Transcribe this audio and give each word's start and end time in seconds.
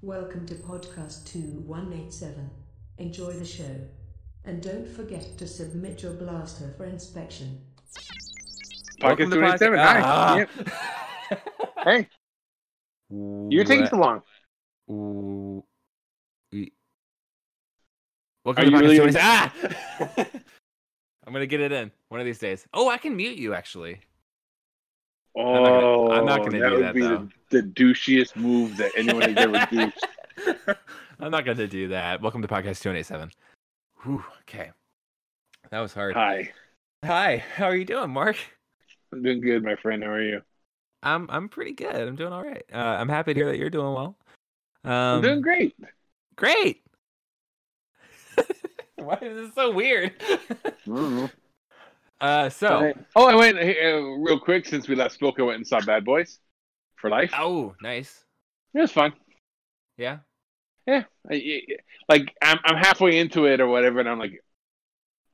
Welcome 0.00 0.46
to 0.46 0.54
podcast 0.54 1.26
2187. 1.32 2.50
Enjoy 2.98 3.32
the 3.32 3.44
show. 3.44 3.64
And 4.44 4.62
don't 4.62 4.86
forget 4.86 5.36
to 5.38 5.46
submit 5.46 6.02
your 6.02 6.12
blaster 6.12 6.72
for 6.76 6.84
inspection. 6.84 7.60
Pocket 9.00 9.28
Welcome 9.28 9.30
to 9.30 9.36
27. 9.38 9.78
Hi. 9.78 10.00
Ah. 10.04 10.36
Yep. 10.36 10.50
Hey, 11.84 12.08
you're 13.08 13.64
taking 13.64 13.86
so 13.86 13.96
long. 13.96 14.22
Ooh. 14.90 15.64
E- 16.52 16.72
Are 18.44 18.54
to 18.54 18.64
you 18.64 18.70
Pocket 18.72 18.80
really 18.82 18.98
20 18.98 19.16
Ah! 19.20 19.54
I'm 21.26 21.32
gonna 21.32 21.46
get 21.46 21.60
it 21.60 21.70
in 21.70 21.92
one 22.08 22.20
of 22.20 22.26
these 22.26 22.38
days. 22.38 22.66
Oh, 22.74 22.88
I 22.88 22.98
can 22.98 23.16
mute 23.16 23.38
you 23.38 23.54
actually. 23.54 24.00
Oh, 25.40 26.10
I'm 26.10 26.26
not 26.26 26.38
gonna 26.40 26.58
that 26.58 26.68
do 26.70 26.74
would 26.74 26.84
that, 26.84 26.94
be 26.94 27.00
though. 27.02 27.28
the, 27.50 27.62
the 27.62 27.68
douchiest 27.68 28.34
move 28.34 28.76
that 28.76 28.90
anyone 28.96 29.22
has 29.22 29.36
ever 29.36 29.52
douched. 29.72 30.76
I'm 31.20 31.30
not 31.30 31.44
gonna 31.44 31.68
do 31.68 31.86
that. 31.88 32.20
Welcome 32.20 32.42
to 32.42 32.48
Podcast 32.48 32.80
287. 32.82 33.30
Whew, 34.02 34.24
okay. 34.42 34.72
That 35.70 35.78
was 35.78 35.94
hard. 35.94 36.14
Hi, 36.14 36.50
Hi, 37.04 37.44
how 37.54 37.66
are 37.66 37.76
you 37.76 37.84
doing, 37.84 38.10
Mark? 38.10 38.36
I'm 39.12 39.22
doing 39.22 39.40
good, 39.40 39.62
my 39.62 39.76
friend. 39.76 40.02
How 40.02 40.10
are 40.10 40.22
you? 40.22 40.42
I'm 41.04 41.30
I'm 41.30 41.48
pretty 41.48 41.72
good. 41.72 41.94
I'm 41.94 42.16
doing 42.16 42.32
all 42.32 42.42
right. 42.42 42.64
Uh, 42.72 42.76
I'm 42.76 43.08
happy 43.08 43.32
to 43.32 43.38
hear 43.38 43.48
that 43.48 43.58
you're 43.58 43.70
doing 43.70 43.94
well. 43.94 44.16
Um, 44.82 44.92
I'm 44.92 45.22
doing 45.22 45.40
great. 45.40 45.76
great. 46.34 46.82
Why 48.96 49.18
is 49.22 49.36
this 49.46 49.54
so 49.54 49.70
weird? 49.70 50.14
uh, 52.20 52.48
so 52.50 52.92
Oh, 53.16 53.26
I 53.28 53.34
went 53.34 53.58
uh, 53.58 54.00
real 54.18 54.38
quick 54.40 54.66
since 54.66 54.88
we 54.88 54.94
last 54.94 55.14
spoke. 55.14 55.38
I 55.38 55.42
went 55.42 55.56
and 55.58 55.66
saw 55.66 55.80
Bad 55.80 56.04
Boys 56.04 56.38
for 56.96 57.10
Life. 57.10 57.32
oh, 57.36 57.74
nice. 57.82 58.24
It 58.74 58.80
was 58.80 58.92
fun. 58.92 59.12
Yeah. 59.96 60.18
Yeah, 60.86 61.04
I- 61.30 61.34
I- 61.34 61.76
like 62.08 62.34
I'm 62.40 62.58
I'm 62.64 62.76
halfway 62.76 63.18
into 63.18 63.44
it 63.44 63.60
or 63.60 63.66
whatever, 63.66 64.00
and 64.00 64.08
I'm 64.08 64.18
like, 64.18 64.42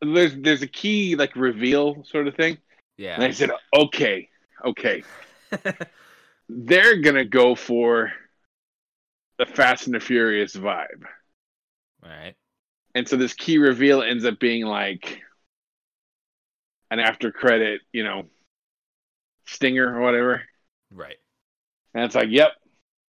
there's 0.02 0.34
there's 0.36 0.62
a 0.62 0.66
key 0.66 1.14
like 1.14 1.36
reveal 1.36 2.02
sort 2.10 2.26
of 2.26 2.34
thing, 2.34 2.58
Yeah. 2.96 3.14
and 3.14 3.22
I 3.22 3.30
said, 3.30 3.50
okay, 3.72 4.28
okay, 4.64 5.04
they're 6.48 6.96
gonna 7.00 7.24
go 7.24 7.54
for 7.54 8.12
the 9.38 9.46
Fast 9.46 9.86
and 9.86 9.94
the 9.94 10.00
Furious 10.00 10.56
vibe, 10.56 11.04
all 12.02 12.10
right. 12.10 12.34
and 12.96 13.08
so 13.08 13.16
this 13.16 13.34
key 13.34 13.58
reveal 13.58 14.02
ends 14.02 14.24
up 14.24 14.38
being 14.40 14.64
like 14.64 15.20
an 16.94 17.00
after 17.00 17.30
credit, 17.32 17.80
you 17.92 18.04
know, 18.04 18.24
stinger 19.46 19.96
or 19.96 20.00
whatever, 20.00 20.42
Right. 20.90 21.16
and 21.92 22.04
it's 22.04 22.14
like, 22.14 22.28
yep, 22.30 22.52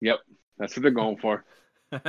yep, 0.00 0.18
that's 0.58 0.76
what 0.76 0.82
they're 0.82 0.90
going 0.90 1.18
for. 1.18 1.44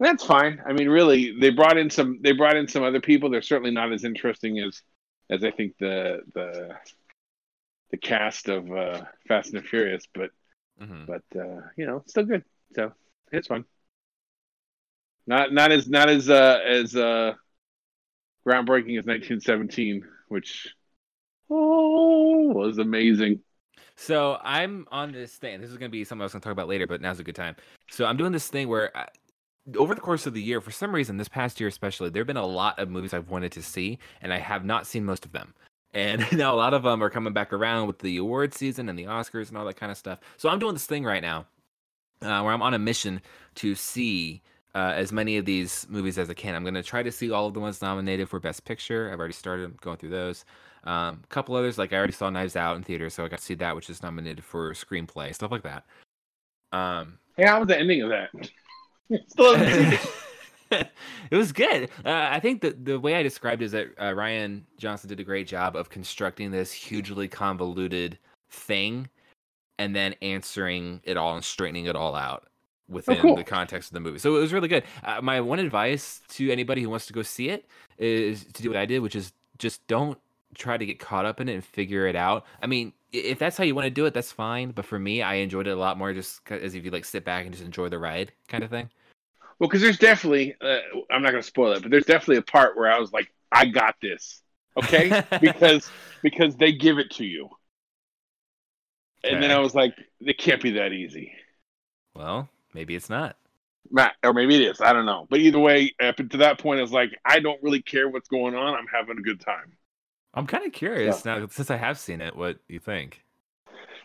That's 0.00 0.24
fine. 0.24 0.60
I 0.66 0.72
mean, 0.72 0.88
really, 0.88 1.38
they 1.40 1.50
brought 1.50 1.78
in 1.78 1.88
some. 1.88 2.18
They 2.20 2.32
brought 2.32 2.56
in 2.56 2.66
some 2.66 2.82
other 2.82 3.00
people. 3.00 3.30
They're 3.30 3.40
certainly 3.42 3.70
not 3.70 3.92
as 3.92 4.02
interesting 4.02 4.58
as, 4.58 4.82
as 5.30 5.44
I 5.44 5.52
think 5.52 5.78
the 5.78 6.22
the 6.34 6.74
the 7.92 7.96
cast 7.96 8.48
of 8.48 8.70
uh, 8.72 9.02
Fast 9.28 9.54
and 9.54 9.64
Furious. 9.64 10.04
But 10.12 10.30
Mhm. 10.82 11.06
but 11.06 11.22
uh, 11.40 11.60
you 11.76 11.86
know, 11.86 12.02
still 12.06 12.24
good. 12.24 12.42
So 12.74 12.92
it's 13.30 13.46
fun. 13.46 13.64
Not 15.28 15.52
not 15.52 15.70
as 15.70 15.86
not 15.88 16.10
as 16.10 16.28
uh, 16.28 16.58
as 16.66 16.96
uh, 16.96 17.34
groundbreaking 18.44 18.98
as 18.98 19.06
1917, 19.06 20.04
which 20.26 20.74
oh 21.54 22.52
was 22.52 22.78
amazing. 22.78 23.40
So 23.96 24.38
I'm 24.42 24.86
on 24.90 25.12
this 25.12 25.34
thing. 25.36 25.60
This 25.60 25.70
is 25.70 25.76
going 25.76 25.90
to 25.90 25.92
be 25.92 26.04
something 26.04 26.22
I 26.22 26.24
was 26.24 26.32
going 26.32 26.40
to 26.40 26.44
talk 26.44 26.52
about 26.52 26.68
later, 26.68 26.86
but 26.86 27.00
now's 27.00 27.20
a 27.20 27.24
good 27.24 27.36
time. 27.36 27.56
So 27.90 28.06
I'm 28.06 28.16
doing 28.16 28.32
this 28.32 28.48
thing 28.48 28.68
where, 28.68 28.96
I, 28.96 29.06
over 29.76 29.94
the 29.94 30.00
course 30.00 30.26
of 30.26 30.34
the 30.34 30.42
year, 30.42 30.60
for 30.60 30.72
some 30.72 30.94
reason, 30.94 31.16
this 31.16 31.28
past 31.28 31.60
year 31.60 31.68
especially, 31.68 32.10
there 32.10 32.20
have 32.20 32.26
been 32.26 32.36
a 32.36 32.46
lot 32.46 32.78
of 32.78 32.90
movies 32.90 33.14
I've 33.14 33.30
wanted 33.30 33.52
to 33.52 33.62
see, 33.62 33.98
and 34.20 34.32
I 34.32 34.38
have 34.38 34.64
not 34.64 34.86
seen 34.86 35.04
most 35.04 35.24
of 35.24 35.32
them. 35.32 35.54
And 35.92 36.26
now 36.32 36.54
a 36.54 36.56
lot 36.56 36.74
of 36.74 36.82
them 36.82 37.02
are 37.02 37.10
coming 37.10 37.32
back 37.32 37.52
around 37.52 37.86
with 37.86 38.00
the 38.00 38.16
award 38.16 38.52
season 38.52 38.88
and 38.88 38.98
the 38.98 39.04
Oscars 39.04 39.48
and 39.48 39.56
all 39.56 39.64
that 39.66 39.76
kind 39.76 39.92
of 39.92 39.98
stuff. 39.98 40.18
So 40.36 40.48
I'm 40.48 40.58
doing 40.58 40.74
this 40.74 40.86
thing 40.86 41.04
right 41.04 41.22
now, 41.22 41.46
uh, 42.20 42.42
where 42.42 42.52
I'm 42.52 42.62
on 42.62 42.74
a 42.74 42.78
mission 42.78 43.22
to 43.56 43.74
see 43.74 44.42
uh, 44.74 44.92
as 44.96 45.12
many 45.12 45.36
of 45.36 45.44
these 45.44 45.86
movies 45.88 46.18
as 46.18 46.28
I 46.28 46.34
can. 46.34 46.56
I'm 46.56 46.64
going 46.64 46.74
to 46.74 46.82
try 46.82 47.04
to 47.04 47.12
see 47.12 47.30
all 47.30 47.46
of 47.46 47.54
the 47.54 47.60
ones 47.60 47.80
nominated 47.80 48.28
for 48.28 48.40
Best 48.40 48.64
Picture. 48.64 49.10
I've 49.12 49.20
already 49.20 49.34
started 49.34 49.80
going 49.80 49.98
through 49.98 50.10
those. 50.10 50.44
Um, 50.84 51.20
a 51.24 51.26
couple 51.28 51.54
others, 51.56 51.78
like 51.78 51.92
I 51.92 51.96
already 51.96 52.12
saw 52.12 52.28
Knives 52.30 52.56
Out 52.56 52.76
in 52.76 52.82
theater, 52.82 53.08
so 53.10 53.24
I 53.24 53.28
got 53.28 53.38
to 53.38 53.44
see 53.44 53.54
that, 53.54 53.74
which 53.74 53.88
is 53.90 54.02
nominated 54.02 54.44
for 54.44 54.72
screenplay, 54.72 55.34
stuff 55.34 55.50
like 55.50 55.62
that. 55.62 55.84
Um, 56.72 57.18
Hey, 57.36 57.46
how 57.46 57.58
was 57.58 57.68
the 57.68 57.78
ending 57.78 58.02
of 58.02 58.10
that? 58.10 58.30
Still 59.28 59.56
haven't 59.56 59.98
seen 59.98 60.08
it. 60.70 60.90
was 61.32 61.52
good. 61.52 61.90
Uh, 62.04 62.28
I 62.30 62.38
think 62.38 62.60
that 62.62 62.84
the 62.84 62.98
way 62.98 63.16
I 63.16 63.22
described 63.22 63.60
it 63.62 63.66
is 63.66 63.72
that 63.72 63.88
uh, 63.98 64.10
Rian 64.10 64.62
Johnson 64.78 65.08
did 65.08 65.20
a 65.20 65.24
great 65.24 65.48
job 65.48 65.74
of 65.74 65.88
constructing 65.90 66.50
this 66.50 66.70
hugely 66.72 67.26
convoluted 67.26 68.18
thing 68.50 69.08
and 69.78 69.96
then 69.96 70.14
answering 70.22 71.00
it 71.04 71.16
all 71.16 71.34
and 71.34 71.44
straightening 71.44 71.86
it 71.86 71.96
all 71.96 72.14
out 72.14 72.46
within 72.88 73.16
cool. 73.18 73.34
the 73.36 73.42
context 73.44 73.90
of 73.90 73.94
the 73.94 74.00
movie. 74.00 74.18
So 74.18 74.36
it 74.36 74.40
was 74.40 74.52
really 74.52 74.68
good. 74.68 74.84
Uh, 75.02 75.20
my 75.20 75.40
one 75.40 75.58
advice 75.58 76.20
to 76.30 76.50
anybody 76.52 76.82
who 76.82 76.90
wants 76.90 77.06
to 77.06 77.12
go 77.12 77.22
see 77.22 77.48
it 77.48 77.66
is 77.98 78.44
to 78.52 78.62
do 78.62 78.68
what 78.68 78.78
I 78.78 78.86
did, 78.86 79.00
which 79.00 79.16
is 79.16 79.32
just 79.58 79.84
don't 79.88 80.18
try 80.54 80.76
to 80.76 80.86
get 80.86 80.98
caught 80.98 81.24
up 81.26 81.40
in 81.40 81.48
it 81.48 81.54
and 81.54 81.64
figure 81.64 82.06
it 82.06 82.16
out. 82.16 82.44
I 82.62 82.66
mean, 82.66 82.92
if 83.12 83.38
that's 83.38 83.56
how 83.56 83.64
you 83.64 83.74
want 83.74 83.86
to 83.86 83.90
do 83.90 84.06
it, 84.06 84.14
that's 84.14 84.32
fine. 84.32 84.70
But 84.72 84.84
for 84.86 84.98
me, 84.98 85.22
I 85.22 85.34
enjoyed 85.36 85.66
it 85.66 85.70
a 85.70 85.76
lot 85.76 85.98
more 85.98 86.12
just 86.12 86.40
as 86.50 86.74
if 86.74 86.84
you 86.84 86.90
like 86.90 87.04
sit 87.04 87.24
back 87.24 87.44
and 87.44 87.52
just 87.54 87.64
enjoy 87.64 87.88
the 87.88 87.98
ride 87.98 88.32
kind 88.48 88.64
of 88.64 88.70
thing. 88.70 88.90
Well, 89.58 89.68
because 89.68 89.82
there's 89.82 89.98
definitely, 89.98 90.54
uh, 90.60 90.78
I'm 91.10 91.22
not 91.22 91.30
going 91.30 91.42
to 91.42 91.46
spoil 91.46 91.72
it, 91.72 91.82
but 91.82 91.90
there's 91.90 92.06
definitely 92.06 92.38
a 92.38 92.42
part 92.42 92.76
where 92.76 92.90
I 92.90 92.98
was 92.98 93.12
like, 93.12 93.32
I 93.52 93.66
got 93.66 93.96
this, 94.02 94.42
okay? 94.76 95.16
because 95.40 95.92
because 96.22 96.56
they 96.56 96.72
give 96.72 96.98
it 96.98 97.10
to 97.12 97.24
you, 97.24 97.50
and 99.22 99.42
then 99.42 99.50
I 99.50 99.58
was 99.58 99.74
like, 99.74 99.94
it 100.20 100.38
can't 100.38 100.62
be 100.62 100.72
that 100.72 100.92
easy, 100.92 101.32
Well, 102.14 102.48
maybe 102.72 102.94
it's 102.96 103.08
not. 103.10 103.36
Matt, 103.90 104.16
or 104.22 104.32
maybe 104.32 104.56
it 104.56 104.70
is. 104.70 104.80
I 104.80 104.92
don't 104.92 105.06
know, 105.06 105.26
but 105.30 105.40
either 105.40 105.58
way, 105.58 105.94
up 106.00 106.16
to 106.16 106.36
that 106.38 106.58
point, 106.58 106.78
I 106.78 106.82
was 106.82 106.92
like, 106.92 107.10
I 107.24 107.40
don't 107.40 107.62
really 107.62 107.82
care 107.82 108.08
what's 108.08 108.28
going 108.28 108.54
on. 108.54 108.74
I'm 108.74 108.86
having 108.86 109.18
a 109.18 109.22
good 109.22 109.40
time. 109.40 109.76
I'm 110.34 110.46
kind 110.46 110.66
of 110.66 110.72
curious 110.72 111.24
now 111.24 111.46
since 111.46 111.70
I 111.70 111.76
have 111.76 111.98
seen 111.98 112.20
it. 112.20 112.36
What 112.36 112.58
you 112.68 112.78
think? 112.80 113.22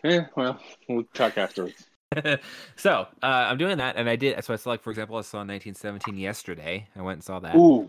Yeah, 0.04 0.28
well, 0.36 0.60
we'll 0.88 1.04
talk 1.14 1.38
afterwards. 1.38 1.90
so 2.76 3.08
uh, 3.22 3.26
I'm 3.26 3.58
doing 3.58 3.78
that, 3.78 3.96
and 3.98 4.10
I 4.10 4.16
did. 4.16 4.44
So 4.44 4.54
I 4.54 4.58
saw, 4.58 4.70
like, 4.72 4.82
for 4.82 4.90
example, 4.90 5.18
I 5.18 5.22
saw 5.22 5.40
1917 5.40 6.18
yesterday. 6.18 6.88
I 6.96 7.02
went 7.02 7.18
and 7.18 7.24
saw 7.24 7.40
that. 7.40 7.56
Ooh. 7.56 7.88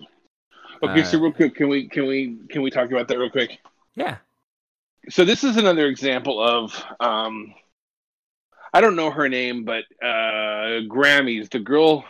Okay, 0.83 1.03
so 1.05 1.19
Uh, 1.19 1.23
real 1.23 1.33
quick, 1.33 1.55
can 1.55 1.69
we 1.69 1.89
can 1.89 2.07
we 2.07 2.39
can 2.49 2.63
we 2.63 2.71
talk 2.71 2.91
about 2.91 3.09
that 3.09 3.19
real 3.19 3.31
quick? 3.31 3.59
Yeah. 3.95 4.19
so 5.09 5.25
this 5.25 5.45
is 5.45 5.57
another 5.57 5.87
example 5.87 6.43
of 6.43 6.85
um 7.01 7.55
I 8.73 8.81
don't 8.81 8.97
know 8.97 9.11
her 9.11 9.29
name, 9.29 9.65
but 9.65 9.85
uh 10.03 10.83
Grammys, 10.89 11.51
the 11.51 11.59
girl 11.61 12.05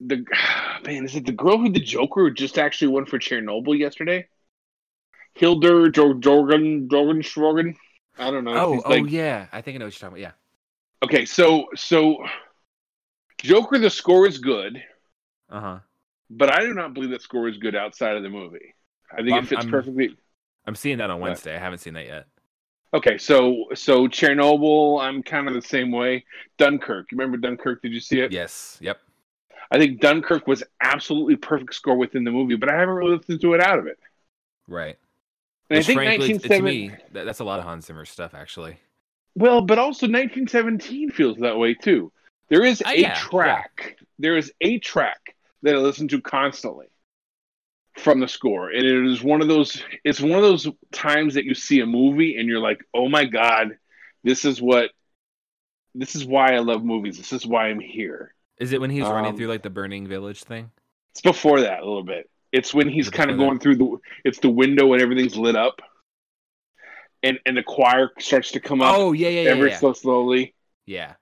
the 0.00 0.24
man, 0.86 1.04
is 1.04 1.16
it 1.16 1.26
the 1.26 1.32
girl 1.32 1.58
who 1.58 1.70
the 1.70 1.80
Joker 1.80 2.22
who 2.28 2.34
just 2.34 2.58
actually 2.58 2.88
won 2.88 3.06
for 3.06 3.18
Chernobyl 3.18 3.78
yesterday? 3.78 4.28
Hildur 5.38 5.88
jo- 5.90 6.14
Jorgen 6.14 6.88
Jorgen 6.88 7.22
Schrogen? 7.22 7.74
I 8.18 8.30
don't 8.30 8.44
know. 8.44 8.54
Oh, 8.54 8.82
oh 8.84 8.90
like- 8.90 9.10
yeah. 9.10 9.46
I 9.52 9.60
think 9.60 9.76
I 9.76 9.78
know 9.78 9.86
what 9.86 9.94
you're 10.00 10.10
talking 10.10 10.22
about. 10.24 10.34
Yeah. 11.00 11.06
Okay, 11.06 11.24
so 11.24 11.68
so 11.76 12.24
Joker 13.38 13.78
the 13.78 13.90
score 13.90 14.26
is 14.26 14.38
good, 14.38 14.82
Uh 15.48 15.60
huh. 15.60 15.78
but 16.28 16.52
I 16.52 16.60
do 16.60 16.74
not 16.74 16.92
believe 16.94 17.10
that 17.10 17.22
score 17.22 17.48
is 17.48 17.56
good 17.58 17.76
outside 17.76 18.16
of 18.16 18.22
the 18.24 18.28
movie. 18.30 18.74
I 19.12 19.16
think 19.18 19.30
Well, 19.30 19.38
it 19.42 19.46
fits 19.48 19.62
I'm- 19.62 19.70
perfectly. 19.70 20.16
I'm 20.66 20.74
seeing 20.74 20.98
that 20.98 21.08
on? 21.08 21.20
Wednesday. 21.20 21.54
I 21.54 21.58
haven't 21.58 21.78
seen 21.78 21.94
that 21.94 22.04
yet. 22.06 22.26
Okay, 22.92 23.16
so 23.18 23.66
so 23.74 24.06
Chernobyl, 24.08 25.00
I'm 25.00 25.22
kind 25.22 25.46
of 25.46 25.54
the 25.54 25.62
same 25.62 25.92
way. 25.92 26.24
Dunkirk, 26.58 27.12
you 27.12 27.18
remember 27.18 27.36
Dunkirk? 27.38 27.80
Did 27.82 27.92
you 27.92 28.00
see 28.00 28.20
it? 28.20 28.32
Yes. 28.32 28.76
Yep. 28.80 28.98
I 29.70 29.78
think 29.78 30.00
Dunkirk 30.00 30.46
was 30.46 30.62
absolutely 30.80 31.36
perfect 31.36 31.74
score 31.74 31.96
within 31.96 32.24
the 32.24 32.30
movie, 32.30 32.56
but 32.56 32.70
I 32.70 32.74
haven't 32.78 32.94
really 32.94 33.16
listened 33.18 33.40
to 33.42 33.52
it 33.54 33.60
out 33.62 33.78
of 33.78 33.86
it. 33.86 33.98
Right. 34.66 34.98
And 35.70 35.78
I 35.78 35.82
think 35.82 35.98
frankly, 35.98 36.38
to 36.38 36.62
me, 36.62 36.90
that, 37.12 37.26
that's 37.26 37.40
a 37.40 37.44
lot 37.44 37.58
of 37.58 37.66
Hans 37.66 37.86
Zimmer 37.86 38.04
stuff, 38.06 38.34
actually. 38.34 38.78
Well, 39.34 39.60
but 39.60 39.78
also 39.78 40.06
1917 40.06 41.10
feels 41.10 41.36
that 41.38 41.58
way 41.58 41.74
too. 41.74 42.10
There 42.48 42.64
is 42.64 42.80
Uh, 42.82 42.90
a 42.90 43.00
yeah, 43.00 43.14
track. 43.14 43.98
There 44.18 44.36
is 44.36 44.50
a 44.60 44.78
track 44.78 45.36
that 45.62 45.74
I 45.74 45.78
listen 45.78 46.08
to 46.08 46.20
constantly 46.20 46.86
from 47.98 48.20
the 48.20 48.28
score, 48.28 48.70
and 48.70 48.84
it 48.86 49.06
is 49.06 49.22
one 49.22 49.42
of 49.42 49.48
those. 49.48 49.82
It's 50.04 50.20
one 50.20 50.32
of 50.32 50.42
those 50.42 50.66
times 50.92 51.34
that 51.34 51.44
you 51.44 51.54
see 51.54 51.80
a 51.80 51.86
movie 51.86 52.36
and 52.36 52.48
you're 52.48 52.60
like, 52.60 52.82
"Oh 52.94 53.08
my 53.08 53.24
god, 53.26 53.76
this 54.24 54.44
is 54.44 54.62
what. 54.62 54.90
This 55.94 56.14
is 56.14 56.24
why 56.24 56.54
I 56.54 56.60
love 56.60 56.84
movies. 56.84 57.18
This 57.18 57.32
is 57.32 57.46
why 57.46 57.68
I'm 57.68 57.80
here." 57.80 58.34
Is 58.58 58.72
it 58.72 58.80
when 58.80 58.90
he's 58.90 59.02
running 59.04 59.30
Um, 59.32 59.36
through 59.36 59.48
like 59.48 59.62
the 59.62 59.70
burning 59.70 60.06
village 60.08 60.42
thing? 60.44 60.70
It's 61.10 61.20
before 61.20 61.60
that 61.60 61.80
a 61.80 61.84
little 61.84 62.02
bit. 62.02 62.30
It's 62.52 62.72
when 62.72 62.88
he's 62.88 63.10
kind 63.10 63.30
of 63.30 63.36
going 63.36 63.58
through 63.58 63.76
the. 63.76 63.96
It's 64.24 64.38
the 64.38 64.50
window 64.50 64.92
and 64.92 65.02
everything's 65.02 65.36
lit 65.36 65.56
up, 65.56 65.80
and 67.22 67.38
and 67.46 67.56
the 67.56 67.62
choir 67.62 68.10
starts 68.18 68.52
to 68.52 68.60
come 68.60 68.80
up 68.80 68.94
Oh 68.96 69.12
yeah, 69.12 69.28
yeah, 69.28 69.42
yeah, 69.42 69.50
ever 69.50 69.68
yeah. 69.68 69.78
so 69.78 69.92
slowly. 69.92 70.54
Yeah. 70.86 71.14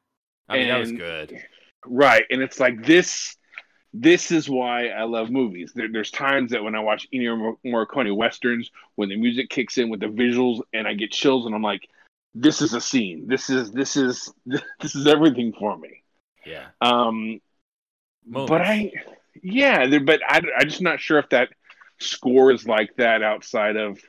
I 0.48 0.58
mean, 0.58 0.68
that 0.68 0.78
was 0.78 0.92
good. 0.92 1.42
Right, 1.84 2.24
and 2.30 2.42
it's 2.42 2.60
like 2.60 2.84
this. 2.84 3.36
This 3.92 4.30
is 4.30 4.48
why 4.48 4.88
I 4.88 5.04
love 5.04 5.30
movies. 5.30 5.72
There, 5.74 5.90
there's 5.90 6.10
times 6.10 6.50
that 6.50 6.62
when 6.62 6.74
I 6.74 6.80
watch 6.80 7.08
Ennio 7.14 7.56
Morricone 7.64 8.14
westerns, 8.14 8.70
when 8.96 9.08
the 9.08 9.16
music 9.16 9.48
kicks 9.48 9.78
in 9.78 9.88
with 9.88 10.00
the 10.00 10.06
visuals, 10.06 10.60
and 10.74 10.86
I 10.86 10.92
get 10.94 11.12
chills, 11.12 11.46
and 11.46 11.54
I'm 11.54 11.62
like, 11.62 11.88
"This 12.34 12.60
is 12.60 12.74
a 12.74 12.80
scene. 12.80 13.26
This 13.26 13.48
is 13.48 13.72
this 13.72 13.96
is 13.96 14.32
this 14.46 14.94
is 14.94 15.06
everything 15.06 15.52
for 15.58 15.76
me." 15.76 16.02
Yeah. 16.44 16.66
Um, 16.80 17.40
Moments. 18.26 18.50
but 18.50 18.60
I, 18.60 18.92
yeah, 19.42 19.86
there- 19.86 20.00
but 20.00 20.20
I, 20.28 20.40
I'm 20.58 20.68
just 20.68 20.82
not 20.82 21.00
sure 21.00 21.18
if 21.18 21.28
that 21.30 21.50
score 21.98 22.50
is 22.52 22.66
like 22.66 22.94
that 22.96 23.22
outside 23.22 23.76
of. 23.76 24.00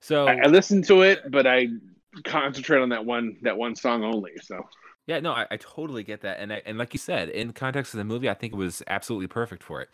so 0.00 0.26
I, 0.28 0.40
I 0.44 0.46
listen 0.46 0.82
to 0.82 1.02
it, 1.02 1.30
but 1.30 1.46
I 1.46 1.68
concentrate 2.24 2.80
on 2.80 2.88
that 2.90 3.04
one 3.04 3.36
that 3.42 3.56
one 3.56 3.76
song 3.76 4.04
only. 4.04 4.32
So 4.42 4.66
Yeah, 5.06 5.20
no, 5.20 5.32
I, 5.32 5.46
I 5.50 5.56
totally 5.56 6.02
get 6.02 6.20
that, 6.22 6.38
and 6.40 6.52
I, 6.52 6.62
and 6.66 6.78
like 6.78 6.92
you 6.94 6.98
said, 6.98 7.28
in 7.30 7.52
context 7.52 7.94
of 7.94 7.98
the 7.98 8.04
movie, 8.04 8.28
I 8.28 8.34
think 8.34 8.52
it 8.52 8.56
was 8.56 8.82
absolutely 8.86 9.26
perfect 9.28 9.62
for 9.62 9.80
it 9.82 9.88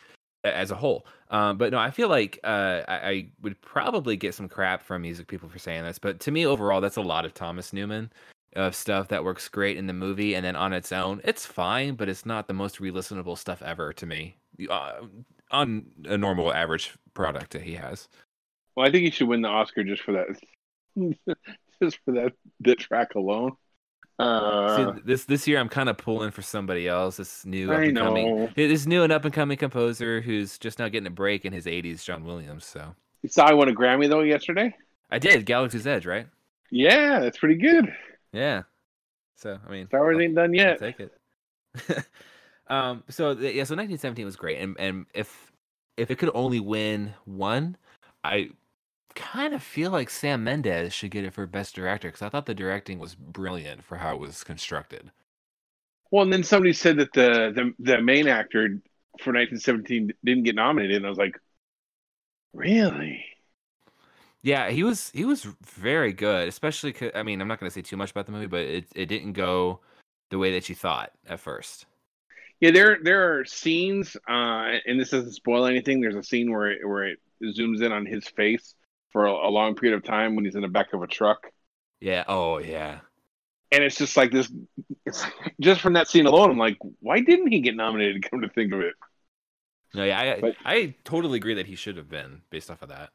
as 0.44 0.70
a 0.70 0.74
whole. 0.76 1.06
Um, 1.30 1.56
but 1.56 1.72
no, 1.72 1.78
I 1.78 1.90
feel 1.90 2.08
like 2.08 2.38
uh, 2.44 2.82
I, 2.86 2.94
I 2.94 3.28
would 3.40 3.60
probably 3.62 4.16
get 4.16 4.34
some 4.34 4.48
crap 4.48 4.82
from 4.82 5.02
music 5.02 5.26
people 5.26 5.48
for 5.48 5.58
saying 5.58 5.84
this, 5.84 5.98
but 5.98 6.20
to 6.20 6.30
me, 6.30 6.46
overall, 6.46 6.80
that's 6.80 6.96
a 6.96 7.02
lot 7.02 7.24
of 7.24 7.32
Thomas 7.32 7.72
Newman 7.72 8.10
of 8.56 8.74
stuff 8.74 9.08
that 9.08 9.24
works 9.24 9.48
great 9.48 9.76
in 9.76 9.86
the 9.86 9.92
movie, 9.92 10.34
and 10.34 10.44
then 10.44 10.56
on 10.56 10.72
its 10.72 10.92
own, 10.92 11.20
it's 11.24 11.44
fine, 11.46 11.94
but 11.94 12.08
it's 12.08 12.24
not 12.26 12.46
the 12.48 12.54
most 12.54 12.80
re-listenable 12.80 13.36
stuff 13.36 13.62
ever 13.62 13.92
to 13.94 14.06
me 14.06 14.36
uh, 14.70 14.92
on 15.50 15.86
a 16.04 16.16
normal 16.18 16.52
average 16.52 16.92
product 17.14 17.52
that 17.52 17.62
he 17.62 17.74
has. 17.74 18.08
well, 18.76 18.86
I 18.86 18.90
think 18.90 19.04
he 19.04 19.10
should 19.10 19.28
win 19.28 19.42
the 19.42 19.48
Oscar 19.48 19.84
just 19.84 20.02
for 20.02 20.12
that, 20.12 20.26
just 21.82 21.98
for 22.04 22.12
that 22.12 22.32
that 22.60 22.78
track 22.78 23.14
alone. 23.14 23.52
Uh, 24.16 24.94
See, 24.94 25.00
this 25.04 25.24
this 25.24 25.48
year, 25.48 25.58
I'm 25.58 25.68
kind 25.68 25.88
of 25.88 25.96
pulling 25.98 26.30
for 26.30 26.42
somebody 26.42 26.86
else. 26.86 27.16
This 27.16 27.44
new 27.44 27.72
up 27.72 27.78
I 27.80 27.84
and 27.84 27.96
coming, 27.96 28.36
know. 28.36 28.48
this 28.54 28.86
new 28.86 29.02
and 29.02 29.12
up 29.12 29.24
and 29.24 29.34
coming 29.34 29.56
composer 29.56 30.20
who's 30.20 30.56
just 30.58 30.78
now 30.78 30.88
getting 30.88 31.08
a 31.08 31.10
break 31.10 31.44
in 31.44 31.52
his 31.52 31.66
80s, 31.66 32.04
John 32.04 32.24
Williams. 32.24 32.64
So 32.64 32.94
You 33.22 33.28
saw 33.28 33.46
I 33.46 33.54
won 33.54 33.68
a 33.68 33.72
Grammy 33.74 34.08
though 34.08 34.20
yesterday. 34.20 34.72
I 35.10 35.18
did 35.18 35.44
Galaxy's 35.46 35.86
Edge, 35.86 36.06
right? 36.06 36.28
Yeah, 36.70 37.18
that's 37.20 37.38
pretty 37.38 37.56
good. 37.56 37.92
Yeah. 38.34 38.62
So 39.36 39.58
I 39.66 39.70
mean, 39.70 39.86
Star 39.86 40.00
Wars 40.02 40.16
I'll- 40.16 40.22
ain't 40.22 40.34
done 40.34 40.50
I'll 40.50 40.54
yet. 40.54 40.78
take 40.78 41.00
it. 41.00 41.12
um. 42.68 43.02
So 43.08 43.34
the, 43.34 43.46
yeah. 43.46 43.64
So 43.64 43.74
1917 43.74 44.24
was 44.24 44.36
great, 44.36 44.58
and 44.58 44.76
and 44.78 45.06
if 45.14 45.52
if 45.96 46.10
it 46.10 46.16
could 46.18 46.30
only 46.34 46.60
win 46.60 47.14
one, 47.24 47.76
I 48.22 48.50
kind 49.14 49.54
of 49.54 49.62
feel 49.62 49.90
like 49.92 50.10
Sam 50.10 50.42
Mendes 50.44 50.92
should 50.92 51.10
get 51.12 51.24
it 51.24 51.32
for 51.32 51.46
best 51.46 51.74
director 51.74 52.08
because 52.08 52.22
I 52.22 52.28
thought 52.28 52.46
the 52.46 52.54
directing 52.54 52.98
was 52.98 53.14
brilliant 53.14 53.84
for 53.84 53.96
how 53.98 54.14
it 54.14 54.20
was 54.20 54.42
constructed. 54.44 55.10
Well, 56.10 56.24
and 56.24 56.32
then 56.32 56.42
somebody 56.44 56.72
said 56.72 56.96
that 56.98 57.12
the 57.12 57.52
the, 57.54 57.74
the 57.92 58.00
main 58.02 58.26
actor 58.28 58.68
for 59.20 59.32
1917 59.32 60.12
didn't 60.24 60.42
get 60.44 60.56
nominated, 60.56 60.96
and 60.96 61.06
I 61.06 61.08
was 61.08 61.18
like, 61.18 61.38
really? 62.52 63.24
Yeah, 64.44 64.68
he 64.68 64.82
was 64.82 65.10
he 65.14 65.24
was 65.24 65.44
very 65.64 66.12
good, 66.12 66.48
especially 66.48 66.94
I 67.14 67.22
mean, 67.22 67.40
I'm 67.40 67.48
not 67.48 67.58
going 67.58 67.70
to 67.70 67.74
say 67.74 67.80
too 67.80 67.96
much 67.96 68.10
about 68.10 68.26
the 68.26 68.32
movie, 68.32 68.46
but 68.46 68.60
it 68.60 68.84
it 68.94 69.06
didn't 69.06 69.32
go 69.32 69.80
the 70.30 70.36
way 70.38 70.52
that 70.52 70.68
you 70.68 70.74
thought 70.74 71.12
at 71.26 71.40
first. 71.40 71.86
Yeah, 72.60 72.70
there 72.70 72.98
there 73.02 73.38
are 73.38 73.44
scenes, 73.46 74.16
uh, 74.28 74.76
and 74.86 75.00
this 75.00 75.08
doesn't 75.10 75.32
spoil 75.32 75.64
anything. 75.64 76.00
There's 76.02 76.14
a 76.14 76.22
scene 76.22 76.52
where 76.52 76.70
it, 76.72 76.86
where 76.86 77.04
it 77.04 77.18
zooms 77.42 77.82
in 77.82 77.90
on 77.90 78.04
his 78.04 78.28
face 78.28 78.74
for 79.12 79.24
a, 79.24 79.32
a 79.32 79.50
long 79.50 79.74
period 79.76 79.96
of 79.96 80.04
time 80.04 80.36
when 80.36 80.44
he's 80.44 80.56
in 80.56 80.62
the 80.62 80.68
back 80.68 80.92
of 80.92 81.02
a 81.02 81.06
truck, 81.06 81.46
Yeah. 82.00 82.24
Oh, 82.28 82.58
yeah. 82.58 82.98
and 83.72 83.82
it's 83.82 83.96
just 83.96 84.14
like 84.16 84.30
this. 84.30 84.52
It's 85.06 85.24
just 85.60 85.80
from 85.80 85.94
that 85.94 86.08
scene 86.08 86.26
alone. 86.26 86.50
I'm 86.50 86.58
like, 86.58 86.76
why 87.00 87.20
didn't 87.20 87.50
he 87.50 87.60
get 87.60 87.76
nominated? 87.76 88.28
Come 88.30 88.42
to 88.42 88.48
think 88.50 88.72
of 88.74 88.80
it, 88.80 88.94
No, 89.94 90.04
yeah, 90.04 90.20
I 90.20 90.40
But- 90.40 90.56
I 90.66 90.94
totally 91.04 91.38
agree 91.38 91.54
that 91.54 91.66
he 91.66 91.76
should 91.76 91.96
have 91.96 92.10
been 92.10 92.42
based 92.50 92.70
off 92.70 92.82
of 92.82 92.90
that. 92.90 93.10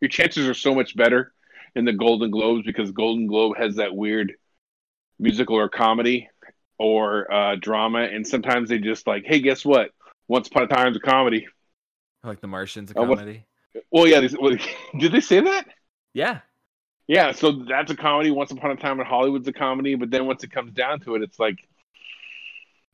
Your 0.00 0.08
chances 0.08 0.48
are 0.48 0.54
so 0.54 0.74
much 0.74 0.96
better 0.96 1.32
in 1.74 1.84
the 1.84 1.92
Golden 1.92 2.30
Globes 2.30 2.64
because 2.64 2.90
Golden 2.92 3.26
Globe 3.26 3.56
has 3.56 3.76
that 3.76 3.94
weird 3.94 4.34
musical 5.18 5.56
or 5.56 5.68
comedy 5.68 6.28
or 6.78 7.32
uh, 7.32 7.56
drama, 7.56 8.00
and 8.02 8.26
sometimes 8.26 8.68
they 8.68 8.78
just 8.78 9.06
like, 9.06 9.24
hey, 9.26 9.40
guess 9.40 9.64
what? 9.64 9.90
Once 10.28 10.48
upon 10.48 10.64
a 10.64 10.66
time's 10.68 10.96
a 10.96 11.00
comedy. 11.00 11.46
Like 12.22 12.40
The 12.40 12.46
Martian's 12.46 12.90
a 12.90 12.94
what- 12.94 13.18
comedy. 13.18 13.44
Well, 13.92 14.06
yeah, 14.06 14.20
they, 14.20 14.28
well, 14.40 14.56
did 14.98 15.12
they 15.12 15.20
say 15.20 15.40
that? 15.40 15.66
Yeah. 16.14 16.40
Yeah, 17.06 17.32
so 17.32 17.52
that's 17.52 17.90
a 17.90 17.96
comedy. 17.96 18.30
Once 18.30 18.50
upon 18.50 18.70
a 18.70 18.76
time 18.76 19.00
in 19.00 19.06
Hollywood's 19.06 19.48
a 19.48 19.52
comedy, 19.52 19.94
but 19.94 20.10
then 20.10 20.26
once 20.26 20.44
it 20.44 20.50
comes 20.50 20.72
down 20.72 21.00
to 21.00 21.14
it, 21.14 21.22
it's 21.22 21.38
like 21.38 21.56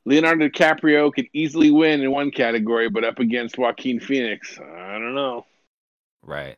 Leonardo 0.05 0.49
DiCaprio 0.49 1.13
could 1.13 1.27
easily 1.33 1.71
win 1.71 2.01
in 2.03 2.11
one 2.11 2.31
category, 2.31 2.89
but 2.89 3.05
up 3.05 3.19
against 3.19 3.59
Joaquin 3.59 3.99
Phoenix, 4.01 4.59
I 4.59 4.93
don't 4.93 5.15
know. 5.15 5.47
Right. 6.23 6.57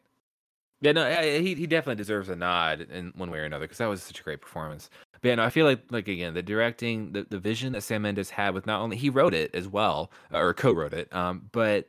Yeah, 0.80 0.92
no, 0.92 1.10
he 1.22 1.54
he 1.54 1.66
definitely 1.66 1.96
deserves 1.96 2.28
a 2.28 2.36
nod 2.36 2.82
in 2.82 3.12
one 3.16 3.30
way 3.30 3.38
or 3.38 3.44
another 3.44 3.64
because 3.64 3.78
that 3.78 3.86
was 3.86 4.02
such 4.02 4.20
a 4.20 4.22
great 4.22 4.40
performance. 4.42 4.90
But 5.22 5.28
yeah, 5.30 5.34
no, 5.36 5.44
I 5.44 5.50
feel 5.50 5.64
like 5.66 5.80
like 5.90 6.06
again 6.08 6.34
the 6.34 6.42
directing, 6.42 7.12
the, 7.12 7.26
the 7.28 7.38
vision 7.38 7.72
that 7.72 7.82
Sam 7.82 8.02
Mendes 8.02 8.30
had 8.30 8.52
with 8.54 8.66
not 8.66 8.80
only 8.82 8.96
he 8.96 9.08
wrote 9.08 9.32
it 9.34 9.54
as 9.54 9.66
well 9.68 10.10
or 10.32 10.52
co-wrote 10.54 10.92
it, 10.92 11.12
um, 11.14 11.48
but 11.52 11.88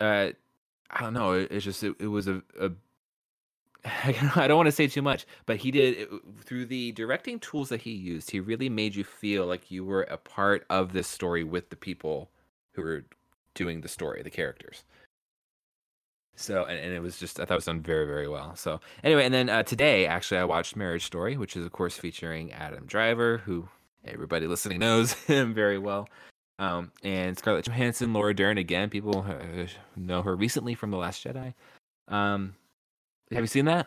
uh, 0.00 0.30
I 0.90 1.00
don't 1.00 1.14
know, 1.14 1.32
it, 1.34 1.52
it's 1.52 1.64
just 1.64 1.84
it, 1.84 1.96
it 2.00 2.08
was 2.08 2.28
a, 2.28 2.42
a 2.60 2.72
I 3.84 4.46
don't 4.46 4.56
want 4.56 4.66
to 4.66 4.72
say 4.72 4.86
too 4.86 5.02
much, 5.02 5.26
but 5.46 5.56
he 5.56 5.70
did 5.70 5.96
it, 5.98 6.10
through 6.44 6.66
the 6.66 6.92
directing 6.92 7.38
tools 7.38 7.68
that 7.70 7.82
he 7.82 7.92
used. 7.92 8.30
He 8.30 8.40
really 8.40 8.68
made 8.68 8.94
you 8.94 9.04
feel 9.04 9.46
like 9.46 9.70
you 9.70 9.84
were 9.84 10.02
a 10.02 10.16
part 10.18 10.66
of 10.68 10.92
this 10.92 11.08
story 11.08 11.44
with 11.44 11.70
the 11.70 11.76
people 11.76 12.30
who 12.74 12.82
were 12.82 13.04
doing 13.54 13.80
the 13.80 13.88
story, 13.88 14.22
the 14.22 14.30
characters. 14.30 14.84
So, 16.36 16.64
and, 16.64 16.78
and 16.78 16.92
it 16.94 17.00
was 17.00 17.18
just, 17.18 17.38
I 17.38 17.44
thought 17.44 17.54
it 17.54 17.56
was 17.58 17.64
done 17.66 17.82
very, 17.82 18.06
very 18.06 18.28
well. 18.28 18.56
So, 18.56 18.80
anyway, 19.04 19.24
and 19.24 19.34
then 19.34 19.50
uh, 19.50 19.62
today, 19.62 20.06
actually, 20.06 20.38
I 20.38 20.44
watched 20.44 20.74
Marriage 20.74 21.04
Story, 21.04 21.36
which 21.36 21.56
is, 21.56 21.66
of 21.66 21.72
course, 21.72 21.98
featuring 21.98 22.52
Adam 22.52 22.86
Driver, 22.86 23.38
who 23.38 23.68
everybody 24.04 24.46
listening 24.46 24.78
knows 24.78 25.12
him 25.26 25.52
very 25.52 25.78
well. 25.78 26.08
Um, 26.58 26.92
and 27.02 27.36
Scarlett 27.38 27.66
Johansson, 27.66 28.12
Laura 28.12 28.34
Dern, 28.34 28.58
again, 28.58 28.90
people 28.90 29.24
uh, 29.28 29.66
know 29.96 30.22
her 30.22 30.34
recently 30.36 30.74
from 30.74 30.90
The 30.90 30.96
Last 30.98 31.24
Jedi. 31.24 31.54
Um, 32.08 32.54
have 33.30 33.42
you 33.42 33.46
seen 33.46 33.66
that? 33.66 33.86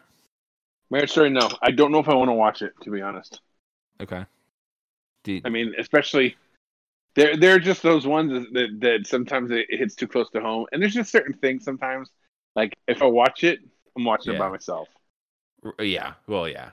Marriage 0.89 1.11
Story, 1.11 1.29
no. 1.29 1.49
I 1.61 1.71
don't 1.71 1.91
know 1.91 1.99
if 1.99 2.07
I 2.09 2.13
want 2.13 2.29
to 2.29 2.33
watch 2.33 2.61
it, 2.61 2.73
to 2.83 2.91
be 2.91 3.01
honest. 3.01 3.41
Okay. 4.01 4.25
You- 5.25 5.41
I 5.45 5.49
mean, 5.49 5.73
especially 5.79 6.35
they're 7.15 7.37
they're 7.37 7.59
just 7.59 7.81
those 7.83 8.05
ones 8.05 8.31
that 8.53 8.77
that 8.81 9.07
sometimes 9.07 9.51
it 9.51 9.67
hits 9.69 9.95
too 9.95 10.07
close 10.07 10.29
to 10.31 10.41
home, 10.41 10.65
and 10.71 10.81
there's 10.81 10.93
just 10.93 11.11
certain 11.11 11.33
things 11.33 11.63
sometimes. 11.63 12.09
Like 12.55 12.73
if 12.87 13.01
I 13.01 13.05
watch 13.05 13.43
it, 13.43 13.59
I'm 13.97 14.05
watching 14.05 14.33
it 14.33 14.39
by 14.39 14.49
myself 14.49 14.87
yeah. 15.79 16.13
Well, 16.27 16.47
yeah. 16.47 16.69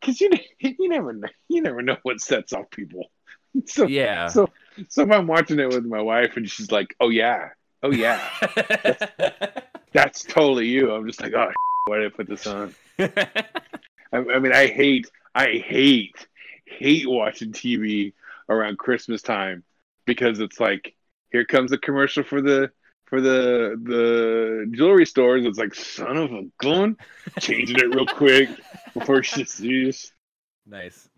because 0.00 0.20
you 0.20 0.30
you 0.60 0.88
never 0.88 1.12
know, 1.12 1.28
you 1.48 1.62
never 1.62 1.82
know 1.82 1.96
what 2.02 2.20
sets 2.20 2.52
off 2.52 2.70
people. 2.70 3.10
So 3.66 3.86
Yeah. 3.86 4.28
so 4.28 4.48
so 4.88 5.02
if 5.02 5.10
I'm 5.10 5.26
watching 5.26 5.58
it 5.58 5.70
with 5.70 5.84
my 5.84 6.00
wife 6.00 6.36
and 6.36 6.48
she's 6.48 6.70
like, 6.70 6.94
"Oh 7.00 7.08
yeah, 7.08 7.48
oh 7.82 7.90
yeah, 7.90 8.28
that's 9.92 10.22
totally 10.22 10.68
you," 10.68 10.92
I'm 10.92 11.06
just 11.06 11.20
like, 11.20 11.32
"Oh, 11.34 11.50
why 11.86 11.96
did 11.98 12.12
I 12.12 12.14
put 12.14 12.28
this 12.28 12.46
on?" 12.46 12.74
I, 12.98 13.08
I 14.12 14.38
mean, 14.38 14.52
I 14.52 14.66
hate, 14.66 15.10
I 15.34 15.54
hate, 15.66 16.28
hate 16.66 17.08
watching 17.08 17.52
TV 17.52 18.12
around 18.50 18.78
Christmas 18.78 19.22
time 19.22 19.64
because 20.04 20.40
it's 20.40 20.60
like, 20.60 20.94
here 21.32 21.46
comes 21.46 21.70
the 21.70 21.78
commercial 21.78 22.22
for 22.22 22.42
the 22.42 22.70
for 23.08 23.20
the 23.20 23.78
the 23.82 24.70
jewelry 24.76 25.06
stores. 25.06 25.44
It's 25.44 25.58
like, 25.58 25.74
son 25.74 26.16
of 26.16 26.32
a 26.32 26.42
gun, 26.60 26.96
changing 27.40 27.78
it 27.78 27.94
real 27.94 28.06
quick 28.06 28.48
before 28.94 29.22
she 29.22 29.44
sees. 29.44 30.12
nice. 30.66 31.08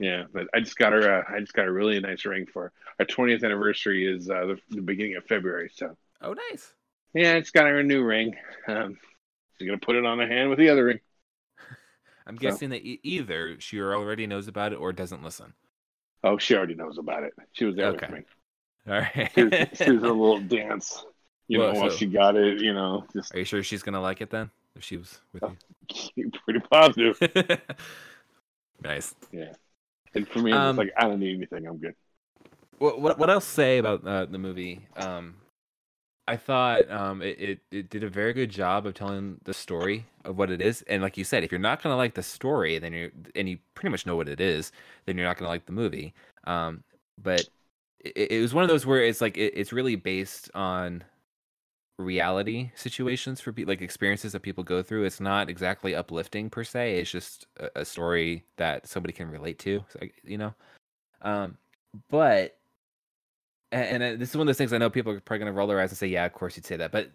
Yeah, 0.00 0.24
but 0.32 0.46
I 0.54 0.60
just 0.60 0.76
got 0.76 0.92
her. 0.92 1.18
Uh, 1.20 1.24
I 1.34 1.40
just 1.40 1.54
got 1.54 1.66
a 1.66 1.72
really 1.72 1.98
nice 1.98 2.24
ring 2.24 2.46
for 2.46 2.70
our 3.00 3.04
20th 3.06 3.42
anniversary. 3.42 4.06
Is 4.06 4.30
uh, 4.30 4.46
the, 4.46 4.58
the 4.70 4.80
beginning 4.80 5.16
of 5.16 5.24
February, 5.26 5.70
so 5.74 5.96
Oh, 6.22 6.34
nice. 6.50 6.72
yeah, 7.14 7.34
I 7.34 7.40
just 7.40 7.52
got 7.52 7.66
her 7.66 7.80
a 7.80 7.82
new 7.84 8.04
ring. 8.04 8.36
Um, 8.68 8.96
she's 9.58 9.66
gonna 9.66 9.78
put 9.78 9.96
it 9.96 10.06
on 10.06 10.20
her 10.20 10.26
hand 10.28 10.50
with 10.50 10.58
the 10.60 10.68
other 10.68 10.84
ring. 10.84 11.00
I'm 12.28 12.36
So- 12.36 12.40
guessing 12.42 12.70
that 12.70 12.82
either 12.84 13.56
she 13.60 13.80
already 13.80 14.26
knows 14.28 14.46
about 14.46 14.72
it 14.72 14.76
or 14.76 14.92
doesn't 14.92 15.22
listen. 15.24 15.52
Oh, 16.22 16.38
she 16.38 16.54
already 16.56 16.74
knows 16.76 16.98
about 16.98 17.24
it. 17.24 17.32
She 17.52 17.64
was 17.64 17.74
there 17.76 17.86
Okay. 17.88 18.06
with 18.06 18.14
me. 18.20 18.24
All 18.88 19.00
right. 19.00 19.30
she 19.34 19.44
was, 19.44 19.52
she 19.74 19.90
was 19.90 20.02
a 20.02 20.06
little 20.12 20.40
dance. 20.40 21.04
You 21.48 21.58
Well, 21.58 21.72
know, 21.72 21.72
while 21.72 21.90
she 21.90 22.06
got 22.06 22.36
it, 22.36 22.60
you 22.60 22.72
know, 22.74 23.06
just 23.14 23.32
Are 23.32 23.38
you 23.38 23.44
sure 23.44 23.62
she's 23.62 23.82
gonna 23.82 24.00
like 24.00 24.20
it 24.20 24.30
then? 24.30 24.50
If 24.74 24.84
she 24.84 24.96
was 24.96 25.20
with 25.32 25.42
pretty 26.44 26.60
positive. 26.70 27.18
nice. 28.82 29.14
Yeah. 29.32 29.52
And 30.14 30.28
for 30.28 30.40
me, 30.40 30.52
Um, 30.52 30.76
just 30.76 30.78
like, 30.78 30.90
I 30.98 31.02
don't 31.04 31.20
need 31.20 31.36
anything. 31.36 31.66
I'm 31.66 31.78
good. 31.78 31.94
What 32.78 33.00
what 33.00 33.18
what 33.18 33.30
else 33.30 33.44
say 33.44 33.78
about 33.78 34.06
uh, 34.06 34.26
the 34.26 34.38
movie? 34.38 34.86
Um, 34.96 35.36
I 36.28 36.36
thought 36.36 36.90
um, 36.90 37.22
it, 37.22 37.40
it 37.40 37.60
it 37.72 37.90
did 37.90 38.04
a 38.04 38.08
very 38.10 38.32
good 38.34 38.50
job 38.50 38.86
of 38.86 38.94
telling 38.94 39.40
the 39.44 39.54
story 39.54 40.06
of 40.24 40.38
what 40.38 40.50
it 40.50 40.62
is, 40.62 40.82
and 40.82 41.02
like 41.02 41.16
you 41.18 41.24
said, 41.24 41.44
if 41.44 41.52
you're 41.52 41.60
not 41.60 41.82
gonna 41.82 41.96
like 41.96 42.14
the 42.14 42.22
story, 42.22 42.78
then 42.78 42.92
you 42.92 43.12
and 43.36 43.48
you 43.48 43.58
pretty 43.74 43.90
much 43.90 44.06
know 44.06 44.16
what 44.16 44.28
it 44.28 44.40
is, 44.40 44.72
then 45.06 45.16
you're 45.18 45.26
not 45.26 45.38
gonna 45.38 45.50
like 45.50 45.66
the 45.66 45.72
movie. 45.72 46.14
Um, 46.44 46.84
but 47.22 47.46
it, 48.00 48.32
it 48.32 48.42
was 48.42 48.54
one 48.54 48.64
of 48.64 48.68
those 48.70 48.86
where 48.86 49.02
it's 49.02 49.20
like 49.20 49.36
it, 49.38 49.54
it's 49.56 49.72
really 49.72 49.96
based 49.96 50.50
on 50.54 51.04
reality 51.98 52.70
situations 52.76 53.40
for 53.40 53.52
people 53.52 53.72
like 53.72 53.82
experiences 53.82 54.30
that 54.30 54.40
people 54.40 54.62
go 54.62 54.82
through 54.84 55.04
it's 55.04 55.18
not 55.20 55.50
exactly 55.50 55.96
uplifting 55.96 56.48
per 56.48 56.62
se 56.62 57.00
it's 57.00 57.10
just 57.10 57.48
a, 57.58 57.80
a 57.80 57.84
story 57.84 58.44
that 58.56 58.86
somebody 58.86 59.12
can 59.12 59.28
relate 59.28 59.58
to 59.58 59.84
you 60.22 60.38
know? 60.38 60.54
Um 61.22 61.58
but 62.08 62.56
and, 63.72 64.02
and 64.02 64.20
this 64.20 64.30
is 64.30 64.36
one 64.36 64.42
of 64.42 64.46
those 64.46 64.58
things 64.58 64.72
i 64.72 64.78
know 64.78 64.88
people 64.88 65.12
are 65.12 65.20
probably 65.20 65.40
going 65.40 65.52
to 65.52 65.56
roll 65.56 65.66
their 65.66 65.80
eyes 65.80 65.90
and 65.90 65.98
say 65.98 66.06
yeah 66.06 66.24
of 66.24 66.32
course 66.32 66.56
you'd 66.56 66.64
say 66.64 66.76
that 66.76 66.92
but 66.92 67.10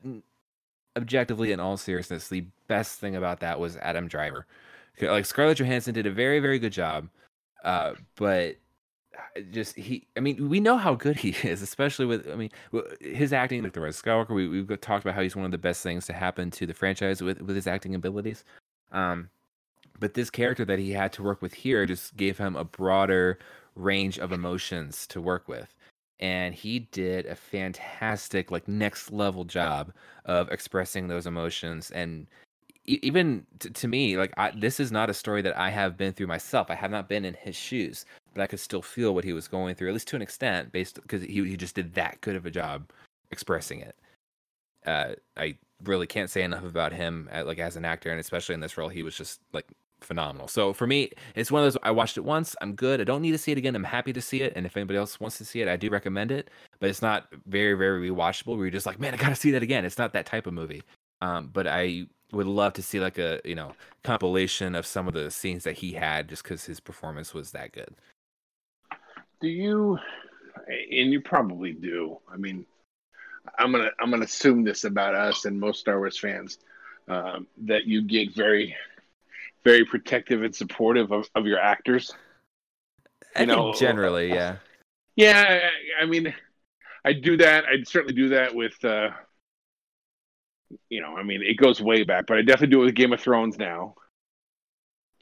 objectively 0.98 1.54
in 1.54 1.62
all 1.62 1.78
seriousness 1.78 2.28
the 2.28 2.46
best 2.68 3.00
thing 3.00 3.16
about 3.16 3.40
that 3.40 3.60
was 3.60 3.78
adam 3.78 4.08
driver. 4.08 4.46
Like 5.02 5.26
scarlett 5.26 5.60
johansson 5.60 5.94
did 5.94 6.06
a 6.06 6.12
very 6.12 6.42
very 6.42 6.60
good 6.60 6.74
job 6.74 7.08
uh 7.64 7.94
but 8.16 8.58
just 9.52 9.76
he 9.76 10.06
i 10.18 10.20
mean 10.20 10.50
we 10.50 10.60
know 10.60 10.78
how 10.78 10.96
good 10.96 11.16
he 11.16 11.30
is 11.48 11.62
especially 11.62 12.06
with 12.06 12.28
i 12.30 12.36
mean 12.36 12.50
his 13.00 13.34
acting 13.34 13.64
like 13.64 13.74
the 13.74 13.82
red 13.82 13.94
skywalker 13.94 14.30
we, 14.30 14.48
we've 14.48 14.82
talked 14.82 15.04
about 15.04 15.16
how 15.16 15.22
he's 15.22 15.36
one 15.36 15.46
of 15.46 15.52
the 15.52 15.58
best 15.58 15.84
things 15.84 16.06
to 16.06 16.14
happen 16.14 16.52
to 16.52 16.66
the 16.66 16.74
franchise 16.74 17.22
with 17.22 17.42
with 17.42 17.56
his 17.56 17.68
acting 17.68 17.96
abilities. 17.96 18.44
Um 18.92 19.30
but 20.00 20.16
this 20.16 20.30
character 20.30 20.66
that 20.66 20.80
he 20.80 20.92
had 20.92 21.14
to 21.14 21.24
work 21.24 21.42
with 21.42 21.54
here 21.54 21.86
just 21.86 22.18
gave 22.18 22.38
him 22.38 22.56
a 22.56 22.64
broader 22.64 23.40
range 23.76 24.20
of 24.20 24.32
emotions 24.32 25.08
to 25.08 25.22
work 25.22 25.48
with. 25.48 25.74
And 26.20 26.54
he 26.54 26.80
did 26.80 27.26
a 27.26 27.36
fantastic 27.36 28.52
like 28.52 28.68
next 28.68 29.12
level 29.12 29.46
job 29.46 29.94
of 30.26 30.50
expressing 30.52 31.08
those 31.08 31.28
emotions. 31.28 31.92
And 31.92 32.28
even 32.86 33.46
to, 33.60 33.70
to 33.70 33.88
me 33.88 34.18
like 34.18 34.34
I, 34.38 34.52
this 34.52 34.80
is 34.80 34.92
not 34.92 35.10
a 35.10 35.14
story 35.14 35.42
that 35.42 35.58
i 35.58 35.70
have 35.70 35.96
been 35.96 36.14
through 36.14 36.28
myself. 36.28 36.70
I 36.70 36.76
have 36.76 36.92
not 36.92 37.08
been 37.08 37.24
in 37.24 37.34
his 37.36 37.56
shoes 37.56 38.06
but 38.34 38.42
I 38.42 38.48
could 38.48 38.60
still 38.60 38.82
feel 38.82 39.14
what 39.14 39.24
he 39.24 39.34
was 39.34 39.48
going 39.48 39.76
through, 39.76 39.90
at 39.90 39.94
least 39.94 40.08
to 40.10 40.16
an 40.16 40.22
extent, 40.22 40.72
based 40.72 41.02
because 41.02 41.22
he 41.22 41.44
he 41.46 41.58
just 41.58 41.76
did 41.76 41.94
that 41.96 42.22
good 42.22 42.36
of 42.36 42.46
a 42.46 42.52
job 42.52 42.92
expressing 43.32 43.80
it. 43.80 43.96
Uh, 44.86 45.14
I 45.38 45.58
really 45.84 46.08
can't 46.08 46.30
say 46.30 46.44
enough 46.44 46.64
about 46.64 46.94
him, 46.94 47.30
at, 47.32 47.44
uh, 47.44 47.48
like 47.48 47.60
as 47.60 47.76
an 47.76 47.86
actor, 47.86 48.10
and 48.10 48.20
especially 48.20 48.56
in 48.56 48.62
this 48.62 48.78
role, 48.78 48.90
he 48.90 49.04
was 49.04 49.16
just 49.16 49.40
like 49.54 49.68
phenomenal. 50.02 50.48
So 50.48 50.74
for 50.74 50.88
me, 50.88 51.12
it's 51.36 51.52
one 51.52 51.64
of 51.64 51.66
those. 51.66 51.80
I 51.84 51.92
watched 51.92 52.18
it 52.18 52.22
once. 52.22 52.56
I'm 52.62 52.74
good. 52.76 53.00
I 53.02 53.04
don't 53.04 53.22
need 53.22 53.32
to 53.32 53.38
see 53.38 53.52
it 53.52 53.58
again. 53.58 53.76
I'm 53.76 53.84
happy 53.84 54.14
to 54.14 54.22
see 54.22 54.42
it, 54.42 54.54
and 54.56 54.66
if 54.66 54.76
anybody 54.76 54.98
else 54.98 55.20
wants 55.20 55.38
to 55.38 55.46
see 55.46 55.62
it, 55.62 55.68
I 55.68 55.76
do 55.76 55.90
recommend 55.90 56.32
it. 56.32 56.50
But 56.80 56.90
it's 56.90 57.02
not 57.02 57.28
very 57.46 57.76
very 57.76 58.10
rewatchable. 58.10 58.56
Where 58.56 58.66
you're 58.66 58.72
just 58.72 58.86
like, 58.86 59.00
man, 59.00 59.14
I 59.14 59.18
gotta 59.18 59.36
see 59.36 59.52
that 59.52 59.64
again. 59.64 59.86
It's 59.86 59.98
not 59.98 60.14
that 60.14 60.26
type 60.26 60.48
of 60.48 60.54
movie. 60.54 60.84
Um, 61.22 61.50
but 61.54 61.68
I 61.68 62.08
would 62.32 62.48
love 62.48 62.74
to 62.74 62.84
see 62.84 63.00
like 63.00 63.18
a 63.18 63.40
you 63.46 63.56
know 63.56 63.74
compilation 64.04 64.76
of 64.76 64.86
some 64.86 65.08
of 65.08 65.14
the 65.14 65.32
scenes 65.32 65.64
that 65.64 65.78
he 65.78 65.94
had, 65.94 66.30
just 66.30 66.44
because 66.44 66.66
his 66.66 66.80
performance 66.80 67.34
was 67.34 67.52
that 67.52 67.72
good 67.72 67.96
do 69.44 69.50
you 69.50 70.00
and 70.68 71.12
you 71.12 71.20
probably 71.20 71.74
do 71.74 72.18
i 72.32 72.38
mean 72.38 72.66
i'm 73.60 73.74
gonna 73.74 73.90
i'm 74.00 74.10
gonna 74.10 74.24
assume 74.24 74.64
this 74.64 74.86
about 74.86 75.14
us 75.14 75.44
and 75.44 75.60
most 75.60 75.82
star 75.82 75.98
wars 76.00 76.18
fans 76.18 76.58
um, 77.10 77.46
that 77.58 77.84
you 77.86 78.02
get 78.02 78.34
very 78.34 78.76
very 79.66 79.84
protective 79.84 80.44
and 80.44 80.56
supportive 80.56 81.12
of, 81.12 81.30
of 81.36 81.46
your 81.46 81.60
actors? 81.60 82.12
You 83.36 83.42
I 83.42 83.46
know 83.46 83.74
generally 83.74 84.30
yeah. 84.30 84.58
Yeah 85.16 85.60
I, 86.00 86.04
I, 86.04 86.06
mean 86.06 86.34
i 87.04 87.12
do 87.14 87.38
that 87.38 87.66
I'd 87.66 87.88
certainly 87.88 88.14
do 88.14 88.30
that 88.30 88.56
with 88.56 88.84
uh 88.86 89.10
you 90.90 91.02
know 91.02 91.18
i 91.18 91.24
mean 91.24 91.42
it 91.44 91.58
goes 91.58 91.82
way 91.82 92.04
back 92.04 92.26
but 92.28 92.38
i 92.38 92.42
definitely 92.42 92.68
do 92.68 92.82
it 92.82 92.86
with 92.86 92.96
game 92.96 93.12
of 93.12 93.20
thrones 93.20 93.58
now 93.58 93.96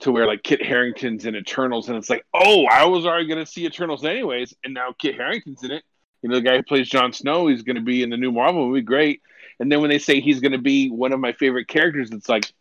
to 0.02 0.12
where 0.12 0.28
like 0.28 0.44
Kit 0.44 0.62
Harington's 0.62 1.26
in 1.26 1.36
Eternals, 1.36 1.88
and 1.88 1.98
it's 1.98 2.10
like, 2.10 2.26
oh, 2.34 2.66
I 2.66 2.86
was 2.86 3.06
already 3.06 3.28
going 3.28 3.44
to 3.44 3.52
see 3.52 3.66
Eternals 3.66 4.04
anyways, 4.04 4.54
and 4.64 4.74
now 4.74 4.94
Kit 5.00 5.16
Harington's 5.16 5.64
in 5.64 5.72
it. 5.72 5.84
You 6.22 6.30
know, 6.30 6.36
the 6.36 6.42
guy 6.42 6.58
who 6.58 6.64
plays 6.64 6.90
Jon 6.90 7.14
Snow, 7.14 7.48
he's 7.48 7.64
going 7.64 7.78
to 7.78 7.82
be 7.82 8.04
in 8.04 8.10
the 8.10 8.18
new 8.18 8.32
Marvel 8.32 8.68
movie, 8.68 8.82
great. 8.82 9.22
And 9.60 9.72
then 9.72 9.82
when 9.82 9.90
they 9.90 10.00
say 10.00 10.20
he's 10.20 10.40
going 10.40 10.52
to 10.52 10.60
be 10.60 10.90
one 10.90 11.14
of 11.14 11.20
my 11.20 11.34
favorite 11.34 11.68
characters, 11.68 12.12
it's 12.12 12.30
like, 12.30 12.52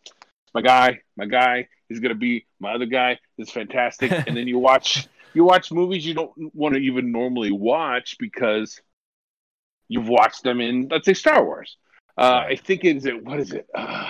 my 0.53 0.61
guy, 0.61 1.01
my 1.15 1.25
guy, 1.25 1.67
he's 1.87 1.99
going 1.99 2.09
to 2.09 2.19
be 2.19 2.45
my 2.59 2.73
other 2.73 2.85
guy. 2.85 3.19
It's 3.37 3.51
fantastic. 3.51 4.11
and 4.27 4.35
then 4.35 4.47
you 4.47 4.59
watch 4.59 5.07
you 5.33 5.43
watch 5.43 5.71
movies 5.71 6.05
you 6.05 6.13
don't 6.13 6.31
want 6.53 6.75
to 6.75 6.81
even 6.81 7.11
normally 7.11 7.51
watch 7.51 8.17
because 8.19 8.81
you've 9.87 10.09
watched 10.09 10.43
them 10.43 10.59
in, 10.59 10.89
let's 10.89 11.05
say, 11.05 11.13
Star 11.13 11.43
Wars. 11.43 11.77
Uh, 12.17 12.43
I 12.49 12.55
think 12.55 12.83
it's 12.83 13.05
it. 13.05 13.23
what 13.23 13.39
is 13.39 13.51
it? 13.53 13.67
Uh, 13.73 14.09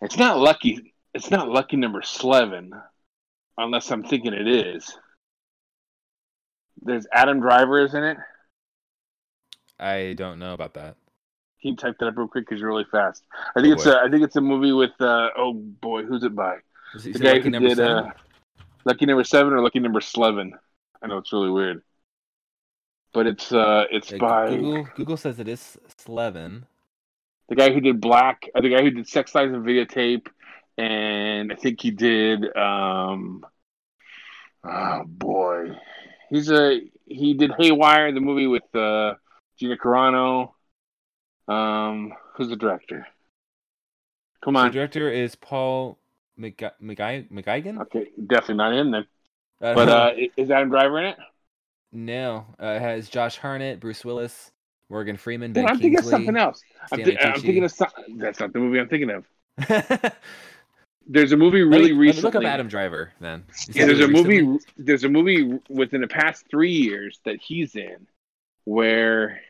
it's 0.00 0.16
not 0.16 0.38
Lucky 0.38 0.91
it's 1.14 1.30
not 1.30 1.48
lucky 1.48 1.76
number 1.76 2.02
Slevin, 2.02 2.72
unless 3.58 3.90
I'm 3.90 4.04
thinking 4.04 4.32
it 4.32 4.48
is. 4.48 4.96
There's 6.80 7.06
Adam 7.12 7.40
Driver, 7.40 7.84
isn't 7.84 8.02
it? 8.02 8.16
I 9.78 10.14
don't 10.16 10.38
know 10.38 10.54
about 10.54 10.74
that. 10.74 10.96
Can 11.60 11.70
you 11.70 11.76
type 11.76 11.96
that 12.00 12.06
up 12.06 12.16
real 12.16 12.28
quick 12.28 12.46
because 12.46 12.60
you're 12.60 12.68
really 12.68 12.86
fast? 12.90 13.24
I 13.54 13.60
think 13.60 13.72
oh, 13.72 13.74
it's 13.74 13.86
a 13.86 14.00
I 14.00 14.08
think 14.08 14.24
it's 14.24 14.36
a 14.36 14.40
movie 14.40 14.72
with 14.72 14.90
uh, 15.00 15.28
oh 15.36 15.52
boy, 15.52 16.04
who's 16.04 16.24
it 16.24 16.34
by? 16.34 16.56
Is, 16.94 17.04
the 17.04 17.12
guy 17.12 17.38
who 17.40 17.50
did 17.50 17.78
uh, 17.78 18.10
Lucky 18.84 19.06
Number 19.06 19.24
Seven 19.24 19.52
or 19.52 19.60
Lucky 19.60 19.78
Number 19.78 20.00
Slevin. 20.00 20.52
I 21.00 21.06
know 21.06 21.18
it's 21.18 21.32
really 21.32 21.50
weird, 21.50 21.82
but 23.12 23.26
it's 23.26 23.52
uh 23.52 23.84
it's 23.90 24.10
yeah, 24.10 24.18
by 24.18 24.50
Google. 24.50 24.88
Google 24.96 25.16
says 25.16 25.38
it 25.38 25.48
is 25.48 25.78
Slevin. 25.98 26.66
The 27.48 27.56
guy 27.56 27.72
who 27.72 27.80
did 27.80 28.00
Black, 28.00 28.48
uh, 28.54 28.60
the 28.60 28.70
guy 28.70 28.82
who 28.82 28.90
did 28.90 29.08
Sex 29.08 29.34
Lies 29.34 29.52
and 29.52 29.64
Videotape, 29.64 30.26
and 30.82 31.52
I 31.52 31.56
think 31.56 31.80
he 31.80 31.90
did. 31.90 32.44
Um, 32.56 33.46
oh 34.64 35.02
boy, 35.06 35.76
he's 36.30 36.50
a 36.50 36.80
he 37.06 37.34
did 37.34 37.52
Haywire, 37.58 38.12
the 38.12 38.20
movie 38.20 38.46
with 38.46 38.74
uh, 38.74 39.14
Gina 39.58 39.76
Carano. 39.76 40.52
Um, 41.46 42.12
who's 42.34 42.48
the 42.48 42.56
director? 42.56 43.06
Come 44.42 44.56
on, 44.56 44.66
the 44.66 44.72
director 44.72 45.08
is 45.10 45.36
Paul 45.36 45.98
McGuigan. 46.38 47.80
Okay, 47.82 48.08
definitely 48.26 48.56
not 48.56 48.74
him 48.74 48.90
then. 48.90 49.06
Uh, 49.60 49.74
but 49.74 49.88
uh, 49.88 50.12
is 50.36 50.50
Adam 50.50 50.70
Driver 50.70 50.98
in 50.98 51.06
it? 51.06 51.16
No, 51.92 52.46
uh, 52.60 52.66
it 52.66 52.82
has 52.82 53.08
Josh 53.08 53.36
Hartnett, 53.36 53.78
Bruce 53.78 54.04
Willis, 54.04 54.50
Morgan 54.88 55.16
Freeman, 55.16 55.52
Ben 55.52 55.66
I'm 55.66 55.78
Kingsley, 55.78 55.90
thinking 55.90 55.98
of 55.98 56.10
something 56.10 56.36
else. 56.36 56.62
I'm, 56.90 57.04
th- 57.04 57.18
I'm, 57.22 57.40
thinking 57.40 57.64
of 57.64 57.70
some- 57.70 57.90
that's 58.16 58.40
not 58.40 58.52
the 58.52 58.58
movie 58.58 58.80
I'm 58.80 58.88
thinking 58.88 59.10
of. 59.10 59.26
There's 61.06 61.32
a 61.32 61.36
movie 61.36 61.62
really 61.62 61.92
me, 61.92 61.98
recently. 61.98 62.22
Look 62.22 62.34
up 62.36 62.44
Adam 62.44 62.68
Driver 62.68 63.12
then. 63.20 63.44
Yeah, 63.72 63.86
there's 63.86 64.00
a 64.00 64.08
recently? 64.08 64.42
movie. 64.42 64.64
There's 64.76 65.04
a 65.04 65.08
movie 65.08 65.58
within 65.68 66.00
the 66.00 66.08
past 66.08 66.46
three 66.50 66.72
years 66.72 67.20
that 67.24 67.40
he's 67.40 67.74
in, 67.76 68.06
where 68.64 69.40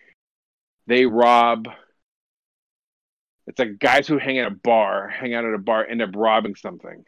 they 0.87 1.07
rob. 1.07 1.69
It's 3.47 3.59
like 3.59 3.79
guys 3.79 4.07
who 4.07 4.19
hang 4.19 4.39
at 4.39 4.47
a 4.47 4.55
bar, 4.55 5.09
hang 5.09 5.35
out 5.35 5.45
at 5.45 5.53
a 5.53 5.59
bar, 5.59 5.87
end 5.87 6.01
up 6.01 6.11
robbing 6.15 6.55
something. 6.55 7.05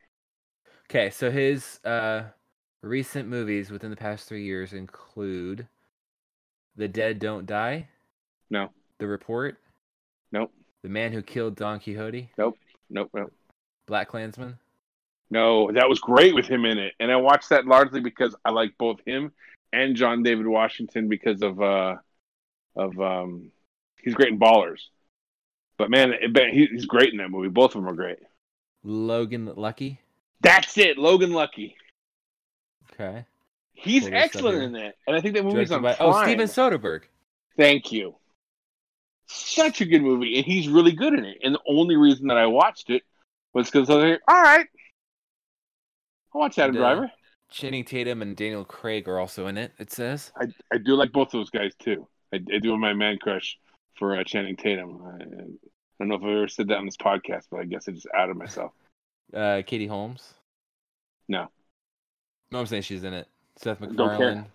Okay, 0.91 1.11
so 1.11 1.31
his 1.31 1.81
uh, 1.85 2.25
recent 2.83 3.29
movies 3.29 3.71
within 3.71 3.91
the 3.91 3.97
past 3.97 4.29
three 4.29 4.45
years 4.45 4.73
include 4.73 5.67
"The 6.77 6.89
Dead 6.89 7.19
Don't 7.19 7.47
Die." 7.47 7.89
No. 8.51 8.71
The 8.99 9.07
Report. 9.07 9.57
Nope. 10.33 10.53
The 10.83 10.89
Man 10.89 11.13
Who 11.13 11.23
Killed 11.23 11.57
Don 11.57 11.81
Quixote. 11.81 12.31
Nope. 12.37 12.59
Nope. 12.91 13.11
Nope. 13.15 13.33
Black 13.87 14.09
Klansman? 14.09 14.59
No, 15.31 15.73
that 15.73 15.89
was 15.89 16.01
great 16.01 16.35
with 16.35 16.47
him 16.47 16.65
in 16.65 16.79
it, 16.79 16.95
and 17.01 17.11
I 17.11 17.17
watched 17.17 17.49
that 17.49 17.67
largely 17.67 18.01
because 18.01 18.37
I 18.45 18.51
like 18.51 18.77
both 18.79 19.01
him 19.05 19.33
and 19.73 19.97
John 19.97 20.23
David 20.23 20.47
Washington 20.47 21.09
because 21.09 21.43
of 21.43 21.61
uh 21.61 21.97
of 22.77 23.01
um 23.01 23.51
he's 24.03 24.15
great 24.15 24.29
in 24.33 24.39
Ballers. 24.39 24.81
But 25.77 25.91
man, 25.91 26.13
it, 26.13 26.55
he's 26.55 26.87
great 26.87 27.11
in 27.11 27.19
that 27.19 27.31
movie. 27.31 27.49
Both 27.49 27.75
of 27.75 27.83
them 27.83 27.89
are 27.89 27.97
great. 27.97 28.19
Logan 28.85 29.53
Lucky. 29.57 30.01
That's 30.41 30.79
it, 30.79 30.99
Logan 30.99 31.33
Lucky. 31.33 31.77
Okay. 32.93 33.25
He's 33.73 34.07
excellent 34.07 34.63
in 34.63 34.73
that, 34.73 34.95
and 35.07 35.17
I 35.17 35.21
think 35.21 35.35
that 35.35 35.43
movie's 35.43 35.71
Directed 35.71 36.01
on. 36.01 36.13
By, 36.13 36.21
oh, 36.21 36.23
Steven 36.23 36.47
Soderbergh. 36.47 37.03
Thank 37.57 37.91
you. 37.91 38.15
Such 39.27 39.81
a 39.81 39.85
good 39.85 40.03
movie, 40.03 40.37
and 40.37 40.45
he's 40.45 40.69
really 40.69 40.93
good 40.93 41.15
in 41.15 41.25
it. 41.25 41.39
And 41.43 41.55
the 41.55 41.61
only 41.67 41.97
reason 41.97 42.29
that 42.29 42.37
I 42.37 42.47
watched 42.47 42.91
it 42.91 43.03
was 43.55 43.71
because 43.71 43.89
I 43.89 43.95
was 43.95 44.05
like, 44.05 44.21
all 44.29 44.43
right, 44.43 44.67
I'll 46.35 46.41
watch 46.41 46.59
Adam 46.59 46.77
and, 46.77 46.85
uh, 46.85 46.95
Driver. 46.95 47.13
Channing 47.51 47.85
Tatum 47.85 48.21
and 48.23 48.37
Daniel 48.37 48.65
Craig 48.65 49.09
are 49.09 49.19
also 49.19 49.47
in 49.47 49.57
it. 49.57 49.73
It 49.79 49.93
says. 49.93 50.33
I 50.37 50.47
I 50.73 50.79
do 50.79 50.95
like 50.95 51.13
both 51.13 51.31
those 51.31 51.51
guys 51.51 51.73
too. 51.79 52.07
I, 52.33 52.37
I 52.53 52.59
do 52.59 52.71
have 52.71 52.81
my 52.81 52.93
man 52.93 53.19
crush 53.19 53.59
for 53.97 54.17
uh, 54.17 54.25
Channing 54.25 54.57
Tatum. 54.57 55.01
I, 55.05 55.23
I, 55.23 55.27
don't 56.01 56.09
know 56.09 56.17
if 56.17 56.23
I've 56.23 56.29
ever 56.29 56.49
said 56.49 56.69
that 56.69 56.79
on 56.79 56.87
this 56.87 56.97
podcast, 56.97 57.45
but 57.51 57.61
I 57.61 57.65
guess 57.65 57.89
I 57.89 57.93
just 57.93 58.09
outed 58.13 58.37
myself. 58.37 58.73
Uh, 59.33 59.63
Katie 59.65 59.87
Holmes. 59.87 60.35
No. 61.29 61.49
No, 62.51 62.59
I'm 62.59 62.67
saying 62.67 62.83
she's 62.83 63.05
in 63.05 63.15
it. 63.15 63.29
Seth 63.57 63.81
MacFarlane. 63.81 64.47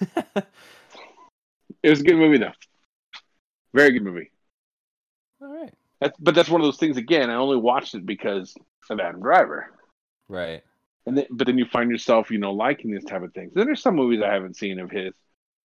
it 1.82 1.90
was 1.90 2.00
a 2.00 2.04
good 2.04 2.16
movie 2.16 2.38
though. 2.38 2.52
Very 3.72 3.92
good 3.92 4.02
movie. 4.02 4.30
All 5.40 5.54
right. 5.54 5.72
That's, 6.00 6.16
but 6.18 6.34
that's 6.34 6.48
one 6.48 6.60
of 6.60 6.66
those 6.66 6.78
things. 6.78 6.96
Again, 6.96 7.30
I 7.30 7.34
only 7.34 7.56
watched 7.56 7.94
it 7.94 8.04
because 8.06 8.54
of 8.90 9.00
Adam 9.00 9.20
Driver. 9.22 9.70
Right. 10.28 10.62
and 11.06 11.18
then, 11.18 11.26
but 11.30 11.46
then 11.46 11.58
you 11.58 11.66
find 11.66 11.90
yourself, 11.90 12.30
you 12.30 12.38
know, 12.38 12.52
liking 12.52 12.90
these 12.92 13.04
type 13.04 13.22
of 13.22 13.32
things. 13.34 13.52
Then 13.54 13.66
there's 13.66 13.82
some 13.82 13.96
movies 13.96 14.22
I 14.22 14.32
haven't 14.32 14.56
seen 14.56 14.78
of 14.80 14.90
his, 14.90 15.12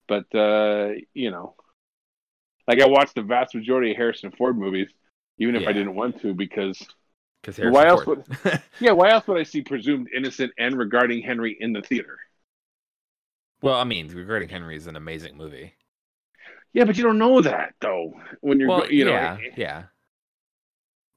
but 0.08 0.32
uh, 0.34 0.90
you 1.14 1.30
know, 1.30 1.54
like 2.66 2.80
I 2.80 2.86
watched 2.86 3.14
the 3.14 3.22
vast 3.22 3.54
majority 3.54 3.92
of 3.92 3.96
Harrison 3.96 4.30
Ford 4.32 4.56
movies, 4.58 4.88
even 5.38 5.56
if 5.56 5.62
Yeah. 5.62 5.70
I 5.70 5.72
didn't 5.72 5.94
want 5.94 6.20
to, 6.22 6.34
because 6.34 6.78
Because 7.42 7.58
Why 7.58 7.86
else 7.86 8.06
would 8.06 8.24
yeah, 8.80 8.92
why 8.92 9.10
else 9.10 9.26
would 9.26 9.38
I 9.38 9.44
see 9.44 9.62
presumed 9.62 10.08
innocent 10.14 10.52
and 10.58 10.76
regarding 10.78 11.22
Henry 11.22 11.56
in 11.58 11.72
the 11.72 11.82
theater? 11.82 12.18
well, 13.62 13.74
I 13.76 13.84
mean, 13.84 14.08
regarding 14.08 14.48
Henry 14.48 14.76
is 14.76 14.86
an 14.86 14.96
amazing 14.96 15.36
movie. 15.36 15.74
Yeah, 16.72 16.84
but 16.84 16.96
you 16.96 17.04
don't 17.04 17.18
know 17.18 17.40
that 17.42 17.74
though 17.80 18.12
when 18.40 18.60
you're, 18.60 18.68
well, 18.68 18.90
you 18.90 19.04
know, 19.04 19.12
yeah, 19.12 19.38
yeah. 19.56 19.82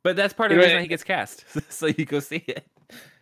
But 0.04 0.16
that's 0.16 0.34
part 0.34 0.52
of 0.52 0.58
the 0.58 0.64
reason 0.64 0.82
he 0.82 0.88
gets 0.88 1.04
cast, 1.04 1.46
so 1.72 1.88
you 1.88 2.06
go 2.06 2.20
see 2.20 2.44
it. 2.48 2.66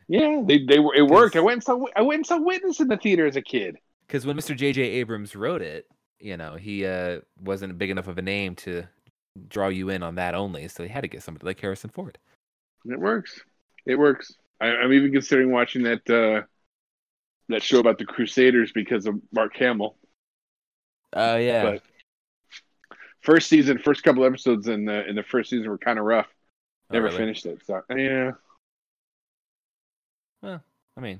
yeah, 0.07 0.41
they 0.45 0.63
they 0.65 0.79
were 0.79 0.95
it 0.95 1.03
worked. 1.03 1.36
I 1.36 1.41
went 1.41 1.55
and 1.55 1.63
saw 1.63 1.86
I 1.95 2.01
went 2.01 2.19
and 2.19 2.25
saw 2.25 2.39
Witness 2.39 2.79
in 2.79 2.88
the 2.88 2.98
theater 2.98 3.25
as 3.25 3.36
a 3.36 3.41
kid. 3.41 3.77
Because 4.07 4.25
when 4.25 4.38
Mr. 4.38 4.55
J.J. 4.55 4.81
Abrams 4.81 5.36
wrote 5.36 5.62
it, 5.62 5.86
you 6.19 6.36
know, 6.36 6.55
he 6.55 6.86
uh, 6.86 7.19
wasn't 7.39 7.77
big 7.77 7.91
enough 7.91 8.07
of 8.07 8.17
a 8.17 8.24
name 8.24 8.55
to 8.55 8.88
draw 9.48 9.67
you 9.67 9.89
in 9.89 10.01
on 10.01 10.15
that 10.15 10.33
only, 10.33 10.67
so 10.67 10.83
he 10.83 10.89
had 10.89 11.01
to 11.01 11.07
get 11.07 11.21
somebody 11.21 11.45
like 11.45 11.59
Harrison 11.59 11.89
Ford. 11.89 12.17
It 12.86 13.00
works. 13.00 13.39
It 13.86 13.95
works. 13.95 14.33
I, 14.59 14.67
I'm 14.67 14.93
even 14.93 15.12
considering 15.12 15.51
watching 15.51 15.83
that 15.83 16.09
uh 16.09 16.45
that 17.50 17.63
show 17.63 17.79
about 17.79 17.98
the 17.98 18.05
Crusaders 18.05 18.71
because 18.71 19.05
of 19.05 19.15
Mark 19.31 19.55
Hamill. 19.57 19.98
Oh 21.13 21.36
yeah, 21.36 21.63
But 21.63 21.83
first 23.21 23.50
season, 23.50 23.79
first 23.79 24.03
couple 24.03 24.24
episodes 24.25 24.67
in 24.67 24.86
the 24.86 25.07
in 25.07 25.15
the 25.15 25.24
first 25.24 25.50
season 25.50 25.69
were 25.69 25.77
kind 25.77 26.00
of 26.00 26.05
rough. 26.05 26.27
Never 26.91 27.05
really? 27.05 27.17
finished 27.17 27.46
it. 27.46 27.60
So 27.65 27.81
yeah, 27.96 28.31
Well, 30.41 30.63
I 30.98 31.01
mean, 31.01 31.19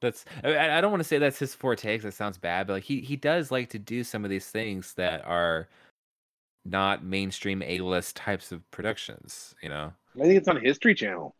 that's 0.00 0.24
I, 0.42 0.78
I 0.78 0.80
don't 0.80 0.90
want 0.90 1.00
to 1.02 1.08
say 1.08 1.18
that's 1.18 1.38
his 1.38 1.54
forte 1.54 1.94
because 1.94 2.04
that 2.04 2.14
sounds 2.14 2.38
bad, 2.38 2.66
but 2.66 2.74
like 2.74 2.84
he 2.84 3.00
he 3.00 3.16
does 3.16 3.50
like 3.50 3.70
to 3.70 3.78
do 3.78 4.04
some 4.04 4.24
of 4.24 4.30
these 4.30 4.48
things 4.48 4.94
that 4.94 5.24
are 5.26 5.68
not 6.64 7.04
mainstream 7.04 7.62
A 7.62 7.78
list 7.78 8.16
types 8.16 8.52
of 8.52 8.68
productions. 8.70 9.54
You 9.62 9.68
know. 9.68 9.92
I 10.16 10.20
think 10.20 10.34
it's 10.34 10.48
on 10.48 10.60
History 10.62 10.94
Channel. 10.94 11.34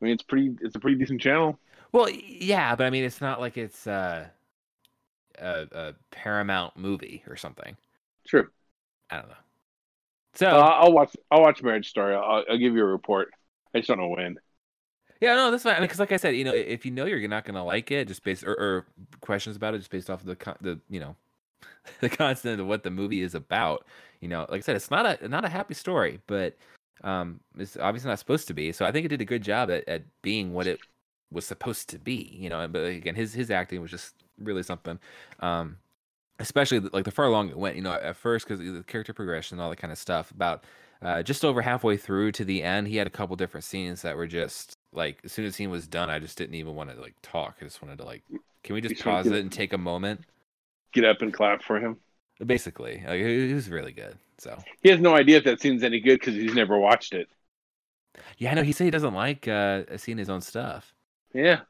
I 0.00 0.04
mean, 0.04 0.14
it's 0.14 0.22
pretty. 0.22 0.54
It's 0.60 0.76
a 0.76 0.78
pretty 0.78 0.98
decent 0.98 1.20
channel. 1.20 1.58
Well, 1.92 2.10
yeah, 2.10 2.74
but 2.74 2.86
I 2.86 2.90
mean, 2.90 3.04
it's 3.04 3.20
not 3.20 3.40
like 3.40 3.56
it's 3.56 3.86
uh, 3.86 4.26
a 5.38 5.66
a 5.72 5.94
Paramount 6.10 6.76
movie 6.76 7.22
or 7.28 7.36
something. 7.36 7.76
True. 8.26 8.48
I 9.10 9.16
don't 9.16 9.28
know. 9.28 9.34
So 10.34 10.48
Uh, 10.48 10.76
I'll 10.80 10.92
watch. 10.92 11.16
I'll 11.30 11.42
watch 11.42 11.62
Marriage 11.62 11.88
Story. 11.88 12.14
I'll, 12.14 12.44
I'll 12.48 12.58
give 12.58 12.74
you 12.74 12.82
a 12.82 12.86
report. 12.86 13.28
I 13.74 13.78
just 13.78 13.88
don't 13.88 13.98
know 13.98 14.08
when. 14.08 14.36
yeah, 15.20 15.34
no, 15.34 15.50
that's 15.50 15.62
fine. 15.62 15.74
I 15.74 15.78
mean, 15.78 15.84
because 15.84 16.00
like 16.00 16.12
I 16.12 16.16
said, 16.16 16.36
you 16.36 16.44
know, 16.44 16.52
if 16.52 16.84
you 16.84 16.90
know 16.90 17.06
you're 17.06 17.26
not 17.28 17.44
gonna 17.44 17.64
like 17.64 17.90
it, 17.90 18.08
just 18.08 18.24
based 18.24 18.44
or, 18.44 18.52
or 18.52 18.86
questions 19.20 19.56
about 19.56 19.74
it, 19.74 19.78
just 19.78 19.90
based 19.90 20.10
off 20.10 20.20
of 20.20 20.26
the 20.26 20.36
con- 20.36 20.56
the 20.60 20.80
you 20.90 21.00
know 21.00 21.16
the 22.00 22.08
content 22.08 22.60
of 22.60 22.66
what 22.66 22.82
the 22.82 22.90
movie 22.90 23.22
is 23.22 23.34
about. 23.34 23.86
You 24.20 24.28
know, 24.28 24.46
like 24.48 24.58
I 24.58 24.60
said, 24.60 24.76
it's 24.76 24.90
not 24.90 25.22
a 25.22 25.28
not 25.28 25.44
a 25.44 25.48
happy 25.48 25.74
story, 25.74 26.20
but 26.26 26.56
um, 27.02 27.40
it's 27.58 27.76
obviously 27.76 28.08
not 28.08 28.18
supposed 28.18 28.48
to 28.48 28.54
be. 28.54 28.72
So 28.72 28.84
I 28.84 28.92
think 28.92 29.04
it 29.06 29.08
did 29.08 29.20
a 29.20 29.24
good 29.26 29.42
job 29.42 29.70
at, 29.70 29.86
at 29.88 30.02
being 30.22 30.52
what 30.52 30.66
it 30.66 30.80
was 31.30 31.46
supposed 31.46 31.88
to 31.90 31.98
be. 31.98 32.36
You 32.38 32.48
know, 32.50 32.66
but 32.68 32.84
again, 32.86 33.14
his 33.14 33.34
his 33.34 33.50
acting 33.50 33.80
was 33.80 33.90
just 33.90 34.14
really 34.38 34.62
something. 34.62 34.98
Um, 35.40 35.78
especially 36.38 36.78
the- 36.80 36.90
like 36.92 37.04
the 37.04 37.10
far 37.10 37.26
along 37.26 37.48
it 37.50 37.56
went. 37.58 37.76
You 37.76 37.82
know, 37.82 37.92
at 37.92 38.16
first 38.16 38.46
because 38.46 38.60
the 38.60 38.82
character 38.86 39.12
progression, 39.12 39.56
and 39.58 39.62
all 39.62 39.70
that 39.70 39.76
kind 39.78 39.92
of 39.92 39.98
stuff. 39.98 40.30
About 40.30 40.64
uh, 41.02 41.22
just 41.22 41.44
over 41.44 41.60
halfway 41.62 41.96
through 41.96 42.32
to 42.32 42.44
the 42.44 42.62
end, 42.62 42.88
he 42.88 42.96
had 42.96 43.06
a 43.06 43.10
couple 43.10 43.36
different 43.36 43.64
scenes 43.64 44.02
that 44.02 44.16
were 44.16 44.26
just 44.26 44.76
like 44.92 45.18
as 45.24 45.32
soon 45.32 45.44
as 45.44 45.52
the 45.52 45.56
scene 45.56 45.70
was 45.70 45.86
done, 45.86 46.10
I 46.10 46.18
just 46.18 46.38
didn't 46.38 46.54
even 46.54 46.74
want 46.74 46.90
to 46.90 47.00
like 47.00 47.14
talk. 47.22 47.56
I 47.60 47.64
just 47.64 47.82
wanted 47.82 47.98
to 47.98 48.04
like, 48.04 48.22
can 48.62 48.74
we 48.74 48.80
just 48.80 48.96
sure 48.96 49.12
pause 49.12 49.26
it 49.26 49.34
and 49.40 49.52
take 49.52 49.72
a 49.72 49.78
moment? 49.78 50.22
Get 50.92 51.04
up 51.04 51.22
and 51.22 51.32
clap 51.32 51.62
for 51.62 51.78
him. 51.78 51.96
Basically, 52.44 53.02
like, 53.06 53.20
he 53.20 53.52
was 53.52 53.68
really 53.68 53.92
good. 53.92 54.16
So 54.38 54.58
He 54.82 54.88
has 54.88 54.98
no 55.00 55.14
idea 55.14 55.38
if 55.38 55.44
that 55.44 55.60
scene's 55.60 55.82
any 55.84 56.00
good 56.00 56.18
because 56.20 56.34
he's 56.34 56.54
never 56.54 56.76
watched 56.78 57.12
it. 57.14 57.28
yeah, 58.38 58.50
I 58.50 58.54
know 58.54 58.62
he 58.62 58.72
said 58.72 58.84
he 58.84 58.90
doesn't 58.90 59.14
like 59.14 59.46
uh, 59.46 59.82
seeing 59.96 60.18
his 60.18 60.28
own 60.28 60.40
stuff. 60.40 60.92
Yeah. 61.32 61.60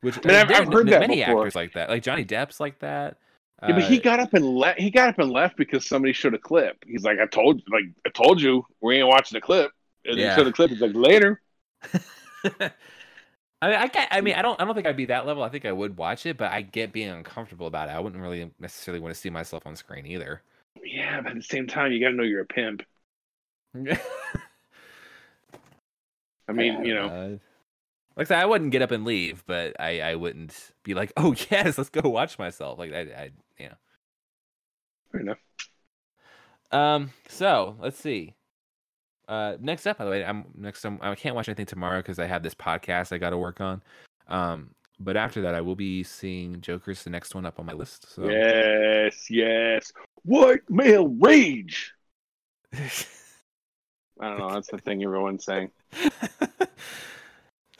Which 0.00 0.22
mean, 0.24 0.34
I've- 0.36 0.52
I've 0.54 0.72
heard 0.72 0.88
that 0.88 1.00
many 1.00 1.16
before. 1.24 1.40
actors 1.42 1.54
like 1.54 1.72
that. 1.74 1.88
Like 1.88 2.02
Johnny 2.02 2.24
Depp's 2.24 2.58
like 2.60 2.78
that. 2.80 3.18
Yeah, 3.66 3.74
but 3.74 3.82
he 3.84 3.98
Uh, 3.98 4.00
got 4.00 4.20
up 4.20 4.34
and 4.34 4.44
left. 4.44 4.80
He 4.80 4.90
got 4.90 5.08
up 5.10 5.18
and 5.18 5.30
left 5.30 5.56
because 5.56 5.86
somebody 5.86 6.12
showed 6.12 6.34
a 6.34 6.38
clip. 6.38 6.76
He's 6.86 7.04
like, 7.04 7.18
"I 7.18 7.26
told, 7.26 7.62
like, 7.70 7.84
I 8.06 8.10
told 8.10 8.40
you, 8.40 8.64
we 8.80 8.96
ain't 8.98 9.08
watching 9.08 9.36
the 9.36 9.40
clip." 9.42 9.72
And 10.04 10.18
Yeah. 10.18 10.28
they 10.28 10.34
showed 10.34 10.46
the 10.46 10.52
clip. 10.52 10.70
He's 10.70 10.80
like, 10.80 10.92
"Later." 10.94 11.42
I 13.60 13.68
mean, 13.68 13.76
I, 13.76 13.88
get- 13.88 14.08
I 14.12 14.20
mean, 14.20 14.34
I 14.34 14.42
don't, 14.42 14.60
I 14.60 14.64
don't 14.64 14.74
think 14.74 14.86
I'd 14.86 14.96
be 14.96 15.06
that 15.06 15.26
level. 15.26 15.42
I 15.42 15.48
think 15.48 15.64
I 15.64 15.72
would 15.72 15.96
watch 15.96 16.26
it, 16.26 16.36
but 16.36 16.52
I 16.52 16.62
get 16.62 16.92
being 16.92 17.08
uncomfortable 17.10 17.66
about 17.66 17.88
it. 17.88 17.92
I 17.92 17.98
wouldn't 18.00 18.22
really 18.22 18.50
necessarily 18.60 19.00
want 19.00 19.14
to 19.14 19.20
see 19.20 19.30
myself 19.30 19.66
on 19.66 19.74
screen 19.74 20.06
either. 20.06 20.42
Yeah, 20.82 21.20
but 21.20 21.30
at 21.32 21.36
the 21.36 21.42
same 21.42 21.66
time, 21.66 21.92
you 21.92 22.00
got 22.00 22.10
to 22.10 22.14
know 22.16 22.22
you're 22.22 22.42
a 22.42 22.46
pimp. 22.46 22.82
I 26.48 26.52
mean, 26.52 26.84
you 26.84 26.94
know, 26.94 27.38
like 28.18 28.30
I 28.32 28.44
wouldn't 28.44 28.72
get 28.72 28.82
up 28.82 28.90
and 28.90 29.04
leave, 29.04 29.44
but 29.46 29.80
I, 29.80 30.00
I 30.00 30.14
wouldn't 30.16 30.72
be 30.82 30.94
like, 30.94 31.12
oh 31.16 31.34
yes, 31.50 31.78
let's 31.78 31.90
go 31.90 32.08
watch 32.08 32.38
myself. 32.38 32.78
Like 32.78 32.92
I, 32.92 33.00
I, 33.00 33.30
you 33.58 33.68
know. 33.68 33.76
fair 35.12 35.20
enough. 35.20 35.38
Um. 36.70 37.12
So 37.28 37.76
let's 37.80 37.98
see. 37.98 38.34
Uh, 39.28 39.56
next 39.60 39.86
up, 39.86 39.98
by 39.98 40.04
the 40.04 40.10
way, 40.10 40.24
I'm 40.24 40.46
next. 40.54 40.84
I'm, 40.84 40.98
I 41.00 41.14
can't 41.14 41.36
watch 41.36 41.48
anything 41.48 41.66
tomorrow 41.66 42.00
because 42.00 42.18
I 42.18 42.26
have 42.26 42.42
this 42.42 42.54
podcast 42.54 43.12
I 43.12 43.18
got 43.18 43.30
to 43.30 43.38
work 43.38 43.60
on. 43.60 43.82
Um, 44.26 44.70
but 45.00 45.16
after 45.16 45.40
that, 45.42 45.54
I 45.54 45.60
will 45.60 45.76
be 45.76 46.02
seeing 46.02 46.60
Joker's 46.60 47.04
the 47.04 47.10
next 47.10 47.34
one 47.34 47.46
up 47.46 47.60
on 47.60 47.66
my 47.66 47.72
list. 47.72 48.12
So 48.12 48.28
Yes, 48.28 49.30
yes. 49.30 49.92
White 50.24 50.68
male 50.68 51.08
rage. 51.08 51.94
I 52.74 52.80
don't 54.20 54.38
know. 54.38 54.50
That's 54.50 54.68
the 54.68 54.78
thing 54.78 55.04
everyone's 55.04 55.44
saying. 55.44 55.70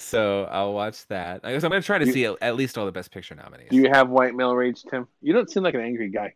so 0.09 0.45
I'll 0.51 0.73
watch 0.73 1.07
that. 1.09 1.41
I 1.45 1.53
guess 1.53 1.63
I'm 1.65 1.71
gonna 1.71 1.83
try 1.83 1.99
to 1.99 2.07
You- 2.07 2.13
see 2.13 2.25
at, 2.27 2.37
at 2.41 2.57
least 2.57 2.77
all 2.79 2.87
the 2.87 2.93
Best 2.93 3.11
Picture 3.13 3.35
nominees. 3.35 3.69
Do 3.71 3.77
you 3.77 3.89
have 3.91 4.09
white 4.09 4.35
male 4.35 4.55
rage, 4.55 4.83
Tim? 4.91 5.07
You 5.23 5.33
don't 5.33 5.51
seem 5.51 5.63
like 5.63 5.75
an 5.75 5.81
angry 5.81 6.11
guy. 6.11 6.35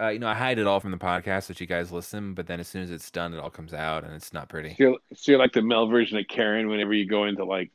uh, 0.00 0.08
you 0.08 0.18
know, 0.20 0.28
I 0.28 0.34
hide 0.34 0.58
it 0.58 0.66
all 0.66 0.78
from 0.80 0.92
the 0.92 0.96
podcast 0.98 1.48
that 1.48 1.60
you 1.60 1.66
guys 1.66 1.90
listen, 1.90 2.34
but 2.34 2.46
then 2.46 2.60
as 2.60 2.68
soon 2.68 2.82
as 2.82 2.90
it's 2.90 3.10
done, 3.10 3.34
it 3.34 3.40
all 3.40 3.50
comes 3.50 3.74
out, 3.74 4.04
and 4.04 4.12
it's 4.14 4.32
not 4.32 4.48
pretty. 4.48 4.70
So 4.70 4.76
you're, 4.78 4.96
so 5.14 5.32
you're 5.32 5.38
like 5.40 5.52
the 5.52 5.62
male 5.62 5.88
version 5.88 6.16
of 6.18 6.26
Karen. 6.28 6.68
Whenever 6.68 6.94
you 6.94 7.06
go 7.06 7.24
into 7.24 7.44
like, 7.44 7.70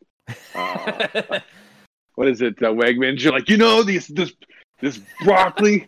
uh, 0.56 1.08
what 2.15 2.28
is 2.30 2.41
it, 2.41 2.62
uh, 2.63 2.67
Wegmans? 2.71 3.21
You're 3.21 3.34
like, 3.34 3.49
you 3.49 3.58
know, 3.58 3.84
this 3.84 4.08
this 4.08 4.32
this 4.80 4.99
broccoli 5.23 5.88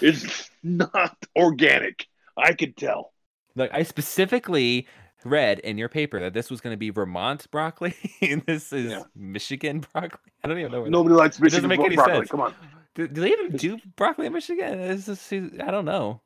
is 0.00 0.50
not 0.64 1.16
organic. 1.36 2.06
I 2.36 2.52
could 2.52 2.76
tell. 2.76 3.12
Like 3.54 3.70
I 3.72 3.82
specifically 3.84 4.86
read 5.24 5.58
in 5.60 5.78
your 5.78 5.88
paper 5.88 6.20
that 6.20 6.34
this 6.34 6.50
was 6.50 6.60
going 6.60 6.72
to 6.74 6.78
be 6.78 6.90
Vermont 6.90 7.50
broccoli, 7.50 7.94
and 8.22 8.42
this 8.46 8.72
is 8.72 8.92
Yeah. 8.92 9.02
Michigan 9.14 9.84
broccoli. 9.92 10.32
I 10.44 10.48
don't 10.48 10.58
even 10.58 10.72
know. 10.72 10.82
Where 10.82 10.90
Nobody 10.90 11.14
likes 11.14 11.38
It 11.38 11.42
doesn't 11.44 11.68
Michigan 11.68 11.68
make 11.68 11.86
any 11.86 11.96
broccoli. 11.96 12.14
sense. 12.18 12.30
Come 12.30 12.40
on, 12.40 12.54
do, 12.94 13.08
do 13.08 13.20
they 13.20 13.30
even 13.32 13.56
do 13.56 13.78
broccoli 13.96 14.26
in 14.26 14.32
Michigan? 14.32 14.78
It's 14.80 15.06
just, 15.06 15.32
I 15.32 15.70
don't 15.70 15.84
know. 15.84 16.20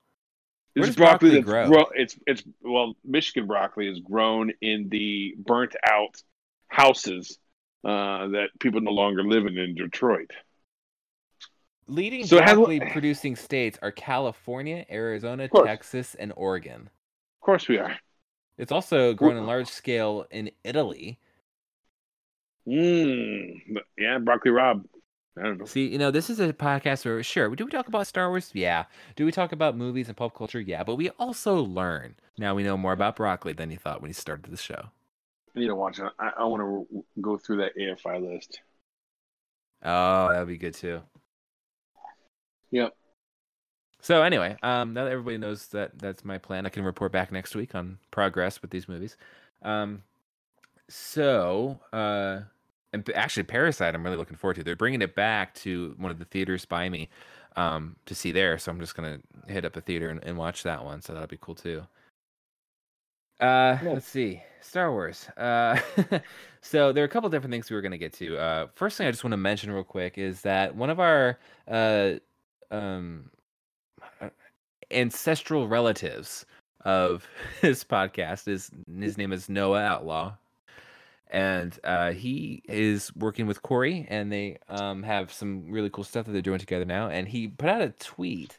Where 0.74 0.82
this 0.86 0.90
is 0.90 0.96
broccoli, 0.96 1.40
broccoli 1.40 1.42
grow? 1.42 1.68
grow- 1.68 1.90
It's 1.94 2.16
it's 2.26 2.42
well, 2.62 2.94
Michigan 3.04 3.46
broccoli 3.48 3.88
is 3.88 3.98
grown 4.00 4.52
in 4.60 4.88
the 4.88 5.34
burnt 5.38 5.74
out 5.84 6.22
houses 6.68 7.38
uh, 7.84 8.28
that 8.28 8.48
people 8.60 8.80
no 8.80 8.92
longer 8.92 9.24
live 9.24 9.46
in 9.46 9.58
in 9.58 9.74
Detroit. 9.74 10.30
Leading 11.88 12.24
So 12.24 12.36
it 12.38 12.44
has- 12.44 12.54
broccoli 12.54 12.80
producing 12.92 13.34
states 13.34 13.78
are 13.82 13.90
California, 13.90 14.84
Arizona. 14.90 15.48
Texas, 15.48 16.14
and 16.14 16.32
Oregon. 16.36 16.82
Of 16.82 17.44
course, 17.44 17.66
we 17.68 17.78
are. 17.78 17.96
It's 18.60 18.72
also 18.72 19.14
grown 19.14 19.36
in 19.36 19.46
large 19.46 19.68
scale 19.68 20.26
in 20.30 20.50
Italy. 20.64 21.18
Mm, 22.68 23.54
yeah, 23.96 24.18
broccoli 24.18 24.52
rabe. 24.52 24.84
I 25.38 25.42
don't 25.44 25.58
know. 25.58 25.64
See, 25.64 25.86
you 25.86 25.96
know, 25.96 26.10
this 26.10 26.28
is 26.28 26.40
a 26.40 26.52
podcast 26.52 27.04
where, 27.04 27.22
sure, 27.22 27.54
do 27.56 27.64
we 27.64 27.70
talk 27.70 27.88
about 27.88 28.06
Star 28.06 28.28
Wars? 28.28 28.50
Yeah. 28.52 28.84
Do 29.16 29.24
we 29.24 29.32
talk 29.32 29.52
about 29.52 29.76
movies 29.76 30.08
and 30.08 30.16
pop 30.16 30.34
culture? 30.36 30.60
Yeah. 30.60 30.84
But 30.84 30.96
we 30.96 31.08
also 31.10 31.56
learn. 31.56 32.16
Now 32.36 32.54
we 32.54 32.62
know 32.62 32.76
more 32.76 32.92
about 32.92 33.16
broccoli 33.16 33.54
than 33.54 33.70
you 33.70 33.78
thought 33.78 34.02
when 34.02 34.10
you 34.10 34.14
started 34.14 34.50
the 34.50 34.56
show. 34.58 34.90
I 35.56 35.60
need 35.60 35.68
to 35.68 35.74
watch 35.74 35.98
it. 35.98 36.12
I, 36.18 36.32
I 36.38 36.44
want 36.44 36.62
to 36.62 37.04
go 37.20 37.38
through 37.38 37.58
that 37.58 37.76
AFI 37.76 38.20
list. 38.20 38.60
Oh, 39.82 40.28
that 40.28 40.40
would 40.40 40.48
be 40.48 40.58
good 40.58 40.74
too. 40.74 41.00
Yep. 42.72 42.94
So 44.00 44.22
anyway, 44.22 44.56
um, 44.62 44.94
now 44.94 45.04
that 45.04 45.12
everybody 45.12 45.38
knows 45.38 45.66
that 45.68 45.98
that's 45.98 46.24
my 46.24 46.38
plan, 46.38 46.66
I 46.66 46.70
can 46.70 46.84
report 46.84 47.12
back 47.12 47.30
next 47.30 47.54
week 47.54 47.74
on 47.74 47.98
progress 48.10 48.62
with 48.62 48.70
these 48.70 48.88
movies. 48.88 49.16
Um, 49.62 50.02
so 50.88 51.78
uh, 51.92 52.40
and 52.92 53.08
actually, 53.14 53.44
Parasite, 53.44 53.94
I'm 53.94 54.02
really 54.02 54.16
looking 54.16 54.36
forward 54.36 54.54
to. 54.54 54.64
They're 54.64 54.76
bringing 54.76 55.02
it 55.02 55.14
back 55.14 55.54
to 55.56 55.94
one 55.98 56.10
of 56.10 56.18
the 56.18 56.24
theaters 56.24 56.64
by 56.64 56.88
me 56.88 57.08
um, 57.56 57.96
to 58.06 58.14
see 58.14 58.32
there. 58.32 58.58
So 58.58 58.72
I'm 58.72 58.80
just 58.80 58.96
gonna 58.96 59.20
hit 59.46 59.64
up 59.64 59.76
a 59.76 59.80
theater 59.80 60.08
and, 60.08 60.22
and 60.24 60.36
watch 60.36 60.62
that 60.64 60.84
one. 60.84 61.02
So 61.02 61.12
that'll 61.12 61.28
be 61.28 61.38
cool 61.40 61.54
too. 61.54 61.82
Uh, 63.38 63.78
let's 63.82 64.06
see. 64.06 64.42
Star 64.60 64.92
Wars. 64.92 65.28
Uh, 65.36 65.78
so 66.60 66.92
there 66.92 67.02
are 67.02 67.06
a 67.06 67.10
couple 67.10 67.30
different 67.30 67.52
things 67.52 67.70
we 67.70 67.76
were 67.76 67.82
going 67.82 67.92
to 67.92 67.98
get 67.98 68.12
to. 68.14 68.36
Uh, 68.36 68.66
first 68.74 68.98
thing 68.98 69.06
I 69.06 69.10
just 69.10 69.24
want 69.24 69.32
to 69.32 69.38
mention 69.38 69.72
real 69.72 69.84
quick 69.84 70.18
is 70.18 70.42
that 70.42 70.74
one 70.74 70.90
of 70.90 71.00
our 71.00 71.38
uh, 71.66 72.14
um, 72.70 73.30
ancestral 74.90 75.68
relatives 75.68 76.46
of 76.84 77.26
this 77.60 77.84
podcast 77.84 78.48
is 78.48 78.70
his 78.98 79.18
name 79.18 79.32
is 79.32 79.48
Noah 79.48 79.82
Outlaw, 79.82 80.34
and 81.30 81.78
uh, 81.84 82.12
he 82.12 82.62
is 82.68 83.14
working 83.14 83.46
with 83.46 83.62
Corey, 83.62 84.06
and 84.08 84.32
they 84.32 84.58
um, 84.68 85.02
have 85.02 85.32
some 85.32 85.70
really 85.70 85.90
cool 85.90 86.04
stuff 86.04 86.26
that 86.26 86.32
they're 86.32 86.42
doing 86.42 86.58
together 86.58 86.84
now. 86.84 87.08
And 87.08 87.28
he 87.28 87.48
put 87.48 87.68
out 87.68 87.82
a 87.82 87.90
tweet 87.90 88.58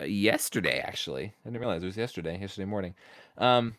uh, 0.00 0.04
yesterday, 0.04 0.78
actually. 0.78 1.24
I 1.24 1.48
didn't 1.48 1.60
realize 1.60 1.82
it 1.82 1.86
was 1.86 1.96
yesterday, 1.96 2.38
yesterday 2.38 2.66
morning. 2.66 2.94
Um, 3.38 3.76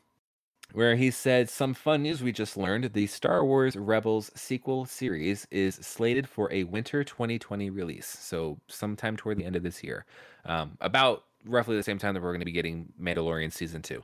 where 0.73 0.95
he 0.95 1.11
said 1.11 1.49
some 1.49 1.73
fun 1.73 2.03
news 2.03 2.21
we 2.21 2.31
just 2.31 2.57
learned 2.57 2.91
the 2.91 3.07
Star 3.07 3.45
Wars 3.45 3.75
Rebels 3.75 4.31
sequel 4.35 4.85
series 4.85 5.47
is 5.49 5.75
slated 5.75 6.27
for 6.27 6.51
a 6.51 6.65
winter 6.65 7.03
2020 7.03 7.69
release, 7.69 8.07
so 8.07 8.59
sometime 8.67 9.15
toward 9.15 9.37
the 9.37 9.45
end 9.45 9.55
of 9.55 9.63
this 9.63 9.83
year, 9.83 10.05
um, 10.45 10.77
about 10.81 11.23
roughly 11.47 11.75
the 11.77 11.83
same 11.83 11.97
time 11.99 12.13
that 12.13 12.21
we're 12.21 12.31
going 12.31 12.41
to 12.41 12.45
be 12.45 12.51
getting 12.51 12.91
Mandalorian 13.01 13.51
season 13.51 13.81
two. 13.81 14.03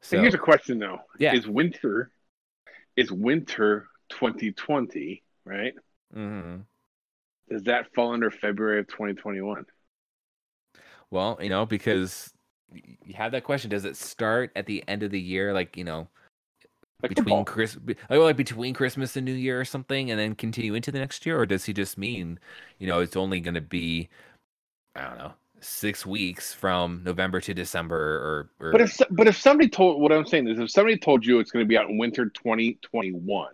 So 0.00 0.16
So 0.16 0.20
here's 0.20 0.34
a 0.34 0.38
question 0.38 0.78
though. 0.78 1.00
Yeah. 1.18 1.34
Is 1.34 1.46
winter 1.48 2.10
is 2.96 3.12
winter 3.12 3.88
2020, 4.10 5.22
right? 5.44 5.74
mhm. 6.14 6.64
Does 7.50 7.62
that 7.64 7.92
fall 7.94 8.12
under 8.12 8.30
February 8.30 8.80
of 8.80 8.88
2021? 8.88 9.66
well, 11.10 11.38
you 11.40 11.48
know, 11.48 11.64
because 11.66 12.32
you 12.72 13.14
have 13.14 13.32
that 13.32 13.44
question: 13.44 13.70
Does 13.70 13.84
it 13.84 13.96
start 13.96 14.50
at 14.56 14.66
the 14.66 14.84
end 14.88 15.02
of 15.02 15.10
the 15.10 15.20
year, 15.20 15.52
like 15.54 15.76
you 15.76 15.84
know, 15.84 16.08
Like 17.02 17.10
between 17.10 17.38
football. 17.38 17.44
Chris, 17.44 17.78
like, 17.86 17.98
like 18.10 18.36
between 18.36 18.74
Christmas 18.74 19.16
and 19.16 19.24
New 19.24 19.32
Year 19.32 19.60
or 19.60 19.64
something, 19.64 20.10
and 20.10 20.18
then 20.18 20.34
continue 20.34 20.74
into 20.74 20.90
the 20.92 20.98
next 20.98 21.24
year, 21.26 21.38
or 21.40 21.46
does 21.46 21.64
he 21.66 21.72
just 21.72 21.96
mean, 21.98 22.38
you 22.78 22.86
know, 22.86 23.00
it's 23.00 23.16
only 23.16 23.40
going 23.40 23.54
to 23.54 23.60
be, 23.60 24.08
I 24.94 25.02
don't 25.04 25.18
know, 25.18 25.34
six 25.60 26.06
weeks 26.06 26.52
from 26.52 27.02
November 27.04 27.40
to 27.40 27.54
December, 27.54 27.96
or, 27.96 28.66
or 28.66 28.72
But 28.72 28.80
if 28.80 29.00
but 29.10 29.26
if 29.26 29.36
somebody 29.36 29.68
told 29.68 30.00
what 30.00 30.12
I'm 30.12 30.26
saying 30.26 30.48
is 30.48 30.58
if 30.58 30.70
somebody 30.70 30.98
told 30.98 31.24
you 31.24 31.38
it's 31.40 31.50
going 31.50 31.64
to 31.64 31.68
be 31.68 31.76
out 31.76 31.88
in 31.88 31.98
winter 31.98 32.26
2021, 32.26 33.48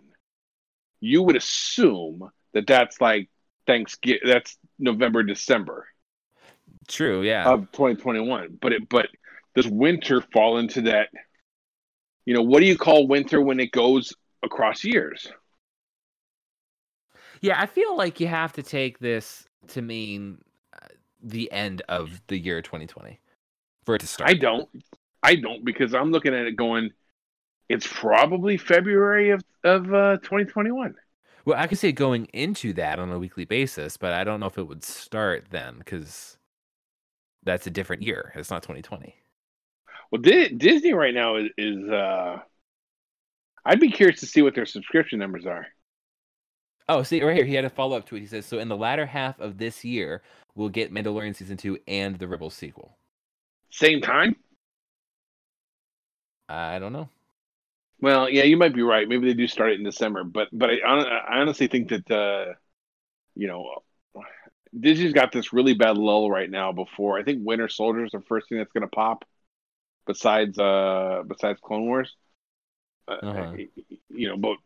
you 0.99 1.23
would 1.23 1.35
assume 1.35 2.29
that 2.53 2.67
that's 2.67 3.01
like 3.01 3.29
Thanksgiving. 3.67 4.21
That's 4.25 4.57
November 4.79 5.23
December 5.23 5.87
true, 6.87 7.21
yeah, 7.21 7.45
of 7.45 7.71
2021. 7.71 8.57
But 8.61 8.73
it 8.73 8.89
but 8.89 9.07
does 9.55 9.67
winter 9.67 10.21
fall 10.21 10.57
into 10.57 10.83
that? 10.83 11.09
You 12.25 12.33
know 12.33 12.41
what 12.41 12.59
do 12.59 12.65
you 12.65 12.77
call 12.77 13.07
winter 13.07 13.41
when 13.41 13.59
it 13.59 13.71
goes 13.71 14.13
across 14.43 14.83
years? 14.83 15.27
yeah. 17.41 17.59
I 17.59 17.65
feel 17.65 17.95
like 17.97 18.19
you 18.19 18.27
have 18.27 18.53
to 18.53 18.63
take 18.63 18.99
this 18.99 19.45
to 19.69 19.81
mean 19.81 20.39
the 21.25 21.51
end 21.51 21.81
of 21.89 22.21
the 22.27 22.37
year 22.37 22.61
2020 22.61 23.19
for 23.83 23.95
it 23.95 23.99
to 23.99 24.07
start. 24.07 24.29
I 24.29 24.33
don't. 24.35 24.69
I 25.23 25.35
don't 25.35 25.65
because 25.65 25.93
I'm 25.93 26.11
looking 26.11 26.33
at 26.33 26.45
it 26.45 26.55
going. 26.55 26.91
It's 27.67 27.87
probably 27.87 28.57
February 28.57 29.31
of 29.31 29.41
of 29.63 29.93
uh, 29.93 30.17
2021. 30.17 30.95
Well, 31.45 31.59
I 31.59 31.67
could 31.67 31.77
see 31.77 31.89
it 31.89 31.93
going 31.93 32.25
into 32.33 32.73
that 32.73 32.99
on 32.99 33.11
a 33.11 33.19
weekly 33.19 33.45
basis, 33.45 33.97
but 33.97 34.13
I 34.13 34.23
don't 34.23 34.39
know 34.39 34.47
if 34.47 34.57
it 34.57 34.67
would 34.67 34.83
start 34.83 35.45
then 35.51 35.77
because 35.79 36.37
that's 37.43 37.67
a 37.67 37.71
different 37.71 38.01
year. 38.01 38.31
It's 38.35 38.49
not 38.49 38.63
2020. 38.63 39.15
Well, 40.11 40.21
Disney 40.21 40.93
right 40.93 41.13
now 41.13 41.35
is, 41.37 41.49
is 41.57 41.89
uh 41.89 42.39
I'd 43.65 43.79
be 43.79 43.89
curious 43.89 44.19
to 44.19 44.27
see 44.27 44.43
what 44.43 44.53
their 44.53 44.65
subscription 44.67 45.17
numbers 45.17 45.45
are. 45.47 45.67
Oh, 46.89 47.03
see 47.03 47.21
right 47.23 47.35
here, 47.35 47.45
he 47.45 47.53
had 47.55 47.65
a 47.65 47.69
follow 47.69 47.95
up 47.97 48.05
tweet. 48.07 48.21
He 48.23 48.27
says, 48.27 48.45
"So 48.45 48.57
in 48.59 48.69
the 48.69 48.77
latter 48.77 49.05
half 49.05 49.39
of 49.39 49.57
this 49.59 49.83
year, 49.85 50.21
we'll 50.55 50.69
get 50.69 50.91
Mandalorian 50.91 51.35
season 51.35 51.57
two 51.57 51.79
and 51.87 52.17
the 52.17 52.27
Rebels 52.27 52.55
sequel." 52.55 52.97
Same 53.69 54.01
time? 54.01 54.35
I 56.49 56.79
don't 56.79 56.93
know. 56.93 57.09
Well, 58.01 58.29
yeah, 58.29 58.43
you 58.43 58.57
might 58.57 58.73
be 58.73 58.81
right. 58.81 59.07
Maybe 59.07 59.27
they 59.27 59.33
do 59.33 59.47
start 59.47 59.71
it 59.71 59.79
in 59.79 59.83
December, 59.85 60.23
but 60.23 60.49
but 60.51 60.69
I, 60.69 60.75
I 60.79 61.39
honestly 61.39 61.67
think 61.67 61.89
that 61.89 62.11
uh 62.11 62.53
you 63.35 63.47
know 63.47 63.83
Disney's 64.77 65.13
got 65.13 65.31
this 65.31 65.53
really 65.53 65.73
bad 65.73 65.97
lull 65.97 66.29
right 66.29 66.49
now. 66.49 66.71
Before 66.71 67.17
I 67.17 67.23
think 67.23 67.45
Winter 67.45 67.69
Soldier 67.69 68.05
is 68.05 68.11
the 68.11 68.21
first 68.21 68.49
thing 68.49 68.57
that's 68.57 68.71
going 68.71 68.81
to 68.83 68.87
pop, 68.87 69.25
besides 70.07 70.59
uh 70.59 71.23
besides 71.27 71.59
Clone 71.61 71.85
Wars. 71.87 72.15
Uh, 73.07 73.17
Uh-huh. 73.21 73.55
You 74.09 74.29
know, 74.29 74.37
but 74.37 74.57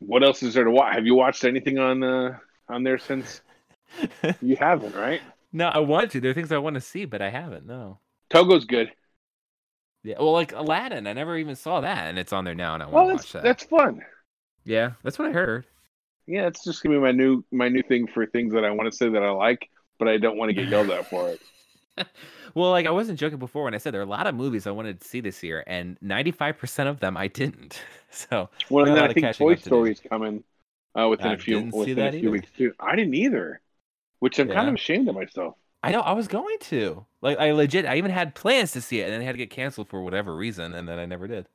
what 0.00 0.22
else 0.22 0.42
is 0.42 0.54
there 0.54 0.64
to 0.64 0.70
watch? 0.70 0.94
Have 0.94 1.06
you 1.06 1.14
watched 1.14 1.44
anything 1.44 1.78
on 1.78 2.02
uh 2.02 2.38
on 2.68 2.82
there 2.82 2.98
since? 2.98 3.40
You 4.40 4.56
haven't, 4.56 4.94
right? 4.94 5.22
no, 5.52 5.68
I 5.68 5.78
want 5.78 6.10
to. 6.12 6.20
There 6.20 6.30
are 6.30 6.34
things 6.34 6.52
I 6.52 6.58
want 6.58 6.74
to 6.74 6.80
see, 6.80 7.04
but 7.04 7.22
I 7.22 7.30
haven't. 7.30 7.66
No. 7.66 8.00
Togo's 8.30 8.64
good. 8.64 8.92
Yeah. 10.02 10.16
Well, 10.18 10.32
like 10.32 10.52
Aladdin, 10.52 11.06
I 11.06 11.12
never 11.12 11.36
even 11.36 11.56
saw 11.56 11.80
that, 11.80 12.08
and 12.08 12.18
it's 12.18 12.32
on 12.32 12.44
there 12.44 12.54
now, 12.54 12.74
and 12.74 12.82
I 12.82 12.86
Well, 12.86 13.06
want 13.06 13.08
to 13.08 13.14
watch 13.14 13.32
that. 13.32 13.42
that's 13.42 13.64
fun. 13.64 14.02
Yeah, 14.64 14.92
that's 15.02 15.18
what 15.18 15.28
I 15.28 15.32
heard. 15.32 15.66
Yeah, 16.26 16.46
it's 16.46 16.62
just 16.64 16.82
gonna 16.82 16.96
be 16.96 17.00
my 17.00 17.12
new 17.12 17.44
my 17.50 17.68
new 17.68 17.82
thing 17.82 18.06
for 18.06 18.26
things 18.26 18.52
that 18.52 18.64
I 18.64 18.70
want 18.70 18.90
to 18.90 18.96
say 18.96 19.08
that 19.08 19.22
I 19.22 19.30
like, 19.30 19.68
but 19.98 20.08
I 20.08 20.18
don't 20.18 20.36
want 20.36 20.50
to 20.50 20.54
get 20.54 20.68
yelled 20.68 20.90
at 20.90 21.08
for 21.08 21.30
it. 21.30 21.40
well, 22.54 22.70
like 22.70 22.86
I 22.86 22.90
wasn't 22.90 23.18
joking 23.18 23.38
before 23.38 23.64
when 23.64 23.74
I 23.74 23.78
said 23.78 23.94
there 23.94 24.00
are 24.00 24.04
a 24.04 24.06
lot 24.06 24.26
of 24.26 24.34
movies 24.34 24.66
I 24.66 24.70
wanted 24.70 25.00
to 25.00 25.08
see 25.08 25.20
this 25.20 25.42
year, 25.42 25.64
and 25.66 25.98
95% 26.00 26.86
of 26.88 27.00
them 27.00 27.16
I 27.16 27.28
didn't. 27.28 27.80
So 28.10 28.48
Well, 28.70 28.86
and 28.86 28.96
then 28.96 29.04
I 29.04 29.08
think 29.08 29.30
Toy 29.32 29.54
do. 29.54 29.60
Story's 29.60 30.00
coming 30.00 30.42
uh, 30.98 31.08
within 31.08 31.32
I 31.32 31.34
a 31.34 31.38
few 31.38 31.68
within 31.72 32.06
a 32.06 32.12
few 32.12 32.30
either. 32.30 32.30
weeks 32.30 32.50
too. 32.56 32.72
I 32.80 32.96
didn't 32.96 33.14
either, 33.14 33.60
which 34.20 34.38
I'm 34.38 34.48
kind 34.48 34.68
of 34.68 34.74
ashamed 34.74 35.08
of 35.08 35.14
myself. 35.14 35.56
I 35.82 35.92
know 35.92 36.00
I 36.00 36.12
was 36.12 36.28
going 36.28 36.58
to. 36.60 37.06
Like 37.20 37.38
I 37.38 37.52
legit 37.52 37.86
I 37.86 37.96
even 37.98 38.10
had 38.10 38.34
plans 38.34 38.72
to 38.72 38.80
see 38.80 39.00
it 39.00 39.04
and 39.04 39.12
then 39.12 39.22
it 39.22 39.24
had 39.24 39.32
to 39.32 39.38
get 39.38 39.50
canceled 39.50 39.88
for 39.88 40.02
whatever 40.02 40.34
reason 40.36 40.74
and 40.74 40.88
then 40.88 40.98
I 40.98 41.06
never 41.06 41.28
did. 41.28 41.48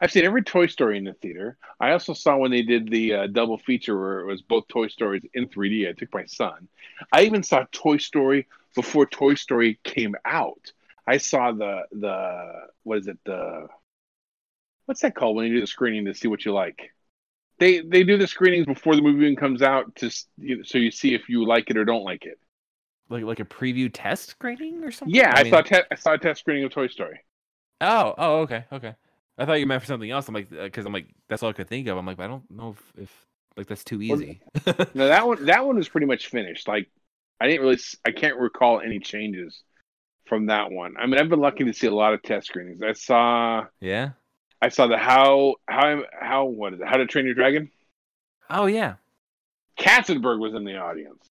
I've 0.00 0.12
seen 0.12 0.24
every 0.24 0.42
Toy 0.42 0.66
Story 0.66 0.98
in 0.98 1.04
the 1.04 1.14
theater. 1.14 1.56
I 1.80 1.92
also 1.92 2.12
saw 2.12 2.36
when 2.36 2.50
they 2.50 2.62
did 2.62 2.90
the 2.90 3.14
uh, 3.14 3.26
double 3.28 3.56
feature 3.58 3.98
where 3.98 4.20
it 4.20 4.26
was 4.26 4.42
both 4.42 4.68
Toy 4.68 4.88
Stories 4.88 5.22
in 5.34 5.48
3D. 5.48 5.88
I 5.88 5.92
took 5.92 6.12
my 6.12 6.26
son. 6.26 6.68
I 7.12 7.22
even 7.22 7.42
saw 7.42 7.64
Toy 7.72 7.96
Story 7.96 8.46
before 8.76 9.06
Toy 9.06 9.34
Story 9.34 9.80
came 9.82 10.14
out. 10.24 10.72
I 11.06 11.16
saw 11.16 11.50
the 11.50 11.82
the 11.90 12.52
what 12.84 12.98
is 12.98 13.08
it 13.08 13.18
the 13.24 13.66
what's 14.84 15.00
that 15.00 15.16
called 15.16 15.34
when 15.34 15.46
you 15.46 15.54
do 15.54 15.60
the 15.60 15.66
screening 15.66 16.04
to 16.04 16.14
see 16.14 16.28
what 16.28 16.44
you 16.44 16.52
like? 16.52 16.92
They 17.58 17.80
they 17.80 18.04
do 18.04 18.16
the 18.16 18.26
screenings 18.26 18.66
before 18.66 18.94
the 18.94 19.02
movie 19.02 19.24
even 19.24 19.36
comes 19.36 19.62
out 19.62 19.96
to 19.96 20.10
so 20.10 20.78
you 20.78 20.90
see 20.92 21.14
if 21.14 21.28
you 21.28 21.44
like 21.44 21.70
it 21.70 21.76
or 21.76 21.84
don't 21.84 22.04
like 22.04 22.24
it. 22.24 22.38
Like 23.08 23.24
like 23.24 23.40
a 23.40 23.44
preview 23.44 23.90
test 23.92 24.30
screening 24.30 24.84
or 24.84 24.92
something? 24.92 25.14
Yeah, 25.14 25.32
I, 25.34 25.42
mean- 25.42 25.52
saw 25.52 25.62
te- 25.62 25.86
I 25.90 25.94
saw 25.96 26.14
a 26.14 26.18
test 26.18 26.40
screening 26.40 26.64
of 26.64 26.72
Toy 26.72 26.88
Story. 26.88 27.20
Oh, 27.80 28.14
oh, 28.16 28.38
okay, 28.40 28.64
okay. 28.72 28.94
I 29.38 29.44
thought 29.44 29.60
you 29.60 29.66
meant 29.66 29.82
for 29.82 29.86
something 29.86 30.10
else. 30.10 30.28
I'm 30.28 30.34
like, 30.34 30.50
uh, 30.50 30.64
because 30.64 30.86
I'm 30.86 30.94
like, 30.94 31.08
that's 31.28 31.42
all 31.42 31.50
I 31.50 31.52
could 31.52 31.68
think 31.68 31.86
of. 31.88 31.98
I'm 31.98 32.06
like, 32.06 32.18
I 32.18 32.26
don't 32.26 32.50
know 32.50 32.70
if, 32.70 33.02
if 33.02 33.26
like 33.56 33.66
that's 33.66 33.84
too 33.84 34.00
easy. 34.00 34.40
No, 34.94 35.08
that 35.08 35.26
one 35.26 35.44
that 35.46 35.66
one 35.66 35.76
was 35.76 35.88
pretty 35.88 36.06
much 36.06 36.28
finished. 36.28 36.68
Like 36.68 36.88
I 37.40 37.46
didn't 37.48 37.62
really 37.62 37.78
I 38.04 38.10
can't 38.12 38.38
recall 38.38 38.80
any 38.80 38.98
changes 38.98 39.62
from 40.26 40.46
that 40.46 40.70
one. 40.70 40.96
I 40.98 41.06
mean, 41.06 41.18
I've 41.20 41.28
been 41.28 41.40
lucky 41.40 41.64
to 41.64 41.72
see 41.72 41.86
a 41.86 41.94
lot 41.94 42.14
of 42.14 42.22
test 42.22 42.48
screenings. 42.48 42.82
I 42.82 42.92
saw 42.92 43.66
yeah. 43.80 44.10
I 44.60 44.68
saw 44.70 44.86
the 44.86 44.96
how 44.98 45.56
how 45.68 46.02
how 46.18 46.44
what 46.46 46.74
is 46.74 46.80
it? 46.80 46.86
How 46.88 46.96
to 46.96 47.06
Train 47.06 47.26
Your 47.26 47.34
Dragon? 47.34 47.70
Oh 48.50 48.66
yeah. 48.66 48.94
Katzenberg 49.78 50.38
was 50.40 50.54
in 50.54 50.64
the 50.64 50.76
audience 50.78 51.22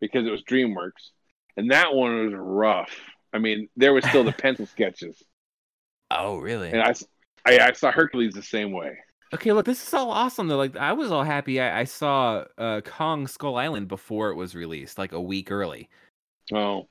because 0.00 0.26
it 0.26 0.30
was 0.30 0.42
DreamWorks, 0.42 1.10
and 1.56 1.70
that 1.70 1.94
one 1.94 2.24
was 2.26 2.34
rough. 2.34 2.90
I 3.32 3.38
mean, 3.38 3.68
there 3.76 3.92
was 3.92 4.04
still 4.04 4.24
the 4.24 4.32
pencil 4.38 4.66
sketches, 4.66 5.22
Oh 6.10 6.38
really? 6.38 6.70
and 6.70 6.82
I 6.82 6.94
I 7.46 7.72
saw 7.72 7.92
Hercules 7.92 8.34
the 8.34 8.42
same 8.42 8.72
way. 8.72 8.98
Okay, 9.32 9.52
look, 9.52 9.66
this 9.66 9.86
is 9.86 9.94
all 9.94 10.10
awesome 10.10 10.48
though. 10.48 10.56
Like 10.56 10.76
I 10.76 10.92
was 10.92 11.12
all 11.12 11.22
happy. 11.22 11.60
I, 11.60 11.80
I 11.80 11.84
saw 11.84 12.44
uh, 12.58 12.80
Kong 12.80 13.26
Skull 13.26 13.56
Island 13.56 13.88
before 13.88 14.30
it 14.30 14.34
was 14.34 14.54
released, 14.54 14.98
like 14.98 15.12
a 15.12 15.20
week 15.20 15.50
early. 15.50 15.88
Oh, 16.52 16.88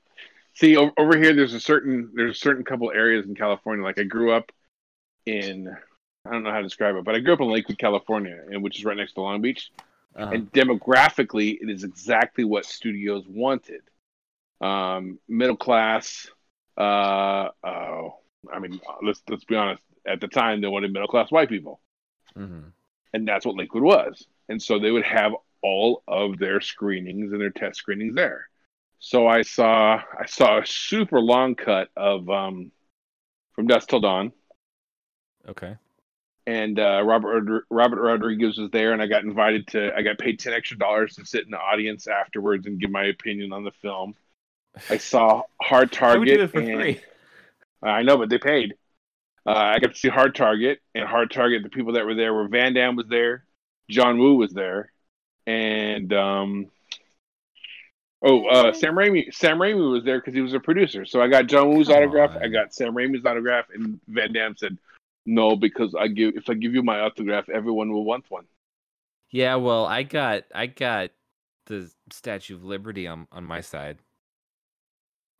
see 0.54 0.76
over, 0.76 0.92
over 0.96 1.18
here, 1.18 1.34
there's 1.34 1.54
a 1.54 1.60
certain 1.60 2.10
there's 2.14 2.36
a 2.36 2.40
certain 2.40 2.64
couple 2.64 2.90
areas 2.90 3.26
in 3.26 3.34
California. 3.34 3.84
Like 3.84 3.98
I 3.98 4.04
grew 4.04 4.32
up 4.32 4.50
in, 5.26 5.68
I 6.24 6.30
don't 6.30 6.42
know 6.42 6.50
how 6.50 6.58
to 6.58 6.62
describe 6.62 6.96
it, 6.96 7.04
but 7.04 7.14
I 7.14 7.18
grew 7.18 7.34
up 7.34 7.40
in 7.40 7.50
Lakewood, 7.50 7.78
California, 7.78 8.38
and 8.50 8.62
which 8.62 8.78
is 8.78 8.84
right 8.84 8.96
next 8.96 9.14
to 9.14 9.20
Long 9.20 9.42
Beach. 9.42 9.70
Uh-huh. 10.16 10.30
And 10.32 10.50
demographically, 10.52 11.58
it 11.60 11.70
is 11.70 11.84
exactly 11.84 12.44
what 12.44 12.64
studios 12.64 13.24
wanted. 13.28 13.82
Um, 14.60 15.18
middle 15.28 15.56
class. 15.56 16.26
Uh, 16.76 17.48
oh, 17.62 18.14
I 18.52 18.58
mean, 18.58 18.80
let's 19.02 19.22
let's 19.28 19.44
be 19.44 19.56
honest. 19.56 19.82
At 20.06 20.20
the 20.20 20.28
time, 20.28 20.62
they 20.62 20.68
wanted 20.68 20.92
middle 20.92 21.08
class 21.08 21.30
white 21.30 21.50
people, 21.50 21.80
Mhm. 22.36 22.72
and 23.12 23.26
that's 23.28 23.44
what 23.46 23.56
Lakewood 23.56 23.82
was. 23.82 24.26
And 24.48 24.60
so 24.62 24.78
they 24.78 24.90
would 24.90 25.04
have 25.04 25.32
all 25.62 26.02
of 26.08 26.38
their 26.38 26.60
screenings 26.60 27.32
and 27.32 27.40
their 27.40 27.50
test 27.50 27.78
screenings 27.78 28.14
there. 28.14 28.48
So 28.98 29.26
I 29.26 29.42
saw 29.42 30.02
I 30.18 30.26
saw 30.26 30.58
a 30.60 30.66
super 30.66 31.20
long 31.20 31.54
cut 31.54 31.88
of 31.96 32.28
um 32.30 32.70
from 33.54 33.66
Dusk 33.66 33.88
Till 33.88 34.00
Dawn, 34.00 34.32
Okay. 35.48 35.76
and 36.46 36.78
uh, 36.78 37.02
Robert 37.04 37.64
Robert 37.70 38.00
Rodriguez 38.00 38.58
was 38.58 38.70
there, 38.70 38.92
and 38.92 39.02
I 39.02 39.06
got 39.06 39.24
invited 39.24 39.66
to. 39.68 39.94
I 39.96 40.02
got 40.02 40.18
paid 40.18 40.38
ten 40.38 40.52
extra 40.52 40.78
dollars 40.78 41.14
to 41.16 41.24
sit 41.26 41.44
in 41.44 41.50
the 41.50 41.58
audience 41.58 42.06
afterwards 42.06 42.66
and 42.66 42.78
give 42.80 42.90
my 42.90 43.04
opinion 43.04 43.52
on 43.52 43.64
the 43.64 43.70
film. 43.72 44.14
I 44.88 44.98
saw 44.98 45.42
Hard 45.60 45.94
Why 46.00 46.16
would 46.16 46.26
do 46.26 46.36
Target. 46.36 46.40
it 46.40 46.50
for 46.52 46.60
and- 46.60 46.80
free? 46.80 47.00
I 47.82 48.02
know, 48.02 48.18
but 48.18 48.28
they 48.28 48.38
paid. 48.38 48.74
Uh, 49.46 49.52
I 49.52 49.78
got 49.78 49.92
to 49.92 49.98
see 49.98 50.08
Hard 50.08 50.34
Target, 50.34 50.80
and 50.94 51.08
Hard 51.08 51.30
Target. 51.30 51.62
The 51.62 51.70
people 51.70 51.94
that 51.94 52.04
were 52.04 52.14
there 52.14 52.34
were 52.34 52.48
Van 52.48 52.74
Damme 52.74 52.96
was 52.96 53.06
there, 53.08 53.44
John 53.88 54.18
Woo 54.18 54.36
was 54.36 54.52
there, 54.52 54.92
and 55.46 56.12
um, 56.12 56.66
oh, 58.22 58.46
uh, 58.46 58.72
Sam 58.72 58.94
Raimi. 58.94 59.32
Sam 59.32 59.58
Raimi 59.58 59.90
was 59.90 60.04
there 60.04 60.18
because 60.18 60.34
he 60.34 60.40
was 60.42 60.52
a 60.54 60.60
producer. 60.60 61.06
So 61.06 61.22
I 61.22 61.28
got 61.28 61.46
John 61.46 61.70
Woo's 61.70 61.88
Come 61.88 61.96
autograph. 61.96 62.36
on. 62.36 62.42
I 62.42 62.48
got 62.48 62.74
Sam 62.74 62.94
Raimi's 62.94 63.24
autograph, 63.24 63.66
and 63.74 63.98
Van 64.08 64.32
Damme 64.32 64.56
said, 64.56 64.76
"No, 65.24 65.56
because 65.56 65.94
I 65.98 66.08
give 66.08 66.36
if 66.36 66.50
I 66.50 66.54
give 66.54 66.74
you 66.74 66.82
my 66.82 67.00
autograph, 67.00 67.48
everyone 67.48 67.92
will 67.92 68.04
want 68.04 68.24
one." 68.28 68.44
Yeah, 69.30 69.56
well, 69.56 69.86
I 69.86 70.02
got 70.02 70.44
I 70.54 70.66
got 70.66 71.10
the 71.66 71.90
Statue 72.10 72.56
of 72.56 72.64
Liberty 72.64 73.06
on 73.06 73.26
on 73.32 73.44
my 73.44 73.62
side, 73.62 73.98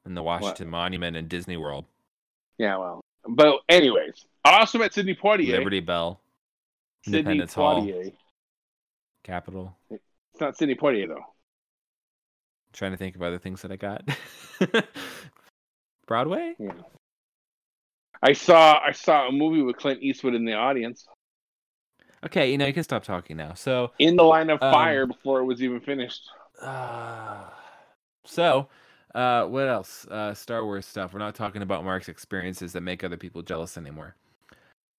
and 0.06 0.16
the 0.16 0.22
Washington 0.22 0.68
Monument 0.70 1.16
in 1.16 1.28
Disney 1.28 1.56
World, 1.56 1.84
Yeah, 2.56 2.76
well, 2.78 3.00
but 3.28 3.61
anyways, 3.68 4.24
I 4.44 4.59
also 4.61 4.78
met 4.78 4.94
Sidney 4.94 5.14
Poitier. 5.14 5.59
Liberty 5.59 5.80
Bell, 5.80 6.20
Sidney 7.04 7.18
Independence 7.20 7.54
Hall, 7.54 7.83
Poitier. 7.83 8.12
Capitol. 9.24 9.76
It's 9.90 10.40
not 10.40 10.56
Sydney 10.56 10.74
Poitier 10.74 11.09
though. 11.09 11.24
trying 12.72 12.92
to 12.92 12.96
think 12.96 13.16
of 13.16 13.22
other 13.22 13.38
things 13.38 13.62
that 13.62 13.70
I 13.72 13.76
got. 13.76 14.02
Broadway? 16.06 16.54
Yeah. 16.59 16.72
I 18.22 18.33
saw 18.33 18.80
I 18.85 18.92
saw 18.92 19.28
a 19.28 19.33
movie 19.33 19.62
with 19.62 19.76
Clint 19.76 20.02
Eastwood 20.02 20.35
in 20.35 20.44
the 20.44 20.54
audience 20.54 21.06
Okay, 22.22 22.50
you 22.52 22.59
know 22.59 22.66
you 22.66 22.74
can 22.74 22.85
stop 22.85 23.02
talking 23.02 23.37
now. 23.38 23.54
So, 23.54 23.92
in 23.98 24.14
the 24.16 24.22
line 24.22 24.50
of 24.50 24.62
Um, 24.62 24.70
fire 24.72 25.06
before 25.06 25.40
it 25.40 25.44
was 25.44 25.62
even 25.62 25.80
finished. 25.80 26.20
uh, 26.61 27.44
so, 28.26 28.68
uh, 29.14 29.44
what 29.46 29.68
else? 29.68 30.06
Uh, 30.06 30.34
Star 30.34 30.64
Wars 30.64 30.86
stuff. 30.86 31.12
We're 31.12 31.18
not 31.18 31.34
talking 31.34 31.62
about 31.62 31.84
Mark's 31.84 32.08
experiences 32.08 32.72
that 32.72 32.82
make 32.82 33.02
other 33.04 33.16
people 33.16 33.42
jealous 33.42 33.76
anymore. 33.76 34.14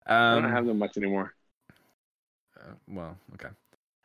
I 0.05 0.35
Um, 0.37 0.43
don't 0.43 0.51
have 0.51 0.65
them 0.65 0.77
much 0.79 0.97
anymore. 0.97 1.33
Uh, 2.59 2.73
well, 2.87 3.17
okay. 3.33 3.49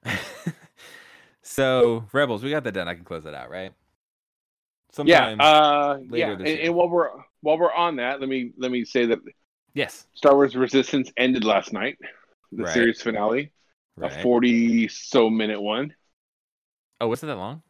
so 1.42 2.04
Rebels, 2.12 2.42
we 2.42 2.50
got 2.50 2.64
that 2.64 2.72
done. 2.72 2.88
I 2.88 2.94
can 2.94 3.04
close 3.04 3.24
that 3.24 3.34
out, 3.34 3.50
right? 3.50 3.72
Yeah, 5.04 5.34
uh, 5.38 5.98
later 6.08 6.16
yeah. 6.18 6.32
And, 6.32 6.46
and 6.46 6.74
while 6.74 6.88
we're 6.88 7.10
while 7.42 7.58
we're 7.58 7.72
on 7.72 7.96
that, 7.96 8.20
let 8.20 8.28
me 8.28 8.52
let 8.56 8.70
me 8.70 8.84
say 8.84 9.06
that 9.06 9.18
yes. 9.74 10.06
Star 10.14 10.34
Wars 10.34 10.56
Resistance 10.56 11.12
ended 11.16 11.44
last 11.44 11.72
night, 11.72 11.98
the 12.52 12.64
Right. 12.64 12.72
series 12.72 13.02
finale, 13.02 13.52
Right. 13.96 14.12
a 14.12 14.22
forty 14.22 14.88
so 14.88 15.28
minute 15.30 15.60
one. 15.60 15.94
oh, 17.00 17.08
wasn't 17.08 17.28
that 17.30 17.36
long? 17.36 17.62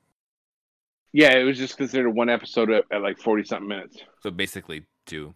Yeah, 1.17 1.33
it 1.33 1.45
was 1.45 1.57
just 1.57 1.79
considered 1.79 2.11
one 2.11 2.29
episode 2.29 2.71
at, 2.71 2.85
at 2.93 3.01
like 3.01 3.19
forty 3.19 3.43
something 3.43 3.67
minutes. 3.67 3.97
So 4.23 4.31
basically 4.31 4.85
two. 5.07 5.35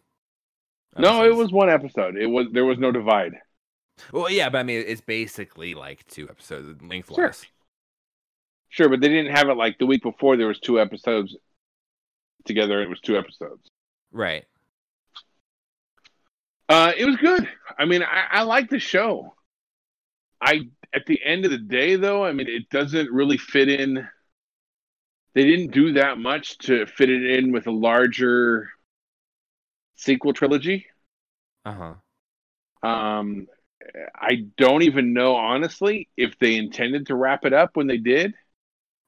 No, 0.99 1.25
it 1.25 1.35
was 1.35 1.53
one 1.53 1.71
episode. 1.71 2.19
It 2.19 2.27
was 2.27 2.49
there 2.53 2.67
was 2.67 2.77
no 2.77 2.93
divide. 2.93 3.33
Well, 4.13 4.31
yeah, 4.31 4.51
but 4.51 4.59
I 4.59 4.63
mean, 4.63 4.85
it's 4.87 5.01
basically 5.01 5.73
like 5.73 6.07
two 6.07 6.29
episodes 6.29 6.83
lengthwise. 6.83 7.47
Sure, 8.69 8.91
but 8.91 9.01
they 9.01 9.09
didn't 9.09 9.35
have 9.35 9.49
it 9.49 9.57
like 9.57 9.79
the 9.79 9.87
week 9.87 10.03
before. 10.03 10.37
There 10.37 10.49
was 10.49 10.61
two 10.61 10.79
episodes 10.79 11.35
together. 12.45 12.83
It 12.83 12.91
was 12.91 13.01
two 13.01 13.17
episodes. 13.17 13.67
Right. 14.13 14.45
Uh, 16.69 16.93
it 16.95 17.07
was 17.07 17.17
good. 17.17 17.49
I 17.79 17.87
mean, 17.87 18.03
I, 18.03 18.27
I 18.31 18.43
like 18.43 18.69
the 18.69 18.79
show. 18.79 19.35
I 20.43 20.61
at 20.93 21.07
the 21.07 21.19
end 21.25 21.47
of 21.47 21.53
the 21.53 21.57
day, 21.57 21.97
though, 21.97 22.23
I 22.23 22.33
mean, 22.33 22.49
it 22.51 22.69
doesn't 22.69 23.11
really 23.11 23.39
fit 23.39 23.71
in. 23.71 24.07
They 25.35 25.45
didn't 25.45 25.73
do 25.73 25.93
that 25.95 26.19
much 26.19 26.59
to 26.59 26.87
fit 26.87 27.11
it 27.11 27.25
in 27.39 27.53
with 27.53 27.67
a 27.67 27.73
larger 27.73 28.71
sequel 29.97 30.33
trilogy. 30.33 30.87
Uh 31.65 31.95
huh. 32.83 32.89
Um, 32.89 33.47
I 34.15 34.47
don't 34.57 34.83
even 34.83 35.13
know 35.13 35.37
honestly 35.37 36.09
if 36.17 36.39
they 36.39 36.57
intended 36.57 37.07
to 37.07 37.15
wrap 37.15 37.45
it 37.45 37.53
up 37.53 37.77
when 37.77 37.87
they 37.87 37.99
did. 37.99 38.35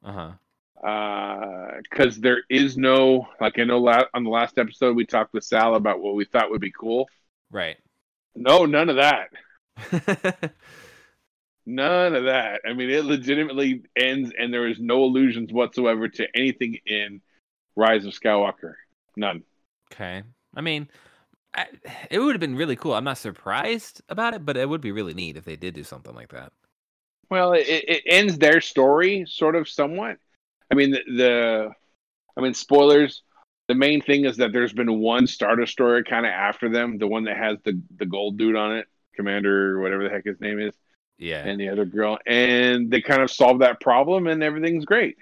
Uh 0.04 0.12
huh. 0.12 0.86
Uh 0.86 1.80
because 1.82 2.18
there 2.18 2.42
is 2.48 2.76
no 2.76 3.28
like 3.40 3.58
I 3.58 3.64
know 3.64 3.78
la- 3.78 4.04
on 4.14 4.24
the 4.24 4.30
last 4.30 4.58
episode 4.58 4.96
we 4.96 5.06
talked 5.06 5.32
with 5.32 5.44
Sal 5.44 5.74
about 5.74 6.00
what 6.00 6.14
we 6.14 6.24
thought 6.24 6.50
would 6.50 6.60
be 6.60 6.72
cool. 6.72 7.08
Right. 7.50 7.76
No, 8.34 8.66
none 8.66 8.88
of 8.88 8.96
that. 8.96 10.52
None 11.64 12.14
of 12.14 12.24
that. 12.24 12.60
I 12.66 12.72
mean, 12.72 12.90
it 12.90 13.04
legitimately 13.04 13.82
ends, 13.96 14.32
and 14.38 14.52
there 14.52 14.66
is 14.66 14.80
no 14.80 15.04
allusions 15.04 15.52
whatsoever 15.52 16.08
to 16.08 16.26
anything 16.34 16.78
in 16.86 17.20
Rise 17.76 18.04
of 18.04 18.12
Skywalker. 18.12 18.74
None. 19.16 19.42
okay. 19.92 20.22
I 20.54 20.60
mean, 20.60 20.88
I, 21.54 21.66
it 22.10 22.18
would 22.18 22.34
have 22.34 22.40
been 22.40 22.56
really 22.56 22.76
cool. 22.76 22.94
I'm 22.94 23.04
not 23.04 23.18
surprised 23.18 24.02
about 24.08 24.34
it, 24.34 24.44
but 24.44 24.56
it 24.56 24.68
would 24.68 24.80
be 24.80 24.92
really 24.92 25.14
neat 25.14 25.36
if 25.36 25.44
they 25.44 25.56
did 25.56 25.74
do 25.74 25.84
something 25.84 26.14
like 26.14 26.30
that. 26.30 26.52
Well, 27.30 27.52
it, 27.52 27.66
it 27.66 28.02
ends 28.06 28.38
their 28.38 28.60
story 28.60 29.24
sort 29.26 29.56
of 29.56 29.68
somewhat. 29.68 30.18
I 30.70 30.74
mean, 30.74 30.90
the, 30.90 31.02
the 31.06 31.70
I 32.36 32.40
mean, 32.40 32.54
spoilers. 32.54 33.22
The 33.68 33.74
main 33.74 34.02
thing 34.02 34.24
is 34.24 34.36
that 34.38 34.52
there's 34.52 34.72
been 34.72 34.98
one 35.00 35.26
Star 35.26 35.56
Destroyer 35.56 36.02
kind 36.02 36.26
of 36.26 36.32
after 36.32 36.68
them, 36.68 36.98
the 36.98 37.06
one 37.06 37.24
that 37.24 37.36
has 37.36 37.58
the 37.64 37.80
the 37.96 38.06
gold 38.06 38.36
dude 38.36 38.56
on 38.56 38.76
it, 38.76 38.86
Commander, 39.14 39.80
whatever 39.80 40.02
the 40.02 40.10
heck 40.10 40.24
his 40.24 40.40
name 40.40 40.58
is. 40.58 40.74
Yeah. 41.22 41.44
and 41.44 41.60
the 41.60 41.68
other 41.68 41.84
girl, 41.84 42.18
and 42.26 42.90
they 42.90 43.00
kind 43.00 43.22
of 43.22 43.30
solved 43.30 43.62
that 43.62 43.80
problem, 43.80 44.26
and 44.26 44.42
everything's 44.42 44.84
great. 44.84 45.16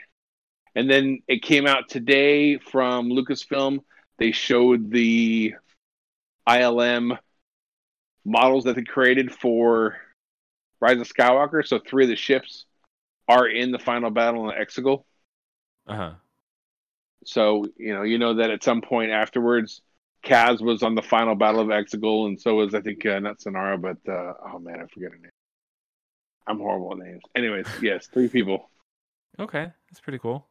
And 0.75 0.89
then 0.89 1.21
it 1.29 1.43
came 1.43 1.67
out 1.67 1.89
today 1.91 2.57
from 2.59 3.11
Lucasfilm. 3.11 3.81
They 4.19 4.33
showed 4.33 4.91
the 4.91 5.55
ILM 6.49 7.19
models 8.25 8.65
that 8.65 8.77
they 8.77 8.83
created 8.83 9.35
for 9.35 9.97
Rise 10.81 11.01
of 11.01 11.09
Skywalker. 11.09 11.67
So 11.67 11.79
three 11.79 12.05
of 12.05 12.11
the 12.11 12.17
ships 12.17 12.65
are 13.29 13.47
in 13.47 13.71
the 13.71 13.79
final 13.79 14.11
battle 14.11 14.49
in 14.49 14.57
Exegol. 14.57 15.05
Uh 15.87 15.97
huh. 15.97 16.13
So 17.27 17.67
you 17.77 17.93
know, 17.93 18.03
you 18.03 18.19
know 18.19 18.35
that 18.35 18.51
at 18.51 18.65
some 18.65 18.81
point 18.81 19.11
afterwards, 19.11 19.83
Kaz 20.25 20.63
was 20.63 20.83
on 20.83 20.95
the 20.95 21.03
final 21.03 21.35
battle 21.35 21.61
of 21.61 21.69
Exegol, 21.69 22.27
and 22.27 22.41
so 22.41 22.55
was 22.55 22.75
I 22.75 22.81
think 22.81 23.05
uh, 23.05 23.19
not 23.19 23.39
Sonara, 23.41 23.79
but 23.79 23.99
uh, 24.11 24.33
oh 24.47 24.59
man, 24.59 24.81
I 24.81 24.87
forget 24.87 25.11
her 25.11 25.19
name. 25.19 25.30
I'm 26.51 26.59
horrible 26.59 26.93
at 26.93 26.99
names. 26.99 27.23
Anyways, 27.37 27.67
yes, 27.81 28.09
three 28.09 28.29
people. 28.29 28.69
Okay, 29.39 29.71
that's 29.89 30.01
pretty 30.01 30.19
cool. 30.19 30.47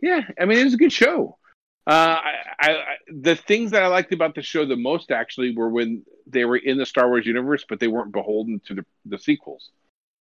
Yeah, 0.00 0.20
I 0.40 0.44
mean 0.44 0.58
it 0.58 0.64
was 0.64 0.74
a 0.74 0.78
good 0.78 0.92
show. 0.92 1.38
Uh, 1.86 1.90
I, 1.90 2.32
I, 2.60 2.70
I 2.70 2.96
the 3.12 3.36
things 3.36 3.72
that 3.72 3.82
I 3.82 3.88
liked 3.88 4.12
about 4.12 4.34
the 4.34 4.42
show 4.42 4.64
the 4.64 4.76
most 4.76 5.10
actually 5.10 5.54
were 5.54 5.68
when 5.68 6.04
they 6.26 6.44
were 6.44 6.56
in 6.56 6.78
the 6.78 6.86
Star 6.86 7.08
Wars 7.08 7.26
universe, 7.26 7.64
but 7.68 7.80
they 7.80 7.88
weren't 7.88 8.12
beholden 8.12 8.60
to 8.66 8.74
the, 8.74 8.86
the 9.04 9.18
sequels. 9.18 9.70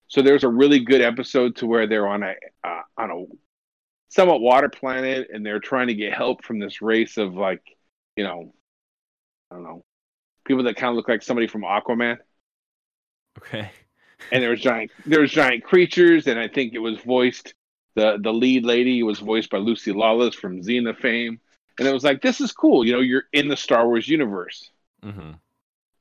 So 0.06 0.22
there's 0.22 0.44
a 0.44 0.48
really 0.48 0.80
good 0.80 1.02
episode 1.02 1.56
to 1.56 1.66
where 1.66 1.86
they're 1.86 2.08
on 2.08 2.22
a 2.22 2.34
uh, 2.64 2.82
on 2.96 3.10
a 3.10 3.24
somewhat 4.08 4.40
water 4.40 4.68
planet, 4.68 5.28
and 5.32 5.44
they're 5.44 5.60
trying 5.60 5.88
to 5.88 5.94
get 5.94 6.12
help 6.12 6.44
from 6.44 6.60
this 6.60 6.80
race 6.80 7.16
of 7.16 7.34
like 7.34 7.62
you 8.16 8.24
know, 8.24 8.54
I 9.50 9.56
don't 9.56 9.64
know, 9.64 9.84
people 10.44 10.64
that 10.64 10.76
kind 10.76 10.90
of 10.90 10.96
look 10.96 11.08
like 11.08 11.22
somebody 11.22 11.46
from 11.46 11.62
Aquaman. 11.62 12.18
Okay. 13.38 13.70
And 14.32 14.42
there 14.42 14.50
was 14.50 14.60
giant 14.60 14.90
there 15.06 15.20
was 15.20 15.30
giant 15.30 15.64
creatures 15.64 16.26
and 16.26 16.38
i 16.38 16.48
think 16.48 16.74
it 16.74 16.78
was 16.78 16.98
voiced 17.00 17.54
the 17.94 18.18
the 18.22 18.32
lead 18.32 18.64
lady 18.64 19.02
was 19.02 19.18
voiced 19.18 19.50
by 19.50 19.58
lucy 19.58 19.92
lawless 19.92 20.34
from 20.34 20.62
xena 20.62 20.96
fame 20.96 21.40
and 21.78 21.88
it 21.88 21.92
was 21.92 22.04
like 22.04 22.22
this 22.22 22.40
is 22.40 22.52
cool 22.52 22.84
you 22.86 22.92
know 22.92 23.00
you're 23.00 23.24
in 23.32 23.48
the 23.48 23.56
star 23.56 23.86
wars 23.86 24.08
universe. 24.08 24.70
Mm-hmm. 25.02 25.32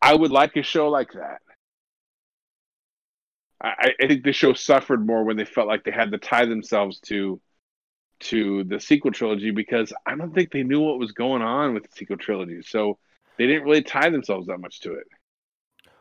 i 0.01 0.13
would 0.13 0.31
like 0.31 0.55
a 0.57 0.63
show 0.63 0.89
like 0.89 1.13
that. 1.13 1.39
I 3.61 3.93
i 4.01 4.07
think 4.07 4.23
the 4.23 4.33
show 4.33 4.53
suffered 4.53 5.05
more 5.05 5.23
when 5.23 5.37
they 5.37 5.45
felt 5.45 5.67
like 5.67 5.83
they 5.83 5.91
had 5.91 6.11
to 6.11 6.17
tie 6.17 6.45
themselves 6.45 6.99
to 7.01 7.39
to 8.19 8.65
the 8.65 8.81
sequel 8.81 9.11
trilogy 9.11 9.51
because 9.51 9.93
i 10.05 10.15
don't 10.15 10.35
think 10.35 10.51
they 10.51 10.63
knew 10.63 10.81
what 10.81 10.99
was 10.99 11.13
going 11.13 11.41
on 11.41 11.73
with 11.73 11.83
the 11.83 11.89
sequel 11.95 12.17
trilogy. 12.17 12.61
So 12.61 12.97
they 13.37 13.47
didn't 13.47 13.63
really 13.63 13.83
tie 13.83 14.09
themselves 14.09 14.47
that 14.47 14.59
much 14.59 14.81
to 14.81 14.93
it 14.93 15.07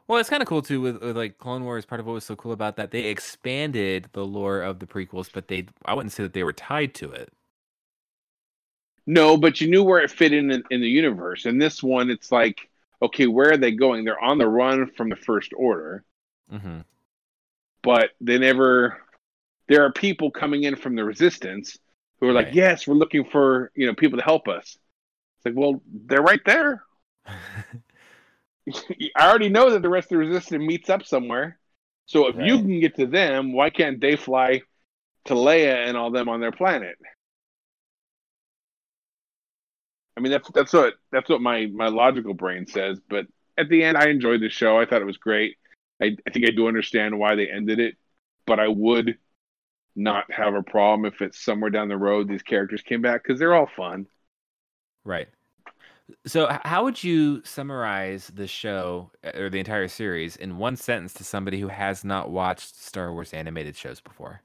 Well, 0.08 0.18
it's 0.18 0.30
kind 0.30 0.42
of 0.42 0.48
cool 0.48 0.62
too 0.62 0.80
with, 0.80 1.00
with 1.02 1.16
like 1.16 1.38
Clone 1.38 1.64
Wars. 1.64 1.84
Part 1.84 2.00
of 2.00 2.06
what 2.06 2.12
was 2.14 2.24
so 2.24 2.34
cool 2.36 2.52
about 2.52 2.76
that, 2.76 2.90
they 2.90 3.04
expanded 3.04 4.08
the 4.12 4.24
lore 4.26 4.62
of 4.62 4.78
the 4.80 4.86
prequels, 4.86 5.30
but 5.32 5.48
they 5.48 5.66
I 5.84 5.94
wouldn't 5.94 6.12
say 6.12 6.22
that 6.22 6.32
they 6.32 6.44
were 6.44 6.52
tied 6.52 6.94
to 6.94 7.10
it. 7.12 7.32
No, 9.06 9.36
but 9.36 9.60
you 9.60 9.68
knew 9.70 9.82
where 9.82 10.00
it 10.00 10.10
fit 10.10 10.32
in, 10.32 10.50
in 10.50 10.62
in 10.70 10.80
the 10.80 10.88
universe. 10.88 11.46
And 11.46 11.60
this 11.60 11.82
one, 11.82 12.10
it's 12.10 12.30
like, 12.30 12.68
okay, 13.02 13.26
where 13.26 13.52
are 13.52 13.56
they 13.56 13.72
going? 13.72 14.04
They're 14.04 14.22
on 14.22 14.38
the 14.38 14.48
run 14.48 14.90
from 14.96 15.08
the 15.08 15.16
First 15.16 15.52
Order, 15.56 16.04
Mm-hmm. 16.52 16.80
but 17.82 18.10
they 18.20 18.38
never. 18.38 18.98
There 19.68 19.84
are 19.84 19.92
people 19.92 20.30
coming 20.30 20.64
in 20.64 20.76
from 20.76 20.96
the 20.96 21.04
Resistance 21.04 21.78
who 22.20 22.28
are 22.28 22.32
like, 22.32 22.48
Right. 22.48 22.52
yes, 22.52 22.86
we're 22.86 22.94
looking 22.94 23.24
for 23.26 23.72
you 23.76 23.86
know 23.86 23.94
people 23.94 24.18
to 24.18 24.24
help 24.24 24.48
us. 24.48 24.78
It's 25.38 25.46
like, 25.46 25.54
well, 25.56 25.82
they're 25.86 26.22
right 26.22 26.40
there. 26.46 26.84
I 29.16 29.28
already 29.28 29.48
know 29.48 29.70
that 29.70 29.82
the 29.82 29.88
rest 29.88 30.06
of 30.06 30.10
the 30.10 30.18
resistance 30.18 30.62
meets 30.62 30.90
up 30.90 31.04
somewhere. 31.04 31.58
So 32.06 32.26
if 32.28 32.36
you 32.36 32.58
can 32.58 32.80
get 32.80 32.96
to 32.96 33.06
them, 33.06 33.52
why 33.52 33.68
can't 33.70 34.00
they 34.00 34.16
fly 34.16 34.62
to 35.26 35.34
Leia 35.34 35.86
and 35.86 35.96
all 35.96 36.10
them 36.10 36.28
on 36.28 36.40
their 36.40 36.52
planet? 36.52 36.96
I 40.16 40.20
mean, 40.20 40.32
that's 40.32 40.50
that's 40.50 40.72
what 40.72 40.94
that's 41.12 41.28
what 41.28 41.40
my 41.40 41.66
my 41.66 41.88
logical 41.88 42.34
brain 42.34 42.66
says. 42.66 42.98
But 43.08 43.26
at 43.58 43.68
the 43.68 43.84
end, 43.84 43.96
I 43.96 44.08
enjoyed 44.08 44.40
the 44.40 44.48
show. 44.48 44.78
I 44.78 44.86
thought 44.86 45.02
it 45.02 45.06
was 45.06 45.18
great. 45.18 45.56
I, 46.02 46.16
I 46.26 46.30
think 46.30 46.46
I 46.46 46.50
do 46.50 46.66
understand 46.66 47.18
why 47.18 47.34
they 47.34 47.48
ended 47.48 47.78
it, 47.78 47.96
but 48.46 48.58
I 48.58 48.68
would 48.68 49.18
not 49.94 50.32
have 50.32 50.54
a 50.54 50.62
problem 50.62 51.04
if 51.04 51.20
it's 51.20 51.38
somewhere 51.38 51.70
down 51.70 51.88
the 51.88 51.96
road 51.96 52.28
these 52.28 52.42
characters 52.42 52.82
came 52.82 53.02
back 53.02 53.22
because 53.22 53.38
they're 53.38 53.54
all 53.54 53.70
fun. 53.76 54.06
Right. 55.04 55.28
So, 56.26 56.50
h- 56.50 56.60
how 56.64 56.84
would 56.84 57.02
you 57.04 57.42
summarize 57.44 58.28
the 58.28 58.46
show 58.46 59.10
uh, 59.24 59.38
or 59.38 59.50
the 59.50 59.58
entire 59.58 59.88
series 59.88 60.36
in 60.36 60.56
one 60.56 60.76
sentence 60.76 61.12
to 61.14 61.24
somebody 61.24 61.60
who 61.60 61.68
has 61.68 62.04
not 62.04 62.30
watched 62.30 62.76
Star 62.76 63.12
Wars 63.12 63.34
animated 63.34 63.76
shows 63.76 64.00
before? 64.00 64.42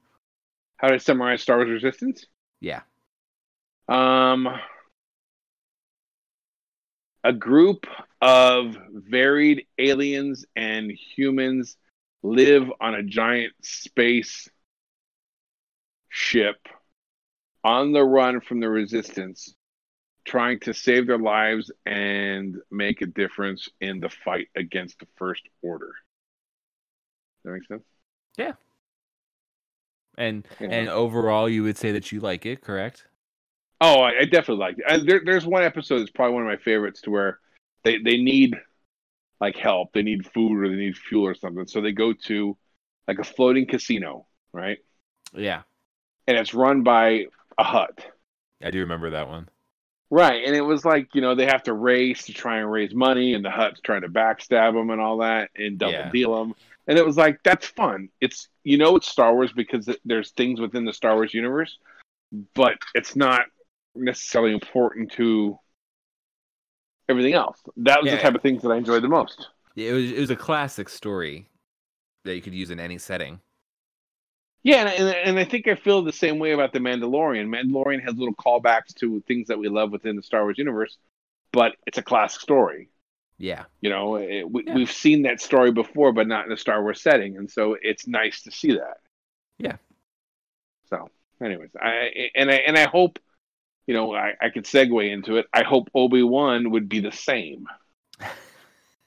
How 0.76 0.88
to 0.88 1.00
summarize 1.00 1.42
Star 1.42 1.56
Wars 1.56 1.70
Resistance? 1.70 2.26
Yeah. 2.60 2.82
Um, 3.88 4.48
a 7.22 7.32
group 7.32 7.86
of 8.20 8.76
varied 8.92 9.66
aliens 9.78 10.44
and 10.56 10.90
humans 10.90 11.76
live 12.22 12.70
on 12.80 12.94
a 12.94 13.02
giant 13.02 13.52
space 13.62 14.48
ship 16.08 16.56
on 17.62 17.92
the 17.92 18.04
run 18.04 18.40
from 18.40 18.60
the 18.60 18.68
resistance, 18.68 19.53
trying 20.24 20.60
to 20.60 20.74
save 20.74 21.06
their 21.06 21.18
lives 21.18 21.70
and 21.86 22.56
make 22.70 23.02
a 23.02 23.06
difference 23.06 23.68
in 23.80 24.00
the 24.00 24.08
fight 24.10 24.48
against 24.56 24.98
the 24.98 25.06
First 25.16 25.42
Order. 25.62 25.92
Does 27.44 27.44
that 27.44 27.52
make 27.52 27.66
sense? 27.68 27.84
Yeah. 28.36 28.54
And 30.16 30.46
Yeah. 30.60 30.68
and 30.68 30.88
overall, 30.88 31.48
you 31.48 31.62
would 31.62 31.76
say 31.78 31.92
that 31.92 32.10
you 32.12 32.18
like 32.20 32.44
it, 32.46 32.60
correct? 32.62 33.06
Oh, 33.80 34.00
I, 34.00 34.20
I 34.20 34.24
definitely 34.24 34.56
liked 34.64 34.78
it. 34.80 34.84
I, 34.88 34.98
there, 34.98 35.20
there's 35.24 35.46
one 35.46 35.62
episode 35.62 35.98
that's 36.00 36.10
probably 36.10 36.34
one 36.34 36.42
of 36.44 36.48
my 36.48 36.56
favorites 36.56 37.02
to 37.02 37.10
where 37.10 37.38
they, 37.82 37.98
they 37.98 38.16
need 38.18 38.54
like 39.40 39.56
help, 39.56 39.92
they 39.94 40.02
need 40.02 40.30
food 40.32 40.62
or 40.64 40.68
they 40.68 40.76
need 40.76 40.98
fuel 40.98 41.26
or 41.26 41.34
something. 41.34 41.66
So 41.68 41.80
they 41.82 41.92
go 41.92 42.12
to 42.26 42.56
like 43.08 43.18
a 43.20 43.24
floating 43.24 43.66
casino, 43.66 44.26
right? 44.52 44.78
Yeah, 45.34 45.62
And 46.26 46.36
it's 46.36 46.54
run 46.54 46.82
by 46.82 47.26
a 47.58 47.64
Hutt. 47.64 48.04
I 48.60 48.70
do 48.72 48.80
remember 48.80 49.10
that 49.10 49.28
one. 49.28 49.48
Right. 50.10 50.44
And 50.46 50.54
it 50.54 50.60
was 50.60 50.84
like, 50.84 51.14
you 51.14 51.20
know, 51.20 51.34
they 51.34 51.46
have 51.46 51.62
to 51.64 51.72
race 51.72 52.26
to 52.26 52.32
try 52.32 52.58
and 52.58 52.70
raise 52.70 52.94
money 52.94 53.34
and 53.34 53.44
the 53.44 53.50
Hutt's 53.50 53.80
trying 53.80 54.02
to 54.02 54.08
backstab 54.08 54.74
them 54.74 54.90
and 54.90 55.00
all 55.00 55.18
that 55.18 55.50
and 55.56 55.78
double 55.78 55.92
Yeah. 55.92 56.10
deal 56.10 56.38
them. 56.38 56.54
And 56.86 56.98
it 56.98 57.04
was 57.06 57.16
like, 57.16 57.42
that's 57.42 57.66
fun. 57.66 58.10
It's, 58.20 58.48
you 58.62 58.76
know, 58.76 58.96
it's 58.96 59.08
Star 59.08 59.34
Wars 59.34 59.52
because 59.52 59.88
there's 60.04 60.30
things 60.32 60.60
within 60.60 60.84
the 60.84 60.92
Star 60.92 61.14
Wars 61.14 61.32
universe, 61.32 61.78
but 62.54 62.74
it's 62.94 63.16
not 63.16 63.46
necessarily 63.94 64.52
important 64.52 65.10
to 65.12 65.58
everything 67.08 67.34
else. 67.34 67.60
That 67.78 68.02
was 68.02 68.10
Yeah. 68.10 68.16
the 68.16 68.22
type 68.22 68.34
of 68.34 68.42
things 68.42 68.62
that 68.62 68.70
I 68.70 68.76
enjoyed 68.76 69.02
the 69.02 69.08
most. 69.08 69.48
Yeah, 69.74 69.90
it 69.90 69.94
was 69.94 70.12
it 70.12 70.20
was 70.20 70.30
a 70.30 70.36
classic 70.36 70.88
story 70.88 71.48
that 72.24 72.34
you 72.36 72.42
could 72.42 72.54
use 72.54 72.70
in 72.70 72.78
any 72.78 72.98
setting. 72.98 73.40
Yeah, 74.64 74.88
and, 74.88 75.08
and, 75.08 75.16
and 75.16 75.38
I 75.38 75.44
think 75.44 75.68
I 75.68 75.76
feel 75.76 76.02
the 76.02 76.12
same 76.12 76.38
way 76.40 76.52
about 76.52 76.72
the 76.72 76.80
Mandalorian. 76.80 77.48
Mandalorian 77.48 78.02
has 78.04 78.16
little 78.16 78.34
callbacks 78.34 78.94
to 78.96 79.20
things 79.28 79.48
that 79.48 79.58
we 79.58 79.68
love 79.68 79.92
within 79.92 80.16
the 80.16 80.22
Star 80.22 80.42
Wars 80.44 80.58
universe, 80.58 80.98
but 81.52 81.76
it's 81.86 81.98
a 81.98 82.02
classic 82.02 82.40
story. 82.42 82.90
Yeah, 83.38 83.66
You 83.82 83.90
know, 83.90 84.16
it, 84.16 84.50
we, 84.50 84.64
Yeah. 84.66 84.74
we've 84.74 84.92
seen 84.92 85.22
that 85.22 85.40
story 85.40 85.72
before, 85.72 86.12
but 86.12 86.28
not 86.28 86.46
in 86.46 86.52
a 86.52 86.56
Star 86.58 86.82
Wars 86.82 87.02
setting, 87.02 87.36
and 87.36 87.50
so 87.50 87.76
it's 87.82 88.06
nice 88.06 88.42
to 88.44 88.52
see 88.52 88.72
that. 88.74 88.98
Yeah. 89.58 89.76
So, 90.90 91.10
anyways, 91.42 91.70
I 91.80 92.30
and 92.34 92.50
I 92.50 92.54
and 92.54 92.76
I 92.78 92.88
hope, 92.88 93.18
you 93.86 93.94
know, 93.94 94.14
I, 94.14 94.34
I 94.40 94.50
could 94.50 94.64
segue 94.64 95.10
into 95.12 95.38
it. 95.38 95.46
I 95.52 95.64
hope 95.64 95.90
Obi 95.94 96.22
Wan 96.24 96.72
would 96.72 96.88
be 96.88 97.00
the 97.00 97.12
same. 97.12 97.66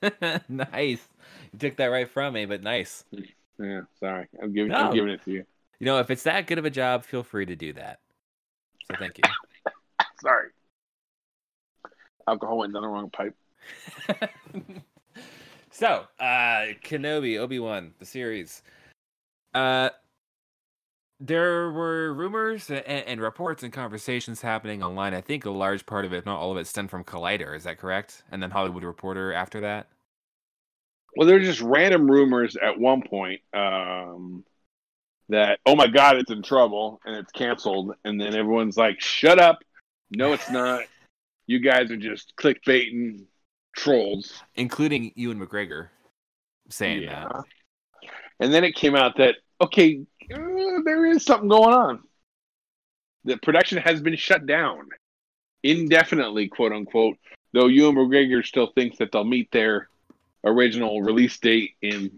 nice. 0.50 1.08
You 1.54 1.60
took 1.60 1.78
that 1.78 1.88
right 1.88 2.10
from 2.10 2.34
me, 2.34 2.46
but 2.46 2.62
nice. 2.62 3.04
Hmm. 3.12 3.37
Yeah, 3.60 3.82
sorry, 4.00 4.28
I'm 4.42 4.54
giving 4.54 4.72
No. 4.72 4.78
I'm 4.78 4.94
giving 4.94 5.10
it 5.10 5.24
to 5.26 5.32
you. 5.32 5.46
You 5.80 5.86
know, 5.86 6.00
if 6.00 6.10
it's 6.10 6.24
that 6.24 6.48
good 6.48 6.58
of 6.58 6.66
a 6.66 6.70
job, 6.70 7.04
feel 7.04 7.24
free 7.24 7.46
to 7.46 7.56
do 7.56 7.74
that. 7.74 8.00
So 8.90 8.98
thank 8.98 9.18
you. 9.18 9.24
Sorry. 10.22 10.50
Alcohol 12.28 12.58
went 12.58 12.74
down 12.74 12.82
the 12.82 12.88
wrong 12.88 13.10
pipe. 13.10 13.36
so, 15.72 16.06
uh 16.20 16.74
Kenobi, 16.84 17.38
Obi-Wan, 17.38 17.94
the 18.00 18.06
series. 18.06 18.64
Uh 19.54 19.90
there 21.20 21.72
were 21.72 22.14
rumors 22.14 22.70
and, 22.70 22.86
and 22.86 23.20
reports 23.20 23.64
and 23.64 23.74
conversations 23.74 24.42
happening 24.42 24.84
online. 24.84 25.14
I 25.14 25.22
think 25.22 25.46
a 25.46 25.50
large 25.50 25.86
part 25.86 26.06
of 26.06 26.14
it, 26.14 26.18
if 26.18 26.26
not 26.26 26.38
all 26.38 26.52
of 26.52 26.58
it, 26.58 26.68
stemmed 26.68 26.92
from 26.92 27.04
Collider. 27.04 27.56
Is 27.56 27.64
that 27.64 27.80
correct? 27.80 28.24
And 28.32 28.42
then 28.42 28.52
Hollywood 28.52 28.84
Reporter 28.84 29.34
after 29.34 29.60
that. 29.62 29.88
Well, 31.16 31.28
there 31.28 31.38
were 31.38 31.44
just 31.44 31.62
random 31.62 32.10
rumors 32.10 32.56
at 32.56 32.80
one 32.80 33.02
point 33.02 33.42
um, 33.54 34.44
that, 35.30 35.60
oh 35.66 35.76
my 35.76 35.88
God, 35.88 36.18
it's 36.18 36.32
in 36.32 36.44
trouble 36.44 37.00
and 37.06 37.16
it's 37.16 37.32
canceled. 37.32 37.96
And 38.04 38.20
then 38.20 38.36
everyone's 38.36 38.78
like, 38.78 39.02
shut 39.02 39.40
up. 39.40 39.60
No, 40.12 40.34
it's 40.34 40.50
not. 40.52 40.84
You 41.48 41.60
guys 41.60 41.92
are 41.92 41.98
just 41.98 42.36
clickbaiting 42.36 43.26
trolls. 43.76 44.44
including 44.56 45.12
Ewan 45.16 45.40
McGregor 45.40 45.88
saying 46.70 47.06
that. 47.06 47.32
And 48.40 48.54
then 48.54 48.64
it 48.64 48.76
came 48.76 48.96
out 48.96 49.18
that, 49.18 49.36
okay, 49.62 50.02
uh, 50.34 50.38
there 50.84 51.06
is 51.06 51.24
something 51.24 51.50
going 51.50 51.74
on. 51.74 52.04
The 53.24 53.38
production 53.38 53.78
has 53.80 54.02
been 54.02 54.16
shut 54.16 54.46
down 54.46 54.90
indefinitely, 55.64 56.48
quote 56.48 56.72
unquote, 56.72 57.18
though 57.54 57.68
Ewan 57.68 57.96
McGregor 57.96 58.46
still 58.46 58.72
thinks 58.76 58.98
that 58.98 59.12
they'll 59.12 59.24
meet 59.24 59.52
their 59.52 59.90
original 60.48 61.02
release 61.02 61.38
date 61.38 61.72
in 61.82 62.10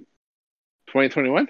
2021. 0.88 1.48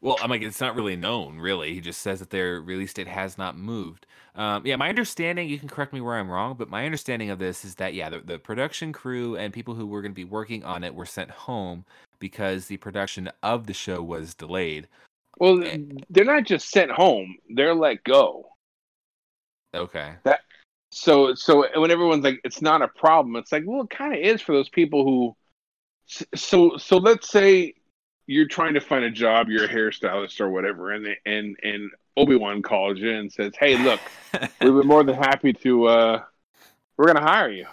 Well, 0.00 0.18
I'm 0.22 0.28
like, 0.28 0.42
it's 0.42 0.60
not 0.60 0.74
really 0.74 0.96
known, 0.96 1.38
really. 1.38 1.72
He 1.72 1.80
just 1.80 2.02
says 2.02 2.18
that 2.20 2.28
their 2.28 2.60
release 2.60 2.92
date 2.92 3.08
has 3.08 3.38
not 3.38 3.56
moved. 3.56 4.06
Um, 4.34 4.66
yeah, 4.66 4.76
my 4.76 4.90
understanding, 4.90 5.48
you 5.48 5.58
can 5.58 5.68
correct 5.68 5.94
me 5.94 6.02
where 6.02 6.16
I'm 6.16 6.30
wrong, 6.30 6.56
but 6.58 6.68
my 6.68 6.84
understanding 6.84 7.30
of 7.30 7.38
this 7.38 7.64
is 7.64 7.76
that, 7.76 7.94
yeah, 7.94 8.10
the, 8.10 8.20
the 8.20 8.38
production 8.38 8.92
crew 8.92 9.36
and 9.36 9.52
people 9.52 9.74
who 9.74 9.86
were 9.86 10.02
going 10.02 10.12
to 10.12 10.16
be 10.16 10.24
working 10.24 10.62
on 10.62 10.84
it 10.84 10.94
were 10.94 11.06
sent 11.06 11.30
home 11.30 11.86
because 12.18 12.66
the 12.66 12.76
production 12.76 13.30
of 13.42 13.66
the 13.66 13.72
show 13.72 14.02
was 14.02 14.34
delayed. 14.34 14.88
Well, 15.38 15.64
Eh. 15.64 15.78
they're 16.10 16.24
not 16.24 16.44
just 16.44 16.70
sent 16.70 16.90
home; 16.90 17.36
they're 17.48 17.74
let 17.74 18.04
go. 18.04 18.50
Okay. 19.74 20.14
That 20.24 20.40
So, 20.90 21.34
so 21.34 21.66
when 21.80 21.90
everyone's 21.90 22.22
like, 22.24 22.40
"It's 22.44 22.62
not 22.62 22.82
a 22.82 22.88
problem," 22.88 23.36
it's 23.36 23.50
like, 23.52 23.64
well, 23.66 23.82
it 23.82 23.90
kind 23.90 24.12
of 24.12 24.20
is 24.20 24.40
for 24.42 24.52
those 24.52 24.68
people 24.68 25.04
who. 25.04 25.34
So, 26.06 26.76
so 26.76 26.98
let's 26.98 27.28
say 27.28 27.74
you're 28.26 28.48
trying 28.48 28.74
to 28.74 28.80
find 28.80 29.04
a 29.04 29.10
job, 29.10 29.48
you're 29.48 29.64
a 29.64 29.68
hairstylist 29.68 30.40
or 30.40 30.50
whatever, 30.50 30.92
and 30.92 31.06
they, 31.06 31.18
and 31.26 31.56
and 31.62 31.90
Obi 32.16 32.36
Wan 32.36 32.62
calls 32.62 32.98
you 32.98 33.10
and 33.10 33.32
says, 33.32 33.52
"Hey, 33.58 33.76
look, 33.76 34.00
we'd 34.32 34.50
be 34.60 34.86
more 34.86 35.04
than 35.04 35.16
happy 35.16 35.52
to. 35.52 35.86
uh 35.86 36.22
We're 36.96 37.06
gonna 37.06 37.20
hire 37.20 37.50
you." 37.50 37.66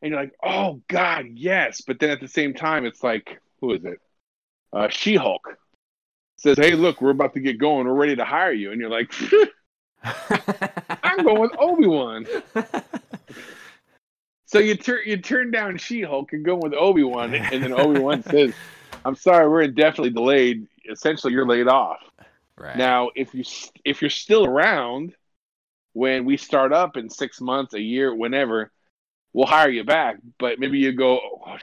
And 0.00 0.10
you're 0.10 0.20
like, 0.20 0.34
"Oh 0.42 0.82
God, 0.88 1.26
yes!" 1.34 1.82
But 1.82 2.00
then 2.00 2.10
at 2.10 2.20
the 2.20 2.28
same 2.28 2.54
time, 2.54 2.84
it's 2.84 3.02
like, 3.02 3.40
who 3.60 3.72
is 3.72 3.84
it? 3.84 4.00
Uh, 4.72 4.88
she 4.88 5.14
Hulk 5.16 5.56
says, 6.36 6.56
"Hey, 6.56 6.74
look, 6.74 7.00
we're 7.00 7.10
about 7.10 7.34
to 7.34 7.40
get 7.40 7.58
going. 7.58 7.86
We're 7.86 7.94
ready 7.94 8.16
to 8.16 8.24
hire 8.24 8.52
you," 8.52 8.72
and 8.72 8.80
you're 8.80 8.90
like, 8.90 9.12
"I'm 11.02 11.24
going 11.24 11.40
with 11.40 11.52
Obi 11.58 11.86
Wan." 11.86 12.26
So 14.52 14.58
you 14.58 14.74
turn 14.74 15.00
you 15.06 15.16
turn 15.16 15.50
down 15.50 15.78
She 15.78 16.02
Hulk 16.02 16.34
and 16.34 16.44
go 16.44 16.56
with 16.56 16.74
Obi 16.74 17.02
Wan, 17.02 17.34
and 17.34 17.62
then 17.62 17.72
Obi 17.78 17.98
Wan 17.98 18.22
says, 18.22 18.52
"I'm 19.02 19.14
sorry, 19.14 19.48
we're 19.48 19.62
indefinitely 19.62 20.10
delayed. 20.10 20.66
Essentially, 20.90 21.32
you're 21.32 21.46
laid 21.46 21.68
off." 21.68 22.00
right. 22.58 22.76
Now, 22.76 23.08
if 23.16 23.34
you 23.34 23.44
if 23.82 24.02
you're 24.02 24.10
still 24.10 24.44
around 24.44 25.14
when 25.94 26.26
we 26.26 26.36
start 26.36 26.70
up 26.70 26.98
in 26.98 27.08
six 27.08 27.40
months, 27.40 27.72
a 27.72 27.80
year, 27.80 28.14
whenever, 28.14 28.70
we'll 29.32 29.46
hire 29.46 29.70
you 29.70 29.84
back. 29.84 30.18
But 30.38 30.58
maybe 30.58 30.78
you 30.78 30.92
go, 30.92 31.18
"Oh, 31.46 31.56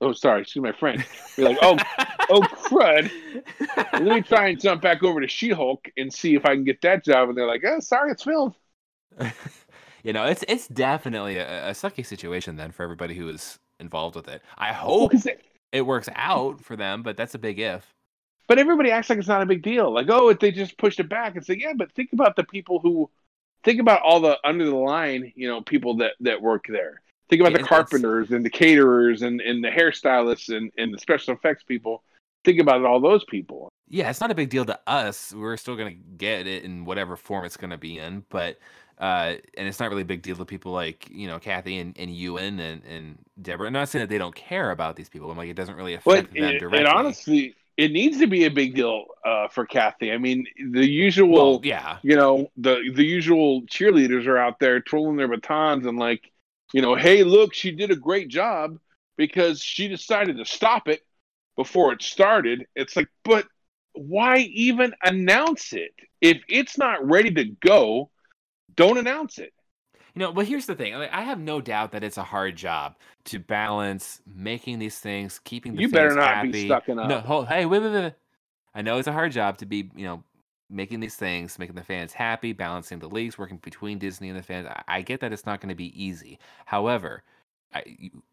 oh 0.00 0.12
sorry, 0.12 0.42
excuse 0.42 0.62
my 0.62 0.70
French." 0.70 1.04
You're 1.36 1.48
like, 1.48 1.58
"Oh, 1.62 1.76
oh 2.30 2.42
crud." 2.42 3.10
Let 3.92 4.02
me 4.02 4.22
try 4.22 4.50
and 4.50 4.60
jump 4.60 4.82
back 4.82 5.02
over 5.02 5.20
to 5.20 5.26
She 5.26 5.50
Hulk 5.50 5.88
and 5.96 6.14
see 6.14 6.36
if 6.36 6.46
I 6.46 6.54
can 6.54 6.62
get 6.62 6.80
that 6.82 7.04
job. 7.04 7.28
And 7.28 7.36
they're 7.36 7.48
like, 7.48 7.64
"Oh, 7.66 7.80
sorry, 7.80 8.12
it's 8.12 8.22
filled." 8.22 8.54
you 10.02 10.12
know, 10.12 10.24
it's 10.26 10.44
it's 10.48 10.68
definitely 10.68 11.36
a, 11.36 11.68
a 11.68 11.72
sucky 11.72 12.04
situation 12.04 12.56
then 12.56 12.70
for 12.72 12.82
everybody 12.82 13.14
who 13.14 13.28
is 13.28 13.58
involved 13.78 14.16
with 14.16 14.28
it. 14.28 14.42
I 14.58 14.72
hope 14.72 15.14
it- 15.14 15.44
it 15.72 15.82
works 15.82 16.08
out 16.16 16.60
for 16.60 16.74
them, 16.74 17.02
but 17.02 17.16
that's 17.16 17.34
a 17.36 17.38
big 17.38 17.60
if. 17.60 17.86
But 18.48 18.58
everybody 18.58 18.90
acts 18.90 19.08
like 19.08 19.20
it's 19.20 19.28
not 19.28 19.42
a 19.42 19.46
big 19.46 19.62
deal. 19.62 19.92
Like, 19.92 20.08
oh, 20.10 20.28
if 20.30 20.40
they 20.40 20.50
just 20.50 20.76
pushed 20.78 20.98
it 20.98 21.08
back. 21.08 21.36
It's 21.36 21.48
like, 21.48 21.62
yeah, 21.62 21.74
but 21.76 21.92
think 21.92 22.12
about 22.12 22.34
the 22.34 22.42
people 22.42 22.80
who, 22.80 23.08
think 23.62 23.80
about 23.80 24.02
all 24.02 24.18
the 24.20 24.36
under 24.44 24.64
the 24.66 24.74
line, 24.74 25.32
you 25.36 25.46
know, 25.46 25.60
people 25.60 25.96
that 25.98 26.14
that 26.20 26.42
work 26.42 26.66
there. 26.68 27.00
Think 27.28 27.42
about 27.42 27.52
Yeah, 27.52 27.58
the 27.58 27.68
carpenters 27.68 28.32
and 28.32 28.44
the 28.44 28.50
caterers 28.50 29.22
and, 29.22 29.40
and 29.40 29.62
the 29.62 29.68
hairstylists 29.68 30.48
and, 30.54 30.72
and 30.76 30.92
the 30.92 30.98
special 30.98 31.34
effects 31.34 31.62
people. 31.62 32.02
Think 32.44 32.58
about 32.58 32.84
all 32.84 32.98
those 32.98 33.24
people. 33.26 33.68
Yeah, 33.88 34.10
it's 34.10 34.20
not 34.20 34.32
a 34.32 34.34
big 34.34 34.50
deal 34.50 34.64
to 34.64 34.80
us. 34.88 35.32
We're 35.32 35.56
still 35.56 35.76
gonna 35.76 35.92
get 35.92 36.48
it 36.48 36.64
in 36.64 36.84
whatever 36.84 37.16
form 37.16 37.44
it's 37.44 37.56
gonna 37.56 37.78
be 37.78 37.98
in, 37.98 38.24
but 38.30 38.58
uh, 39.00 39.36
and 39.56 39.66
it's 39.66 39.80
not 39.80 39.88
really 39.88 40.02
a 40.02 40.06
big 40.06 40.20
deal 40.20 40.36
to 40.36 40.44
people 40.44 40.72
like 40.72 41.08
you 41.10 41.26
know 41.26 41.38
Kathy 41.38 41.78
and, 41.78 41.96
and 41.98 42.14
Ewan 42.14 42.60
and, 42.60 42.82
and 42.84 43.18
Deborah. 43.40 43.66
I'm 43.66 43.72
not 43.72 43.88
saying 43.88 44.02
that 44.02 44.10
they 44.10 44.18
don't 44.18 44.34
care 44.34 44.70
about 44.70 44.94
these 44.94 45.08
people. 45.08 45.30
I'm 45.30 45.38
like 45.38 45.48
it 45.48 45.56
doesn't 45.56 45.74
really 45.74 45.94
affect 45.94 46.34
them 46.34 46.44
it, 46.44 46.58
directly. 46.60 46.80
it 46.80 46.86
honestly, 46.86 47.56
it 47.78 47.92
needs 47.92 48.18
to 48.18 48.26
be 48.26 48.44
a 48.44 48.50
big 48.50 48.74
deal 48.74 49.06
uh, 49.24 49.48
for 49.48 49.64
Kathy. 49.64 50.12
I 50.12 50.18
mean, 50.18 50.44
the 50.72 50.86
usual, 50.86 51.52
well, 51.52 51.60
yeah, 51.64 51.96
you 52.02 52.14
know, 52.14 52.50
the 52.58 52.92
the 52.94 53.04
usual 53.04 53.62
cheerleaders 53.62 54.26
are 54.26 54.36
out 54.36 54.60
there 54.60 54.80
twirling 54.80 55.16
their 55.16 55.28
batons 55.28 55.86
and 55.86 55.98
like, 55.98 56.30
you 56.74 56.82
know, 56.82 56.94
hey, 56.94 57.24
look, 57.24 57.54
she 57.54 57.70
did 57.70 57.90
a 57.90 57.96
great 57.96 58.28
job 58.28 58.78
because 59.16 59.62
she 59.62 59.88
decided 59.88 60.36
to 60.36 60.44
stop 60.44 60.88
it 60.88 61.00
before 61.56 61.94
it 61.94 62.02
started. 62.02 62.66
It's 62.76 62.96
like, 62.96 63.08
but 63.24 63.46
why 63.94 64.38
even 64.38 64.92
announce 65.02 65.72
it 65.72 65.92
if 66.20 66.42
it's 66.50 66.76
not 66.76 67.08
ready 67.08 67.30
to 67.32 67.44
go? 67.44 68.10
Don't 68.80 68.98
announce 68.98 69.38
it. 69.38 69.52
You 70.14 70.20
know, 70.20 70.32
but 70.32 70.46
here's 70.46 70.66
the 70.66 70.74
thing. 70.74 70.94
Like, 70.94 71.12
I 71.12 71.22
have 71.22 71.38
no 71.38 71.60
doubt 71.60 71.92
that 71.92 72.02
it's 72.02 72.18
a 72.18 72.22
hard 72.22 72.56
job 72.56 72.96
to 73.26 73.38
balance 73.38 74.20
making 74.26 74.80
these 74.80 74.98
things, 74.98 75.38
keeping 75.44 75.76
the 75.76 75.82
fans 75.84 75.92
happy. 75.92 76.02
You 76.02 76.08
better 76.08 76.20
not 76.20 76.34
happy. 76.34 76.50
be 76.50 76.66
stuck 76.66 76.88
in 76.88 76.98
a. 76.98 77.06
No, 77.06 77.20
hold, 77.20 77.46
hey, 77.46 77.66
wait, 77.66 77.80
wait, 77.80 77.92
wait. 77.92 78.14
I 78.74 78.82
know 78.82 78.98
it's 78.98 79.08
a 79.08 79.12
hard 79.12 79.32
job 79.32 79.58
to 79.58 79.66
be, 79.66 79.90
you 79.94 80.04
know, 80.06 80.24
making 80.68 81.00
these 81.00 81.16
things, 81.16 81.58
making 81.58 81.76
the 81.76 81.82
fans 81.84 82.12
happy, 82.12 82.52
balancing 82.52 82.98
the 82.98 83.08
leagues, 83.08 83.38
working 83.38 83.58
between 83.58 83.98
Disney 83.98 84.28
and 84.28 84.38
the 84.38 84.42
fans. 84.42 84.66
I, 84.68 84.82
I 84.88 85.02
get 85.02 85.20
that 85.20 85.32
it's 85.32 85.46
not 85.46 85.60
going 85.60 85.68
to 85.68 85.74
be 85.74 86.02
easy. 86.02 86.38
However, 86.66 87.22
I, 87.74 87.84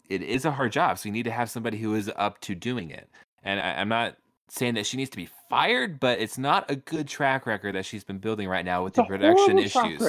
it 0.10 0.22
is 0.22 0.46
a 0.46 0.52
hard 0.52 0.72
job, 0.72 0.98
so 0.98 1.10
you 1.10 1.14
need 1.14 1.24
to 1.24 1.32
have 1.32 1.50
somebody 1.50 1.78
who 1.78 1.94
is 1.96 2.12
up 2.16 2.40
to 2.42 2.56
doing 2.56 2.90
it. 2.90 3.10
And 3.44 3.60
I, 3.60 3.80
I'm 3.80 3.90
not 3.90 4.18
saying 4.50 4.76
that 4.76 4.86
she 4.86 4.98
needs 4.98 5.10
to 5.12 5.18
be 5.18 5.30
fired, 5.50 6.00
but 6.00 6.20
it's 6.20 6.38
not 6.38 6.70
a 6.70 6.76
good 6.76 7.08
track 7.08 7.46
record 7.46 7.76
that 7.76 7.86
she's 7.86 8.04
been 8.04 8.20
building 8.20 8.48
right 8.48 8.66
now 8.66 8.84
with 8.84 8.92
It's 8.92 8.98
the 8.98 9.04
production 9.04 9.60
issues. 9.60 10.02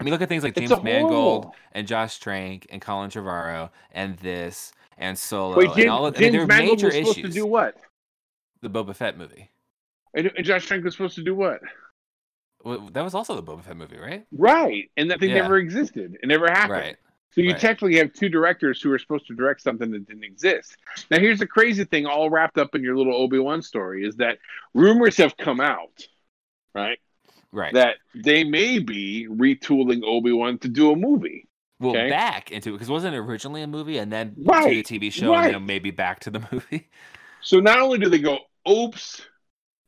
I 0.00 0.04
mean, 0.04 0.12
look 0.12 0.22
at 0.22 0.28
things 0.28 0.42
like 0.42 0.56
It's 0.56 0.68
James 0.68 0.82
Mangold 0.82 1.52
and 1.72 1.86
Josh 1.86 2.18
Trank 2.18 2.66
and 2.70 2.80
Colin 2.80 3.10
Trevorrow 3.10 3.70
and 3.92 4.16
this 4.18 4.72
and 4.98 5.16
Solo 5.16 5.56
Wait, 5.56 5.66
and 5.66 5.76
James, 5.76 5.88
all 5.90 6.06
of, 6.06 6.16
I 6.16 6.20
mean, 6.20 6.32
there 6.32 6.42
are 6.42 6.46
Mangold 6.46 6.78
major 6.78 6.86
was 6.86 6.96
supposed 6.96 7.22
to 7.22 7.28
do 7.28 7.46
what? 7.46 7.76
The 8.62 8.70
Boba 8.70 8.94
Fett 8.94 9.16
movie. 9.16 9.50
And, 10.14 10.30
and 10.36 10.44
Josh 10.44 10.66
Trank 10.66 10.84
was 10.84 10.94
supposed 10.94 11.14
to 11.16 11.22
do 11.22 11.34
what? 11.34 11.60
Well, 12.64 12.88
that 12.92 13.02
was 13.02 13.14
also 13.14 13.34
the 13.34 13.42
Boba 13.42 13.62
Fett 13.64 13.76
movie, 13.76 13.98
right? 13.98 14.24
Right, 14.32 14.90
and 14.96 15.10
that 15.10 15.20
thing 15.20 15.30
Yeah. 15.30 15.42
never 15.42 15.56
existed. 15.58 16.16
It 16.22 16.26
never 16.26 16.46
happened. 16.48 16.70
Right. 16.70 16.96
So 17.34 17.40
you 17.40 17.52
right. 17.52 17.60
technically 17.60 17.96
have 17.96 18.12
two 18.12 18.28
directors 18.28 18.82
who 18.82 18.92
are 18.92 18.98
supposed 18.98 19.26
to 19.28 19.34
direct 19.34 19.62
something 19.62 19.90
that 19.90 20.06
didn't 20.06 20.24
exist. 20.24 20.76
Now, 21.10 21.18
here's 21.18 21.38
the 21.38 21.46
crazy 21.46 21.84
thing, 21.84 22.04
all 22.04 22.28
wrapped 22.28 22.58
up 22.58 22.74
in 22.74 22.82
your 22.82 22.94
little 22.96 23.14
Obi 23.14 23.38
Wan 23.38 23.62
story, 23.62 24.04
is 24.06 24.16
that 24.16 24.38
rumors 24.74 25.16
have 25.16 25.34
come 25.38 25.58
out, 25.60 26.06
right, 26.74 26.98
Right. 27.50 27.72
that 27.72 27.96
they 28.14 28.44
may 28.44 28.78
be 28.80 29.26
retooling 29.30 30.02
Obi 30.04 30.32
Wan 30.32 30.58
to 30.58 30.68
do 30.68 30.92
a 30.92 30.96
movie. 30.96 31.48
well, 31.80 31.92
okay. 31.92 32.10
back 32.10 32.52
into 32.52 32.68
it 32.70 32.72
because 32.72 32.90
wasn't 32.90 33.14
it 33.14 33.18
originally 33.18 33.62
a 33.62 33.66
movie 33.66 33.96
and 33.98 34.12
then 34.12 34.34
Right, 34.44 34.84
to 34.84 34.92
the 34.92 35.00
TV 35.00 35.10
show 35.10 35.32
right. 35.32 35.46
and 35.46 35.54
then 35.54 35.66
maybe 35.66 35.90
back 35.90 36.20
to 36.20 36.30
the 36.30 36.46
movie. 36.52 36.88
So 37.44 37.58
not 37.58 37.80
only 37.80 37.98
do 37.98 38.08
they 38.08 38.20
go, 38.20 38.38
"Oops, 38.70 39.20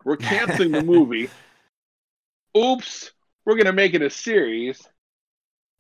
we're 0.05 0.17
canceling 0.17 0.73
the 0.73 0.83
movie," 0.95 1.31
"Oops, 2.57 3.13
we're 3.45 3.55
going 3.55 3.67
to 3.67 3.73
make 3.73 3.95
it 3.95 4.03
a 4.03 4.11
series," 4.11 4.83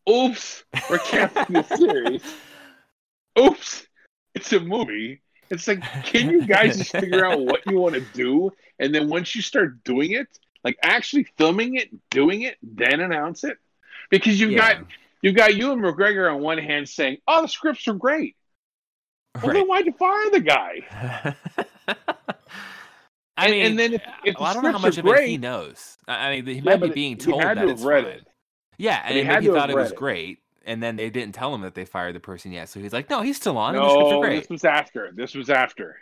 "Oops, 0.08 0.64
we're 0.90 0.98
canceling 0.98 1.46
the 1.52 1.76
series," 1.76 2.22
"Oops, 3.38 3.86
it's 4.34 4.52
a 4.52 4.60
movie." 4.60 5.20
It's 5.50 5.68
like, 5.68 5.82
can 6.04 6.30
you 6.30 6.46
guys 6.46 6.78
just 6.78 6.90
figure 6.92 7.24
out 7.24 7.38
what 7.40 7.60
you 7.66 7.78
want 7.78 7.94
to 7.94 8.00
do, 8.14 8.50
and 8.78 8.94
then 8.94 9.08
once 9.08 9.34
you 9.34 9.42
start 9.42 9.84
doing 9.84 10.12
it, 10.12 10.26
like 10.64 10.78
actually 10.82 11.24
filming 11.36 11.76
it, 11.76 11.88
doing 12.10 12.42
it, 12.42 12.56
then 12.62 13.00
announce 13.00 13.44
it? 13.44 13.58
Because 14.10 14.40
you've 14.40 14.56
got 14.56 14.78
you've 15.22 15.34
got 15.36 15.54
Ewan 15.54 15.80
McGregor 15.80 16.32
on 16.34 16.40
one 16.40 16.58
hand 16.58 16.88
saying, 16.88 17.18
"Oh, 17.28 17.42
the 17.42 17.48
scripts 17.48 17.86
are 17.88 17.94
great." 17.94 18.36
Well, 19.42 19.52
then 19.52 19.66
why'd 19.66 19.84
you 19.86 19.92
fire 19.92 20.30
the 20.30 20.40
guy? 20.40 21.34
I 23.36 23.46
And- 23.46 23.52
mean, 23.52 23.66
and 23.66 23.78
then 23.78 23.92
if- 23.94 24.02
if 24.24 24.34
well, 24.38 24.44
I 24.48 24.54
don't 24.54 24.62
know 24.62 24.72
how 24.72 24.78
much 24.78 24.96
of 24.98 25.06
it 25.06 25.28
he 25.28 25.38
knows. 25.38 25.98
I 26.06 26.30
mean, 26.36 26.46
he 26.46 26.52
Yeah, 26.54 26.62
might 26.62 26.80
be 26.82 26.90
being 26.90 27.10
he 27.12 27.16
told 27.16 27.42
had 27.42 27.58
that 27.58 27.62
to 27.62 27.68
have 27.70 27.82
read 27.82 28.04
it. 28.04 28.26
Yeah, 28.78 29.02
and 29.04 29.16
he 29.16 29.24
maybe 29.24 29.46
he 29.46 29.52
thought 29.52 29.70
it 29.70 29.76
was 29.76 29.90
it. 29.92 29.96
great, 29.96 30.38
and 30.64 30.82
then 30.82 30.96
they 30.96 31.10
didn't 31.10 31.34
tell 31.34 31.54
him 31.54 31.62
that 31.62 31.74
they 31.74 31.84
fired 31.84 32.14
the 32.14 32.20
person 32.20 32.52
yet. 32.52 32.68
So 32.68 32.80
he's 32.80 32.92
like, 32.92 33.08
"No, 33.10 33.22
he's 33.22 33.36
still 33.36 33.56
on, 33.58 33.74
and 33.74 33.84
the 33.84 33.88
are 33.88 34.10
No, 34.14 34.20
great." 34.20 34.40
this 34.40 34.48
was 34.48 34.64
after. 34.64 35.10
This 35.14 35.34
was 35.34 35.50
after. 35.50 35.96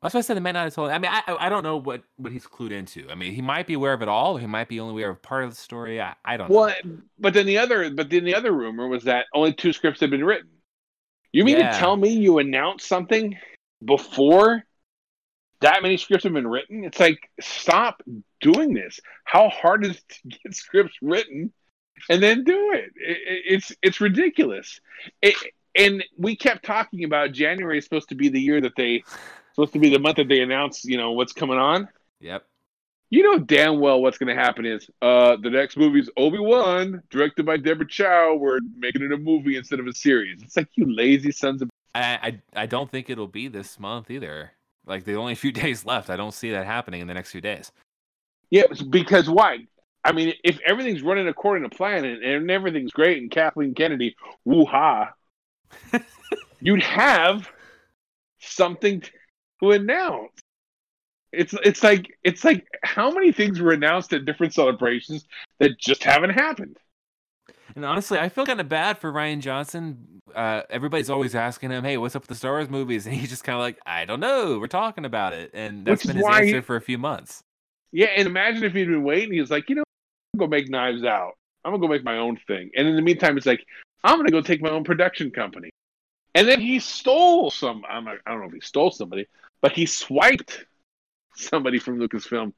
That's 0.00 0.14
why 0.14 0.18
I 0.18 0.20
said 0.20 0.36
they 0.36 0.40
might 0.40 0.52
not 0.52 0.64
have 0.64 0.74
told. 0.74 0.90
I 0.90 0.98
mean, 0.98 1.10
I 1.10 1.22
I 1.40 1.48
don't 1.48 1.64
know 1.64 1.76
what 1.76 2.02
what 2.16 2.32
he's 2.32 2.46
clued 2.46 2.70
into. 2.70 3.10
I 3.10 3.14
mean, 3.16 3.32
he 3.32 3.42
might 3.42 3.66
be 3.66 3.74
aware 3.74 3.92
of 3.92 4.02
it 4.02 4.08
all, 4.08 4.36
or 4.36 4.40
he 4.40 4.46
might 4.46 4.68
be 4.68 4.78
only 4.78 4.92
aware 4.92 5.10
of 5.10 5.20
part 5.22 5.42
of 5.44 5.50
the 5.50 5.56
story. 5.56 6.00
I, 6.00 6.14
I 6.24 6.36
don't 6.36 6.48
know. 6.50 6.56
Well, 6.56 6.74
but 7.18 7.34
then 7.34 7.46
the 7.46 7.58
other, 7.58 7.90
but 7.90 8.08
then 8.08 8.24
the 8.24 8.34
other 8.34 8.52
rumor 8.52 8.86
was 8.86 9.04
that 9.04 9.26
only 9.34 9.52
two 9.52 9.72
scripts 9.72 10.00
had 10.00 10.10
been 10.10 10.24
written. 10.24 10.50
You 11.32 11.44
mean 11.44 11.58
Yeah. 11.58 11.72
to 11.72 11.78
tell 11.78 11.96
me 11.96 12.10
you 12.10 12.38
announced 12.38 12.86
something 12.86 13.36
before 13.84 14.62
that 15.60 15.82
many 15.82 15.96
scripts 15.96 16.22
have 16.24 16.32
been 16.32 16.46
written? 16.46 16.84
It's 16.84 17.00
like 17.00 17.28
stop 17.40 18.00
doing 18.40 18.74
this. 18.74 19.00
How 19.24 19.48
hard 19.48 19.84
is 19.84 19.96
it 19.96 20.04
to 20.08 20.38
get 20.44 20.54
scripts 20.54 20.96
written 21.02 21.52
and 22.08 22.22
then 22.22 22.44
do 22.44 22.72
it? 22.72 22.92
it 22.96 23.18
it- 23.26 23.42
it's 23.46 23.72
it's 23.82 24.00
ridiculous. 24.00 24.80
It, 25.22 25.34
and 25.76 26.02
we 26.16 26.34
kept 26.36 26.64
talking 26.64 27.04
about 27.04 27.32
January 27.32 27.78
is 27.78 27.84
supposed 27.84 28.08
to 28.08 28.14
be 28.14 28.28
the 28.28 28.40
year 28.40 28.60
that 28.60 28.72
they 28.76 29.02
supposed 29.54 29.72
to 29.74 29.78
be 29.78 29.90
the 29.90 29.98
month 29.98 30.16
that 30.16 30.28
they 30.28 30.40
announce, 30.40 30.84
you 30.84 30.96
know, 30.96 31.12
what's 31.12 31.32
coming 31.32 31.58
on. 31.58 31.88
Yep. 32.20 32.44
You 33.10 33.22
know 33.22 33.38
damn 33.38 33.80
well 33.80 34.02
what's 34.02 34.18
going 34.18 34.34
to 34.36 34.40
happen 34.42 34.66
is 34.66 34.90
uh, 35.00 35.36
the 35.36 35.48
next 35.48 35.76
movie's 35.78 36.10
Obi 36.18 36.38
Wan, 36.38 37.02
directed 37.10 37.46
by 37.46 37.56
Deborah 37.56 37.86
Chow. 37.86 38.34
We're 38.34 38.58
making 38.76 39.02
it 39.02 39.12
a 39.12 39.16
movie 39.16 39.56
instead 39.56 39.80
of 39.80 39.86
a 39.86 39.94
series. 39.94 40.42
It's 40.42 40.56
like 40.56 40.68
you 40.74 40.84
lazy 40.94 41.30
sons 41.32 41.62
of. 41.62 41.70
I, 41.94 42.40
I 42.54 42.62
I 42.62 42.66
don't 42.66 42.90
think 42.90 43.08
it'll 43.08 43.26
be 43.26 43.48
this 43.48 43.80
month 43.80 44.10
either. 44.10 44.52
Like 44.84 45.04
the 45.04 45.14
only 45.14 45.34
few 45.36 45.52
days 45.64 45.86
left. 45.86 46.10
I 46.10 46.16
don't 46.16 46.34
see 46.34 46.50
that 46.50 46.66
happening 46.66 47.00
in 47.00 47.06
the 47.06 47.14
next 47.14 47.30
few 47.32 47.40
days. 47.40 47.72
Yeah, 48.50 48.64
because 48.90 49.28
why? 49.30 49.66
I 50.04 50.12
mean, 50.12 50.34
if 50.44 50.58
everything's 50.64 51.02
running 51.02 51.28
according 51.28 51.68
to 51.68 51.76
plan 51.76 52.04
and, 52.04 52.22
and 52.22 52.50
everything's 52.50 52.92
great, 52.92 53.18
and 53.18 53.30
Kathleen 53.30 53.74
Kennedy, 53.74 54.16
woo 54.44 54.64
ha, 54.64 55.12
you'd 56.60 56.82
have 56.82 57.50
something 58.40 59.02
to 59.60 59.70
announce. 59.72 60.32
It's 61.30 61.54
it's 61.62 61.82
like 61.82 62.16
it's 62.24 62.42
like 62.42 62.66
how 62.82 63.10
many 63.10 63.32
things 63.32 63.60
were 63.60 63.72
announced 63.72 64.12
at 64.14 64.24
different 64.24 64.54
celebrations 64.54 65.26
that 65.58 65.78
just 65.78 66.02
haven't 66.02 66.30
happened. 66.30 66.78
And 67.76 67.84
honestly, 67.84 68.18
I 68.18 68.30
feel 68.30 68.46
kind 68.46 68.60
of 68.60 68.68
bad 68.68 68.98
for 68.98 69.12
Rian 69.12 69.40
Johnson. 69.40 70.20
Uh, 70.34 70.62
everybody's 70.70 71.10
always 71.10 71.34
asking 71.34 71.70
him, 71.70 71.84
"Hey, 71.84 71.98
what's 71.98 72.16
up 72.16 72.22
with 72.22 72.28
the 72.28 72.34
Star 72.34 72.52
Wars 72.52 72.70
movies?" 72.70 73.06
And 73.06 73.14
he's 73.14 73.28
just 73.28 73.44
kind 73.44 73.54
of 73.54 73.60
like, 73.60 73.78
"I 73.84 74.06
don't 74.06 74.20
know. 74.20 74.58
We're 74.58 74.68
talking 74.68 75.04
about 75.04 75.34
it." 75.34 75.50
And 75.52 75.84
that's 75.84 76.02
Which 76.04 76.14
been 76.14 76.16
his 76.16 76.26
answer 76.26 76.56
he- 76.56 76.62
for 76.62 76.76
a 76.76 76.80
few 76.80 76.96
months. 76.96 77.42
Yeah, 77.92 78.08
and 78.16 78.26
imagine 78.26 78.64
if 78.64 78.72
he'd 78.72 78.84
been 78.84 79.02
waiting. 79.02 79.32
He 79.32 79.40
was 79.40 79.50
like, 79.50 79.68
you 79.70 79.76
know, 79.76 79.84
go 80.38 80.46
make 80.46 80.68
Knives 80.68 81.04
Out. 81.04 81.32
I'm 81.64 81.72
gonna 81.72 81.80
go 81.80 81.88
make 81.88 82.04
my 82.04 82.18
own 82.18 82.38
thing. 82.46 82.70
And 82.76 82.88
in 82.88 82.96
the 82.96 83.02
meantime, 83.02 83.36
it's 83.36 83.46
like, 83.46 83.64
I'm 84.04 84.16
gonna 84.16 84.30
go 84.30 84.40
take 84.40 84.62
my 84.62 84.70
own 84.70 84.84
production 84.84 85.30
company. 85.30 85.70
And 86.34 86.46
then 86.46 86.60
he 86.60 86.78
stole 86.78 87.50
some. 87.50 87.82
I'm 87.88 88.04
not, 88.04 88.16
I 88.26 88.30
don't 88.30 88.40
know 88.40 88.46
if 88.46 88.52
he 88.52 88.60
stole 88.60 88.90
somebody, 88.90 89.26
but 89.60 89.72
he 89.72 89.86
swiped 89.86 90.64
somebody 91.34 91.78
from 91.78 91.98
Lucasfilm 91.98 92.52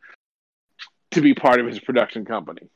to 1.12 1.20
be 1.20 1.34
part 1.34 1.60
of 1.60 1.66
his 1.66 1.78
production 1.78 2.24
company. 2.24 2.68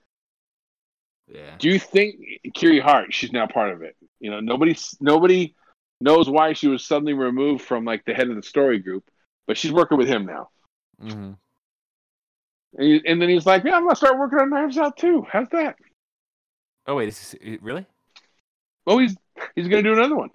Yeah. 1.29 1.57
Do 1.59 1.69
you 1.69 1.79
think 1.79 2.17
Kiri 2.55 2.81
Hart? 2.81 3.13
She's 3.15 3.33
now 3.33 3.47
part 3.47 3.73
of 3.73 3.83
it. 3.83 3.97
You 4.21 4.31
know, 4.31 4.41
nobody 4.41 4.77
nobody 5.01 5.55
knows 6.01 6.29
why 6.29 6.53
she 6.53 6.69
was 6.69 6.85
suddenly 6.85 7.15
removed 7.15 7.65
from 7.65 7.85
like 7.85 8.05
the 8.05 8.15
head 8.15 8.29
of 8.29 8.37
the 8.37 8.43
story 8.43 8.79
group, 8.79 9.05
but 9.47 9.57
she's 9.57 9.73
working 9.73 9.99
with 9.99 10.09
him 10.09 10.27
now. 10.27 10.49
Mm 11.01 11.13
hmm 11.13 11.33
And, 12.77 12.87
he, 12.87 13.03
and 13.07 13.21
then 13.23 13.29
he's 13.29 13.47
like, 13.47 13.65
"Yeah, 13.65 13.77
I'm 13.77 13.85
gonna 13.85 13.97
start 13.97 14.19
working 14.19 14.39
on 14.39 14.51
Knives 14.51 14.79
Out 14.79 14.97
too. 14.97 15.27
How's 15.31 15.49
that?" 15.51 15.77
Oh 16.87 16.97
wait, 16.97 17.09
is 17.09 17.33
this, 17.33 17.59
really? 17.63 17.87
Oh, 18.87 18.99
he's 18.99 19.17
he's 19.55 19.69
gonna 19.69 19.83
do 19.83 19.93
another 19.93 20.17
one. 20.17 20.31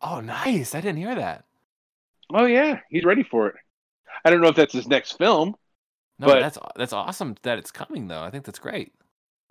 Oh, 0.00 0.20
nice. 0.20 0.74
I 0.74 0.80
didn't 0.80 0.98
hear 0.98 1.14
that. 1.14 1.44
Oh 2.32 2.44
yeah, 2.46 2.80
he's 2.90 3.04
ready 3.04 3.22
for 3.22 3.48
it. 3.48 3.54
I 4.24 4.30
don't 4.30 4.40
know 4.40 4.48
if 4.48 4.56
that's 4.56 4.72
his 4.72 4.86
next 4.88 5.12
film. 5.18 5.54
No, 6.18 6.26
But- 6.28 6.40
that's 6.40 6.58
that's 6.76 6.92
awesome 6.92 7.36
that 7.42 7.58
it's 7.58 7.70
coming 7.70 8.08
though. 8.08 8.22
I 8.22 8.30
think 8.30 8.44
that's 8.44 8.58
great. 8.58 8.92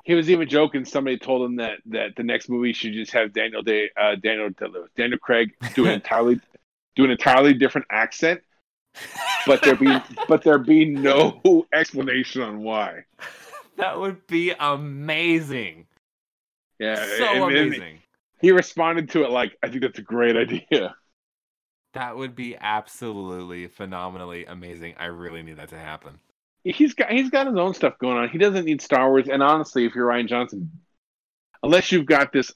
He 0.04 0.16
was 0.16 0.30
even 0.32 0.50
joking. 0.50 0.84
Somebody 0.86 1.18
told 1.20 1.44
him 1.48 1.58
that 1.58 1.80
that 1.88 2.16
the 2.16 2.24
next 2.24 2.50
movie 2.50 2.74
should 2.74 2.94
just 2.94 3.12
have 3.12 3.34
Daniel 3.34 3.62
Day, 3.62 3.90
uh, 4.00 4.16
Daniel 4.16 4.50
Daniel 4.98 5.20
Craig 5.20 5.52
do 5.76 5.86
an 5.86 5.92
entirely 5.96 6.40
do 6.96 7.04
an 7.04 7.12
entirely 7.12 7.54
different 7.54 7.86
accent, 7.92 8.42
but 9.46 9.62
there 9.62 9.76
be 9.76 9.98
but 10.28 10.44
there 10.44 10.58
be 10.58 10.86
no 10.86 11.42
explanation 11.74 12.42
on 12.42 12.64
why. 12.64 13.06
that 13.78 14.00
would 14.00 14.26
be 14.28 14.54
amazing. 14.60 15.88
Yeah, 16.80 16.96
so 17.18 17.48
and 17.48 17.58
amazing. 17.58 18.00
he 18.40 18.52
responded 18.52 19.10
to 19.12 19.24
it 19.24 19.30
like, 19.32 19.58
"I 19.62 19.70
think 19.70 19.82
that's 19.82 20.00
a 20.00 20.04
great 20.04 20.36
idea." 20.36 20.96
That 21.94 22.16
would 22.16 22.36
be 22.36 22.56
absolutely 22.56 23.68
phenomenally 23.68 24.46
amazing. 24.46 24.96
I 24.98 25.06
really 25.06 25.44
need 25.44 25.58
that 25.58 25.70
to 25.70 25.78
happen. 25.78 26.20
He's 26.64 26.94
got 26.94 27.12
he's 27.12 27.30
got 27.30 27.48
his 27.48 27.58
own 27.58 27.74
stuff 27.74 27.98
going 27.98 28.18
on. 28.18 28.30
He 28.30 28.38
doesn't 28.38 28.66
need 28.66 28.82
Star 28.82 29.10
Wars. 29.10 29.28
And 29.28 29.44
honestly, 29.44 29.86
if 29.86 29.94
you're 29.94 30.08
Rian 30.08 30.28
Johnson, 30.28 30.72
unless 31.64 31.92
you've 31.92 32.06
got 32.06 32.32
this 32.32 32.54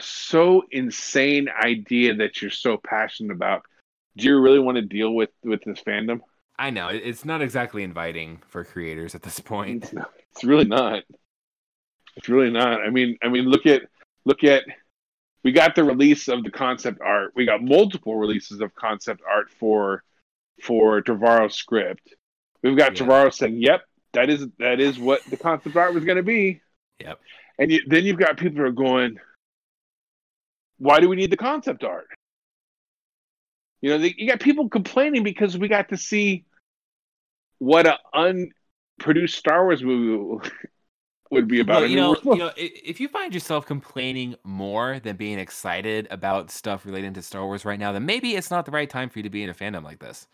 so 0.00 0.64
insane 0.70 1.48
idea 1.48 2.14
that 2.16 2.40
you're 2.40 2.50
so 2.50 2.76
passionate 2.76 3.34
about, 3.34 3.62
do 4.16 4.28
you 4.28 4.40
really 4.40 4.58
want 4.58 4.76
to 4.76 4.82
deal 4.82 5.14
with 5.14 5.30
with 5.42 5.62
this 5.64 5.80
fandom? 5.86 6.20
I 6.58 6.70
know 6.70 6.88
it's 6.88 7.24
not 7.24 7.42
exactly 7.42 7.82
inviting 7.82 8.42
for 8.48 8.64
creators 8.64 9.14
at 9.14 9.22
this 9.22 9.40
point. 9.40 9.84
It's, 9.84 9.92
not, 9.92 10.10
it's 10.32 10.44
really 10.44 10.64
not. 10.64 11.02
It's 12.16 12.28
really 12.28 12.50
not. 12.50 12.82
I 12.82 12.90
mean, 12.90 13.16
I 13.22 13.28
mean, 13.28 13.44
look 13.46 13.66
at 13.66 13.82
look 14.24 14.44
at. 14.44 14.64
We 15.44 15.50
got 15.50 15.74
the 15.74 15.82
release 15.82 16.28
of 16.28 16.44
the 16.44 16.52
concept 16.52 17.00
art. 17.00 17.32
We 17.34 17.46
got 17.46 17.62
multiple 17.62 18.14
releases 18.16 18.60
of 18.60 18.74
concept 18.74 19.22
art 19.28 19.50
for 19.50 20.04
for 20.62 21.02
Trevorrow's 21.02 21.56
script. 21.56 22.14
We've 22.62 22.76
got 22.76 22.98
Yeah. 22.98 23.06
Trevorrow 23.06 23.34
saying, 23.34 23.60
"Yep, 23.60 23.82
that 24.12 24.30
is 24.30 24.46
that 24.58 24.78
is 24.78 24.98
what 24.98 25.24
the 25.24 25.36
concept 25.36 25.74
art 25.74 25.94
was 25.94 26.04
going 26.04 26.18
to 26.18 26.22
be." 26.22 26.60
Yep. 27.00 27.18
And 27.58 27.72
you, 27.72 27.80
then 27.86 28.04
you've 28.04 28.18
got 28.18 28.36
people 28.36 28.58
who 28.58 28.64
are 28.64 28.70
going, 28.70 29.18
"Why 30.78 31.00
do 31.00 31.08
we 31.08 31.16
need 31.16 31.32
the 31.32 31.36
concept 31.36 31.82
art?" 31.82 32.06
You 33.82 33.90
know, 33.90 33.98
they, 33.98 34.14
you 34.16 34.28
got 34.28 34.40
people 34.40 34.68
complaining 34.68 35.24
because 35.24 35.58
we 35.58 35.68
got 35.68 35.88
to 35.90 35.96
see 35.96 36.44
what 37.58 37.86
an 37.86 38.48
unproduced 38.98 39.36
Star 39.36 39.64
Wars 39.64 39.82
movie 39.82 40.48
would 41.30 41.48
be 41.48 41.60
about. 41.60 41.80
Well, 41.80 41.90
you 41.90 41.96
know, 41.96 42.16
you 42.24 42.36
know, 42.36 42.52
if 42.56 43.00
you 43.00 43.08
find 43.08 43.34
yourself 43.34 43.66
complaining 43.66 44.36
more 44.44 45.00
than 45.00 45.16
being 45.16 45.38
excited 45.38 46.06
about 46.10 46.50
stuff 46.50 46.86
relating 46.86 47.12
to 47.14 47.22
Star 47.22 47.44
Wars 47.44 47.64
right 47.64 47.78
now, 47.78 47.92
then 47.92 48.06
maybe 48.06 48.36
it's 48.36 48.50
not 48.50 48.66
the 48.66 48.70
right 48.70 48.88
time 48.88 49.10
for 49.10 49.18
you 49.18 49.24
to 49.24 49.30
be 49.30 49.42
in 49.42 49.50
a 49.50 49.54
fandom 49.54 49.82
like 49.82 49.98
this. 49.98 50.28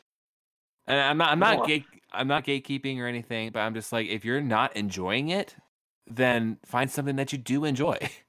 And 0.86 1.00
I'm 1.00 1.16
not, 1.16 1.30
I'm 1.32 1.38
not 1.38 1.66
gate, 1.66 1.84
I'm 2.12 2.28
not 2.28 2.44
gatekeeping 2.44 2.98
or 2.98 3.06
anything, 3.06 3.50
but 3.50 3.60
I'm 3.60 3.74
just 3.74 3.92
like, 3.92 4.08
if 4.08 4.24
you're 4.24 4.40
not 4.40 4.76
enjoying 4.76 5.30
it, 5.30 5.56
then 6.06 6.58
find 6.64 6.90
something 6.90 7.16
that 7.16 7.32
you 7.32 7.38
do 7.38 7.64
enjoy. 7.64 7.98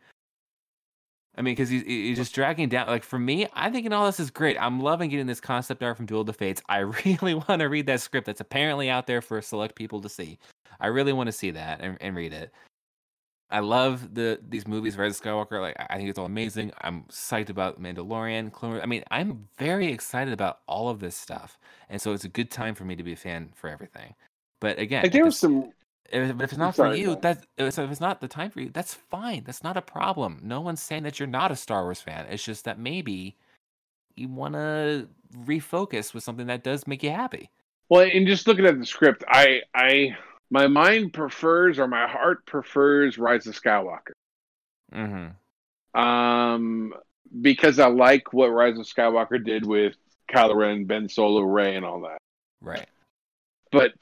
I 1.37 1.41
mean, 1.41 1.53
because 1.53 1.71
you- 1.71 1.81
you're 1.81 2.15
just 2.15 2.33
dragging 2.35 2.69
down. 2.69 2.87
Like 2.87 3.03
for 3.03 3.19
me, 3.19 3.47
I 3.53 3.69
think 3.69 3.91
all 3.91 4.05
this 4.05 4.19
is 4.19 4.29
great. 4.31 4.57
I'm 4.59 4.81
loving 4.81 5.09
getting 5.09 5.27
this 5.27 5.39
concept 5.39 5.81
art 5.83 5.97
from 5.97 6.05
Duel 6.05 6.29
of 6.29 6.35
Fates. 6.35 6.61
I 6.67 6.77
really 7.05 7.33
want 7.35 7.59
to 7.59 7.69
read 7.69 7.85
that 7.85 8.01
script 8.01 8.25
that's 8.25 8.41
apparently 8.41 8.89
out 8.89 9.07
there 9.07 9.21
for 9.21 9.41
select 9.41 9.75
people 9.75 10.01
to 10.01 10.09
see. 10.09 10.39
I 10.79 10.87
really 10.87 11.13
want 11.13 11.27
to 11.27 11.33
see 11.33 11.51
that 11.51 11.81
and, 11.81 11.97
and 12.01 12.15
read 12.15 12.33
it. 12.33 12.51
I 13.51 13.59
love 13.61 14.13
the 14.13 14.39
these 14.47 14.67
movies, 14.67 14.95
Rise 14.95 15.19
of 15.19 15.25
Skywalker. 15.25 15.59
Like 15.59 15.75
I 15.89 15.97
think 15.97 16.09
it's 16.09 16.19
all 16.19 16.25
amazing. 16.25 16.71
I'm 16.81 17.03
psyched 17.05 17.49
about 17.49 17.81
Mandalorian, 17.81 18.51
Clone 18.51 18.73
Wars. 18.73 18.83
I 18.83 18.85
mean, 18.85 19.03
I'm 19.09 19.47
very 19.57 19.87
excited 19.87 20.33
about 20.33 20.59
all 20.67 20.89
of 20.89 20.99
this 20.99 21.15
stuff, 21.15 21.57
and 21.89 21.99
so 21.99 22.13
it's 22.13 22.25
a 22.25 22.29
good 22.29 22.51
time 22.51 22.75
for 22.75 22.85
me 22.85 22.95
to 22.95 23.03
be 23.03 23.13
a 23.13 23.17
fan 23.17 23.49
for 23.55 23.69
everything. 23.69 24.13
But 24.61 24.77
again, 24.77 25.01
like 25.03 25.13
there 25.13 25.25
was 25.25 25.39
some 25.39 25.71
if, 26.11 26.29
if 26.29 26.41
it's 26.41 26.57
not 26.57 26.75
for 26.75 26.93
you, 26.95 27.17
that's 27.21 27.45
so 27.57 27.83
if 27.83 27.91
it's 27.91 28.01
not 28.01 28.21
the 28.21 28.27
time 28.27 28.51
for 28.51 28.61
you, 28.61 28.69
that's 28.69 28.93
fine. 28.93 29.43
That's 29.45 29.63
not 29.63 29.77
a 29.77 29.81
problem. 29.81 30.39
No 30.43 30.61
one's 30.61 30.81
saying 30.81 31.03
that 31.03 31.19
you're 31.19 31.27
not 31.27 31.51
a 31.51 31.55
Star 31.55 31.83
Wars 31.83 32.01
fan. 32.01 32.25
It's 32.29 32.43
just 32.43 32.65
that 32.65 32.79
maybe 32.79 33.35
you 34.15 34.27
want 34.27 34.53
to 34.53 35.07
refocus 35.45 36.13
with 36.13 36.23
something 36.23 36.47
that 36.47 36.63
does 36.63 36.87
make 36.87 37.03
you 37.03 37.11
happy. 37.11 37.49
Well, 37.89 38.07
and 38.11 38.27
just 38.27 38.47
looking 38.47 38.65
at 38.65 38.77
the 38.77 38.85
script, 38.85 39.23
I, 39.27 39.61
I, 39.73 40.15
my 40.51 40.67
mind 40.67 41.13
prefers 41.13 41.79
or 41.79 41.87
my 41.87 42.07
heart 42.07 42.45
prefers 42.45 43.17
Rise 43.17 43.47
of 43.47 43.59
Skywalker. 43.59 44.11
Mm-hmm. 44.93 45.99
Um, 45.99 46.93
because 47.41 47.79
I 47.79 47.87
like 47.87 48.31
what 48.33 48.47
Rise 48.47 48.77
of 48.77 48.85
Skywalker 48.85 49.43
did 49.43 49.65
with 49.65 49.95
Kylo 50.31 50.55
Ren, 50.55 50.85
Ben 50.85 51.09
Solo, 51.09 51.41
Rey, 51.41 51.75
and 51.75 51.85
all 51.85 52.01
that. 52.01 52.19
Right. 52.61 52.87
But 53.71 53.93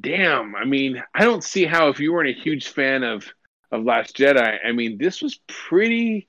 damn, 0.00 0.54
I 0.54 0.64
mean, 0.64 1.02
I 1.14 1.24
don't 1.24 1.44
see 1.44 1.64
how 1.64 1.88
if 1.88 2.00
you 2.00 2.12
weren't 2.12 2.36
a 2.36 2.40
huge 2.40 2.68
fan 2.68 3.02
of 3.02 3.26
of 3.70 3.84
Last 3.84 4.16
Jedi, 4.16 4.58
I 4.64 4.72
mean, 4.72 4.98
this 4.98 5.20
was 5.20 5.40
pretty. 5.48 6.28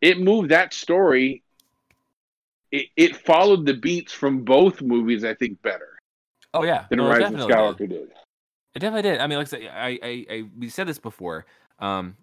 It 0.00 0.20
moved 0.20 0.50
that 0.50 0.72
story. 0.72 1.42
It, 2.70 2.86
it 2.96 3.16
followed 3.16 3.66
the 3.66 3.74
beats 3.74 4.12
from 4.12 4.44
both 4.44 4.80
movies, 4.82 5.24
I 5.24 5.34
think, 5.34 5.60
better 5.62 5.98
Oh 6.54 6.64
yeah. 6.64 6.86
than 6.88 6.98
No, 6.98 7.08
Rise 7.08 7.32
of. 7.32 7.40
Skywalker 7.40 7.88
did. 7.88 8.10
It 8.74 8.78
definitely 8.80 9.02
did. 9.10 9.20
I 9.20 9.26
mean, 9.26 9.38
like 9.38 9.46
I, 9.46 9.50
said, 9.50 9.62
I, 9.72 9.98
I, 10.02 10.26
I 10.30 10.44
we 10.58 10.68
said 10.68 10.86
this 10.86 10.98
before. 10.98 11.46
Um, 11.78 12.16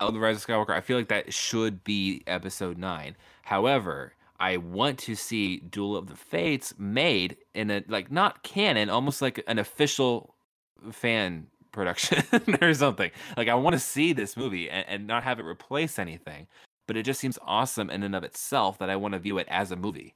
of 0.00 0.12
the 0.12 0.20
Rise 0.20 0.36
of 0.36 0.46
Skywalker, 0.46 0.70
I 0.70 0.80
feel 0.80 0.98
like 0.98 1.08
that 1.08 1.32
should 1.32 1.82
be 1.84 2.22
Episode 2.26 2.76
Nine. 2.76 3.16
However, 3.42 4.12
I 4.38 4.58
want 4.58 4.98
to 5.00 5.14
see 5.14 5.58
Duel 5.58 5.96
of 5.96 6.08
the 6.08 6.16
Fates 6.16 6.74
made 6.78 7.36
in 7.54 7.70
a 7.70 7.82
like 7.88 8.10
not 8.10 8.42
canon, 8.42 8.90
almost 8.90 9.22
like 9.22 9.42
an 9.46 9.58
official 9.58 10.34
fan 10.92 11.46
production 11.72 12.22
or 12.62 12.74
something. 12.74 13.10
Like 13.36 13.48
I 13.48 13.54
want 13.54 13.74
to 13.74 13.80
see 13.80 14.12
this 14.12 14.36
movie 14.36 14.70
and, 14.70 14.86
and 14.88 15.06
not 15.06 15.24
have 15.24 15.38
it 15.38 15.44
replace 15.44 15.98
anything. 15.98 16.46
But 16.86 16.96
it 16.96 17.02
just 17.02 17.20
seems 17.20 17.38
awesome 17.44 17.90
in 17.90 18.04
and 18.04 18.14
of 18.14 18.22
itself 18.22 18.78
that 18.78 18.88
I 18.88 18.96
want 18.96 19.14
to 19.14 19.18
view 19.18 19.38
it 19.38 19.48
as 19.50 19.72
a 19.72 19.76
movie. 19.76 20.14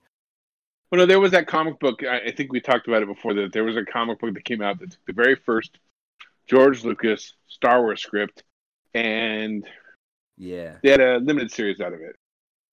Well, 0.90 1.00
no, 1.00 1.06
there 1.06 1.20
was 1.20 1.32
that 1.32 1.46
comic 1.46 1.78
book. 1.80 2.02
I, 2.04 2.20
I 2.26 2.30
think 2.32 2.52
we 2.52 2.60
talked 2.60 2.88
about 2.88 3.02
it 3.02 3.08
before. 3.08 3.34
That 3.34 3.52
there 3.52 3.64
was 3.64 3.76
a 3.76 3.84
comic 3.84 4.20
book 4.20 4.34
that 4.34 4.44
came 4.44 4.62
out 4.62 4.78
that 4.78 4.90
took 4.90 5.06
the 5.06 5.12
very 5.12 5.34
first 5.34 5.78
George 6.48 6.84
Lucas 6.84 7.34
Star 7.48 7.82
Wars 7.82 8.02
script, 8.02 8.42
and 8.94 9.64
Yeah, 10.36 10.76
they 10.82 10.90
had 10.90 11.00
a 11.00 11.18
limited 11.18 11.52
series 11.52 11.80
out 11.80 11.92
of 11.92 12.00
it. 12.00 12.16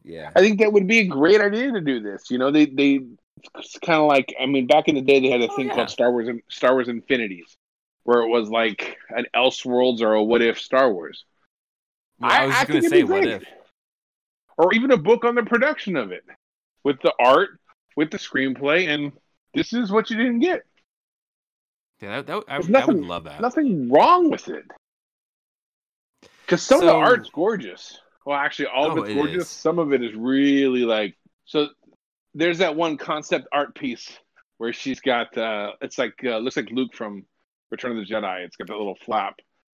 Yeah. 0.08 0.32
I 0.36 0.39
think 0.39 0.60
that 0.60 0.72
would 0.74 0.88
be 0.88 0.99
a 0.99 1.05
great 1.08 1.41
idea 1.41 1.72
to 1.74 1.82
do 1.82 1.99
this. 1.99 2.32
You 2.32 2.38
know, 2.38 2.51
they 2.51 2.66
they 2.66 3.01
it's 3.55 3.78
kind 3.80 3.99
of 3.99 4.08
like 4.08 4.34
I 4.39 4.45
mean, 4.45 4.66
back 4.68 4.88
in 4.88 4.95
the 4.95 5.01
day, 5.01 5.20
they 5.20 5.30
had 5.30 5.41
a 5.41 5.47
Oh, 5.49 5.55
thing 5.55 5.68
yeah. 5.68 5.76
called 5.76 5.89
Star 5.89 6.12
Wars 6.12 6.28
and 6.28 6.41
Star 6.49 6.74
Wars 6.74 6.88
Infinities, 6.88 7.55
where 8.03 8.22
it 8.22 8.30
was 8.30 8.49
like 8.49 8.97
an 9.10 9.26
Elseworlds 9.36 10.01
or 10.01 10.14
a 10.14 10.24
What 10.24 10.41
If 10.41 10.60
Star 10.60 10.91
Wars. 10.91 11.26
Well, 12.20 12.32
I, 12.32 12.45
was 12.47 12.55
just 12.55 12.68
gonna 12.68 12.82
say, 12.84 13.03
what 13.03 13.26
if? 13.26 13.43
or 14.58 14.74
even 14.74 14.89
a 14.91 14.97
book 14.97 15.24
on 15.24 15.36
the 15.36 15.43
production 15.43 15.95
of 15.95 16.12
it, 16.12 16.24
with 16.84 16.99
the 17.01 17.14
art, 17.20 17.60
with 17.95 18.10
the 18.10 18.18
screenplay, 18.18 18.88
and 18.88 19.12
this 19.53 19.72
is 19.74 19.91
what 19.91 20.10
you 20.10 20.18
didn't 20.18 20.39
get. 20.39 20.64
Yeah, 22.01 22.22
that, 22.22 22.28
that, 22.28 22.43
I, 22.47 22.60
There's 22.62 22.74
I 22.84 22.86
would 22.86 23.05
love 23.05 23.24
that. 23.26 23.39
Nothing 23.41 23.89
wrong 23.91 24.30
with 24.32 24.47
it. 24.47 24.66
Because 26.41 26.64
some 26.64 26.80
of 26.80 26.86
the 26.86 26.91
So- 26.91 26.99
art's 26.99 27.30
gorgeous. 27.30 27.99
Well, 28.28 28.36
actually, 28.38 28.65
all 28.75 28.91
of 28.91 28.97
Oh, 28.97 29.01
it's 29.03 29.11
it 29.11 29.15
gorgeous. 29.15 29.43
is. 29.43 29.49
Some 29.49 29.80
of 29.80 29.93
it 29.93 30.03
is 30.03 30.13
really 30.13 30.82
like. 30.82 31.15
So 31.45 31.69
there's 32.34 32.57
that 32.57 32.75
one 32.75 32.97
concept 32.97 33.47
art 33.53 33.73
piece 33.73 34.11
where 34.57 34.73
she's 34.73 34.99
got. 34.99 35.38
uh 35.38 35.71
It's 35.80 35.97
like 35.97 36.15
uh, 36.25 36.38
looks 36.39 36.57
like 36.57 36.69
Luke 36.69 36.93
from 36.93 37.25
Return 37.71 37.97
of 37.97 38.05
the 38.05 38.13
Jedi. 38.13 38.43
It's 38.45 38.57
got 38.57 38.67
that 38.67 38.75
little 38.75 38.97
flap. 39.05 39.36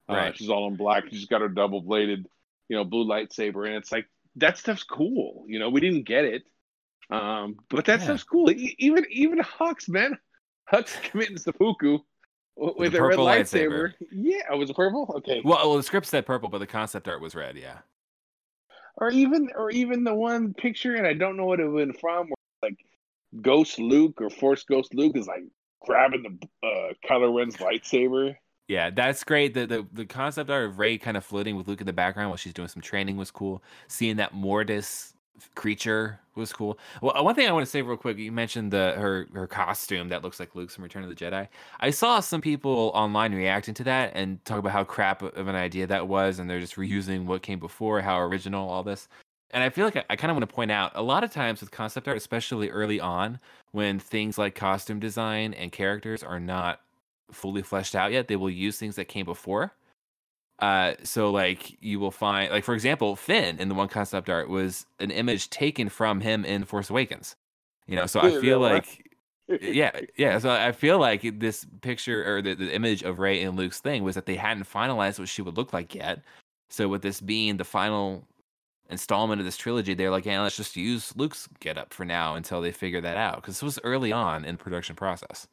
Uh, 0.09 0.15
Right. 0.15 0.37
she's 0.37 0.49
all 0.49 0.67
in 0.67 0.75
black. 0.75 1.05
She's 1.09 1.27
got 1.27 1.39
her 1.39 1.47
double 1.47 1.79
bladed, 1.81 2.27
you 2.67 2.75
know, 2.75 2.83
blue 2.83 3.05
lightsaber, 3.07 3.67
and 3.67 3.75
it's 3.77 3.89
like 3.89 4.05
that 4.35 4.57
stuff's 4.57 4.83
cool. 4.83 5.45
You 5.47 5.57
know, 5.59 5.69
we 5.69 5.79
didn't 5.79 6.03
get 6.03 6.25
it, 6.25 6.43
um, 7.09 7.55
but 7.69 7.85
that 7.85 7.99
Yeah. 7.99 8.03
stuff's 8.05 8.23
cool. 8.23 8.51
E- 8.51 8.75
even 8.79 9.05
even 9.09 9.39
Hux, 9.39 9.87
man, 9.87 10.17
Hux 10.73 11.01
committing 11.03 11.37
seppuku 11.37 11.99
w- 12.57 12.75
with 12.77 12.95
a 12.95 13.01
red 13.01 13.17
lightsaber. 13.17 13.93
lightsaber. 13.93 13.93
Yeah, 14.11 14.41
oh, 14.49 14.57
was 14.57 14.69
it 14.69 14.75
purple? 14.75 15.09
Okay. 15.19 15.41
Well, 15.45 15.69
well, 15.69 15.77
the 15.77 15.83
script 15.83 16.07
said 16.07 16.25
purple, 16.25 16.49
but 16.49 16.57
the 16.57 16.67
concept 16.67 17.07
art 17.07 17.21
was 17.21 17.33
red. 17.33 17.55
Yeah. 17.57 17.77
Or 18.97 19.09
even 19.09 19.49
or 19.55 19.71
even 19.71 20.03
the 20.03 20.13
one 20.13 20.53
picture, 20.53 20.95
and 20.95 21.07
I 21.07 21.13
don't 21.13 21.37
know 21.37 21.45
what 21.45 21.59
it 21.59 21.67
was 21.67 21.89
from, 21.99 22.27
where 22.27 22.69
like 22.69 22.77
Ghost 23.41 23.79
Luke 23.79 24.21
or 24.21 24.29
Force 24.29 24.63
Ghost 24.63 24.93
Luke 24.93 25.15
is 25.15 25.27
like 25.27 25.43
grabbing 25.81 26.23
the 26.61 26.67
uh, 26.67 26.93
Kylo 27.07 27.35
Ren's 27.35 27.57
lightsaber. 27.57 28.35
Yeah, 28.67 28.89
that's 28.89 29.23
great. 29.23 29.53
The, 29.53 29.65
the 29.65 29.87
the 29.91 30.05
concept 30.05 30.49
art 30.49 30.65
of 30.65 30.79
Rey 30.79 30.97
kind 30.97 31.17
of 31.17 31.25
floating 31.25 31.55
with 31.55 31.67
Luke 31.67 31.81
in 31.81 31.87
the 31.87 31.93
background 31.93 32.29
while 32.29 32.37
she's 32.37 32.53
doing 32.53 32.67
some 32.67 32.81
training 32.81 33.17
was 33.17 33.31
cool. 33.31 33.63
Seeing 33.87 34.17
that 34.17 34.33
Mortis 34.33 35.13
creature 35.55 36.19
was 36.35 36.53
cool. 36.53 36.77
Well, 37.01 37.23
one 37.23 37.35
thing 37.35 37.47
I 37.47 37.51
want 37.51 37.65
to 37.65 37.69
say 37.69 37.81
real 37.81 37.97
quick, 37.97 38.17
you 38.17 38.31
mentioned 38.31 38.71
the 38.71 38.93
her 38.97 39.27
her 39.33 39.47
costume 39.47 40.09
that 40.09 40.23
looks 40.23 40.39
like 40.39 40.55
Luke's 40.55 40.75
from 40.75 40.83
Return 40.83 41.03
of 41.03 41.09
the 41.09 41.15
Jedi. 41.15 41.47
I 41.79 41.89
saw 41.89 42.19
some 42.19 42.41
people 42.41 42.91
online 42.93 43.33
reacting 43.33 43.73
to 43.75 43.83
that 43.85 44.11
and 44.15 44.43
talk 44.45 44.59
about 44.59 44.71
how 44.71 44.83
crap 44.83 45.21
of 45.21 45.47
an 45.47 45.55
idea 45.55 45.87
that 45.87 46.07
was, 46.07 46.39
and 46.39 46.49
they're 46.49 46.59
just 46.59 46.75
reusing 46.75 47.25
what 47.25 47.41
came 47.41 47.59
before, 47.59 48.01
how 48.01 48.19
original 48.19 48.69
all 48.69 48.83
this. 48.83 49.07
And 49.51 49.63
I 49.63 49.69
feel 49.69 49.85
like 49.85 49.97
I, 49.97 50.03
I 50.11 50.15
kind 50.15 50.31
of 50.31 50.37
want 50.37 50.49
to 50.49 50.55
point 50.55 50.71
out 50.71 50.91
a 50.95 51.01
lot 51.01 51.23
of 51.23 51.31
times 51.31 51.59
with 51.59 51.71
concept 51.71 52.07
art, 52.07 52.17
especially 52.17 52.69
early 52.69 52.99
on, 52.99 53.39
when 53.71 53.99
things 53.99 54.37
like 54.37 54.55
costume 54.55 54.99
design 54.99 55.53
and 55.53 55.71
characters 55.71 56.23
are 56.23 56.39
not 56.39 56.81
fully 57.31 57.61
fleshed 57.61 57.95
out 57.95 58.11
yet, 58.11 58.27
they 58.27 58.35
will 58.35 58.49
use 58.49 58.77
things 58.77 58.95
that 58.95 59.05
came 59.05 59.25
before. 59.25 59.73
Uh, 60.61 60.93
so 61.03 61.31
like 61.31 61.81
you 61.81 61.99
will 61.99 62.11
find, 62.11 62.51
like 62.51 62.63
for 62.63 62.75
example, 62.75 63.15
Finn 63.15 63.59
in 63.59 63.67
the 63.67 63.75
one 63.75 63.87
concept 63.87 64.29
art 64.29 64.47
was 64.47 64.85
an 64.99 65.09
image 65.09 65.49
taken 65.49 65.89
from 65.89 66.21
him 66.21 66.45
in 66.45 66.63
Force 66.65 66.89
Awakens. 66.89 67.35
You 67.87 67.95
know, 67.95 68.05
so 68.05 68.21
I 68.21 68.39
feel 68.39 68.59
like, 68.59 69.11
yeah, 69.61 69.91
yeah. 70.15 70.37
So 70.37 70.51
I 70.51 70.71
feel 70.71 70.99
like 70.99 71.39
this 71.39 71.65
picture 71.81 72.23
or 72.37 72.41
the, 72.43 72.53
the 72.53 72.73
image 72.73 73.01
of 73.01 73.17
Rey 73.17 73.41
and 73.41 73.57
Luke's 73.57 73.79
thing 73.79 74.03
was 74.03 74.15
that 74.15 74.27
they 74.27 74.35
hadn't 74.35 74.71
finalized 74.71 75.17
what 75.17 75.27
she 75.27 75.41
would 75.41 75.57
look 75.57 75.73
like 75.73 75.95
yet. 75.95 76.21
So 76.69 76.87
with 76.87 77.01
this 77.01 77.19
being 77.19 77.57
the 77.57 77.65
final 77.65 78.27
installment 78.89 79.41
of 79.41 79.45
this 79.45 79.57
trilogy, 79.57 79.95
they're 79.95 80.11
like, 80.11 80.25
yeah, 80.25 80.41
let's 80.41 80.55
just 80.55 80.75
use 80.75 81.13
Luke's 81.17 81.49
get 81.59 81.77
up 81.77 81.91
for 81.91 82.05
now 82.05 82.35
until 82.35 82.61
they 82.61 82.71
figure 82.71 83.01
that 83.01 83.17
out 83.17 83.37
because 83.37 83.55
this 83.55 83.63
was 83.63 83.79
early 83.83 84.11
on 84.11 84.45
in 84.45 84.57
the 84.57 84.63
production 84.63 84.95
process. 84.95 85.47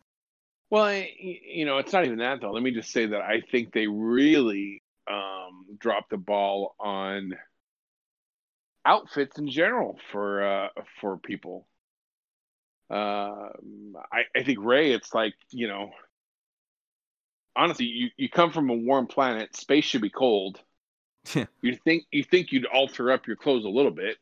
Well, 0.70 0.84
I, 0.84 1.10
you 1.18 1.64
know, 1.64 1.78
it's 1.78 1.94
not 1.94 2.04
even 2.04 2.18
that 2.18 2.42
though. 2.42 2.52
Let 2.52 2.62
me 2.62 2.72
just 2.72 2.92
say 2.92 3.06
that 3.06 3.22
I 3.22 3.40
think 3.50 3.72
they 3.72 3.86
really 3.86 4.82
um, 5.10 5.66
dropped 5.78 6.10
the 6.10 6.16
ball 6.16 6.74
on 6.78 7.34
outfits 8.84 9.38
in 9.38 9.48
general 9.50 9.98
for 10.12 10.42
uh, 10.42 10.68
for 11.00 11.18
people. 11.18 11.66
Uh, 12.90 13.50
I, 14.10 14.22
I 14.34 14.42
think 14.44 14.58
Rey, 14.62 14.92
it's 14.92 15.12
like 15.12 15.34
you 15.50 15.68
know, 15.68 15.90
honestly, 17.54 17.86
you, 17.86 18.08
you 18.16 18.28
come 18.28 18.50
from 18.52 18.70
a 18.70 18.74
warm 18.74 19.06
planet. 19.06 19.54
Space 19.56 19.84
should 19.84 20.02
be 20.02 20.10
cold. 20.10 20.60
you 21.34 21.76
think 21.84 22.04
you 22.10 22.24
think 22.24 22.52
you'd 22.52 22.66
alter 22.66 23.10
up 23.10 23.26
your 23.26 23.36
clothes 23.36 23.64
a 23.64 23.68
little 23.68 23.90
bit. 23.90 24.16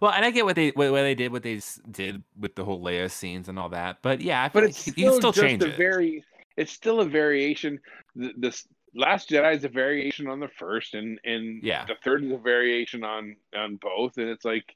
Well, 0.00 0.12
and 0.12 0.24
I 0.24 0.30
get 0.30 0.44
what 0.44 0.56
they 0.56 0.70
what, 0.70 0.90
what 0.90 1.02
they 1.02 1.14
did, 1.14 1.32
what 1.32 1.42
they 1.42 1.60
did 1.90 2.22
with 2.38 2.54
the 2.54 2.64
whole 2.64 2.82
Leia 2.82 3.10
scenes 3.10 3.48
and 3.48 3.58
all 3.58 3.70
that. 3.70 3.98
But 4.02 4.20
yeah, 4.20 4.44
I 4.44 4.48
but 4.48 4.64
it's 4.64 4.86
you 4.86 4.92
still, 4.92 5.10
can 5.10 5.20
still 5.20 5.32
just 5.32 5.46
change 5.46 5.62
a 5.62 5.68
it. 5.68 5.76
very. 5.76 6.24
It's 6.56 6.72
still 6.72 7.00
a 7.00 7.04
variation. 7.04 7.78
The, 8.16 8.32
this 8.36 8.66
Last 8.94 9.30
Jedi 9.30 9.56
is 9.56 9.64
a 9.64 9.68
variation 9.68 10.26
on 10.28 10.40
the 10.40 10.48
first, 10.48 10.94
and 10.94 11.20
and 11.24 11.62
Yeah. 11.62 11.84
the 11.84 11.96
third 12.02 12.24
is 12.24 12.32
a 12.32 12.38
variation 12.38 13.04
on 13.04 13.36
on 13.54 13.76
both. 13.76 14.16
And 14.18 14.28
it's 14.28 14.44
like, 14.44 14.74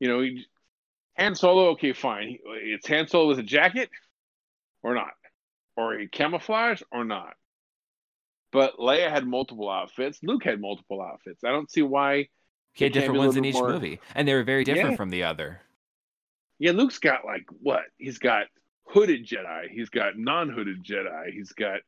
you 0.00 0.08
know, 0.08 0.24
Han 1.18 1.34
Solo. 1.34 1.70
Okay, 1.70 1.92
fine. 1.92 2.38
It's 2.46 2.86
Han 2.88 3.08
Solo 3.08 3.28
with 3.28 3.38
a 3.38 3.42
jacket, 3.44 3.90
or 4.82 4.94
not, 4.94 5.12
or 5.76 5.98
a 5.98 6.06
camouflage, 6.08 6.82
or 6.92 7.04
not. 7.04 7.34
But 8.52 8.76
Leia 8.78 9.10
had 9.10 9.26
multiple 9.26 9.68
outfits. 9.68 10.20
Luke 10.22 10.44
had 10.44 10.60
multiple 10.60 11.02
outfits. 11.02 11.44
I 11.44 11.50
don't 11.50 11.70
see 11.70 11.82
why. 11.82 12.28
He 12.72 12.84
had 12.84 12.92
different 12.92 13.18
ones 13.18 13.36
in 13.36 13.44
each 13.44 13.54
more- 13.54 13.68
movie, 13.70 14.00
and 14.14 14.26
they 14.26 14.34
were 14.34 14.44
very 14.44 14.62
different 14.64 14.90
Yeah. 14.92 14.96
from 14.96 15.10
the 15.10 15.24
other. 15.24 15.60
Yeah, 16.58 16.72
Luke's 16.72 16.98
got 16.98 17.24
like 17.24 17.44
what? 17.60 17.82
He's 17.98 18.18
got 18.18 18.46
hooded 18.86 19.26
Jedi. 19.26 19.68
He's 19.68 19.90
got 19.90 20.16
non-hooded 20.16 20.82
Jedi. 20.84 21.32
He's 21.32 21.52
got 21.52 21.80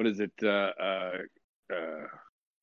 what 0.00 0.06
is 0.06 0.18
it? 0.18 0.32
Uh, 0.42 0.46
uh, 0.82 1.12
uh, 1.70 2.06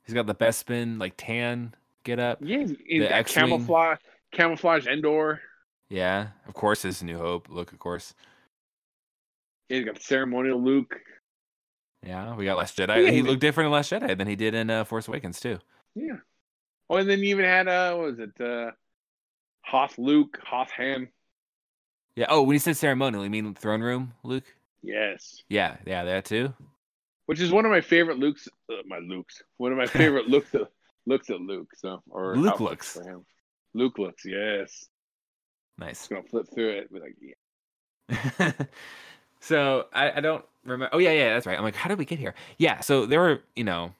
He's 0.08 0.16
got 0.16 0.26
the 0.26 0.34
Bespin 0.34 1.00
like 1.00 1.14
tan 1.18 1.76
get 2.04 2.18
up. 2.18 2.40
yeah, 2.42 2.62
he's, 2.62 2.74
he's 2.84 3.04
The 3.04 3.10
got 3.10 3.20
X-wing. 3.20 3.46
camouflage, 3.50 3.98
camouflage 4.32 4.88
Endor. 4.88 5.40
Yeah, 5.88 6.30
of 6.48 6.56
course, 6.56 6.82
his 6.82 7.04
New 7.04 7.20
Hope 7.20 7.48
look, 7.48 7.72
of 7.72 7.78
course. 7.78 8.16
Yeah, 9.70 9.78
he's 9.78 9.86
got 9.86 9.96
the 9.98 10.02
ceremonial 10.02 10.60
Luke. 10.64 10.96
Yeah, 12.04 12.34
we 12.36 12.46
got 12.46 12.58
Last 12.58 12.76
Jedi. 12.76 13.06
Yeah, 13.06 13.12
he 13.12 13.22
looked 13.22 13.42
different 13.42 13.68
in 13.68 13.72
Last 13.74 13.92
Jedi 13.92 14.18
than 14.18 14.28
he 14.28 14.36
did 14.36 14.56
in 14.56 14.72
uh, 14.72 14.84
Force 14.84 15.08
Awakens 15.08 15.40
too. 15.40 15.60
Yeah. 15.94 16.18
Oh, 16.90 16.98
and 16.98 17.08
then 17.08 17.20
you 17.20 17.26
even 17.26 17.46
had 17.46 17.68
uh, 17.68 17.94
what 17.98 18.18
was 18.18 18.20
it? 18.20 18.42
Uh, 18.42 18.72
Hoth 19.62 20.00
Luke, 20.00 20.40
Hoth 20.44 20.72
Han. 20.72 21.10
Yeah. 22.16 22.26
Oh, 22.30 22.42
when 22.42 22.56
he 22.56 22.60
said 22.60 22.78
ceremonial, 22.78 23.24
you 23.24 23.30
mean 23.30 23.54
throne 23.54 23.82
room, 23.82 24.14
Luke? 24.24 24.46
Yes, 24.82 25.44
Yeah, 25.50 25.78
yeah, 25.86 26.04
that 26.06 26.26
too. 26.26 26.54
Which 27.28 27.40
is 27.40 27.52
one 27.52 27.64
of 27.66 27.72
my 27.72 27.82
favorite 27.82 28.18
Luke's. 28.18 28.48
Uh, 28.70 28.82
my 28.88 28.98
Luke's 28.98 29.42
one 29.58 29.72
of 29.72 29.78
my 29.78 29.86
favorite 30.00 30.28
looks 30.28 30.54
at 30.56 30.64
looks 31.06 31.30
at 31.30 31.40
Luke. 31.40 31.70
So 31.78 32.02
or 32.10 32.36
Luke 32.36 32.60
looks. 32.60 32.92
for 32.94 33.04
him. 33.04 33.26
Luke 33.74 34.00
looks. 34.00 34.26
Yes, 34.26 34.88
Nice. 35.78 36.00
just 36.00 36.10
gonna 36.10 36.24
flip 36.24 36.48
through 36.54 36.70
it. 36.80 36.92
Be 36.92 37.00
like, 37.00 37.16
yeah. 37.22 38.52
so 39.40 39.86
I, 39.94 40.12
I 40.14 40.20
don't 40.20 40.44
remember. 40.64 40.90
Oh 40.94 40.98
yeah, 40.98 41.12
yeah, 41.12 41.34
that's 41.36 41.46
right. 41.46 41.58
I'm 41.58 41.64
like, 41.64 41.76
how 41.76 41.88
did 41.90 42.00
we 42.00 42.06
get 42.06 42.20
here? 42.20 42.34
Yeah. 42.58 42.80
So 42.80 43.06
there 43.06 43.20
were, 43.20 43.42
you 43.56 43.64
know, 43.64 43.92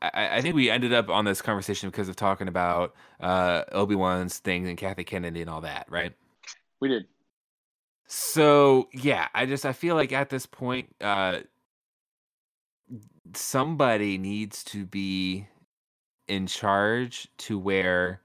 I- 0.00 0.38
I, 0.38 0.40
think 0.42 0.56
we 0.56 0.68
ended 0.68 0.92
up 0.92 1.08
on 1.08 1.24
this 1.24 1.40
conversation 1.40 1.88
because 1.88 2.08
of 2.08 2.16
talking 2.16 2.48
about 2.48 2.92
uh, 3.20 3.62
Obi 3.70 3.94
Wan's 3.94 4.38
thing 4.38 4.66
and 4.66 4.76
Kathy 4.76 5.04
Kennedy 5.04 5.42
and 5.42 5.48
all 5.48 5.60
that, 5.60 5.86
right? 5.88 6.12
we 6.80 6.88
did. 6.88 7.04
So 8.08 8.88
yeah, 8.92 9.28
I 9.32 9.46
just 9.46 9.64
I 9.64 9.72
feel 9.72 9.94
like 9.94 10.12
at 10.12 10.28
this 10.28 10.44
point, 10.46 10.94
uh, 11.00 11.40
somebody 13.34 14.18
needs 14.18 14.64
to 14.64 14.84
be 14.86 15.46
in 16.28 16.46
charge 16.46 17.28
to 17.36 17.58
where 17.58 18.20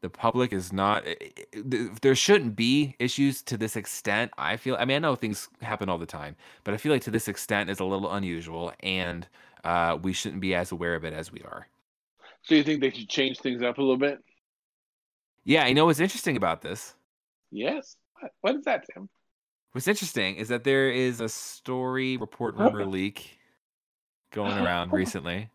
the 0.00 0.10
public 0.10 0.52
is 0.52 0.72
not. 0.72 1.06
i- 1.06 1.16
i- 1.20 1.60
th- 1.70 1.92
There 2.02 2.14
shouldn't 2.14 2.54
be 2.56 2.94
issues 2.98 3.42
to 3.42 3.56
this 3.56 3.76
extent. 3.76 4.32
I 4.38 4.56
feel. 4.56 4.76
I 4.76 4.84
mean, 4.84 4.96
I 4.96 4.98
know 5.00 5.16
things 5.16 5.48
happen 5.60 5.88
all 5.88 5.98
the 5.98 6.06
time, 6.06 6.36
but 6.64 6.72
I 6.74 6.76
feel 6.76 6.92
like 6.92 7.02
to 7.02 7.10
this 7.10 7.28
extent 7.28 7.68
is 7.70 7.80
a 7.80 7.84
little 7.84 8.10
unusual, 8.12 8.72
and 8.80 9.26
uh, 9.64 9.98
we 10.00 10.12
shouldn't 10.12 10.40
be 10.40 10.54
as 10.54 10.70
aware 10.70 10.94
of 10.94 11.04
it 11.04 11.12
as 11.12 11.32
we 11.32 11.40
are. 11.42 11.66
So 12.42 12.54
you 12.54 12.62
think 12.62 12.80
they 12.80 12.90
should 12.90 13.08
change 13.08 13.38
things 13.40 13.62
up 13.62 13.78
a 13.78 13.80
little 13.80 13.96
bit? 13.96 14.18
Yeah, 15.44 15.66
you 15.66 15.74
know 15.74 15.86
what's 15.86 16.00
interesting 16.00 16.36
about 16.36 16.62
this? 16.62 16.94
Yes. 17.50 17.96
What, 18.20 18.32
what 18.40 18.54
is 18.56 18.64
that, 18.64 18.84
Tim? 18.92 19.08
What's 19.72 19.88
interesting 19.88 20.36
is 20.36 20.48
that 20.48 20.64
there 20.64 20.90
is 20.90 21.20
a 21.20 21.28
story 21.28 22.16
report 22.16 22.54
rumor 22.54 22.86
leak 22.86 23.37
going 24.30 24.56
around 24.58 24.92
recently. 24.92 25.48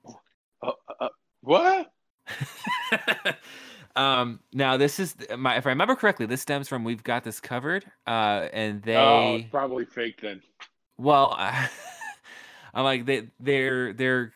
Uh, 0.61 0.71
uh, 0.99 1.09
what? 1.41 1.91
um, 3.95 4.39
now 4.53 4.77
this 4.77 4.99
is 4.99 5.15
my 5.37 5.57
if 5.57 5.65
I 5.65 5.69
remember 5.69 5.95
correctly, 5.95 6.25
this 6.25 6.41
stems 6.41 6.67
from 6.67 6.83
we've 6.83 7.03
got 7.03 7.23
this 7.23 7.39
covered. 7.39 7.85
Uh, 8.07 8.47
and 8.53 8.81
they 8.81 8.95
Oh, 8.95 9.35
it's 9.35 9.49
probably 9.49 9.85
fake 9.85 10.21
then. 10.21 10.41
well, 10.97 11.35
I'm 12.73 12.83
like 12.83 13.05
they 13.05 13.27
they're 13.39 13.93
they're 13.93 14.33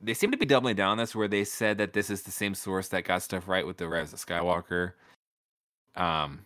they 0.00 0.14
seem 0.14 0.30
to 0.30 0.36
be 0.36 0.46
doubling 0.46 0.76
down 0.76 0.90
on 0.90 0.98
this 0.98 1.14
where 1.14 1.26
they 1.28 1.42
said 1.44 1.78
that 1.78 1.92
this 1.94 2.10
is 2.10 2.22
the 2.22 2.30
same 2.30 2.54
source 2.54 2.88
that 2.88 3.04
got 3.04 3.22
stuff 3.22 3.48
right 3.48 3.66
with 3.66 3.78
the 3.78 3.88
Rise 3.88 4.12
of 4.12 4.18
Skywalker. 4.24 4.92
Um, 5.96 6.44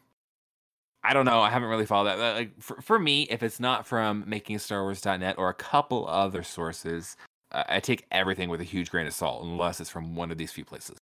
I 1.03 1.15
don't 1.15 1.25
know. 1.25 1.41
I 1.41 1.51
haven't 1.51 1.69
really 1.69 1.87
followed 1.87 2.19
that. 2.19 2.35
Like 2.35 2.61
for, 2.61 2.81
for 2.81 2.99
me, 2.99 3.23
if 3.23 3.43
it's 3.43 3.61
not 3.61 3.87
from 3.87 4.25
makingstarwars.net 4.25 5.37
or 5.39 5.49
a 5.49 5.55
couple 5.55 6.07
other 6.07 6.43
sources, 6.43 7.17
uh, 7.53 7.65
I 7.69 7.81
take 7.81 8.07
everything 8.11 8.51
with 8.51 8.61
a 8.61 8.65
huge 8.65 8.91
grain 8.91 9.07
of 9.07 9.15
salt 9.15 9.45
unless 9.45 9.81
it's 9.81 9.91
from 9.91 10.15
one 10.15 10.31
of 10.31 10.39
these 10.39 10.53
few 10.53 10.65
places. 10.65 10.99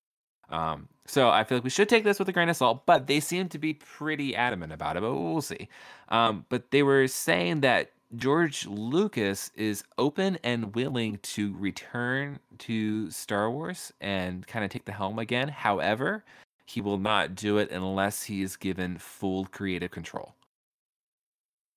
Um, 0.51 0.89
so 1.07 1.29
I 1.29 1.45
feel 1.45 1.59
like 1.59 1.65
we 1.65 1.71
should 1.71 1.89
take 1.89 2.05
this 2.05 2.19
with 2.19 2.29
a 2.29 2.33
grain 2.33 2.49
of 2.49 2.57
salt, 2.57 2.87
but 2.87 3.07
they 3.07 3.21
seem 3.21 3.49
to 3.51 3.59
be 3.59 3.75
pretty 3.75 4.35
adamant 4.35 4.73
about 4.73 4.97
it. 4.97 5.01
But 5.01 5.15
we'll 5.15 5.43
see. 5.43 5.69
Um, 6.09 6.47
but 6.49 6.71
they 6.71 6.83
were 6.83 7.07
saying 7.09 7.61
that 7.63 7.91
George 8.17 8.67
Lucas 8.67 9.51
is 9.55 9.85
open 9.99 10.39
and 10.43 10.75
willing 10.75 11.19
to 11.23 11.55
return 11.57 12.39
to 12.59 13.11
Star 13.11 13.51
Wars 13.51 13.93
and 14.01 14.47
kind 14.47 14.65
of 14.65 14.71
take 14.71 14.87
the 14.87 14.93
helm 14.93 15.19
again. 15.19 15.49
However, 15.49 16.25
he 16.69 16.83
will 16.83 16.99
not 16.99 17.35
do 17.35 17.57
it 17.57 17.71
unless 17.71 18.25
he 18.25 18.43
is 18.43 18.57
given 18.57 18.99
full 18.99 19.47
creative 19.47 19.91
control. 19.91 20.35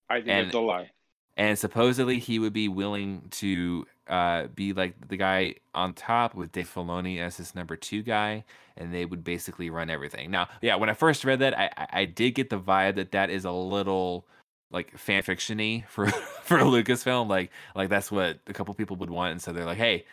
I 0.09 0.15
think 0.17 0.27
And- 0.27 0.45
it's 0.47 0.55
a 0.55 0.59
lie. 0.59 0.91
And 1.37 1.57
supposedly 1.57 2.19
he 2.19 2.39
would 2.39 2.51
be 2.51 2.67
willing 2.67 3.23
to 3.31 3.87
uh, 4.07 4.47
be 4.47 4.73
like 4.73 5.07
the 5.07 5.15
guy 5.15 5.55
on 5.73 5.93
top 5.93 6.35
with 6.35 6.51
Dave 6.51 6.69
Filoni 6.71 7.19
as 7.19 7.37
his 7.37 7.55
number 7.55 7.77
two 7.77 8.03
guy, 8.03 8.43
and 8.75 8.93
they 8.93 9.05
would 9.05 9.23
basically 9.23 9.69
run 9.69 9.89
everything. 9.89 10.29
Now, 10.29 10.49
yeah, 10.61 10.75
when 10.75 10.89
I 10.89 10.93
first 10.93 11.23
read 11.23 11.39
that, 11.39 11.57
I, 11.57 11.69
I- 12.01 12.05
did 12.05 12.31
get 12.31 12.49
the 12.49 12.59
vibe 12.59 12.95
that 12.95 13.13
that 13.13 13.29
is 13.29 13.45
a 13.45 13.51
little 13.51 14.27
like 14.71 14.97
fan 14.97 15.23
fictiony 15.23 15.87
for 15.87 16.07
for 16.43 16.57
Lucasfilm. 16.59 17.29
Like 17.29 17.49
like 17.75 17.87
that's 17.87 18.11
what 18.11 18.39
a 18.47 18.53
couple 18.53 18.73
people 18.73 18.97
would 18.97 19.09
want, 19.09 19.31
and 19.31 19.41
so 19.41 19.53
they're 19.53 19.65
like, 19.65 19.77
hey, 19.77 20.05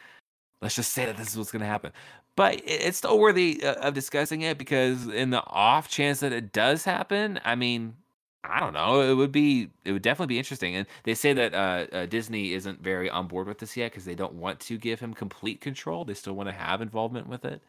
let's 0.62 0.76
just 0.76 0.92
say 0.92 1.04
that 1.04 1.16
this 1.16 1.28
is 1.28 1.36
what's 1.36 1.50
going 1.50 1.60
to 1.60 1.66
happen. 1.66 1.92
But 2.38 2.62
it's 2.64 2.98
still 2.98 3.18
worthy 3.18 3.64
uh, 3.64 3.88
of 3.88 3.94
discussing 3.94 4.42
it 4.42 4.58
because 4.58 5.08
in 5.08 5.30
the 5.30 5.42
off 5.44 5.88
chance 5.88 6.20
that 6.20 6.32
it 6.32 6.52
does 6.52 6.84
happen, 6.84 7.40
I 7.44 7.56
mean, 7.56 7.96
I 8.44 8.60
don't 8.60 8.74
know. 8.74 9.00
It 9.00 9.14
would 9.14 9.32
be, 9.32 9.70
it 9.84 9.90
would 9.90 10.02
definitely 10.02 10.34
be 10.34 10.38
interesting. 10.38 10.76
And 10.76 10.86
they 11.02 11.14
say 11.14 11.32
that 11.32 11.52
uh, 11.52 11.86
uh, 11.92 12.06
Disney 12.06 12.52
isn't 12.52 12.80
very 12.80 13.10
on 13.10 13.26
board 13.26 13.48
with 13.48 13.58
this 13.58 13.76
yet 13.76 13.90
because 13.90 14.04
they 14.04 14.14
don't 14.14 14.34
want 14.34 14.60
to 14.60 14.78
give 14.78 15.00
him 15.00 15.14
complete 15.14 15.60
control. 15.60 16.04
They 16.04 16.14
still 16.14 16.34
want 16.34 16.48
to 16.48 16.54
have 16.54 16.80
involvement 16.80 17.26
with 17.26 17.44
it. 17.44 17.60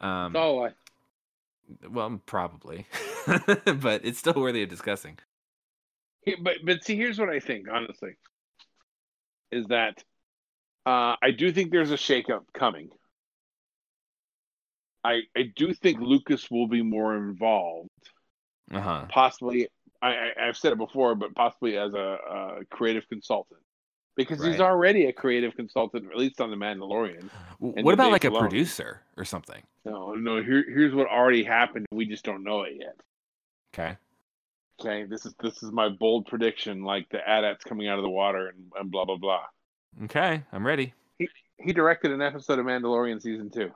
Um, 0.00 0.34
a 0.34 0.50
lie. 0.50 0.72
well, 1.88 2.20
probably, 2.26 2.88
but 3.76 4.04
it's 4.04 4.18
still 4.18 4.34
worthy 4.34 4.64
of 4.64 4.68
discussing. 4.68 5.18
But 6.42 6.56
but 6.64 6.82
see, 6.82 6.96
here's 6.96 7.20
what 7.20 7.28
I 7.28 7.38
think. 7.38 7.68
Honestly, 7.72 8.16
is 9.52 9.66
that 9.68 10.02
uh, 10.84 11.14
I 11.22 11.30
do 11.30 11.52
think 11.52 11.70
there's 11.70 11.92
a 11.92 11.96
shakeup 11.96 12.42
coming. 12.52 12.90
I 15.04 15.20
I 15.36 15.52
do 15.56 15.72
think 15.72 16.00
Lucas 16.00 16.50
will 16.50 16.68
be 16.68 16.82
more 16.82 17.16
involved, 17.16 17.90
Uh 18.70 18.80
huh. 18.80 19.04
possibly. 19.08 19.68
I, 20.02 20.08
I 20.08 20.48
I've 20.48 20.56
said 20.56 20.72
it 20.72 20.78
before, 20.78 21.14
but 21.14 21.34
possibly 21.34 21.76
as 21.76 21.92
a, 21.94 22.58
a 22.60 22.64
creative 22.70 23.06
consultant, 23.08 23.60
because 24.16 24.42
he's 24.44 24.60
already 24.60 25.06
a 25.06 25.12
creative 25.12 25.54
consultant, 25.56 26.06
at 26.10 26.16
least 26.16 26.40
on 26.40 26.50
the 26.50 26.56
Mandalorian. 26.56 27.28
What 27.58 27.92
about 27.94 28.10
like 28.10 28.24
a 28.24 28.30
producer 28.30 29.02
or 29.16 29.24
something? 29.24 29.62
No, 29.84 30.14
no. 30.14 30.42
Here 30.42 30.64
here's 30.66 30.94
what 30.94 31.06
already 31.06 31.44
happened. 31.44 31.86
We 31.92 32.06
just 32.06 32.24
don't 32.24 32.42
know 32.44 32.62
it 32.62 32.74
yet. 32.78 32.96
Okay. 33.74 33.96
Okay, 34.80 35.04
this 35.04 35.26
is 35.26 35.34
this 35.42 35.62
is 35.62 35.70
my 35.70 35.90
bold 35.90 36.26
prediction, 36.26 36.82
like 36.82 37.06
the 37.10 37.18
AT-ATs 37.28 37.64
coming 37.64 37.86
out 37.88 37.98
of 37.98 38.02
the 38.02 38.08
water 38.10 38.48
and, 38.48 38.72
and 38.78 38.90
blah 38.90 39.04
blah 39.04 39.18
blah. 39.18 39.44
Okay. 40.04 40.42
I'm 40.52 40.66
ready. 40.66 40.94
He 41.18 41.28
He 41.58 41.72
directed 41.74 42.10
an 42.12 42.22
episode 42.22 42.58
of 42.58 42.64
Mandalorian 42.64 43.20
season 43.20 43.50
two. 43.50 43.70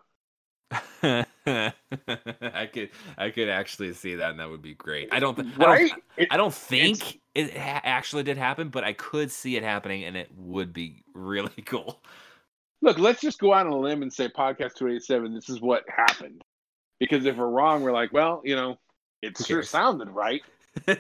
I 1.03 2.69
could 2.73 2.91
I 3.19 3.31
could 3.31 3.49
actually 3.49 3.93
see 3.95 4.15
that, 4.17 4.31
and 4.31 4.41
that 4.41 4.49
would 4.51 4.63
be 4.63 4.75
great. 4.75 5.09
I 5.13 5.21
don't 5.21 5.35
th- 5.37 5.57
right? 5.57 5.85
I 5.85 5.89
don't, 5.89 6.03
It- 6.17 6.29
I 6.31 6.37
don't 6.37 6.55
think 6.55 7.21
it 7.35 7.57
ha- 7.57 7.81
actually 7.85 8.23
did 8.23 8.37
happen, 8.37 8.69
but 8.69 8.85
I 8.85 8.93
could 8.93 9.31
see 9.31 9.57
it 9.57 9.63
happening, 9.63 10.05
and 10.05 10.17
it 10.17 10.31
would 10.37 10.73
be 10.73 11.03
really 11.15 11.63
cool. 11.67 12.01
look, 12.83 12.99
let's 12.99 13.21
just 13.21 13.39
go 13.41 13.53
out 13.53 13.67
on 13.67 13.73
a 13.73 13.79
limb 13.79 14.03
and 14.03 14.13
say 14.13 14.29
podcast 14.29 14.75
287, 14.75 15.35
this 15.35 15.49
is 15.49 15.61
what 15.61 15.85
happened. 15.89 16.43
Because 17.01 17.27
if 17.27 17.37
we're 17.37 17.49
wrong, 17.49 17.83
we're 17.83 17.93
like, 17.93 18.13
well, 18.13 18.41
you 18.45 18.55
know, 18.57 18.79
it 19.23 19.37
sure 19.39 19.63
sounded 19.63 20.09
right. 20.11 20.43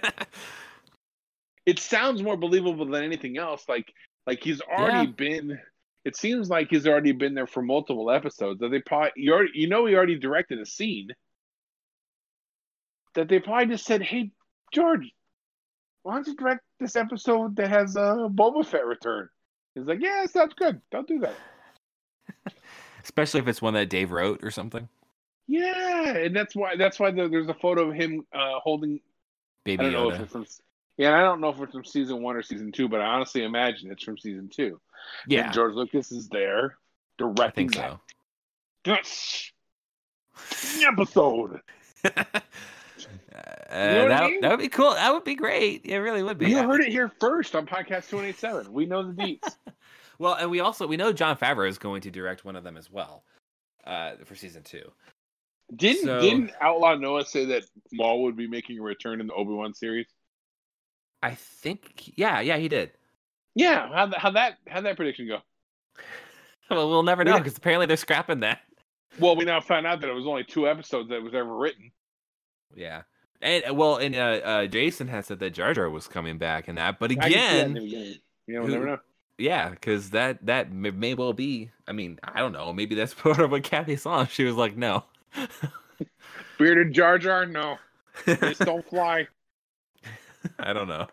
It 1.66 1.78
sounds 1.78 2.22
more 2.22 2.36
believable 2.36 2.84
than 2.84 3.02
anything 3.02 3.38
else. 3.38 3.64
Like, 3.68 3.90
like 4.26 4.42
he's 4.42 4.60
already 4.60 5.06
Yeah. 5.08 5.14
been. 5.16 5.58
It 6.04 6.16
seems 6.16 6.50
like 6.50 6.68
he's 6.70 6.86
already 6.86 7.12
been 7.12 7.34
there 7.34 7.46
for 7.46 7.62
multiple 7.62 8.10
episodes. 8.10 8.60
That 8.60 8.70
they 8.70 8.80
probably, 8.80 9.12
you 9.16 9.32
already, 9.32 9.52
you 9.54 9.68
know, 9.68 9.86
he 9.86 9.94
already 9.94 10.18
directed 10.18 10.60
a 10.60 10.66
scene. 10.66 11.08
That 13.14 13.28
they 13.28 13.38
probably 13.38 13.66
just 13.66 13.86
said, 13.86 14.02
"Hey, 14.02 14.30
George, 14.72 15.10
why 16.02 16.14
don't 16.16 16.26
you 16.26 16.34
direct 16.34 16.60
this 16.80 16.96
episode 16.96 17.56
that 17.56 17.68
has 17.68 17.96
a 17.96 18.28
Boba 18.30 18.66
Fett 18.66 18.84
return?" 18.86 19.28
He's 19.74 19.86
like, 19.86 20.00
"Yeah, 20.00 20.26
sounds 20.26 20.54
good. 20.54 20.80
Don't 20.90 21.06
do 21.08 21.20
that." 21.20 21.34
Especially 23.02 23.40
if 23.40 23.48
it's 23.48 23.62
one 23.62 23.74
that 23.74 23.88
Dave 23.88 24.10
wrote 24.10 24.42
or 24.42 24.50
something. 24.50 24.88
Yeah, 25.46 26.16
and 26.16 26.34
that's 26.34 26.56
why 26.56 26.76
that's 26.76 26.98
why 26.98 27.10
there- 27.12 27.28
there's 27.28 27.48
a 27.48 27.54
photo 27.54 27.88
of 27.90 27.94
him 27.94 28.26
uh, 28.32 28.58
holding. 28.62 29.00
Baby 29.64 29.86
I 29.86 29.90
don't 29.90 29.92
know 29.92 30.10
if 30.10 30.16
Yoda. 30.18 30.22
it's 30.22 30.32
from. 30.32 30.46
Yeah, 30.96 31.16
I 31.16 31.20
don't 31.22 31.40
know 31.40 31.48
if 31.48 31.60
it's 31.60 31.72
from 31.72 31.84
season 31.84 32.22
one 32.22 32.36
or 32.36 32.42
season 32.42 32.72
two, 32.72 32.88
but 32.88 33.00
I 33.00 33.06
honestly 33.06 33.42
imagine 33.44 33.90
it's 33.90 34.02
from 34.04 34.18
season 34.18 34.48
two. 34.48 34.80
Yeah, 35.26 35.44
And 35.46 35.52
George 35.54 35.74
Lucas 35.74 36.12
is 36.12 36.28
there 36.28 36.76
I 36.76 37.22
directing 37.22 37.68
think 37.70 37.74
so. 37.74 38.00
that 38.84 39.06
episode. 40.86 41.60
Uh, 43.36 44.02
what 44.02 44.04
I 44.04 44.08
that, 44.08 44.30
mean? 44.30 44.40
that 44.42 44.50
would 44.50 44.60
be 44.60 44.68
cool. 44.68 44.92
That 44.94 45.12
would 45.12 45.24
be 45.24 45.34
great. 45.34 45.84
It 45.84 45.98
really 45.98 46.22
would 46.22 46.38
be. 46.38 46.48
You 46.48 46.58
heard 46.58 46.80
it 46.80 46.90
here 46.92 47.10
first 47.20 47.56
on 47.56 47.66
podcast 47.66 48.08
287. 48.08 48.72
We 48.72 48.86
know 48.86 49.02
the 49.02 49.12
deets. 49.12 49.56
Well, 50.20 50.34
and 50.34 50.48
we 50.48 50.60
also 50.60 50.86
we 50.86 50.96
know 50.96 51.12
Jon 51.12 51.36
Favreau 51.36 51.68
is 51.68 51.76
going 51.76 52.02
to 52.02 52.10
direct 52.12 52.44
one 52.44 52.54
of 52.54 52.62
them 52.62 52.76
as 52.76 52.88
well, 52.88 53.24
uh, 53.84 54.12
for 54.24 54.36
season 54.36 54.62
two. 54.62 54.92
Didn't 55.74 56.04
So- 56.04 56.20
didn't 56.20 56.52
Outlaw 56.60 56.94
Noah 56.94 57.24
say 57.24 57.44
that 57.46 57.64
Maul 57.92 58.22
would 58.22 58.36
be 58.36 58.46
making 58.46 58.78
a 58.78 58.82
return 58.82 59.20
in 59.20 59.26
the 59.26 59.34
Obi 59.34 59.50
Wan 59.52 59.74
series? 59.74 60.06
I 61.20 61.34
think, 61.34 62.12
yeah, 62.16 62.38
yeah, 62.38 62.58
he 62.58 62.68
did. 62.68 62.92
Yeah, 63.54 63.88
how 63.88 64.10
how 64.18 64.30
that 64.32 64.58
how 64.68 64.80
that 64.80 64.96
prediction 64.96 65.26
go? 65.28 65.38
Well, 66.70 66.88
we'll 66.88 67.02
never 67.02 67.24
know 67.24 67.32
Yeah. 67.32 67.38
because 67.38 67.58
apparently 67.58 67.84
they're 67.86 67.98
scrapping 67.98 68.40
that. 68.40 68.60
Well, 69.20 69.36
we 69.36 69.44
now 69.44 69.60
found 69.60 69.86
out 69.86 70.00
that 70.00 70.08
it 70.08 70.14
was 70.14 70.26
only 70.26 70.44
two 70.44 70.66
episodes 70.66 71.10
that 71.10 71.22
was 71.22 71.34
ever 71.34 71.54
written. 71.54 71.92
Yeah, 72.74 73.02
and 73.42 73.62
uh, 73.68 73.74
well, 73.74 73.96
and 73.98 74.16
uh, 74.16 74.40
uh, 74.42 74.66
Jason 74.66 75.06
has 75.08 75.26
said 75.26 75.38
that 75.40 75.50
Jar 75.50 75.74
Jar 75.74 75.90
was 75.90 76.08
coming 76.08 76.38
back 76.38 76.66
and 76.66 76.78
that, 76.78 76.98
but 76.98 77.10
I 77.12 77.14
that 77.16 77.26
in 77.26 77.32
again, 77.32 77.74
beginning. 77.74 78.14
You 78.46 78.54
know, 78.54 78.62
who- 78.66 78.72
never 78.72 78.86
know. 78.86 78.98
yeah, 79.36 79.68
because 79.68 80.10
that 80.10 80.44
that 80.46 80.72
may, 80.72 80.90
may 80.90 81.12
well 81.14 81.34
be. 81.34 81.70
I 81.86 81.92
mean, 81.92 82.18
I 82.24 82.40
don't 82.40 82.52
know. 82.52 82.72
Maybe 82.72 82.94
that's 82.94 83.14
part 83.22 83.38
of 83.38 83.50
what 83.50 83.62
Kathy 83.62 83.96
saw. 83.96 84.24
She 84.24 84.44
was 84.44 84.56
like, 84.56 84.74
no. 84.76 85.04
Bearded 86.58 86.92
Jar 86.94 87.18
Jar, 87.18 87.44
no, 87.46 87.76
this 88.24 88.58
don't 88.58 88.88
fly. 88.88 89.28
I 90.58 90.72
don't 90.72 90.88
know, 90.88 91.08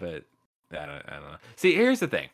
but 0.00 0.24
I 0.72 0.86
don't. 0.86 1.02
I 1.08 1.14
don't 1.20 1.30
know. 1.32 1.38
See, 1.56 1.74
here's 1.74 2.00
the 2.00 2.08
thing. 2.08 2.28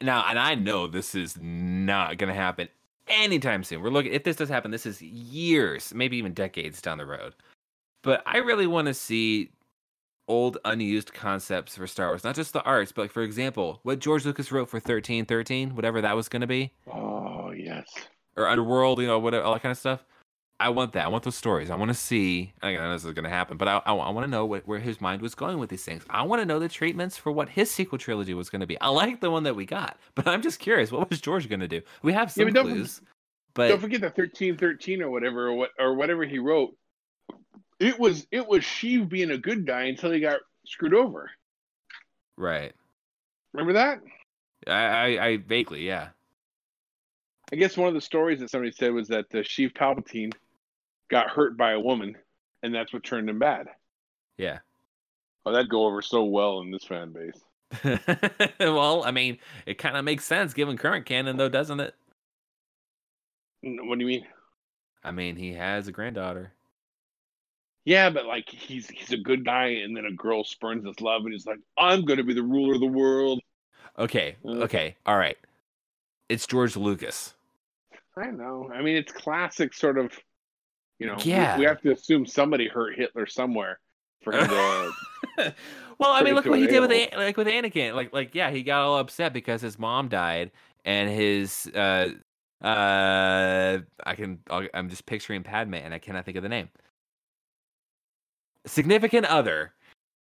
Now, 0.00 0.24
and 0.28 0.38
I 0.38 0.54
know 0.54 0.86
this 0.86 1.14
is 1.14 1.36
not 1.40 2.18
going 2.18 2.28
to 2.28 2.40
happen 2.40 2.68
anytime 3.08 3.64
soon. 3.64 3.82
We're 3.82 3.90
looking. 3.90 4.12
If 4.12 4.24
this 4.24 4.36
does 4.36 4.48
happen, 4.48 4.70
this 4.70 4.86
is 4.86 5.02
years, 5.02 5.92
maybe 5.94 6.16
even 6.16 6.32
decades 6.32 6.80
down 6.80 6.98
the 6.98 7.06
road. 7.06 7.34
But 8.02 8.22
I 8.24 8.38
really 8.38 8.66
want 8.66 8.86
to 8.86 8.94
see 8.94 9.50
old, 10.28 10.58
unused 10.64 11.12
concepts 11.12 11.76
for 11.76 11.86
Star 11.86 12.08
Wars, 12.08 12.22
not 12.22 12.36
just 12.36 12.52
the 12.52 12.62
arts, 12.62 12.92
but 12.92 13.02
like 13.02 13.12
for 13.12 13.22
example, 13.22 13.80
what 13.82 13.98
George 13.98 14.24
Lucas 14.24 14.52
wrote 14.52 14.68
for 14.68 14.78
thirteen 14.78 15.24
thirteen, 15.24 15.74
whatever 15.74 16.00
that 16.00 16.14
was 16.14 16.28
going 16.28 16.42
to 16.42 16.46
be, 16.46 16.72
Oh 16.92 17.50
yes. 17.50 17.86
or 18.36 18.46
Underworld, 18.46 19.00
you 19.00 19.06
know, 19.08 19.18
whatever, 19.18 19.44
all 19.44 19.54
that 19.54 19.62
kind 19.62 19.72
of 19.72 19.78
stuff. 19.78 20.04
I 20.60 20.70
want 20.70 20.92
that. 20.94 21.04
I 21.04 21.08
want 21.08 21.22
those 21.22 21.36
stories. 21.36 21.70
I 21.70 21.76
want 21.76 21.88
to 21.90 21.94
see. 21.94 22.52
I 22.62 22.74
know 22.74 22.92
this 22.92 23.04
is 23.04 23.12
going 23.12 23.24
to 23.24 23.30
happen, 23.30 23.56
but 23.56 23.68
I, 23.68 23.80
I, 23.86 23.92
want 23.92 24.24
to 24.24 24.30
know 24.30 24.44
what, 24.44 24.66
where 24.66 24.80
his 24.80 25.00
mind 25.00 25.22
was 25.22 25.36
going 25.36 25.58
with 25.58 25.70
these 25.70 25.84
things. 25.84 26.02
I 26.10 26.22
want 26.22 26.42
to 26.42 26.46
know 26.46 26.58
the 26.58 26.68
treatments 26.68 27.16
for 27.16 27.30
what 27.30 27.48
his 27.48 27.70
sequel 27.70 27.96
trilogy 27.96 28.34
was 28.34 28.50
going 28.50 28.60
to 28.60 28.66
be. 28.66 28.80
I 28.80 28.88
like 28.88 29.20
the 29.20 29.30
one 29.30 29.44
that 29.44 29.54
we 29.54 29.64
got, 29.66 29.98
but 30.16 30.26
I'm 30.26 30.42
just 30.42 30.58
curious. 30.58 30.90
What 30.90 31.08
was 31.10 31.20
George 31.20 31.48
going 31.48 31.60
to 31.60 31.68
do? 31.68 31.80
We 32.02 32.12
have 32.12 32.32
Yeah, 32.36 32.44
some 32.44 32.52
don't- 32.52 32.66
clues, 32.66 33.00
but 33.54 33.68
Don't 33.68 33.80
forget 33.80 34.00
the 34.00 34.10
thirteen 34.10 34.56
thirteen 34.56 35.00
or 35.00 35.10
whatever 35.10 35.48
or 35.48 35.54
what 35.54 35.70
or 35.78 35.94
whatever 35.94 36.24
he 36.24 36.38
wrote. 36.40 36.76
It 37.78 37.98
was 37.98 38.26
it 38.32 38.46
was 38.46 38.62
Sheev 38.62 39.08
being 39.08 39.30
a 39.30 39.38
good 39.38 39.64
guy 39.64 39.82
until 39.84 40.10
he 40.10 40.18
got 40.20 40.40
screwed 40.66 40.94
over. 40.94 41.30
right. 42.36 42.72
Remember 43.52 43.72
that? 43.74 44.00
I, 44.66 44.72
I, 45.16 45.26
I 45.26 45.36
vaguely, 45.38 45.86
yeah. 45.86 46.08
I 47.52 47.56
guess 47.56 47.76
one 47.76 47.88
of 47.88 47.94
the 47.94 48.00
stories 48.00 48.40
that 48.40 48.50
somebody 48.50 48.72
said 48.72 48.92
was 48.92 49.08
that 49.08 49.24
uh, 49.32 49.38
Sheev 49.38 49.72
Palpatine 49.72 50.32
got 51.10 51.30
hurt 51.30 51.56
by 51.56 51.72
a 51.72 51.80
woman, 51.80 52.16
and 52.62 52.74
that's 52.74 52.92
what 52.92 53.04
turned 53.04 53.28
him 53.30 53.38
bad. 53.38 53.68
Yeah. 54.38 54.60
Oh, 55.44 55.50
that'd 55.52 55.68
go 55.68 55.86
over 55.86 56.00
so 56.00 56.24
well 56.24 56.60
in 56.60 56.70
this 56.70 56.84
fan 56.84 57.10
base. 57.12 57.44
well, 58.60 59.04
I 59.04 59.10
mean, 59.10 59.38
it 59.66 59.74
kind 59.78 59.96
of 59.96 60.04
makes 60.04 60.24
sense 60.24 60.54
given 60.54 60.76
current 60.78 61.06
canon, 61.06 61.36
though, 61.36 61.48
doesn't 61.48 61.80
it? 61.80 61.94
What 63.62 63.98
do 63.98 64.04
you 64.04 64.06
mean? 64.20 64.26
I 65.02 65.10
mean, 65.10 65.34
he 65.34 65.54
has 65.54 65.88
a 65.88 65.92
granddaughter. 65.92 66.52
Yeah, 67.84 68.10
but 68.10 68.26
like 68.26 68.48
he's 68.50 68.88
he's 68.88 69.12
a 69.12 69.16
good 69.16 69.44
guy, 69.44 69.66
and 69.68 69.96
then 69.96 70.04
a 70.04 70.12
girl 70.12 70.44
spurns 70.44 70.84
his 70.86 71.00
love, 71.00 71.22
and 71.24 71.32
he's 71.32 71.46
like, 71.46 71.58
"I'm 71.78 72.04
going 72.04 72.18
to 72.18 72.24
be 72.24 72.34
the 72.34 72.42
ruler 72.42 72.74
of 72.74 72.80
the 72.80 72.86
world." 72.86 73.40
Okay, 73.98 74.36
Mm. 74.44 74.62
okay, 74.62 74.96
all 75.06 75.18
right. 75.18 75.36
It's 76.28 76.46
George 76.46 76.76
Lucas. 76.76 77.34
I 78.16 78.30
know. 78.30 78.70
I 78.72 78.82
mean, 78.82 78.96
it's 78.96 79.12
classic 79.12 79.72
sort 79.74 79.98
of. 79.98 80.12
You 80.98 81.06
know, 81.06 81.16
we- 81.16 81.30
Yeah. 81.30 81.58
we, 81.58 81.64
have 81.64 81.80
to 81.82 81.92
assume 81.92 82.26
somebody 82.26 82.68
hurt 82.68 82.96
Hitler 82.96 83.26
somewhere 83.26 83.80
for 84.22 84.32
him 84.32 84.48
to. 84.48 84.92
well, 85.98 86.10
I 86.10 86.22
mean, 86.22 86.34
look 86.34 86.44
what 86.46 86.58
he 86.58 86.66
did 86.66 86.80
with. 86.80 86.90
An- 86.90 87.16
like 87.16 87.36
with 87.36 87.46
Anakin. 87.46 87.94
Like, 87.94 88.12
like 88.12 88.34
yeah, 88.34 88.50
he 88.50 88.62
got 88.62 88.82
all 88.82 88.98
upset 88.98 89.32
because 89.32 89.60
his 89.60 89.78
mom 89.78 90.08
died, 90.08 90.50
and 90.84 91.08
his 91.08 91.66
uh 91.74 92.08
uh 92.62 93.78
I 94.04 94.14
can 94.16 94.40
I'll, 94.50 94.66
I'm 94.74 94.88
just 94.88 95.06
picturing 95.06 95.44
Padme, 95.44 95.74
and 95.74 95.94
I 95.94 95.98
cannot 95.98 96.24
think 96.24 96.36
of 96.36 96.42
the 96.42 96.48
name. 96.48 96.68
Significant 98.66 99.24
other, 99.26 99.72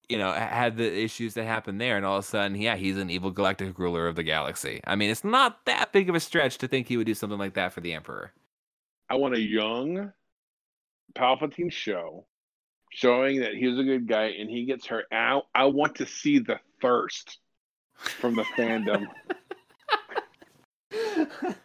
you 0.08 0.18
know, 0.18 0.32
had 0.32 0.78
the 0.78 1.04
issues 1.04 1.34
that 1.34 1.46
happened 1.46 1.82
there, 1.82 1.98
and 1.98 2.06
all 2.06 2.18
of 2.18 2.24
a 2.24 2.28
sudden, 2.28 2.56
yeah, 2.56 2.76
he's 2.76 2.98
an 2.98 3.10
evil 3.10 3.32
galactic 3.32 3.78
ruler 3.80 4.08
of 4.08 4.16
the 4.16 4.24
galaxy. 4.24 4.80
I 4.86 4.96
mean, 4.96 5.10
it's 5.10 5.24
not 5.24 5.66
that 5.66 5.92
big 5.92 6.08
of 6.08 6.16
a 6.16 6.20
stretch 6.20 6.60
to 6.60 6.68
think 6.68 6.88
he 6.88 6.98
would 6.98 7.08
do 7.08 7.16
something 7.16 7.40
like 7.40 7.56
that 7.56 7.74
for 7.74 7.82
the 7.82 7.94
Emperor. 7.94 8.32
I 9.10 9.16
want 9.16 9.34
a 9.34 9.40
young 9.42 10.14
Palpatine 11.14 11.72
show 11.72 12.26
showing 12.92 13.42
that 13.42 13.54
he 13.54 13.68
was 13.68 13.80
a 13.80 13.84
good 13.84 14.08
guy 14.08 14.34
and 14.40 14.50
he 14.50 14.66
gets 14.66 14.86
hurt. 14.88 15.06
I, 15.12 15.40
I 15.54 15.66
want 15.66 15.96
to 15.96 16.06
see 16.06 16.40
the 16.40 16.60
thirst 16.82 17.38
from 17.98 18.36
the 18.36 18.44
fandom. 18.58 19.08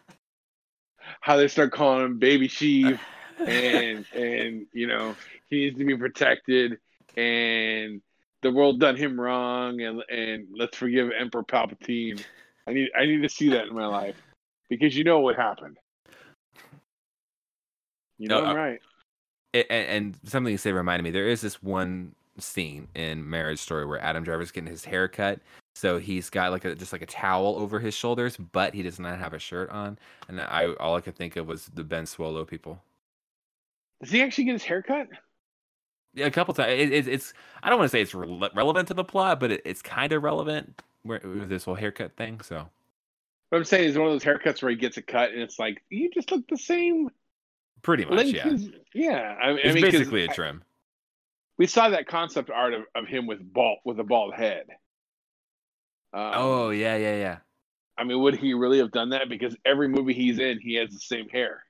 How 1.21 1.37
they 1.37 1.47
start 1.47 1.71
calling 1.71 2.05
him 2.05 2.19
Baby 2.19 2.49
Sheev 2.49 2.99
and 3.39 4.05
and 4.13 4.67
you 4.73 4.87
know 4.87 5.15
he 5.49 5.65
needs 5.65 5.77
to 5.77 5.85
be 5.85 5.95
protected 5.95 6.77
and 7.15 8.01
the 8.41 8.51
world 8.51 8.79
done 8.79 8.95
him 8.95 9.19
wrong 9.19 9.81
and 9.81 10.03
and 10.09 10.47
let's 10.55 10.77
forgive 10.77 11.09
Emperor 11.17 11.43
Palpatine. 11.43 12.21
I 12.67 12.73
need 12.73 12.89
I 12.97 13.05
need 13.05 13.21
to 13.21 13.29
see 13.29 13.49
that 13.51 13.67
in 13.67 13.75
my 13.75 13.87
life 13.87 14.21
because 14.69 14.95
you 14.95 15.03
know 15.03 15.19
what 15.19 15.35
happened. 15.35 15.77
You 18.17 18.27
know 18.27 18.41
No, 18.41 18.45
I'm 18.45 18.55
uh, 18.55 18.59
right. 18.59 18.79
And, 19.53 19.65
and 19.69 20.19
something 20.23 20.51
you 20.51 20.57
said 20.57 20.73
reminded 20.73 21.03
me 21.03 21.11
there 21.11 21.27
is 21.27 21.41
this 21.41 21.61
one 21.61 22.15
scene 22.39 22.87
in 22.95 23.29
marriage 23.29 23.59
story 23.59 23.85
where 23.85 24.01
adam 24.01 24.23
driver's 24.23 24.49
getting 24.51 24.69
his 24.69 24.83
hair 24.83 25.07
cut 25.07 25.39
so 25.75 25.99
he's 25.99 26.31
got 26.31 26.51
like 26.51 26.65
a 26.65 26.73
just 26.73 26.91
like 26.91 27.03
a 27.03 27.05
towel 27.05 27.55
over 27.59 27.79
his 27.79 27.93
shoulders 27.93 28.35
but 28.37 28.73
he 28.73 28.81
does 28.81 28.99
not 28.99 29.19
have 29.19 29.33
a 29.33 29.39
shirt 29.39 29.69
on 29.69 29.99
and 30.27 30.41
i 30.41 30.73
all 30.79 30.95
i 30.95 31.01
could 31.01 31.15
think 31.15 31.35
of 31.35 31.45
was 31.47 31.67
the 31.75 31.83
Ben 31.83 32.07
Solo 32.07 32.43
people 32.45 32.81
Does 34.01 34.11
he 34.11 34.21
actually 34.23 34.45
get 34.45 34.53
his 34.53 34.63
hair 34.63 34.81
cut? 34.81 35.07
yeah 36.15 36.25
a 36.25 36.31
couple 36.31 36.53
times 36.55 36.71
it, 36.71 36.91
it, 36.91 37.07
it's 37.07 37.33
i 37.61 37.69
don't 37.69 37.77
want 37.77 37.91
to 37.91 37.95
say 37.95 38.01
it's 38.01 38.13
rele- 38.13 38.55
relevant 38.55 38.87
to 38.87 38.95
the 38.95 39.03
plot 39.03 39.39
but 39.39 39.51
it, 39.51 39.61
it's 39.65 39.81
kind 39.83 40.11
of 40.11 40.23
relevant 40.23 40.81
where, 41.03 41.19
with 41.23 41.49
this 41.49 41.65
whole 41.65 41.75
haircut 41.75 42.15
thing 42.15 42.41
so 42.41 42.67
What 43.49 43.59
I'm 43.59 43.63
saying 43.65 43.89
is 43.89 43.97
one 43.97 44.07
of 44.07 44.13
those 44.13 44.23
haircuts 44.23 44.63
where 44.63 44.71
he 44.71 44.77
gets 44.77 44.97
a 44.97 45.03
cut 45.03 45.31
and 45.31 45.41
it's 45.41 45.59
like 45.59 45.83
you 45.89 46.09
just 46.11 46.31
look 46.31 46.47
the 46.47 46.57
same. 46.57 47.09
Pretty 47.83 48.05
much 48.05 48.15
length 48.17 48.33
yeah 48.33 48.47
as- 48.47 48.69
yeah. 48.95 49.35
I, 49.41 49.49
I 49.49 49.51
it's 49.55 49.75
mean, 49.75 49.83
'cause 49.83 49.91
basically 49.93 50.23
a 50.23 50.27
trim 50.29 50.63
we 51.57 51.67
saw 51.67 51.89
that 51.89 52.07
concept 52.07 52.49
art 52.49 52.73
of, 52.73 52.81
of 52.95 53.07
him 53.07 53.27
with 53.27 53.39
bald 53.53 53.77
with 53.85 53.99
a 53.99 54.03
bald 54.03 54.33
head. 54.33 54.65
Um, 56.13 56.31
oh 56.35 56.69
yeah 56.71 56.95
yeah 56.97 57.15
yeah 57.15 57.37
I 57.97 58.03
mean, 58.05 58.19
would 58.21 58.35
he 58.35 58.55
really 58.55 58.79
have 58.79 58.91
done 58.91 59.09
that? 59.09 59.29
Because 59.29 59.55
every 59.65 59.87
movie 59.87 60.13
he's 60.13 60.39
in, 60.39 60.59
he 60.59 60.73
has 60.75 60.89
the 60.89 60.97
same 60.99 61.29
hair. 61.29 61.63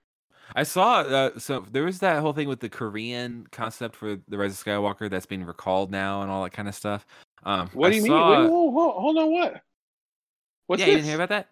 I 0.55 0.63
saw 0.63 0.99
uh, 1.01 1.37
so 1.39 1.65
there 1.71 1.83
was 1.83 1.99
that 1.99 2.21
whole 2.21 2.31
thing 2.33 2.47
with 2.47 2.61
the 2.61 2.69
Korean 2.69 3.45
concept 3.51 3.95
for 3.95 4.17
the 4.29 4.37
Rise 4.37 4.53
of 4.59 4.65
Skywalker 4.65 5.09
that's 5.09 5.25
being 5.25 5.43
recalled 5.43 5.91
now 5.91 6.21
and 6.21 6.31
all 6.31 6.43
that 6.43 6.51
kind 6.53 6.67
of 6.69 6.75
stuff. 6.75 7.05
Um, 7.43 7.69
What 7.73 7.89
do 7.89 7.95
I 7.95 7.99
you 7.99 8.05
saw- 8.07 8.29
mean? 8.31 8.43
Wait, 8.43 8.49
whoa, 8.51 8.63
whoa, 8.69 8.91
hold 9.01 9.17
on, 9.17 9.31
what? 9.31 9.61
What's 10.67 10.79
yeah, 10.79 10.85
this? 10.85 10.91
you 10.91 10.95
didn't 10.97 11.07
hear 11.07 11.15
about 11.15 11.29
that? 11.29 11.49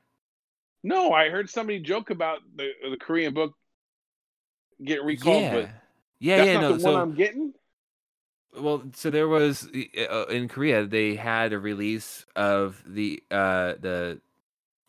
No, 0.84 1.12
I 1.12 1.30
heard 1.30 1.50
somebody 1.50 1.80
joke 1.80 2.10
about 2.10 2.40
the 2.56 2.70
the 2.90 2.98
Korean 2.98 3.34
book 3.34 3.54
get 4.84 5.04
recalled, 5.04 5.42
yeah, 5.44 5.54
but 5.54 5.70
yeah, 6.20 6.38
that's 6.38 6.48
yeah. 6.48 6.54
not 6.54 6.62
No, 6.62 6.74
the 6.74 6.80
so 6.80 6.92
one 6.94 7.02
I'm 7.02 7.14
getting. 7.16 7.54
well, 8.60 8.84
so 8.94 9.10
there 9.10 9.28
was 9.28 9.68
uh, 10.10 10.26
in 10.28 10.48
Korea 10.48 10.86
they 10.86 11.16
had 11.16 11.54
a 11.54 11.60
release 11.60 12.26
of 12.36 12.84
the 12.86 13.22
uh 13.32 13.74
the 13.80 14.20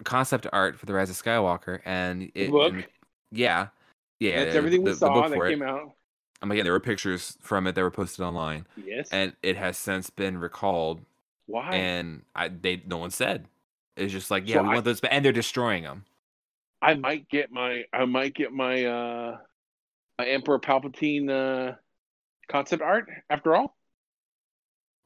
concept 0.04 0.46
art 0.52 0.78
for 0.78 0.86
the 0.86 0.94
Rise 0.94 1.10
of 1.10 1.16
Skywalker, 1.16 1.80
and 1.84 2.30
it 2.34 2.50
book? 2.50 2.72
and- 2.72 2.86
yeah, 3.30 3.68
yeah, 4.20 4.44
That's 4.44 4.56
everything 4.56 4.82
we 4.82 4.90
the, 4.90 4.94
the 4.94 4.98
saw 4.98 5.28
that 5.28 5.34
for 5.36 5.46
it. 5.46 5.50
came 5.50 5.62
out. 5.62 5.92
Um, 6.42 6.50
again, 6.50 6.64
there 6.64 6.72
were 6.72 6.80
pictures 6.80 7.38
from 7.40 7.66
it 7.66 7.74
that 7.76 7.82
were 7.82 7.90
posted 7.90 8.24
online, 8.24 8.66
Yes. 8.76 9.08
and 9.12 9.32
it 9.42 9.56
has 9.56 9.78
since 9.78 10.10
been 10.10 10.36
recalled 10.38 11.00
Why? 11.46 11.70
and 11.72 12.22
I 12.34 12.48
they 12.48 12.82
no 12.86 12.98
one 12.98 13.10
said. 13.10 13.46
It's 13.96 14.12
just 14.12 14.30
like, 14.30 14.48
yeah, 14.48 14.56
So 14.56 14.62
we 14.64 14.68
I- 14.70 14.72
want 14.74 14.84
those, 14.84 15.00
and 15.00 15.24
they're 15.24 15.32
destroying 15.32 15.84
them. 15.84 16.04
I 16.82 16.94
might 16.94 17.28
get 17.28 17.52
my 17.52 17.84
I 17.92 18.04
might 18.06 18.34
get 18.34 18.52
my 18.52 18.84
uh 18.84 19.38
Emperor 20.26 20.58
Palpatine 20.58 21.30
uh 21.30 21.74
concept 22.48 22.82
art 22.82 23.08
after 23.30 23.54
all. 23.54 23.76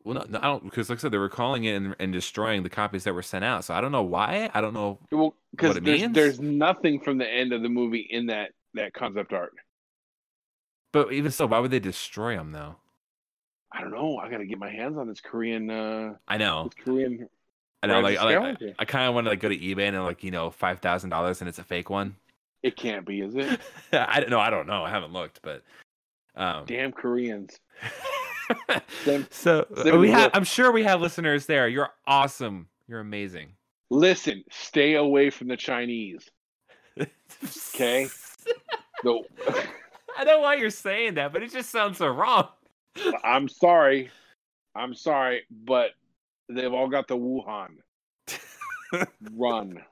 Well, 0.04 0.14
no, 0.14 0.24
no 0.28 0.38
I 0.38 0.42
don't 0.42 0.62
because, 0.62 0.88
like 0.88 0.98
I 0.98 1.02
said, 1.02 1.10
they 1.10 1.18
were 1.18 1.24
recalling 1.24 1.64
it 1.64 1.74
and, 1.74 1.96
and 1.98 2.12
destroying 2.12 2.62
the 2.62 2.68
copies 2.68 3.04
that 3.04 3.12
were 3.12 3.22
sent 3.22 3.44
out. 3.44 3.64
So 3.64 3.74
I 3.74 3.80
don't 3.80 3.90
know 3.90 4.04
why. 4.04 4.50
I 4.54 4.60
don't 4.60 4.72
know. 4.72 5.00
Well, 5.10 5.34
because 5.50 5.74
there's 5.80 6.00
means? 6.00 6.14
there's 6.14 6.40
nothing 6.40 7.00
from 7.00 7.18
the 7.18 7.28
end 7.28 7.52
of 7.52 7.62
the 7.62 7.68
movie 7.68 8.06
in 8.08 8.26
that 8.26 8.50
that 8.74 8.92
concept 8.92 9.32
art. 9.32 9.52
But 10.92 11.12
even 11.12 11.32
so, 11.32 11.46
why 11.46 11.58
would 11.58 11.72
they 11.72 11.80
destroy 11.80 12.36
them 12.36 12.52
though? 12.52 12.76
I 13.72 13.80
don't 13.80 13.90
know. 13.90 14.18
I 14.18 14.30
got 14.30 14.38
to 14.38 14.46
get 14.46 14.58
my 14.58 14.70
hands 14.70 14.96
on 14.96 15.08
this 15.08 15.20
Korean 15.20 15.68
uh 15.70 16.14
I 16.28 16.36
know. 16.36 16.70
Korean. 16.84 17.28
I 17.82 17.88
know. 17.88 18.00
Rise 18.00 18.16
Like, 18.16 18.62
I, 18.62 18.74
I 18.78 18.84
kind 18.84 19.08
of 19.08 19.14
want 19.14 19.26
to 19.26 19.30
like 19.30 19.40
go 19.40 19.48
to 19.48 19.58
eBay 19.58 19.88
and 19.88 20.04
like 20.04 20.22
you 20.22 20.30
know 20.30 20.50
five 20.50 20.78
thousand 20.78 21.10
dollars 21.10 21.40
and 21.40 21.48
it's 21.48 21.58
a 21.58 21.64
fake 21.64 21.90
one. 21.90 22.14
It 22.62 22.76
can't 22.76 23.06
be, 23.06 23.20
is 23.20 23.34
it? 23.34 23.60
I 23.92 24.20
don't 24.20 24.30
know. 24.30 24.40
I 24.40 24.50
don't 24.50 24.66
know. 24.66 24.82
I 24.84 24.90
haven't 24.90 25.12
looked, 25.12 25.40
but 25.42 25.62
um. 26.36 26.64
Damn 26.66 26.92
Koreans. 26.92 27.58
So 29.30 29.66
uh, 29.76 29.98
we 29.98 30.10
have. 30.10 30.30
I'm 30.34 30.44
sure 30.44 30.70
we 30.70 30.84
have 30.84 31.00
listeners 31.00 31.46
there. 31.46 31.66
You're 31.68 31.90
awesome. 32.06 32.68
You're 32.86 33.00
amazing. 33.00 33.48
Listen, 33.90 34.44
stay 34.50 34.94
away 34.94 35.30
from 35.30 35.48
the 35.48 35.56
Chinese. 35.56 36.30
Okay. 37.74 38.08
No, 39.04 39.24
I 40.16 40.24
know 40.24 40.40
why 40.40 40.54
you're 40.54 40.70
saying 40.70 41.14
that, 41.14 41.32
but 41.32 41.42
it 41.42 41.52
just 41.52 41.70
sounds 41.70 41.98
so 41.98 42.06
wrong. 42.06 42.48
I'm 43.22 43.48
sorry. 43.48 44.10
I'm 44.74 44.94
sorry, 44.94 45.42
but 45.50 45.90
they've 46.48 46.72
all 46.72 46.88
got 46.88 47.08
the 47.08 47.16
Wuhan. 47.16 47.76
Run. 49.32 49.82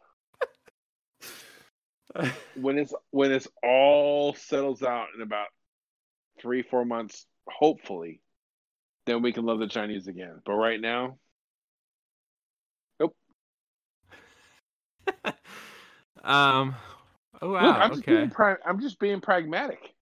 When 2.54 2.78
it's 2.78 2.94
when 3.10 3.32
it's 3.32 3.48
all 3.62 4.34
settles 4.34 4.82
out 4.82 5.08
in 5.14 5.22
about 5.22 5.48
three 6.40 6.62
four 6.62 6.84
months 6.84 7.26
hopefully 7.48 8.20
then 9.06 9.22
we 9.22 9.32
can 9.32 9.44
love 9.44 9.58
the 9.58 9.66
chinese 9.66 10.06
again 10.06 10.40
but 10.46 10.52
right 10.54 10.80
now 10.80 11.18
nope. 13.00 13.16
um. 16.24 16.74
Oh 17.42 17.48
look, 17.48 17.60
wow. 17.60 17.70
I'm, 17.72 17.90
just 17.90 18.02
okay. 18.02 18.16
being 18.16 18.30
pra- 18.30 18.58
I'm 18.64 18.80
just 18.80 18.98
being 18.98 19.20
pragmatic 19.20 19.92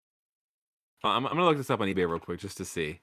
I'm, 1.02 1.26
I'm 1.26 1.32
gonna 1.32 1.44
look 1.46 1.56
this 1.56 1.70
up 1.70 1.80
on 1.80 1.88
eBay 1.88 2.08
real 2.08 2.18
quick 2.18 2.38
just 2.40 2.58
to 2.58 2.64
see. 2.64 3.00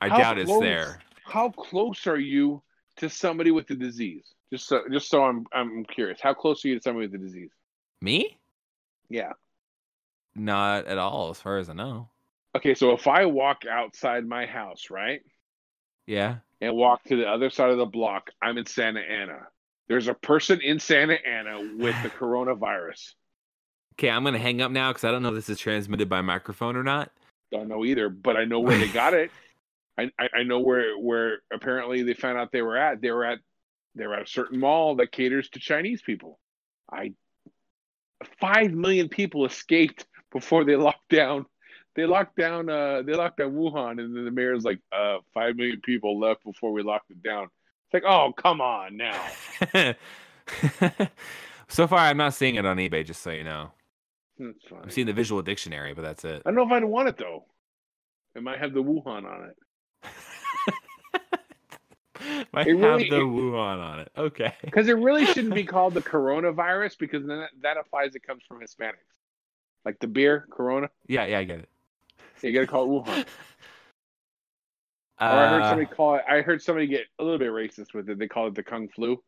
I 0.00 0.08
How 0.08 0.18
doubt 0.18 0.38
it's 0.38 0.58
there. 0.58 1.00
how 1.24 1.50
close 1.50 2.06
are 2.06 2.18
you 2.18 2.62
to 2.96 3.08
somebody 3.08 3.50
with 3.50 3.66
the 3.66 3.74
disease 3.74 4.34
just 4.52 4.68
so 4.68 4.82
just 4.92 5.08
so 5.08 5.24
i'm 5.24 5.46
i'm 5.54 5.84
curious 5.84 6.20
how 6.20 6.34
close 6.34 6.64
are 6.64 6.68
you 6.68 6.74
to 6.76 6.82
somebody 6.82 7.06
with 7.06 7.12
the 7.12 7.26
disease 7.26 7.50
Me? 8.02 8.36
yeah 9.08 9.32
Not 10.34 10.86
at 10.86 10.98
all, 10.98 11.30
as 11.30 11.40
far 11.40 11.58
as 11.58 11.68
I 11.68 11.74
know. 11.74 12.08
okay 12.56 12.74
so 12.74 12.92
if 12.92 13.06
i 13.06 13.24
walk 13.26 13.64
outside 13.70 14.26
my 14.26 14.44
house 14.46 14.90
right 14.90 15.20
Yeah. 16.06 16.36
and 16.60 16.74
walk 16.74 17.04
to 17.04 17.16
the 17.16 17.26
other 17.28 17.48
side 17.50 17.70
of 17.70 17.78
the 17.78 17.86
block 17.86 18.30
i'm 18.42 18.58
in 18.58 18.66
santa 18.66 19.00
ana 19.00 19.46
there's 19.88 20.08
a 20.08 20.14
person 20.14 20.60
in 20.60 20.78
santa 20.80 21.16
ana 21.26 21.60
with 21.76 21.94
the 22.02 22.10
coronavirus 22.20 23.14
Okay, 23.98 24.08
I'm 24.08 24.24
gonna 24.24 24.38
hang 24.38 24.62
up 24.62 24.70
now 24.72 24.90
because 24.90 25.04
I 25.04 25.10
don't 25.10 25.22
know 25.22 25.28
if 25.28 25.34
this 25.34 25.50
is 25.50 25.58
transmitted 25.58 26.08
by 26.08 26.22
microphone 26.22 26.76
or 26.76 26.82
not. 26.82 27.12
don't 27.52 27.68
know 27.68 27.84
either, 27.84 28.08
but 28.08 28.38
I 28.38 28.46
know 28.46 28.58
where 28.58 28.78
they 28.78 28.88
got 28.88 29.12
it. 29.12 29.30
I, 29.98 30.10
I, 30.18 30.28
I 30.38 30.42
know 30.44 30.60
where 30.60 30.98
where 30.98 31.40
apparently 31.52 32.02
they 32.02 32.14
found 32.14 32.38
out 32.38 32.50
they 32.52 32.62
were 32.62 32.78
at. 32.78 33.02
They 33.02 33.10
were 33.10 33.26
at 33.26 33.40
they 33.94 34.06
were 34.06 34.14
at 34.14 34.22
a 34.22 34.26
certain 34.26 34.58
mall 34.58 34.96
that 34.96 35.12
caters 35.12 35.50
to 35.50 35.60
Chinese 35.60 36.00
people. 36.00 36.40
I 36.90 37.12
five 38.40 38.72
million 38.72 39.08
people 39.08 39.46
escaped 39.46 40.06
before 40.32 40.64
they 40.64 40.76
locked 40.76 41.08
down. 41.08 41.46
They 41.94 42.06
locked 42.06 42.36
down 42.36 42.68
uh 42.70 43.02
they 43.02 43.12
locked 43.12 43.38
down 43.38 43.52
Wuhan 43.52 44.02
and 44.02 44.16
then 44.16 44.24
the 44.24 44.30
mayor's 44.30 44.64
like 44.64 44.80
uh 44.92 45.18
five 45.34 45.56
million 45.56 45.80
people 45.82 46.18
left 46.18 46.44
before 46.44 46.72
we 46.72 46.82
locked 46.82 47.10
it 47.10 47.22
down. 47.22 47.44
It's 47.44 47.94
like, 47.94 48.04
oh 48.04 48.32
come 48.32 48.60
on 48.60 48.96
now. 48.96 49.20
so 51.68 51.86
far, 51.86 51.98
I'm 51.98 52.16
not 52.16 52.34
seeing 52.34 52.54
it 52.54 52.64
on 52.64 52.78
eBay. 52.78 53.04
Just 53.04 53.22
so 53.22 53.30
you 53.30 53.44
know, 53.44 53.70
I'm 54.40 54.90
seeing 54.90 55.06
the 55.06 55.12
visual 55.12 55.42
dictionary, 55.42 55.92
but 55.92 56.02
that's 56.02 56.24
it. 56.24 56.42
I 56.46 56.50
don't 56.50 56.56
know 56.56 56.66
if 56.66 56.72
I'd 56.72 56.84
want 56.84 57.08
it 57.08 57.18
though. 57.18 57.44
It 58.34 58.42
might 58.42 58.58
have 58.58 58.72
the 58.72 58.82
Wuhan 58.82 59.24
on 59.26 59.50
it. 59.50 59.56
Might 62.54 62.66
It 62.66 62.74
really- 62.74 63.04
have 63.04 63.10
the 63.10 63.24
Wuhan 63.24 63.78
on 63.78 64.00
it. 64.00 64.12
Okay. 64.16 64.52
Because 64.62 64.88
it 64.88 64.96
really 64.98 65.24
shouldn't 65.26 65.54
be 65.54 65.64
called 65.64 65.94
the 65.94 66.02
coronavirus 66.02 66.98
because 66.98 67.26
then 67.26 67.38
that, 67.38 67.50
that 67.62 67.76
applies 67.78 68.14
it 68.14 68.22
comes 68.26 68.42
from 68.46 68.60
Hispanics. 68.60 68.96
Like 69.84 69.98
the 70.00 70.06
beer, 70.06 70.46
Corona. 70.50 70.90
Yeah, 71.08 71.26
yeah, 71.26 71.38
I 71.38 71.44
get 71.44 71.60
it. 71.60 71.68
You 72.42 72.52
gotta 72.52 72.66
call 72.66 72.84
it 72.84 73.04
Wuhan. 73.04 73.20
or 75.20 75.26
I 75.26 75.48
heard 75.48 75.62
Uh, 75.62 75.68
somebody 75.70 75.86
call 75.94 76.14
it 76.16 76.22
I 76.28 76.40
heard 76.42 76.62
somebody 76.62 76.86
get 76.86 77.02
a 77.18 77.24
little 77.24 77.38
bit 77.38 77.50
racist 77.50 77.94
with 77.94 78.08
it. 78.10 78.18
They 78.18 78.28
call 78.28 78.48
it 78.48 78.54
the 78.54 78.62
Kung 78.62 78.88
Flu. 78.88 79.22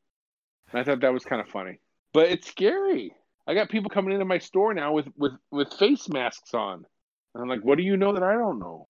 And 0.72 0.80
I 0.80 0.84
thought 0.84 1.00
that 1.00 1.12
was 1.12 1.24
kind 1.24 1.40
of 1.40 1.48
funny. 1.48 1.78
But 2.12 2.30
it's 2.30 2.48
scary. 2.48 3.14
I 3.46 3.54
got 3.54 3.68
people 3.68 3.90
coming 3.90 4.12
into 4.12 4.24
my 4.24 4.38
store 4.38 4.72
now 4.74 4.92
with, 4.92 5.06
with, 5.16 5.32
with 5.50 5.72
face 5.74 6.08
masks 6.08 6.54
on. 6.54 6.84
And 7.34 7.42
I'm 7.42 7.48
like, 7.48 7.62
what 7.62 7.76
do 7.76 7.84
you 7.84 7.96
know 7.96 8.14
that 8.14 8.22
I 8.22 8.32
don't 8.34 8.58
know? 8.58 8.88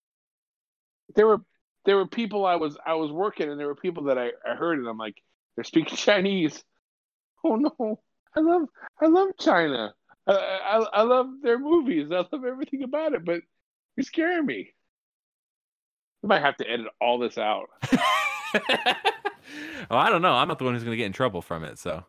There 1.15 1.27
were 1.27 1.41
there 1.85 1.95
were 1.95 2.07
people 2.07 2.45
I 2.45 2.55
was 2.55 2.77
I 2.85 2.95
was 2.95 3.11
working 3.11 3.49
and 3.49 3.59
there 3.59 3.67
were 3.67 3.75
people 3.75 4.05
that 4.05 4.17
I, 4.17 4.31
I 4.45 4.55
heard 4.55 4.79
and 4.79 4.87
I'm 4.87 4.97
like, 4.97 5.21
they're 5.55 5.63
speaking 5.63 5.97
Chinese. 5.97 6.63
Oh 7.43 7.55
no. 7.55 7.99
I 8.35 8.41
love 8.41 8.67
I 9.01 9.07
love 9.07 9.29
China. 9.39 9.93
I, 10.27 10.33
I 10.33 10.85
I 10.93 11.01
love 11.03 11.27
their 11.41 11.59
movies. 11.59 12.07
I 12.11 12.25
love 12.31 12.45
everything 12.45 12.83
about 12.83 13.13
it, 13.13 13.23
but 13.23 13.41
you're 13.95 14.03
scaring 14.03 14.45
me. 14.45 14.73
We 16.21 16.27
might 16.27 16.41
have 16.41 16.57
to 16.57 16.69
edit 16.69 16.87
all 16.99 17.19
this 17.19 17.37
out. 17.37 17.67
well, 17.93 18.01
I 19.91 20.09
don't 20.09 20.21
know. 20.21 20.33
I'm 20.33 20.47
not 20.47 20.57
the 20.57 20.65
one 20.65 20.73
who's 20.73 20.83
gonna 20.83 20.95
get 20.95 21.05
in 21.05 21.13
trouble 21.13 21.41
from 21.41 21.63
it. 21.63 21.77
So. 21.77 22.03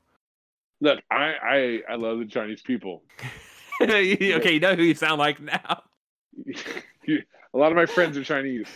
Look, 0.81 1.01
I 1.11 1.35
I, 1.43 1.93
I 1.93 1.95
love 1.97 2.19
the 2.19 2.27
Chinese 2.27 2.63
people. 2.63 3.03
okay, 3.83 4.53
you 4.53 4.61
know 4.61 4.75
who 4.75 4.83
you 4.83 4.95
sound 4.95 5.19
like 5.19 5.41
now. 5.41 5.83
a 6.47 7.59
lot 7.59 7.73
of 7.73 7.77
my 7.77 7.87
friends 7.87 8.17
are 8.17 8.25
Chinese. 8.25 8.69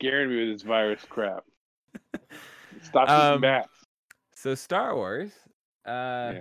Scaring 0.00 0.30
me 0.30 0.46
with 0.48 0.54
this 0.56 0.62
virus 0.62 1.04
crap. 1.08 1.44
Stop 2.82 3.08
eating 3.08 3.14
Um, 3.34 3.40
bats. 3.42 3.68
So 4.34 4.54
Star 4.54 4.96
Wars. 4.96 5.30
Uh, 5.84 6.32
Yeah. 6.34 6.40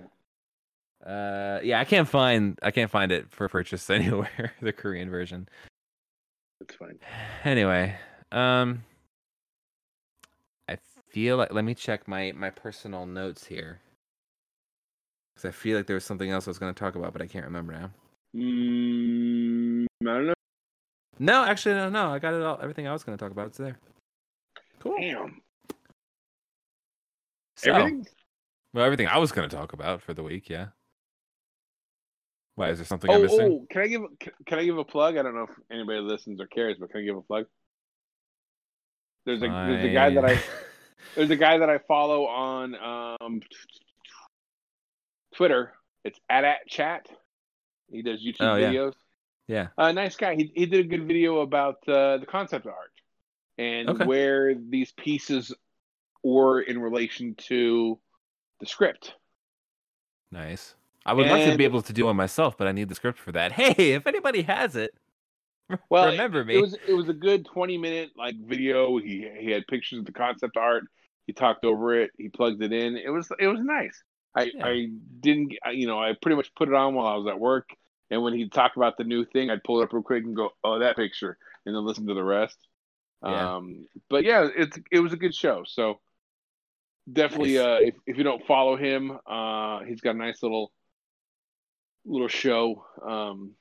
uh, 1.06 1.60
yeah, 1.62 1.80
I 1.82 1.84
can't 1.86 2.08
find 2.08 2.58
I 2.64 2.72
can't 2.72 2.90
find 2.90 3.12
it 3.12 3.30
for 3.32 3.50
purchase 3.50 3.90
anywhere. 3.90 4.54
the 4.62 4.72
Korean 4.72 5.10
version. 5.10 5.50
That's 6.62 6.76
fine. 6.76 7.00
Anyway, 7.44 7.96
um, 8.32 8.84
I 10.70 10.78
feel 11.10 11.36
like 11.38 11.52
let 11.54 11.66
me 11.66 11.74
check 11.76 12.08
my 12.08 12.32
my 12.34 12.50
personal 12.52 13.06
notes 13.06 13.46
here 13.46 13.80
because 15.36 15.50
I 15.50 15.52
feel 15.52 15.76
like 15.78 15.88
there 15.88 15.96
was 15.96 16.06
something 16.06 16.30
else 16.30 16.48
I 16.48 16.52
was 16.52 16.60
going 16.60 16.74
to 16.74 16.80
talk 16.80 16.96
about, 16.96 17.12
but 17.12 17.22
I 17.22 17.28
can't 17.28 17.46
remember 17.46 17.74
now. 17.74 17.92
Mm, 18.36 19.86
I 20.04 20.06
don't 20.06 20.28
know. 20.28 20.34
No, 21.20 21.44
actually, 21.44 21.76
no, 21.76 21.90
no. 21.90 22.12
I 22.14 22.20
got 22.20 22.34
it 22.34 22.42
all. 22.42 22.60
Everything 22.62 22.88
I 22.88 22.94
was 22.94 23.04
going 23.04 23.18
to 23.18 23.22
talk 23.24 23.32
about 23.32 23.52
is 23.52 23.58
there. 23.58 23.78
Cool. 24.80 24.96
Damn. 25.00 25.42
So, 27.58 27.74
Everything? 27.74 28.08
well, 28.74 28.86
everything 28.86 29.08
I 29.08 29.18
was 29.18 29.32
going 29.34 29.50
to 29.50 29.54
talk 29.56 29.74
about 29.74 30.02
for 30.02 30.14
the 30.14 30.24
week. 30.24 30.50
Yeah. 30.50 30.68
Why 32.56 32.70
is 32.70 32.78
there 32.78 32.86
something 32.86 33.10
I'm 33.10 33.18
Oh, 33.20 33.24
missing? 33.24 33.42
oh, 33.42 33.68
can 33.70 33.82
I 33.82 33.88
give 33.88 34.02
can- 34.20 34.34
can 34.46 34.60
I 34.60 34.66
give 34.66 34.78
a 34.78 34.84
plug? 34.86 35.18
I 35.18 35.22
don't 35.24 35.36
know 35.36 35.44
if 35.44 35.56
anybody 35.72 36.00
listens 36.00 36.40
or 36.42 36.48
cares, 36.48 36.78
but 36.80 36.90
can 36.92 37.02
I 37.02 37.04
give 37.04 37.18
a 37.18 37.22
plug? 37.22 37.46
There's 39.26 39.42
a 39.42 39.48
there's 39.48 39.84
a 39.86 39.94
guy 39.94 40.10
that 40.14 40.26
I 40.26 40.42
there's 41.16 41.30
a 41.30 41.36
guy 41.36 41.58
that 41.58 41.70
I 41.70 41.78
follow 41.80 42.26
on 42.28 42.76
um 42.76 43.42
Twitter. 45.36 45.74
It's 46.04 46.20
at 46.30 46.44
at 46.46 46.68
chat. 46.68 47.08
He 47.92 48.02
does 48.02 48.24
YouTube 48.26 48.38
Oh, 48.42 48.56
videos. 48.56 48.94
Yeah. 48.94 49.09
Uh, 49.78 49.92
nice 49.92 50.16
guy. 50.16 50.36
He 50.36 50.52
he 50.56 50.66
did 50.66 50.86
a 50.86 50.88
good 50.88 51.08
video 51.08 51.40
about 51.40 51.78
uh, 51.88 52.18
the 52.18 52.26
concept 52.28 52.68
art 52.68 52.92
and 53.58 53.90
Okay. 53.90 54.06
where 54.06 54.56
these 54.56 54.92
pieces 54.92 55.54
were 56.24 56.62
in 56.62 56.80
relation 56.80 57.36
to 57.36 58.00
the 58.60 58.66
script. 58.66 59.16
Nice. 60.32 60.76
I 61.06 61.14
would 61.14 61.28
like 61.28 61.44
to 61.46 61.58
be 61.58 61.64
able 61.64 61.82
to 61.82 61.94
do 61.94 62.06
one 62.06 62.16
myself, 62.16 62.58
but 62.58 62.68
I 62.68 62.72
need 62.72 62.90
the 62.90 62.96
script 62.96 63.20
for 63.20 63.32
that. 63.32 63.52
Hey, 63.60 63.94
if 63.94 64.06
anybody 64.06 64.44
has 64.44 64.76
it, 64.76 64.94
Well, 65.90 66.12
remember 66.12 66.44
me. 66.44 66.58
It 66.58 66.62
was 66.62 66.78
it 66.88 66.94
was 66.94 67.10
a 67.10 67.14
good 67.14 67.46
twenty 67.46 67.78
minute 67.78 68.12
like 68.18 68.36
video. 68.38 68.98
He 68.98 69.28
he 69.40 69.52
had 69.52 69.66
pictures 69.68 70.00
of 70.00 70.06
the 70.06 70.12
concept 70.12 70.58
art. 70.58 70.84
He 71.26 71.34
talked 71.34 71.64
over 71.64 72.00
it. 72.00 72.12
He 72.18 72.30
plugged 72.30 72.62
it 72.62 72.74
in. 72.74 72.98
It 72.98 73.10
was 73.10 73.32
it 73.40 73.48
was 73.48 73.60
nice. 73.62 74.04
I 74.36 74.52
Yeah. 74.54 74.66
I 74.66 74.88
didn't 75.20 75.54
you 75.74 75.88
know 75.88 76.00
I 76.02 76.14
pretty 76.22 76.36
much 76.36 76.54
put 76.56 76.68
it 76.70 76.74
on 76.76 76.94
while 76.96 77.08
I 77.08 77.16
was 77.16 77.28
at 77.28 77.40
work. 77.40 77.70
And 78.12 78.24
when 78.24 78.34
he'd 78.34 78.52
talk 78.52 78.76
about 78.76 78.98
the 78.98 79.04
new 79.04 79.26
thing, 79.26 79.50
I'd 79.50 79.64
pull 79.64 79.82
it 79.82 79.84
up 79.84 79.94
real 79.94 80.02
quick 80.02 80.24
and 80.24 80.36
go, 80.36 80.52
"Oh, 80.64 80.80
that 80.80 80.96
picture," 80.96 81.38
and 81.66 81.76
then 81.76 81.86
listen 81.86 82.08
to 82.08 82.14
the 82.14 82.24
rest. 82.24 82.58
Yeah. 83.24 83.56
Um, 83.56 83.88
but 84.10 84.24
yeah, 84.24 84.48
it's 84.56 84.78
it 84.92 85.00
was 85.00 85.14
a 85.14 85.18
good 85.18 85.36
show. 85.36 85.64
So 85.66 86.00
definitely, 87.12 87.56
Nice. 87.56 87.66
uh, 87.66 87.80
if 87.82 87.96
if 88.08 88.18
you 88.18 88.24
don't 88.24 88.46
follow 88.46 88.76
him, 88.78 89.18
uh, 89.28 89.82
he's 89.84 90.02
got 90.02 90.16
a 90.16 90.18
nice 90.18 90.42
little 90.42 90.72
little 92.06 92.28
show. 92.28 92.86
Um, 93.06 93.52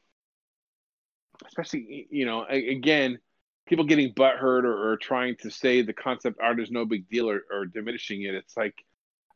especially 1.47 2.07
you 2.11 2.25
know, 2.25 2.45
again, 2.45 3.19
people 3.67 3.85
getting 3.85 4.13
butthurt 4.15 4.65
or, 4.65 4.93
or 4.93 4.97
trying 4.97 5.37
to 5.37 5.51
say 5.51 5.83
the 5.83 5.93
concept 5.93 6.39
art 6.43 6.61
is 6.61 6.71
no 6.71 6.85
big 6.85 7.09
deal 7.09 7.29
or, 7.29 7.43
or 7.51 7.67
diminishing 7.67 8.23
it. 8.23 8.35
It's 8.35 8.57
like, 8.57 8.75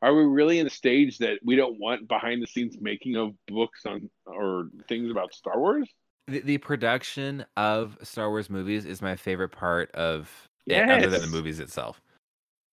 are 0.03 0.15
we 0.15 0.25
really 0.25 0.59
in 0.59 0.67
a 0.67 0.71
stage 0.71 1.19
that 1.19 1.39
we 1.45 1.57
don't 1.57 1.79
want 1.79 2.09
behind 2.09 2.43
the 2.43 2.47
scenes 2.47 2.77
making 2.81 3.17
of 3.17 3.33
books 3.49 3.87
on 3.87 4.11
or 4.27 4.69
things 4.89 5.11
about 5.11 5.33
Star 5.33 5.59
Wars? 5.59 5.89
the, 6.29 6.41
the 6.41 6.59
production 6.59 7.45
of 7.57 7.99
Star 8.03 8.31
Wars 8.31 8.49
movies 8.49 8.85
is 8.85 9.03
my 9.03 9.17
favorite 9.17 9.51
part 9.51 9.91
of 9.93 10.31
it, 10.67 10.89
other 10.89 11.09
than 11.09 11.21
the 11.21 11.27
movies 11.27 11.61
itself. 11.61 12.01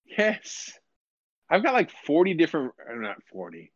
Yes. 0.05 0.73
I've 1.49 1.63
got 1.63 1.73
like 1.73 1.91
40 2.05 2.35
different, 2.35 2.73
uh, 2.89 2.95
not 2.95 3.17
40, 3.31 3.71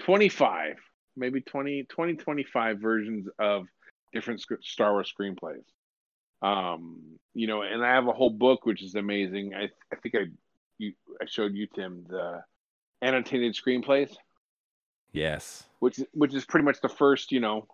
25, 0.00 0.76
maybe 1.16 1.40
20, 1.40 1.84
20, 1.84 2.14
25 2.14 2.78
versions 2.78 3.26
of 3.38 3.66
different 4.12 4.44
Star 4.62 4.92
Wars 4.92 5.12
screenplays. 5.18 5.64
Um, 6.42 7.18
you 7.32 7.46
know, 7.46 7.62
and 7.62 7.84
I 7.84 7.94
have 7.94 8.08
a 8.08 8.12
whole 8.12 8.30
book, 8.30 8.66
which 8.66 8.82
is 8.82 8.94
amazing. 8.94 9.54
I, 9.54 9.70
I 9.92 9.96
think 10.02 10.14
I, 10.14 10.24
you, 10.78 10.92
I 11.20 11.26
showed 11.26 11.54
you, 11.54 11.66
Tim, 11.74 12.04
the 12.08 12.42
annotated 13.02 13.54
screenplays, 13.54 14.14
Yes. 15.12 15.64
which, 15.78 16.00
which 16.12 16.34
is 16.34 16.44
pretty 16.44 16.64
much 16.64 16.80
the 16.80 16.88
first, 16.88 17.32
you 17.32 17.40
know, 17.40 17.66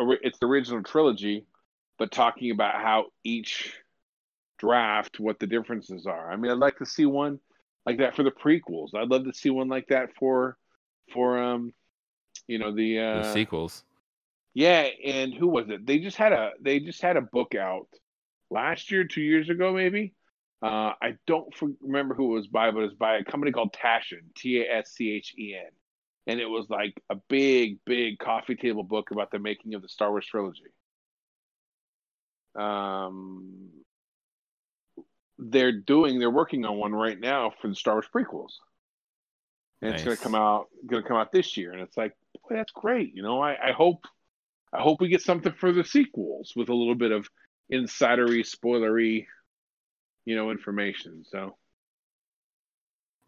it's 0.00 0.38
the 0.38 0.46
original 0.46 0.82
trilogy, 0.82 1.44
but 1.98 2.12
talking 2.12 2.50
about 2.50 2.74
how 2.76 3.06
each 3.24 3.74
draft, 4.58 5.18
what 5.20 5.38
the 5.38 5.46
differences 5.46 6.06
are. 6.06 6.30
I 6.30 6.36
mean, 6.36 6.50
I'd 6.52 6.58
like 6.58 6.78
to 6.78 6.86
see 6.86 7.06
one 7.06 7.40
like 7.84 7.98
that 7.98 8.14
for 8.16 8.22
the 8.22 8.30
prequels. 8.30 8.94
I'd 8.94 9.08
love 9.08 9.24
to 9.24 9.32
see 9.32 9.50
one 9.50 9.68
like 9.68 9.88
that 9.88 10.10
for, 10.18 10.56
for 11.12 11.38
um, 11.42 11.72
you 12.46 12.58
know, 12.58 12.72
the 12.74 12.96
The 12.96 13.02
uh, 13.02 13.32
sequels. 13.34 13.82
yeah. 14.54 14.88
And 15.04 15.34
who 15.34 15.48
was 15.48 15.68
it? 15.68 15.86
They 15.86 15.98
just 15.98 16.16
had 16.16 16.32
a 16.32 16.52
they 16.60 16.80
just 16.80 17.02
had 17.02 17.16
a 17.16 17.22
book 17.22 17.54
out 17.54 17.88
last 18.50 18.90
year, 18.90 19.04
two 19.04 19.20
years 19.22 19.48
ago, 19.50 19.72
maybe. 19.72 20.14
Uh, 20.60 20.92
I 21.00 21.14
don't 21.26 21.54
remember 21.80 22.14
who 22.14 22.32
it 22.32 22.38
was 22.38 22.46
by, 22.48 22.72
but 22.72 22.80
it 22.80 22.86
was 22.86 22.94
by 22.94 23.18
a 23.18 23.24
company 23.24 23.52
called 23.52 23.72
Taschen, 23.72 24.34
T 24.36 24.60
A 24.60 24.78
S 24.78 24.90
C 24.90 25.12
H 25.12 25.34
E 25.38 25.54
N, 25.56 25.70
and 26.26 26.40
it 26.40 26.46
was 26.46 26.68
like 26.68 27.00
a 27.08 27.14
big, 27.28 27.78
big 27.86 28.18
coffee 28.18 28.56
table 28.56 28.82
book 28.82 29.12
about 29.12 29.30
the 29.30 29.38
making 29.38 29.74
of 29.74 29.82
the 29.82 29.88
Star 29.88 30.10
Wars 30.10 30.26
trilogy. 30.26 30.62
Um, 32.58 33.68
they're 35.38 35.70
doing, 35.70 36.18
they're 36.18 36.28
working 36.28 36.64
on 36.64 36.76
one 36.76 36.92
right 36.92 37.18
now 37.18 37.52
for 37.62 37.68
the 37.68 37.76
Star 37.76 37.94
Wars 37.94 38.08
prequels, 38.12 38.54
and 39.80 39.94
it's 39.94 40.02
gonna 40.02 40.16
come 40.16 40.34
out, 40.34 40.66
going 40.84 41.04
to 41.04 41.08
come 41.08 41.18
out 41.18 41.30
this 41.30 41.56
year, 41.56 41.70
and 41.70 41.82
it's 41.82 41.96
like, 41.96 42.16
boy, 42.34 42.56
that's 42.56 42.72
great. 42.72 43.14
You 43.14 43.22
know, 43.22 43.40
I, 43.40 43.68
I 43.68 43.70
hope, 43.70 44.06
I 44.72 44.82
hope 44.82 45.00
we 45.00 45.08
get 45.08 45.22
something 45.22 45.52
for 45.52 45.70
the 45.70 45.84
sequels 45.84 46.54
with 46.56 46.68
a 46.68 46.74
little 46.74 46.96
bit 46.96 47.12
of 47.12 47.28
insidery, 47.72 48.40
spoilery, 48.40 49.26
you 50.28 50.36
know, 50.36 50.50
information. 50.50 51.24
So. 51.24 51.56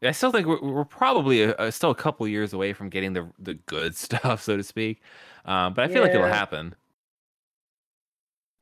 I 0.03 0.13
still 0.13 0.33
think 0.33 0.47
we're, 0.47 0.61
we're 0.63 0.85
probably 0.85 1.43
a, 1.43 1.55
a- 1.59 1.73
still 1.73 1.91
a 1.91 1.95
couple 1.95 2.27
years 2.29 2.53
away 2.53 2.73
from 2.73 2.89
getting 2.91 3.13
the 3.15 3.29
the 3.39 3.55
good 3.55 3.97
stuff, 4.07 4.43
so 4.43 4.57
to 4.57 4.63
speak. 4.63 5.03
Um, 5.45 5.75
but 5.75 5.85
I 5.85 5.89
feel 5.89 6.03
like 6.03 6.13
it'll 6.13 6.27
happen. 6.27 6.75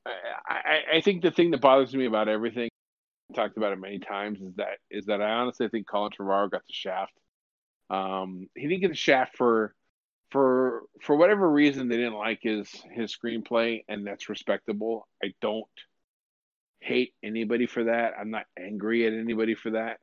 I, 0.07 0.13
I, 0.49 0.97
I 0.97 1.01
think 1.01 1.23
the 1.23 1.31
thing 1.31 1.51
that 1.51 1.61
bothers 1.61 1.95
me 1.95 2.07
about 2.07 2.29
everything, 2.29 2.71
talked 3.35 3.57
about 3.57 3.73
it 3.73 3.81
many 3.81 3.99
times, 3.99 4.41
is 4.41 4.55
that 4.57 4.79
is 4.91 5.07
that 5.07 5.21
I 5.21 5.31
honestly 5.33 5.69
think 5.69 5.89
Colin 5.89 6.13
Trevorrow 6.13 6.51
got 6.51 6.63
the 6.67 6.75
shaft. 6.75 7.13
Um, 7.91 8.49
he 8.55 8.69
didn't 8.69 8.83
get 8.83 8.91
the 8.91 8.97
shaft 8.97 9.37
for 9.37 9.75
for 10.31 10.83
for 11.03 11.17
whatever 11.17 11.51
reason 11.51 11.89
they 11.89 11.97
didn't 11.97 12.15
like 12.15 12.41
his 12.43 12.71
his 12.93 13.17
screenplay, 13.17 13.83
and 13.89 14.07
that's 14.07 14.29
respectable. 14.29 15.09
I 15.23 15.35
don't 15.41 15.67
hate 16.81 17.15
anybody 17.23 17.67
for 17.67 17.85
that. 17.85 18.15
I'm 18.19 18.31
not 18.31 18.47
angry 18.59 19.07
at 19.07 19.13
anybody 19.13 19.55
for 19.55 19.71
that. 19.71 19.99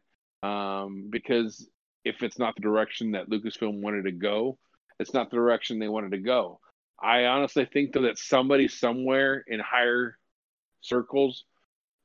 Um, 0.48 1.08
because 1.10 1.68
if 2.04 2.22
it's 2.22 2.38
not 2.38 2.56
the 2.56 2.62
direction 2.62 3.12
that 3.12 3.30
Lucasfilm 3.30 3.82
wanted 3.82 4.04
to 4.04 4.12
go, 4.12 4.58
it's 5.00 5.14
not 5.14 5.30
the 5.30 5.38
direction 5.38 5.80
they 5.80 5.88
wanted 5.88 6.12
to 6.12 6.20
go. 6.20 6.60
I 7.02 7.26
honestly 7.26 7.66
think 7.66 7.92
though 7.92 8.04
that 8.04 8.18
somebody 8.18 8.68
somewhere 8.68 9.44
in 9.48 9.60
higher 9.60 10.18
circles 10.82 11.46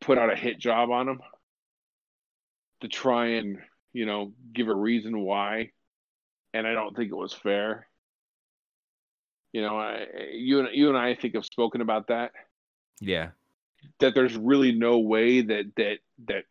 put 0.00 0.18
out 0.18 0.32
a 0.32 0.36
hit 0.36 0.58
job 0.58 0.90
on 0.90 1.08
him 1.08 1.20
to 2.80 2.88
try 2.88 3.26
and 3.26 3.58
you 3.92 4.06
know 4.06 4.32
give 4.52 4.68
a 4.68 4.74
reason 4.74 5.20
why, 5.20 5.70
and 6.54 6.66
I 6.66 6.72
don't 6.72 6.96
think 6.96 7.12
it 7.12 7.16
was 7.16 7.32
fair. 7.32 7.86
You 9.52 9.62
know, 9.62 9.78
I, 9.78 10.06
you 10.32 10.60
and 10.60 10.68
you 10.72 10.88
and 10.88 10.98
I 10.98 11.14
think 11.14 11.34
have 11.34 11.44
spoken 11.44 11.80
about 11.80 12.08
that. 12.08 12.32
Yeah. 13.00 13.30
That 14.00 14.14
there's 14.14 14.36
really 14.36 14.72
no 14.72 14.98
way 14.98 15.42
that 15.42 15.64
that 15.76 15.98
that 16.26 16.44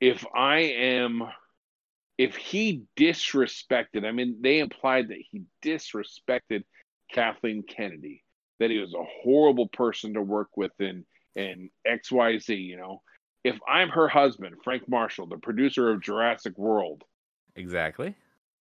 if 0.00 0.24
I 0.34 0.58
am 0.60 1.22
if 2.18 2.36
he 2.36 2.84
disrespected, 2.96 4.04
I 4.04 4.12
mean, 4.12 4.38
they 4.40 4.60
implied 4.60 5.08
that 5.08 5.18
he 5.30 5.42
disrespected 5.62 6.64
Kathleen 7.12 7.62
Kennedy, 7.62 8.22
that 8.60 8.70
he 8.70 8.78
was 8.78 8.94
a 8.94 9.04
horrible 9.22 9.68
person 9.68 10.14
to 10.14 10.22
work 10.22 10.56
with 10.56 10.72
and 10.78 11.04
and 11.36 11.70
XYZ, 11.86 12.48
you 12.64 12.76
know. 12.76 13.02
If 13.42 13.58
I'm 13.68 13.90
her 13.90 14.08
husband, 14.08 14.56
Frank 14.64 14.88
Marshall, 14.88 15.26
the 15.26 15.36
producer 15.36 15.90
of 15.90 16.02
Jurassic 16.02 16.56
World, 16.56 17.02
Exactly. 17.56 18.14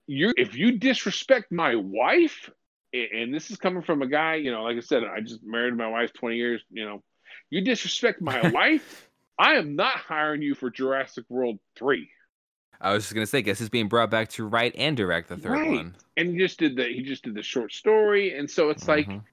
you 0.08 0.34
if 0.38 0.56
you 0.56 0.78
disrespect 0.78 1.52
my 1.52 1.76
wife, 1.76 2.50
and 2.94 3.34
this 3.34 3.52
is 3.52 3.58
coming 3.58 3.84
from 3.84 4.02
a 4.02 4.08
guy, 4.08 4.36
you 4.36 4.52
know, 4.52 4.64
like 4.64 4.78
I 4.78 4.82
said, 4.82 5.04
I 5.04 5.20
just 5.22 5.44
married 5.44 5.76
my 5.76 5.88
wife 5.88 6.14
20 6.14 6.38
years, 6.38 6.64
you 6.72 6.86
know, 6.86 7.04
you 7.50 7.62
disrespect 7.62 8.22
my 8.22 8.50
wife, 8.52 9.08
I 9.38 9.54
am 9.56 9.76
not 9.76 9.94
hiring 9.98 10.42
you 10.42 10.56
for 10.56 10.70
Jurassic 10.70 11.26
World 11.30 11.60
3. 11.78 12.10
I 12.82 12.94
was 12.94 13.04
just 13.04 13.14
gonna 13.14 13.26
say, 13.26 13.42
guess 13.42 13.60
he's 13.60 13.70
being 13.70 13.88
brought 13.90 14.10
back 14.10 14.30
to 14.30 14.46
write 14.46 14.74
and 14.78 14.96
direct 14.96 15.28
the 15.30 15.38
third 15.38 15.52
Right. 15.52 15.70
one. 15.72 15.96
And 16.18 16.32
he 16.32 16.38
just 16.38 16.60
did 16.60 16.76
the 16.76 16.86
he 16.86 17.02
just 17.02 17.24
did 17.24 17.36
the 17.36 17.44
short 17.44 17.74
story, 17.74 18.38
and 18.38 18.50
so 18.50 18.70
it's 18.70 18.88
like 18.88 19.08
Mhm. 19.08 19.24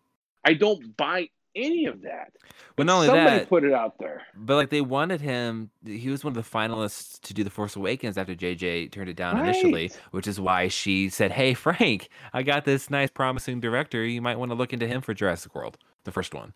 I 0.44 0.54
don't 0.54 0.96
buy 0.96 1.28
any 1.54 1.86
of 1.86 2.02
that. 2.02 2.32
But 2.76 2.86
not 2.86 2.96
only 2.96 3.06
Somebody 3.06 3.38
that, 3.38 3.48
put 3.48 3.64
it 3.64 3.72
out 3.72 3.98
there. 3.98 4.22
but 4.34 4.56
like 4.56 4.70
they 4.70 4.80
wanted 4.82 5.20
him. 5.20 5.70
He 5.86 6.08
was 6.10 6.22
one 6.24 6.36
of 6.36 6.44
the 6.44 6.48
finalists 6.48 7.18
to 7.22 7.32
do 7.34 7.42
the 7.44 7.50
Force 7.50 7.76
Awakens 7.76 8.18
after 8.18 8.34
JJ 8.34 8.88
turned 8.92 9.08
it 9.08 9.16
down 9.16 9.38
initially, 9.38 9.90
which 10.10 10.26
is 10.26 10.38
why 10.38 10.68
she 10.68 11.08
said, 11.08 11.30
"Hey 11.32 11.54
Frank, 11.54 12.08
I 12.32 12.42
got 12.42 12.64
this 12.64 12.90
nice, 12.90 13.10
promising 13.10 13.60
director. 13.60 14.04
You 14.04 14.20
might 14.20 14.38
want 14.38 14.50
to 14.50 14.54
look 14.56 14.72
into 14.72 14.86
him 14.86 15.00
for 15.02 15.14
Jurassic 15.14 15.54
World, 15.54 15.78
the 16.04 16.12
first 16.12 16.34
one." 16.34 16.52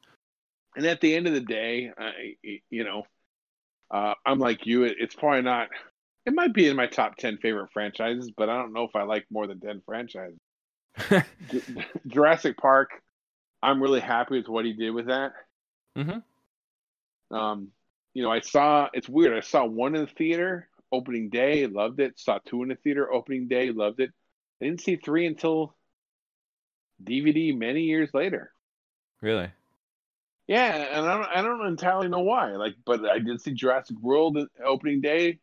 And 0.76 0.86
at 0.86 1.00
the 1.00 1.14
end 1.14 1.26
of 1.26 1.32
the 1.32 1.40
day, 1.40 1.90
I, 1.96 2.36
you 2.70 2.84
know, 2.84 3.04
uh, 3.90 4.14
I'm 4.24 4.38
like 4.38 4.66
you. 4.66 4.84
It, 4.84 4.96
it's 5.00 5.14
probably 5.14 5.42
not. 5.42 5.68
It 6.26 6.34
might 6.34 6.54
be 6.54 6.68
in 6.68 6.76
my 6.76 6.86
top 6.86 7.16
ten 7.16 7.38
favorite 7.38 7.72
franchises, 7.72 8.30
but 8.36 8.48
I 8.48 8.56
don't 8.56 8.72
know 8.72 8.84
if 8.84 8.94
I 8.94 9.02
like 9.02 9.26
more 9.30 9.46
than 9.46 9.60
ten 9.60 9.82
franchises. 9.84 10.38
Jurassic 12.06 12.56
Park. 12.56 12.90
I'm 13.62 13.82
really 13.82 14.00
happy 14.00 14.38
with 14.38 14.48
what 14.48 14.64
he 14.64 14.72
did 14.72 14.90
with 14.90 15.06
that. 15.06 15.32
Mm-hmm. 15.98 17.36
Um, 17.36 17.68
you 18.14 18.22
know, 18.22 18.30
I 18.30 18.40
saw. 18.40 18.88
It's 18.92 19.08
weird. 19.08 19.36
I 19.36 19.40
saw 19.40 19.64
one 19.64 19.96
in 19.96 20.02
the 20.02 20.12
theater 20.12 20.68
opening 20.92 21.30
day, 21.30 21.66
loved 21.66 22.00
it. 22.00 22.18
Saw 22.18 22.38
two 22.46 22.62
in 22.62 22.68
the 22.68 22.76
theater 22.76 23.12
opening 23.12 23.48
day, 23.48 23.70
loved 23.70 24.00
it. 24.00 24.10
I 24.60 24.66
didn't 24.66 24.82
see 24.82 24.96
three 24.96 25.26
until 25.26 25.74
DVD 27.02 27.56
many 27.56 27.82
years 27.82 28.10
later. 28.12 28.52
really? 29.20 29.50
Yeah, 30.50 30.98
and 30.98 31.06
I 31.06 31.16
don't, 31.16 31.28
I 31.36 31.42
don't 31.42 31.64
entirely 31.64 32.08
know 32.08 32.22
why. 32.22 32.56
Like, 32.56 32.74
but 32.84 33.08
I 33.08 33.20
did 33.20 33.40
see 33.40 33.52
Jurassic 33.52 33.96
World 34.00 34.36
opening 34.66 35.00
day. 35.00 35.38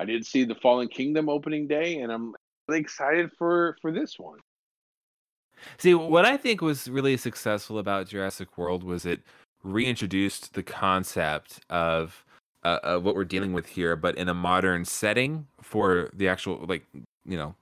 I 0.00 0.04
did 0.04 0.26
see 0.26 0.42
the 0.42 0.56
Fallen 0.56 0.88
Kingdom 0.88 1.28
opening 1.28 1.68
day, 1.68 2.00
and 2.00 2.10
I'm 2.10 2.34
really 2.66 2.80
excited 2.80 3.30
for 3.38 3.76
for 3.80 3.92
this 3.92 4.18
one. 4.18 4.40
See, 5.78 5.94
what 5.94 6.24
I 6.24 6.36
think 6.36 6.60
was 6.60 6.88
really 6.88 7.16
successful 7.16 7.78
about 7.78 8.08
Jurassic 8.08 8.58
World 8.58 8.82
was 8.82 9.06
it 9.06 9.20
reintroduced 9.62 10.54
the 10.54 10.64
concept 10.64 11.60
of 11.70 12.24
uh, 12.64 12.80
of 12.82 13.04
what 13.04 13.14
we're 13.14 13.24
dealing 13.24 13.52
with 13.52 13.66
here, 13.66 13.94
but 13.94 14.16
in 14.16 14.28
a 14.28 14.34
modern 14.34 14.84
setting 14.84 15.46
for 15.60 16.10
the 16.12 16.26
actual 16.26 16.64
like 16.66 16.84
you 17.24 17.36
know 17.36 17.54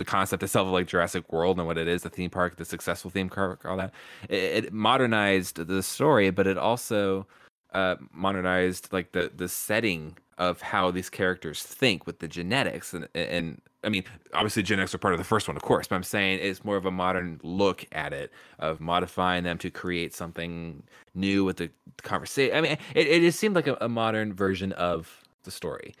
the 0.00 0.04
concept 0.04 0.42
itself 0.42 0.66
of 0.66 0.72
like 0.72 0.88
Jurassic 0.88 1.30
World 1.32 1.58
and 1.58 1.66
what 1.66 1.78
it 1.78 1.86
is, 1.86 2.02
the 2.02 2.10
theme 2.10 2.30
park, 2.30 2.56
the 2.56 2.64
successful 2.64 3.10
theme 3.10 3.28
park, 3.28 3.64
all 3.64 3.76
that. 3.76 3.92
It, 4.28 4.64
it 4.64 4.72
modernized 4.72 5.64
the 5.66 5.82
story, 5.82 6.30
but 6.30 6.48
it 6.48 6.58
also 6.58 7.26
uh, 7.72 7.96
modernized 8.12 8.92
like 8.92 9.12
the 9.12 9.30
the 9.34 9.48
setting 9.48 10.16
of 10.38 10.62
how 10.62 10.90
these 10.90 11.10
characters 11.10 11.62
think 11.62 12.06
with 12.06 12.18
the 12.18 12.26
genetics 12.26 12.94
and 12.94 13.06
and 13.14 13.60
I 13.84 13.90
mean 13.90 14.04
obviously 14.32 14.62
genetics 14.62 14.94
are 14.94 14.98
part 14.98 15.14
of 15.14 15.18
the 15.18 15.24
first 15.24 15.46
one 15.46 15.56
of 15.56 15.62
course 15.62 15.86
but 15.86 15.96
I'm 15.96 16.02
saying 16.02 16.40
it's 16.42 16.64
more 16.64 16.76
of 16.76 16.86
a 16.86 16.90
modern 16.90 17.38
look 17.42 17.84
at 17.92 18.12
it 18.12 18.32
of 18.58 18.80
modifying 18.80 19.44
them 19.44 19.58
to 19.58 19.70
create 19.70 20.14
something 20.14 20.82
new 21.14 21.44
with 21.44 21.58
the 21.58 21.70
conversation 22.02 22.56
I 22.56 22.60
mean 22.62 22.78
it, 22.94 23.06
it 23.06 23.20
just 23.20 23.38
seemed 23.38 23.54
like 23.54 23.66
a, 23.66 23.76
a 23.80 23.88
modern 23.88 24.32
version 24.32 24.72
of 24.72 25.22
the 25.44 25.50
story 25.50 25.94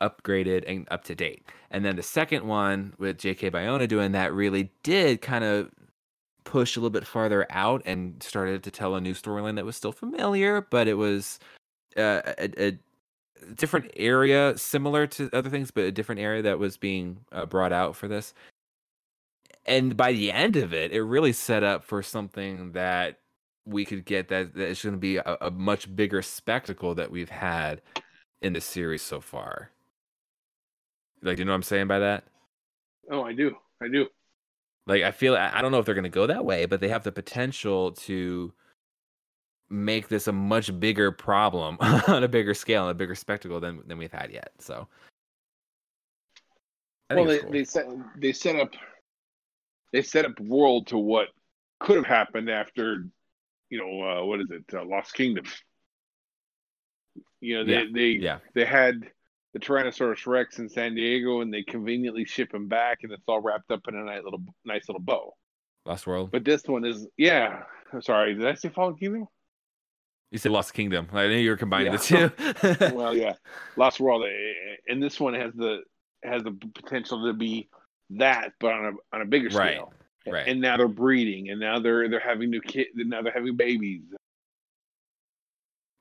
upgraded 0.00 0.64
and 0.66 0.86
up 0.90 1.04
to 1.04 1.14
date 1.14 1.44
and 1.70 1.84
then 1.84 1.96
the 1.96 2.02
second 2.02 2.46
one 2.46 2.94
with 2.98 3.18
J.A. 3.18 3.50
Bayona 3.50 3.88
doing 3.88 4.12
that 4.12 4.32
really 4.32 4.70
did 4.82 5.20
kind 5.20 5.44
of 5.44 5.70
push 6.48 6.76
a 6.76 6.80
little 6.80 6.90
bit 6.90 7.06
farther 7.06 7.46
out 7.50 7.82
and 7.84 8.22
started 8.22 8.62
to 8.62 8.70
tell 8.70 8.94
a 8.94 9.00
new 9.00 9.12
storyline 9.12 9.56
that 9.56 9.66
was 9.66 9.76
still 9.76 9.92
familiar, 9.92 10.62
but 10.70 10.88
it 10.88 10.94
was 10.94 11.38
uh, 11.96 12.22
a, 12.38 12.68
a, 12.68 12.78
different 13.54 13.90
area, 13.96 14.56
similar 14.56 15.06
to 15.06 15.28
other 15.34 15.50
things, 15.50 15.70
but 15.70 15.84
a 15.84 15.92
different 15.92 16.20
area 16.20 16.42
that 16.42 16.58
was 16.58 16.76
being 16.76 17.18
uh, 17.32 17.44
brought 17.44 17.72
out 17.72 17.94
for 17.94 18.08
this. 18.08 18.32
And 19.66 19.94
by 19.94 20.12
the 20.12 20.32
end 20.32 20.56
of 20.56 20.72
it, 20.72 20.90
it 20.90 21.02
really 21.02 21.32
set 21.32 21.62
up 21.62 21.84
for 21.84 22.02
something 22.02 22.72
that 22.72 23.18
we 23.66 23.84
could 23.84 24.06
get 24.06 24.28
that, 24.28 24.54
that 24.54 24.68
is 24.68 24.82
going 24.82 24.94
to 24.94 24.98
be 24.98 25.18
a, 25.18 25.36
a 25.42 25.50
much 25.50 25.94
bigger 25.94 26.22
spectacle 26.22 26.94
that 26.94 27.10
we've 27.10 27.28
had 27.28 27.82
in 28.40 28.54
the 28.54 28.60
series 28.60 29.02
so 29.02 29.20
far. 29.20 29.70
Like, 31.22 31.36
do 31.36 31.40
you 31.40 31.44
know 31.44 31.52
what 31.52 31.56
I'm 31.56 31.62
saying 31.62 31.88
by 31.88 31.98
that? 32.00 32.24
Oh, 33.10 33.22
I 33.22 33.32
do. 33.32 33.56
I 33.82 33.88
do. 33.88 34.06
Like 34.86 35.02
I 35.02 35.10
feel 35.10 35.36
I 35.36 35.60
don't 35.60 35.70
know 35.70 35.78
if 35.78 35.84
they're 35.84 35.94
going 35.94 36.04
to 36.04 36.08
go 36.08 36.26
that 36.26 36.44
way, 36.44 36.64
but 36.64 36.80
they 36.80 36.88
have 36.88 37.04
the 37.04 37.12
potential 37.12 37.92
to 37.92 38.52
make 39.68 40.08
this 40.08 40.28
a 40.28 40.32
much 40.32 40.78
bigger 40.80 41.12
problem 41.12 41.76
on 41.80 42.24
a 42.24 42.28
bigger 42.28 42.54
scale 42.54 42.84
and 42.84 42.92
a 42.92 42.94
bigger 42.94 43.14
spectacle 43.14 43.60
than 43.60 43.82
than 43.86 43.98
we've 43.98 44.12
had 44.12 44.30
yet. 44.32 44.52
So 44.58 44.88
well, 47.10 47.24
they, 47.26 47.38
cool. 47.40 47.50
they 47.50 47.64
set 47.64 47.86
they 48.16 48.32
set 48.32 48.56
up 48.56 48.72
they 49.92 50.02
set 50.02 50.24
up 50.24 50.40
world 50.40 50.86
to 50.88 50.98
what 50.98 51.28
could 51.80 51.96
have 51.96 52.06
happened 52.06 52.48
after 52.48 53.06
you 53.68 53.78
know 53.78 54.02
uh, 54.02 54.24
what 54.24 54.40
is 54.40 54.50
it 54.50 54.64
uh, 54.74 54.84
Lost 54.84 55.12
Kingdom. 55.12 55.44
You 57.40 57.58
know 57.58 57.64
they 57.64 57.72
yeah. 57.72 57.84
they 57.92 58.08
yeah. 58.08 58.38
they 58.54 58.64
had 58.64 59.10
the 59.58 59.66
Tyrannosaurus 59.66 60.26
Rex 60.26 60.58
in 60.58 60.68
San 60.68 60.94
Diego, 60.94 61.40
and 61.40 61.52
they 61.52 61.62
conveniently 61.62 62.24
ship 62.24 62.52
him 62.54 62.68
back, 62.68 63.00
and 63.02 63.12
it's 63.12 63.22
all 63.26 63.40
wrapped 63.40 63.70
up 63.70 63.80
in 63.88 63.94
a 63.94 64.04
nice 64.04 64.22
little 64.24 64.42
nice 64.64 64.88
little 64.88 65.02
bow. 65.02 65.34
Lost 65.86 66.06
World. 66.06 66.30
But 66.30 66.44
this 66.44 66.64
one 66.64 66.84
is 66.84 67.06
yeah. 67.16 67.62
I'm 67.92 68.02
sorry, 68.02 68.34
did 68.34 68.46
I 68.46 68.54
say 68.54 68.68
Fallen 68.68 68.96
Kingdom? 68.96 69.26
You 70.30 70.38
said 70.38 70.52
Lost 70.52 70.74
Kingdom. 70.74 71.08
I 71.12 71.26
knew 71.26 71.36
you 71.36 71.50
were 71.50 71.56
combining 71.56 71.92
yeah. 71.92 71.98
the 71.98 72.76
two. 72.76 72.94
well, 72.94 73.16
yeah, 73.16 73.34
Lost 73.76 73.98
World, 73.98 74.24
eh, 74.26 74.76
and 74.88 75.02
this 75.02 75.18
one 75.18 75.34
has 75.34 75.52
the 75.54 75.80
has 76.22 76.42
the 76.42 76.52
potential 76.74 77.24
to 77.26 77.32
be 77.32 77.68
that, 78.10 78.52
but 78.60 78.72
on 78.72 78.84
a 78.86 79.16
on 79.16 79.22
a 79.22 79.26
bigger 79.26 79.48
right. 79.56 79.74
scale. 79.74 79.92
Right. 80.26 80.46
And 80.46 80.60
now 80.60 80.76
they're 80.76 80.88
breeding, 80.88 81.48
and 81.48 81.58
now 81.58 81.78
they're 81.78 82.08
they're 82.10 82.20
having 82.20 82.50
new 82.50 82.60
kids, 82.60 82.90
now 82.94 83.22
they're 83.22 83.32
having 83.32 83.56
babies, 83.56 84.02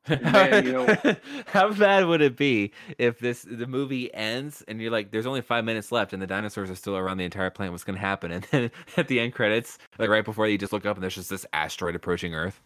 Man, 0.21 0.65
you 0.65 0.73
know, 0.73 0.97
how 1.47 1.73
bad 1.73 2.05
would 2.05 2.21
it 2.21 2.37
be 2.37 2.71
if 2.97 3.19
this 3.19 3.43
the 3.43 3.67
movie 3.67 4.13
ends 4.13 4.63
and 4.67 4.81
you're 4.81 4.91
like, 4.91 5.11
there's 5.11 5.25
only 5.25 5.41
five 5.41 5.65
minutes 5.65 5.91
left 5.91 6.13
and 6.13 6.21
the 6.21 6.27
dinosaurs 6.27 6.69
are 6.69 6.75
still 6.75 6.95
around 6.95 7.17
the 7.17 7.25
entire 7.25 7.49
planet? 7.49 7.71
What's 7.71 7.83
going 7.83 7.95
to 7.95 8.01
happen? 8.01 8.31
And 8.37 8.43
then 8.51 8.71
at 8.97 9.07
the 9.07 9.19
end 9.19 9.33
credits, 9.33 9.77
like 9.97 10.09
right 10.09 10.23
before 10.23 10.47
you 10.47 10.57
just 10.57 10.71
look 10.71 10.85
up 10.85 10.95
and 10.95 11.03
there's 11.03 11.15
just 11.15 11.29
this 11.29 11.45
asteroid 11.53 11.95
approaching 11.95 12.35
Earth. 12.35 12.61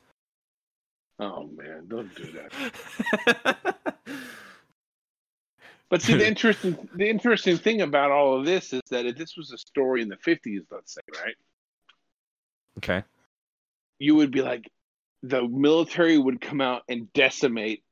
Oh 1.19 1.47
man, 1.55 1.87
don't 1.87 2.13
do 2.15 2.31
that. 2.31 3.75
but 5.89 6.01
see, 6.01 6.15
the 6.15 6.27
interesting 6.27 6.89
the 6.95 7.09
interesting 7.09 7.57
thing 7.57 7.81
about 7.81 8.11
all 8.11 8.37
of 8.37 8.45
this 8.45 8.73
is 8.73 8.81
that 8.89 9.05
if 9.05 9.17
this 9.17 9.37
was 9.37 9.51
a 9.51 9.57
story 9.57 10.01
in 10.01 10.09
the 10.09 10.17
50s, 10.17 10.65
let's 10.71 10.93
say, 10.93 11.01
right? 11.23 11.35
Okay. 12.77 13.03
You 13.99 14.15
would 14.15 14.31
be 14.31 14.41
like, 14.41 14.69
the 15.23 15.47
military 15.47 16.17
would 16.17 16.41
come 16.41 16.61
out 16.61 16.83
and 16.89 17.11
decimate 17.13 17.83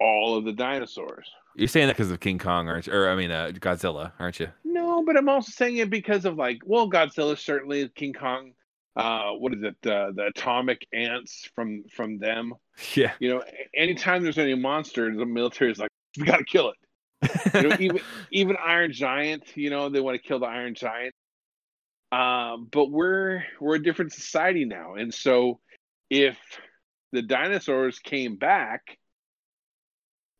all 0.00 0.36
of 0.36 0.44
the 0.44 0.52
dinosaurs. 0.52 1.30
You're 1.56 1.68
saying 1.68 1.86
that 1.86 1.96
because 1.96 2.10
of 2.10 2.20
King 2.20 2.38
Kong, 2.38 2.68
aren't 2.68 2.86
you? 2.86 2.92
Or 2.92 3.08
I 3.08 3.14
mean, 3.14 3.30
uh, 3.30 3.52
Godzilla, 3.54 4.12
aren't 4.18 4.40
you? 4.40 4.48
No, 4.64 5.04
but 5.04 5.16
I'm 5.16 5.28
also 5.28 5.52
saying 5.52 5.76
it 5.76 5.88
because 5.88 6.24
of 6.24 6.36
like, 6.36 6.58
well, 6.64 6.90
Godzilla 6.90 7.38
certainly, 7.38 7.88
King 7.90 8.12
Kong. 8.12 8.52
Uh, 8.96 9.32
what 9.32 9.52
is 9.52 9.62
it? 9.62 9.74
Uh, 9.88 10.12
the 10.12 10.26
atomic 10.26 10.86
ants 10.92 11.48
from 11.54 11.84
from 11.92 12.18
them. 12.18 12.54
Yeah. 12.96 13.12
You 13.20 13.30
know, 13.30 13.44
anytime 13.72 14.24
there's 14.24 14.36
any 14.36 14.56
monster, 14.56 15.14
the 15.14 15.24
military 15.24 15.70
is 15.70 15.78
like, 15.78 15.90
we 16.18 16.24
got 16.24 16.38
to 16.38 16.44
kill 16.44 16.72
it. 16.72 17.54
you 17.54 17.68
know, 17.68 17.76
even 17.78 18.00
even 18.32 18.56
Iron 18.56 18.92
Giant, 18.92 19.56
you 19.56 19.70
know, 19.70 19.88
they 19.88 20.00
want 20.00 20.20
to 20.20 20.26
kill 20.26 20.40
the 20.40 20.46
Iron 20.46 20.74
Giant. 20.74 21.14
Um, 22.10 22.66
but 22.72 22.90
we're 22.90 23.44
we're 23.60 23.76
a 23.76 23.82
different 23.82 24.12
society 24.12 24.64
now, 24.64 24.94
and 24.94 25.14
so 25.14 25.60
if 26.10 26.36
the 27.14 27.22
dinosaurs 27.22 28.00
came 28.00 28.36
back, 28.36 28.98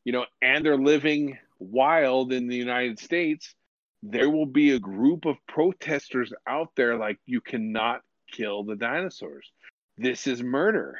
you 0.04 0.12
know, 0.12 0.26
and 0.42 0.66
they're 0.66 0.76
living 0.76 1.38
wild 1.60 2.32
in 2.32 2.48
the 2.48 2.56
United 2.56 2.98
States, 2.98 3.54
there 4.02 4.28
will 4.28 4.46
be 4.46 4.72
a 4.72 4.78
group 4.80 5.24
of 5.24 5.36
protesters 5.46 6.32
out 6.46 6.70
there 6.76 6.98
like, 6.98 7.18
you 7.26 7.40
cannot 7.40 8.02
kill 8.32 8.64
the 8.64 8.74
dinosaurs. 8.74 9.50
This 9.96 10.26
is 10.26 10.42
murder. 10.42 10.98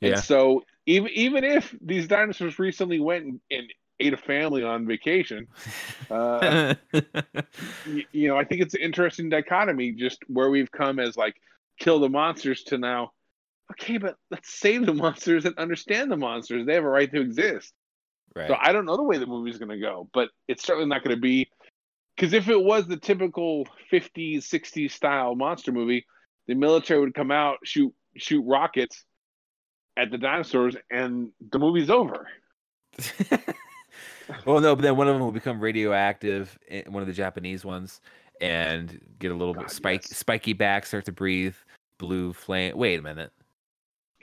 Yeah. 0.00 0.12
And 0.12 0.20
so 0.20 0.64
even 0.86 1.10
even 1.12 1.44
if 1.44 1.74
these 1.80 2.08
dinosaurs 2.08 2.58
recently 2.58 3.00
went 3.00 3.26
and, 3.26 3.40
and 3.50 3.72
ate 4.00 4.14
a 4.14 4.16
family 4.16 4.64
on 4.64 4.86
vacation, 4.86 5.46
uh, 6.10 6.74
you, 7.86 8.04
you 8.12 8.28
know, 8.28 8.38
I 8.38 8.44
think 8.44 8.62
it's 8.62 8.74
an 8.74 8.80
interesting 8.80 9.28
dichotomy 9.28 9.92
just 9.92 10.18
where 10.26 10.48
we've 10.48 10.72
come 10.72 10.98
as 10.98 11.16
like 11.16 11.36
kill 11.78 12.00
the 12.00 12.08
monsters 12.08 12.62
to 12.64 12.78
now 12.78 13.12
okay, 13.72 13.98
but 13.98 14.16
let's 14.30 14.52
save 14.52 14.86
the 14.86 14.94
monsters 14.94 15.44
and 15.44 15.56
understand 15.58 16.10
the 16.10 16.16
monsters. 16.16 16.66
They 16.66 16.74
have 16.74 16.84
a 16.84 16.88
right 16.88 17.10
to 17.10 17.20
exist. 17.20 17.72
Right. 18.34 18.48
So 18.48 18.56
I 18.60 18.72
don't 18.72 18.84
know 18.84 18.96
the 18.96 19.02
way 19.02 19.18
the 19.18 19.26
movie's 19.26 19.58
going 19.58 19.70
to 19.70 19.78
go, 19.78 20.08
but 20.12 20.28
it's 20.48 20.64
certainly 20.64 20.88
not 20.88 21.04
going 21.04 21.16
to 21.16 21.20
be 21.20 21.48
because 22.16 22.32
if 22.32 22.48
it 22.48 22.62
was 22.62 22.86
the 22.86 22.96
typical 22.96 23.66
50s, 23.92 24.38
60s 24.38 24.90
style 24.90 25.34
monster 25.34 25.72
movie, 25.72 26.06
the 26.46 26.54
military 26.54 27.00
would 27.00 27.14
come 27.14 27.30
out, 27.30 27.58
shoot 27.64 27.92
shoot 28.16 28.42
rockets 28.42 29.04
at 29.96 30.10
the 30.10 30.18
dinosaurs, 30.18 30.76
and 30.90 31.30
the 31.50 31.58
movie's 31.58 31.90
over. 31.90 32.28
well, 34.44 34.60
no, 34.60 34.76
but 34.76 34.82
then 34.82 34.96
one 34.96 35.08
of 35.08 35.14
them 35.14 35.22
will 35.22 35.32
become 35.32 35.60
radioactive, 35.60 36.56
eh, 36.68 36.82
one 36.86 37.02
of 37.02 37.06
the 37.06 37.12
Japanese 37.12 37.64
ones, 37.64 38.00
and 38.40 39.00
get 39.18 39.32
a 39.32 39.34
little 39.34 39.54
God, 39.54 39.62
bit 39.62 39.70
spike, 39.70 40.02
yes. 40.08 40.16
spiky 40.16 40.52
back, 40.52 40.86
start 40.86 41.04
to 41.06 41.12
breathe, 41.12 41.56
blue 41.98 42.32
flame. 42.32 42.76
Wait 42.76 42.98
a 42.98 43.02
minute. 43.02 43.32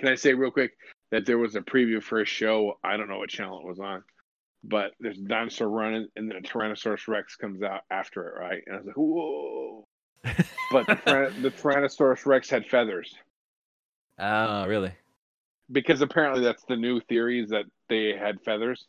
Can 0.02 0.10
I 0.10 0.15
say 0.15 0.34
real 0.34 0.49
quick 0.49 0.72
that 1.11 1.28
there 1.28 1.38
was 1.38 1.56
a 1.56 1.61
preview 1.61 2.02
for 2.02 2.22
a 2.22 2.26
show? 2.26 2.80
I 2.84 2.98
don't 2.98 3.07
know 3.07 3.19
what 3.19 3.30
channel 3.30 3.60
it 3.60 3.68
was 3.68 3.80
on, 3.80 4.03
but 4.64 4.94
there's 4.99 5.19
a 5.19 5.22
dinosaur 5.22 5.69
running, 5.69 6.07
and 6.15 6.28
then 6.28 6.38
a 6.38 6.41
Tyrannosaurus 6.41 7.07
Rex 7.07 7.36
comes 7.36 7.61
out 7.61 7.82
after 7.91 8.28
it, 8.28 8.40
right? 8.40 8.64
And 8.65 8.76
I 8.76 8.80
was 8.80 8.88
like, 8.88 8.98
whoa. 8.98 9.86
but 10.72 10.88
the, 10.88 11.32
the 11.44 11.52
Tyrannosaurus 11.52 12.26
Rex 12.26 12.49
had 12.49 12.65
feathers. 12.65 13.14
Oh, 14.18 14.65
really? 14.65 14.91
Because 15.72 16.02
apparently 16.02 16.41
that's 16.41 16.64
the 16.64 16.76
new 16.76 16.99
theory 17.02 17.40
is 17.44 17.52
that 17.52 17.65
they 17.88 18.18
had 18.18 18.41
feathers. 18.41 18.88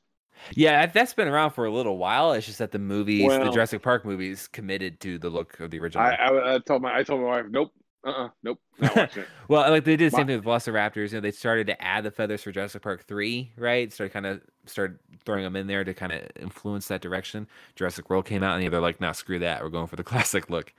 Yeah, 0.54 0.86
that's 0.86 1.12
been 1.12 1.28
around 1.28 1.50
for 1.50 1.66
a 1.66 1.70
little 1.70 1.98
while. 1.98 2.32
It's 2.32 2.46
just 2.46 2.58
that 2.58 2.72
the 2.72 2.78
movies, 2.78 3.26
well, 3.26 3.44
the 3.44 3.50
Jurassic 3.50 3.82
Park 3.82 4.06
movies, 4.06 4.48
committed 4.48 4.98
to 5.00 5.18
the 5.18 5.28
look 5.28 5.60
of 5.60 5.70
the 5.70 5.78
original. 5.78 6.06
I, 6.06 6.14
I, 6.14 6.54
I 6.54 6.58
told 6.58 6.80
my 6.80 6.96
I 6.96 7.02
told 7.02 7.20
my 7.20 7.26
wife, 7.26 7.44
nope, 7.50 7.70
uh-uh, 8.04 8.28
nope, 8.42 8.58
not 8.80 8.96
watching 8.96 9.22
it. 9.22 9.28
well, 9.48 9.70
like 9.70 9.84
they 9.84 9.96
did 9.96 10.12
the 10.12 10.16
same 10.16 10.26
thing 10.26 10.36
with 10.36 10.44
Velociraptors. 10.44 11.10
You 11.10 11.16
know, 11.16 11.20
they 11.20 11.30
started 11.30 11.66
to 11.68 11.82
add 11.82 12.04
the 12.04 12.10
feathers 12.10 12.42
for 12.42 12.50
Jurassic 12.50 12.82
Park 12.82 13.04
three, 13.06 13.52
right? 13.56 13.92
Started 13.92 14.12
kind 14.12 14.26
of 14.26 14.40
started 14.66 14.98
throwing 15.24 15.44
them 15.44 15.56
in 15.56 15.66
there 15.66 15.84
to 15.84 15.94
kind 15.94 16.12
of 16.12 16.22
influence 16.40 16.88
that 16.88 17.00
direction. 17.00 17.46
Jurassic 17.76 18.10
World 18.10 18.24
came 18.24 18.42
out, 18.42 18.60
and 18.60 18.72
they're 18.72 18.80
like, 18.80 19.00
"Nah, 19.00 19.12
screw 19.12 19.38
that. 19.38 19.62
We're 19.62 19.68
going 19.68 19.86
for 19.86 19.96
the 19.96 20.04
classic 20.04 20.50
look." 20.50 20.72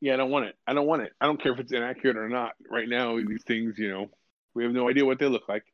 Yeah, 0.00 0.14
I 0.14 0.16
don't 0.16 0.30
want 0.30 0.46
it. 0.46 0.56
I 0.66 0.72
don't 0.72 0.86
want 0.86 1.02
it. 1.02 1.12
I 1.20 1.26
don't 1.26 1.42
care 1.42 1.52
if 1.52 1.58
it's 1.58 1.72
inaccurate 1.72 2.16
or 2.16 2.28
not. 2.28 2.52
Right 2.70 2.88
now, 2.88 3.16
these 3.16 3.42
things, 3.46 3.74
you 3.76 3.90
know, 3.90 4.06
we 4.54 4.62
have 4.64 4.72
no 4.72 4.88
idea 4.88 5.04
what 5.04 5.18
they 5.18 5.26
look 5.26 5.48
like. 5.48 5.64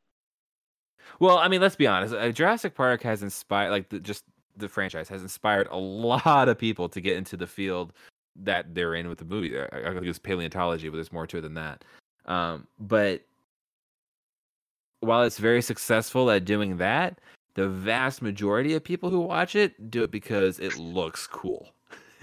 Well, 1.19 1.37
I 1.37 1.47
mean, 1.47 1.61
let's 1.61 1.75
be 1.75 1.87
honest. 1.87 2.13
Uh, 2.13 2.31
Jurassic 2.31 2.75
Park 2.75 3.01
has 3.03 3.23
inspired, 3.23 3.69
like, 3.71 3.87
the, 3.89 3.99
just 3.99 4.25
the 4.57 4.67
franchise 4.67 5.07
has 5.09 5.21
inspired 5.21 5.67
a 5.71 5.77
lot 5.77 6.49
of 6.49 6.57
people 6.57 6.89
to 6.89 6.99
get 6.99 7.15
into 7.15 7.37
the 7.37 7.47
field 7.47 7.93
that 8.43 8.75
they're 8.75 8.95
in 8.95 9.09
with 9.09 9.19
the 9.19 9.25
movie. 9.25 9.57
I, 9.57 9.65
I 9.71 9.93
think 9.93 10.05
it's 10.05 10.19
paleontology, 10.19 10.89
but 10.89 10.95
there's 10.95 11.11
more 11.11 11.27
to 11.27 11.37
it 11.37 11.41
than 11.41 11.55
that. 11.55 11.83
Um, 12.25 12.67
but 12.79 13.21
while 14.99 15.23
it's 15.23 15.37
very 15.37 15.61
successful 15.61 16.29
at 16.31 16.45
doing 16.45 16.77
that, 16.77 17.19
the 17.53 17.67
vast 17.67 18.21
majority 18.21 18.73
of 18.73 18.83
people 18.83 19.09
who 19.09 19.19
watch 19.19 19.55
it 19.55 19.89
do 19.89 20.03
it 20.03 20.11
because 20.11 20.59
it 20.59 20.77
looks 20.77 21.25
cool. 21.27 21.69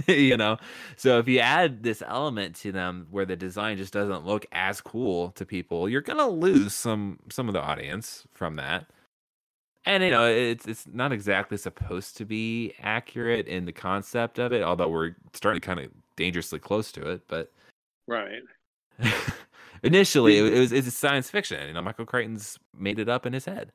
you 0.09 0.36
know 0.36 0.57
so 0.97 1.19
if 1.19 1.28
you 1.28 1.39
add 1.39 1.82
this 1.82 2.03
element 2.07 2.57
to 2.57 2.73
them 2.73 3.07
where 3.11 3.24
the 3.24 3.36
design 3.36 3.77
just 3.77 3.93
doesn't 3.93 4.27
look 4.27 4.45
as 4.53 4.81
cool 4.81 5.31
to 5.31 5.47
people 5.47 5.89
you're 5.89 6.01
gonna 6.01 6.27
lose 6.27 6.74
some 6.74 7.19
some 7.31 7.49
of 7.49 7.55
the 7.55 7.61
audience 7.61 8.27
from 8.32 8.57
that 8.57 8.86
and 9.86 10.03
you 10.03 10.11
know 10.11 10.27
it's 10.27 10.66
it's 10.66 10.86
not 10.93 11.12
exactly 11.12 11.57
supposed 11.57 12.16
to 12.16 12.24
be 12.24 12.74
accurate 12.81 13.47
in 13.47 13.66
the 13.66 13.73
concept 13.73 14.39
of 14.39 14.53
it 14.53 14.62
although 14.62 14.89
we're 14.89 15.15
starting 15.32 15.61
to 15.61 15.66
kind 15.66 15.81
of 15.81 15.91
dangerously 16.16 16.59
close 16.59 16.93
to 16.93 17.03
it 17.11 17.23
but 17.28 17.53
Right. 18.07 18.43
initially 19.82 20.39
it, 20.39 20.59
was 20.59 20.73
it's 20.73 20.93
science 20.95 21.31
fiction 21.31 21.66
you 21.69 21.74
know 21.74 21.82
michael 21.82 22.07
crichton's 22.07 22.59
made 22.77 22.99
it 22.99 23.09
up 23.09 23.27
in 23.27 23.32
his 23.32 23.45
head 23.45 23.73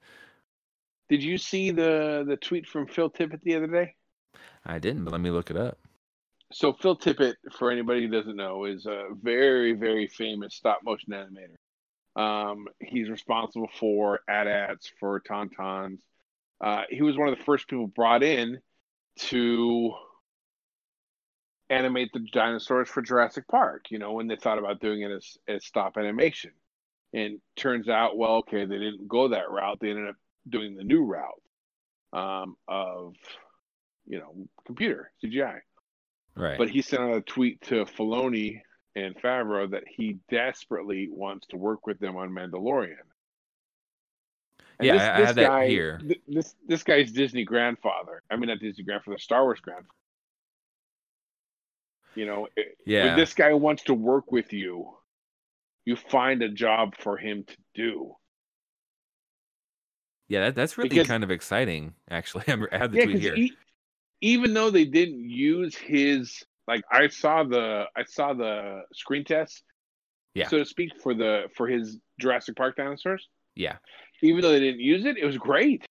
Did 1.10 1.24
you 1.24 1.38
see 1.38 1.72
the 1.72 2.24
the 2.28 2.38
tweet 2.38 2.68
from 2.68 2.88
Phil 2.88 3.10
Tippett 3.10 3.42
the 3.42 3.56
other 3.56 3.68
day? 3.68 3.96
i 4.66 4.80
didn't 4.80 5.04
but 5.04 5.12
let 5.12 5.22
me 5.22 5.30
look 5.32 5.50
it 5.52 5.58
up 5.58 5.78
So 6.52 6.74
Phil 6.74 6.98
Tippett, 6.98 7.36
for 7.58 7.70
anybody 7.70 8.02
who 8.02 8.08
doesn't 8.10 8.36
know, 8.36 8.66
is 8.66 8.86
a 8.86 9.10
very 9.22 9.74
very 9.74 10.08
famous 10.08 10.56
stop 10.56 10.80
motion 10.84 11.14
animator. 11.14 11.56
Um, 12.20 12.68
he's 12.80 13.08
responsible 13.10 13.70
for 13.80 14.22
AT-ATs, 14.28 14.92
for 15.00 15.22
Tauntauns. 15.22 16.00
Uh, 16.60 16.82
he 16.90 17.02
was 17.04 17.18
one 17.18 17.30
of 17.30 17.38
the 17.38 17.44
first 17.46 17.68
people 17.68 17.88
brought 17.88 18.24
in 18.24 18.60
to 19.30 19.94
animate 21.70 22.12
the 22.14 22.20
dinosaurs 22.32 22.90
for 22.90 23.02
Jurassic 23.02 23.48
Park. 23.48 23.86
You 23.92 24.00
know, 24.00 24.14
when 24.14 24.28
they 24.28 24.36
thought 24.36 24.58
about 24.60 24.80
doing 24.82 25.02
it 25.02 25.12
as 25.12 25.38
as 25.48 25.66
stop 25.66 25.98
animation, 25.98 26.52
and 27.14 27.40
turns 27.56 27.90
out, 27.90 28.18
well, 28.18 28.36
okay, 28.38 28.66
they 28.66 28.78
didn't 28.78 29.08
go 29.08 29.28
that 29.30 29.50
route. 29.50 29.80
They 29.80 29.90
ended 29.90 30.10
up 30.10 30.16
doing 30.48 30.76
the 30.76 30.84
new 30.84 31.04
route 31.04 31.42
um, 32.14 32.56
of, 32.68 33.16
you 34.08 34.20
know, 34.20 34.34
computer 34.66 35.12
CGI. 35.24 35.60
right 36.36 36.58
But 36.58 36.70
he 36.70 36.82
sent 36.82 37.04
out 37.04 37.16
a 37.18 37.22
tweet 37.22 37.62
to 37.64 37.86
Filoni 37.86 38.62
and 38.96 39.16
Favreau 39.22 39.70
that 39.72 39.84
he 39.88 40.18
desperately 40.30 41.08
wants 41.12 41.46
to 41.48 41.58
work 41.58 41.86
with 41.86 42.00
them 42.00 42.16
on 42.18 42.30
Mandalorian. 42.32 42.96
And 44.80 44.88
Yeah, 44.88 44.94
I- 44.96 45.22
I 45.22 45.26
have 45.26 45.36
that 45.36 45.70
here. 45.70 46.00
th- 46.00 46.22
This 46.28 46.56
this 46.66 46.84
guy's 46.84 47.12
Disney 47.12 47.44
grandfather. 47.44 48.24
I 48.32 48.38
mean, 48.38 48.48
not 48.50 48.60
Disney 48.60 48.84
grandfather, 48.84 49.18
Star 49.20 49.44
Wars 49.44 49.60
grandfather. 49.60 49.96
You 52.16 52.26
know, 52.26 52.48
yeah 52.86 53.06
when 53.06 53.16
this 53.18 53.34
guy 53.34 53.54
wants 53.54 53.84
to 53.84 53.94
work 53.94 54.32
with 54.32 54.52
you, 54.52 54.98
you 55.86 55.96
find 55.96 56.42
a 56.42 56.50
job 56.50 56.96
for 57.00 57.18
him 57.18 57.44
to 57.46 57.56
do. 57.76 58.16
yeah 60.28 60.42
that, 60.46 60.56
that's 60.56 60.78
really 60.78 60.90
because- 60.90 61.08
kind 61.08 61.24
of 61.24 61.32
exciting 61.32 61.94
actually 62.10 62.44
I'm- 62.48 62.68
i 62.72 62.78
have 62.78 62.92
the 62.92 62.98
Yeah, 63.00 63.04
tweet 63.06 63.20
here 63.20 63.48
even 64.22 64.54
though 64.54 64.70
they 64.70 64.84
didn't 64.84 65.30
use 65.30 65.78
his, 65.78 66.44
like, 66.68 66.82
I 66.92 67.08
saw 67.08 67.44
the 67.46 67.86
I 67.96 68.04
saw 68.04 68.34
the 68.34 68.82
screen 68.94 69.24
test, 69.24 69.64
Yeah. 70.34 70.50
so 70.50 70.58
to 70.58 70.66
speak, 70.66 70.92
for 71.02 71.14
the 71.14 71.44
for 71.56 71.68
his 71.70 71.98
Jurassic 72.20 72.58
Park 72.58 72.76
dinosaurs. 72.76 73.30
yeah 73.56 73.78
Even 74.22 74.42
though 74.42 74.52
they 74.52 74.60
didn't 74.60 74.82
use 74.82 75.06
it, 75.06 75.18
it 75.18 75.26
was 75.26 75.38
great. 75.38 75.86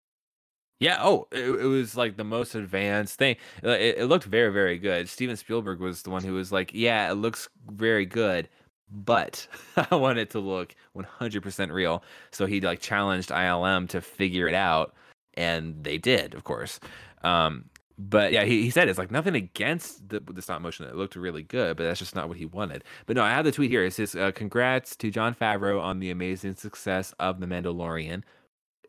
Yeah. 0.81 0.99
Oh, 1.03 1.27
it, 1.33 1.41
it 1.45 1.65
was 1.67 1.97
like 1.97 2.17
the 2.17 2.25
most 2.25 2.55
advanced 2.55 3.19
thing. 3.19 3.37
Uh, 3.65 3.71
It, 3.71 3.99
it 3.99 4.07
looked 4.07 4.25
very, 4.25 4.53
very 4.53 4.79
good. 4.79 5.09
Steven 5.09 5.37
Spielberg 5.37 5.81
was 5.81 6.03
the 6.03 6.11
one 6.11 6.23
who 6.23 6.35
was 6.35 6.53
like, 6.53 6.71
"Yeah, 6.73 7.11
it 7.11 7.15
looks 7.15 7.49
very 7.71 8.07
good, 8.07 8.49
but 8.91 9.47
I 9.91 9.97
want 9.97 10.19
it 10.19 10.31
to 10.31 10.39
look 10.41 10.75
100% 10.95 11.73
real." 11.73 12.05
So 12.31 12.47
he 12.47 12.61
like 12.61 12.81
challenged 12.81 13.31
ILM 13.31 13.89
to 13.91 14.01
figure 14.01 14.47
it 14.49 14.55
out, 14.55 14.95
and 15.35 15.83
they 15.83 15.99
did, 15.99 16.35
of 16.35 16.45
course. 16.45 16.79
Um, 17.25 17.65
but 17.99 18.33
yeah, 18.33 18.45
he, 18.45 18.63
he 18.63 18.71
said 18.71 18.89
it's 18.89 18.99
like 18.99 19.11
nothing 19.11 19.35
against 19.35 20.09
the, 20.09 20.21
the 20.21 20.41
stop 20.43 20.61
motion. 20.63 20.87
It 20.87 20.95
looked 20.95 21.17
really 21.17 21.43
good, 21.43 21.77
but 21.77 21.83
that's 21.85 21.99
just 21.99 22.15
not 22.15 22.29
what 22.29 22.37
he 22.39 22.47
wanted. 22.47 22.85
But 23.07 23.17
no, 23.17 23.25
I 23.25 23.31
have 23.31 23.45
the 23.45 23.51
tweet 23.53 23.71
here. 23.73 23.85
It 23.85 23.95
says, 23.95 24.15
uh, 24.15 24.31
"Congrats 24.33 24.95
to 24.97 25.11
Jon 25.11 25.35
Favreau 25.35 25.81
on 25.83 25.99
the 25.99 26.11
amazing 26.13 26.55
success 26.55 27.13
of 27.19 27.41
The 27.41 27.47
Mandalorian." 27.47 28.23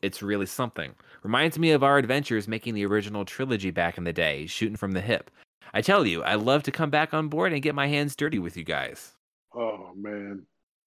It's 0.01 0.21
really 0.21 0.45
something. 0.45 0.95
Reminds 1.23 1.59
me 1.59 1.71
of 1.71 1.83
our 1.83 1.97
adventures 1.97 2.47
making 2.47 2.73
the 2.73 2.85
original 2.85 3.25
trilogy 3.25 3.71
back 3.71 3.97
in 3.97 4.03
the 4.05 4.13
day, 4.13 4.45
shooting 4.45 4.75
from 4.77 4.93
the 4.93 5.01
hip. 5.01 5.29
I 5.73 5.81
tell 5.81 6.05
you, 6.05 6.23
I'd 6.23 6.35
love 6.35 6.63
to 6.63 6.71
come 6.71 6.89
back 6.89 7.13
on 7.13 7.27
board 7.27 7.53
and 7.53 7.61
get 7.61 7.75
my 7.75 7.87
hands 7.87 8.15
dirty 8.15 8.39
with 8.39 8.57
you 8.57 8.63
guys. 8.63 9.13
Oh 9.53 9.91
man. 9.95 10.45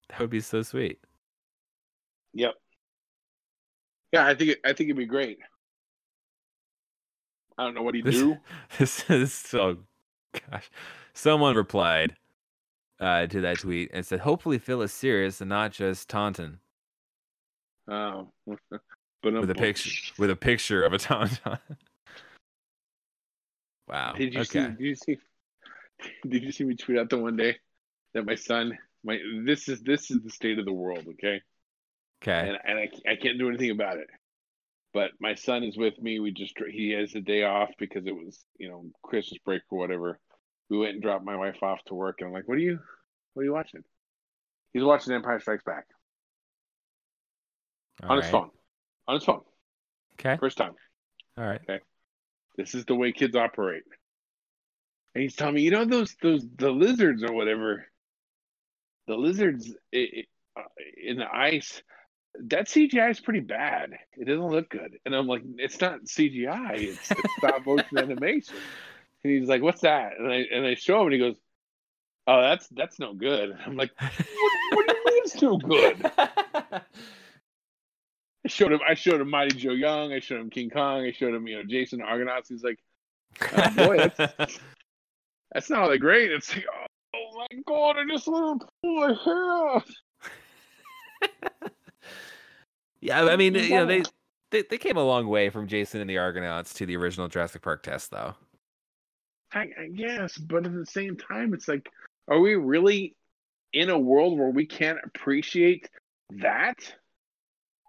That 0.09 0.19
would 0.19 0.29
be 0.29 0.39
so 0.41 0.61
sweet. 0.61 0.99
Yep. 2.33 2.53
Yeah, 4.11 4.25
I 4.27 4.35
think 4.35 4.51
it, 4.51 4.59
I 4.65 4.69
think 4.69 4.87
it'd 4.89 4.97
be 4.97 5.05
great. 5.05 5.39
I 7.57 7.63
don't 7.63 7.75
know 7.75 7.83
what 7.83 7.95
he'd 7.95 8.05
This- 8.05 8.15
do. 8.15 8.37
This 8.79 9.09
is 9.09 9.33
so 9.33 9.77
gosh. 10.49 10.69
Someone 11.13 11.55
replied 11.55 12.15
uh, 12.99 13.27
to 13.27 13.41
that 13.41 13.59
tweet 13.59 13.91
and 13.93 14.05
said, 14.05 14.21
"Hopefully 14.21 14.57
Phil 14.57 14.81
is 14.81 14.91
serious 14.91 15.39
and 15.41 15.49
not 15.49 15.71
just 15.71 16.09
taunting." 16.09 16.57
Oh, 17.87 18.31
but 19.23 19.33
With 19.33 19.49
a 19.49 19.55
picture, 19.55 20.13
with 20.19 20.29
a 20.29 20.35
picture 20.35 20.83
of 20.83 20.91
a 20.91 20.97
tauntaun. 20.97 21.57
wow. 23.87 24.13
Did 24.17 24.33
you 24.33 24.41
okay. 24.41 24.49
see? 24.49 24.59
Did 24.59 24.79
you 24.79 24.95
see? 24.95 25.17
Did 26.27 26.43
you 26.43 26.51
see 26.51 26.65
me 26.65 26.75
tweet 26.75 26.99
out 26.99 27.09
the 27.09 27.17
one 27.17 27.37
day 27.37 27.55
that 28.13 28.25
my 28.25 28.35
son, 28.35 28.77
my 29.03 29.17
this 29.45 29.69
is 29.69 29.81
this 29.81 30.11
is 30.11 30.21
the 30.21 30.29
state 30.29 30.59
of 30.59 30.65
the 30.65 30.73
world, 30.73 31.07
okay? 31.11 31.41
Okay. 32.21 32.49
and 32.49 32.57
and 32.65 32.79
I, 32.79 33.11
I 33.11 33.15
can't 33.15 33.39
do 33.39 33.47
anything 33.47 33.71
about 33.71 33.97
it. 33.97 34.07
But 34.93 35.11
my 35.19 35.35
son 35.35 35.63
is 35.63 35.77
with 35.77 35.99
me. 36.01 36.19
We 36.19 36.31
just 36.31 36.53
he 36.69 36.91
has 36.91 37.15
a 37.15 37.21
day 37.21 37.43
off 37.43 37.69
because 37.79 38.05
it 38.05 38.15
was 38.15 38.43
you 38.57 38.69
know 38.69 38.85
Christmas 39.03 39.39
break 39.45 39.61
or 39.71 39.79
whatever. 39.79 40.19
We 40.69 40.77
went 40.77 40.93
and 40.93 41.01
dropped 41.01 41.23
my 41.23 41.37
wife 41.37 41.63
off 41.63 41.79
to 41.85 41.95
work, 41.95 42.17
and 42.19 42.27
I'm 42.27 42.33
like, 42.33 42.47
"What 42.47 42.55
are 42.55 42.61
you, 42.61 42.79
what 43.33 43.41
are 43.41 43.45
you 43.45 43.53
watching?" 43.53 43.83
He's 44.73 44.83
watching 44.83 45.13
Empire 45.13 45.39
Strikes 45.39 45.63
Back 45.63 45.85
All 48.03 48.11
on 48.11 48.21
his 48.21 48.29
phone, 48.29 48.49
on 49.07 49.15
his 49.15 49.23
phone, 49.23 49.41
Okay. 50.19 50.37
first 50.37 50.57
time. 50.57 50.73
All 51.37 51.43
right. 51.43 51.61
Okay. 51.69 51.79
This 52.57 52.75
is 52.75 52.85
the 52.85 52.95
way 52.95 53.11
kids 53.11 53.35
operate. 53.35 53.83
And 55.15 55.21
he's 55.23 55.35
telling 55.35 55.55
me, 55.55 55.61
you 55.61 55.71
know 55.71 55.85
those 55.85 56.15
those 56.21 56.45
the 56.57 56.71
lizards 56.71 57.23
or 57.23 57.33
whatever, 57.33 57.85
the 59.07 59.15
lizards 59.15 59.71
uh, 59.95 59.97
in 61.01 61.17
the 61.17 61.27
ice. 61.31 61.81
That 62.45 62.67
CGI 62.67 63.11
is 63.11 63.19
pretty 63.19 63.41
bad. 63.41 63.91
It 64.17 64.25
doesn't 64.25 64.47
look 64.47 64.69
good. 64.69 64.97
And 65.05 65.15
I'm 65.15 65.27
like, 65.27 65.43
it's 65.57 65.79
not 65.79 66.05
CGI. 66.05 66.77
It's, 66.77 67.11
it's 67.11 67.33
stop 67.37 67.63
motion 67.63 67.99
animation. 67.99 68.55
And 69.23 69.33
he's 69.33 69.47
like, 69.47 69.61
what's 69.61 69.81
that? 69.81 70.13
And 70.17 70.31
I 70.31 70.43
and 70.51 70.65
I 70.65 70.73
show 70.75 71.01
him, 71.01 71.07
and 71.07 71.13
he 71.13 71.19
goes, 71.19 71.35
oh, 72.25 72.41
that's 72.41 72.67
that's 72.69 72.99
no 72.99 73.13
good. 73.13 73.55
I'm 73.65 73.77
like, 73.77 73.91
what, 73.99 74.11
what 74.73 74.87
do 74.87 74.95
you 74.95 75.05
mean 75.05 75.21
it's 75.25 75.41
no 75.41 75.57
good? 75.57 76.11
I 78.45 78.49
showed 78.49 78.73
him. 78.73 78.81
I 78.87 78.93
showed 78.93 79.21
him 79.21 79.29
Mighty 79.29 79.57
Joe 79.57 79.71
Young. 79.71 80.11
I 80.11 80.19
showed 80.19 80.41
him 80.41 80.49
King 80.49 80.69
Kong. 80.69 81.05
I 81.05 81.11
showed 81.11 81.33
him, 81.33 81.47
you 81.47 81.57
know, 81.57 81.63
Jason 81.63 82.01
Argonauts. 82.01 82.49
He's 82.49 82.63
like, 82.63 82.79
Oh, 83.41 83.69
boy, 83.75 83.97
that's- 83.97 84.59
that's 85.53 85.69
not 85.69 85.87
that 85.89 85.99
great. 85.99 86.31
It's 86.31 86.53
like, 86.55 86.65
oh 87.15 87.37
my 87.37 87.47
god, 87.65 87.97
I 87.97 88.03
just 88.09 88.27
want 88.27 88.61
to 88.61 88.67
pull 88.81 88.95
my 88.95 89.13
hair 89.23 89.69
out. 89.69 89.89
yeah, 93.01 93.23
I 93.23 93.35
mean, 93.35 93.55
you 93.55 93.69
know, 93.69 93.85
they, 93.85 94.03
they 94.51 94.63
they 94.69 94.77
came 94.77 94.97
a 94.97 95.03
long 95.03 95.27
way 95.27 95.49
from 95.49 95.67
Jason 95.67 96.01
and 96.01 96.09
the 96.09 96.17
Argonauts 96.17 96.73
to 96.75 96.85
the 96.85 96.95
original 96.97 97.27
Jurassic 97.27 97.61
Park 97.61 97.83
test, 97.83 98.11
though. 98.11 98.33
I, 99.53 99.69
I 99.79 99.87
guess, 99.93 100.37
but 100.37 100.65
at 100.65 100.73
the 100.73 100.85
same 100.85 101.15
time, 101.15 101.53
it's 101.53 101.67
like, 101.67 101.87
are 102.27 102.39
we 102.39 102.55
really 102.55 103.15
in 103.71 103.89
a 103.89 103.97
world 103.97 104.37
where 104.37 104.49
we 104.49 104.65
can't 104.65 104.97
appreciate 105.03 105.89
that? 106.41 106.77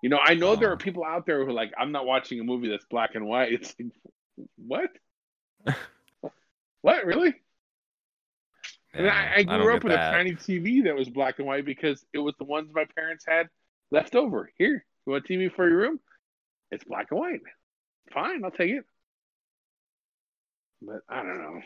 You 0.05 0.11
know, 0.11 0.19
I 0.23 0.35
know 0.35 0.55
there 0.55 0.69
Oh. 0.69 0.73
are 0.73 0.75
um, 0.75 0.79
people 0.79 1.03
out 1.03 1.25
there 1.25 1.43
who 1.43 1.49
are 1.49 1.55
like, 1.55 1.73
I'm 1.79 1.91
not 1.91 2.05
watching 2.05 2.39
a 2.39 2.45
movie 2.45 2.69
that's 2.69 2.85
black 2.85 3.15
and 3.15 3.25
white. 3.25 3.55
It's 3.55 3.75
like, 3.81 3.91
what? 4.59 4.91
what 6.83 7.07
really? 7.07 7.35
And 8.93 9.09
I, 9.09 9.37
I 9.39 9.43
grew 9.45 9.75
up 9.75 9.83
with 9.83 9.95
that. 9.95 10.13
a 10.13 10.17
tiny 10.19 10.33
TV 10.33 10.85
that 10.85 10.95
was 10.95 11.09
black 11.09 11.39
and 11.39 11.47
white 11.47 11.65
because 11.65 12.05
it 12.13 12.19
was 12.19 12.35
the 12.39 12.45
ones 12.45 12.69
my 12.75 12.85
parents 12.95 13.25
had 13.27 13.49
left 13.91 14.15
over. 14.15 14.51
Here, 14.59 14.85
you 15.07 15.13
want 15.15 15.25
a 15.25 15.33
TV 15.33 15.51
for 15.51 15.67
your 15.67 15.79
room? 15.79 16.01
It's 16.71 16.85
black 16.85 17.07
and 17.11 17.19
white. 17.19 17.41
Fine, 18.13 18.45
I'll 18.45 18.51
take 18.51 18.73
it. 18.73 18.85
But 20.83 21.01
I 21.09 21.23
don't 21.23 21.39
know. 21.39 21.61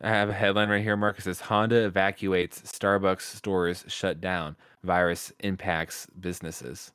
I 0.00 0.10
have 0.10 0.28
a 0.28 0.34
headline 0.34 0.68
right 0.68 0.82
here. 0.82 0.96
Marcus 0.96 1.24
says 1.24 1.40
Honda 1.40 1.84
evacuates 1.86 2.60
Starbucks 2.62 3.22
stores 3.22 3.84
shut 3.88 4.20
down. 4.20 4.56
Virus 4.84 5.32
impacts 5.40 6.06
businesses. 6.20 6.92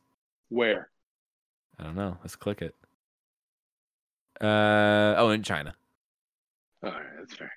Where? 0.50 0.90
I 1.80 1.84
don't 1.84 1.96
know. 1.96 2.18
Let's 2.22 2.36
click 2.36 2.62
it. 2.62 2.76
Uh 4.40 5.16
oh, 5.18 5.30
in 5.30 5.44
China. 5.44 5.74
All 6.84 6.92
right, 6.92 7.04
that's 7.18 7.36
fair. 7.36 7.52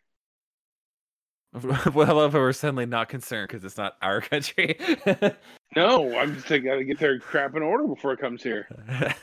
well, 1.95 2.11
I 2.11 2.13
love 2.13 2.33
how 2.33 2.39
we're 2.39 2.53
suddenly 2.53 2.87
not 2.87 3.09
concerned 3.09 3.49
because 3.49 3.65
it's 3.65 3.77
not 3.77 3.97
our 4.03 4.21
country. 4.21 4.79
No, 5.75 6.17
I'm 6.17 6.35
just 6.35 6.51
I 6.51 6.59
gotta 6.59 6.85
get 6.85 6.99
their 6.99 7.19
crap 7.19 7.55
in 7.55 7.63
order 7.63 7.87
before 7.87 8.13
it 8.13 8.19
comes 8.19 8.43
here. 8.43 8.67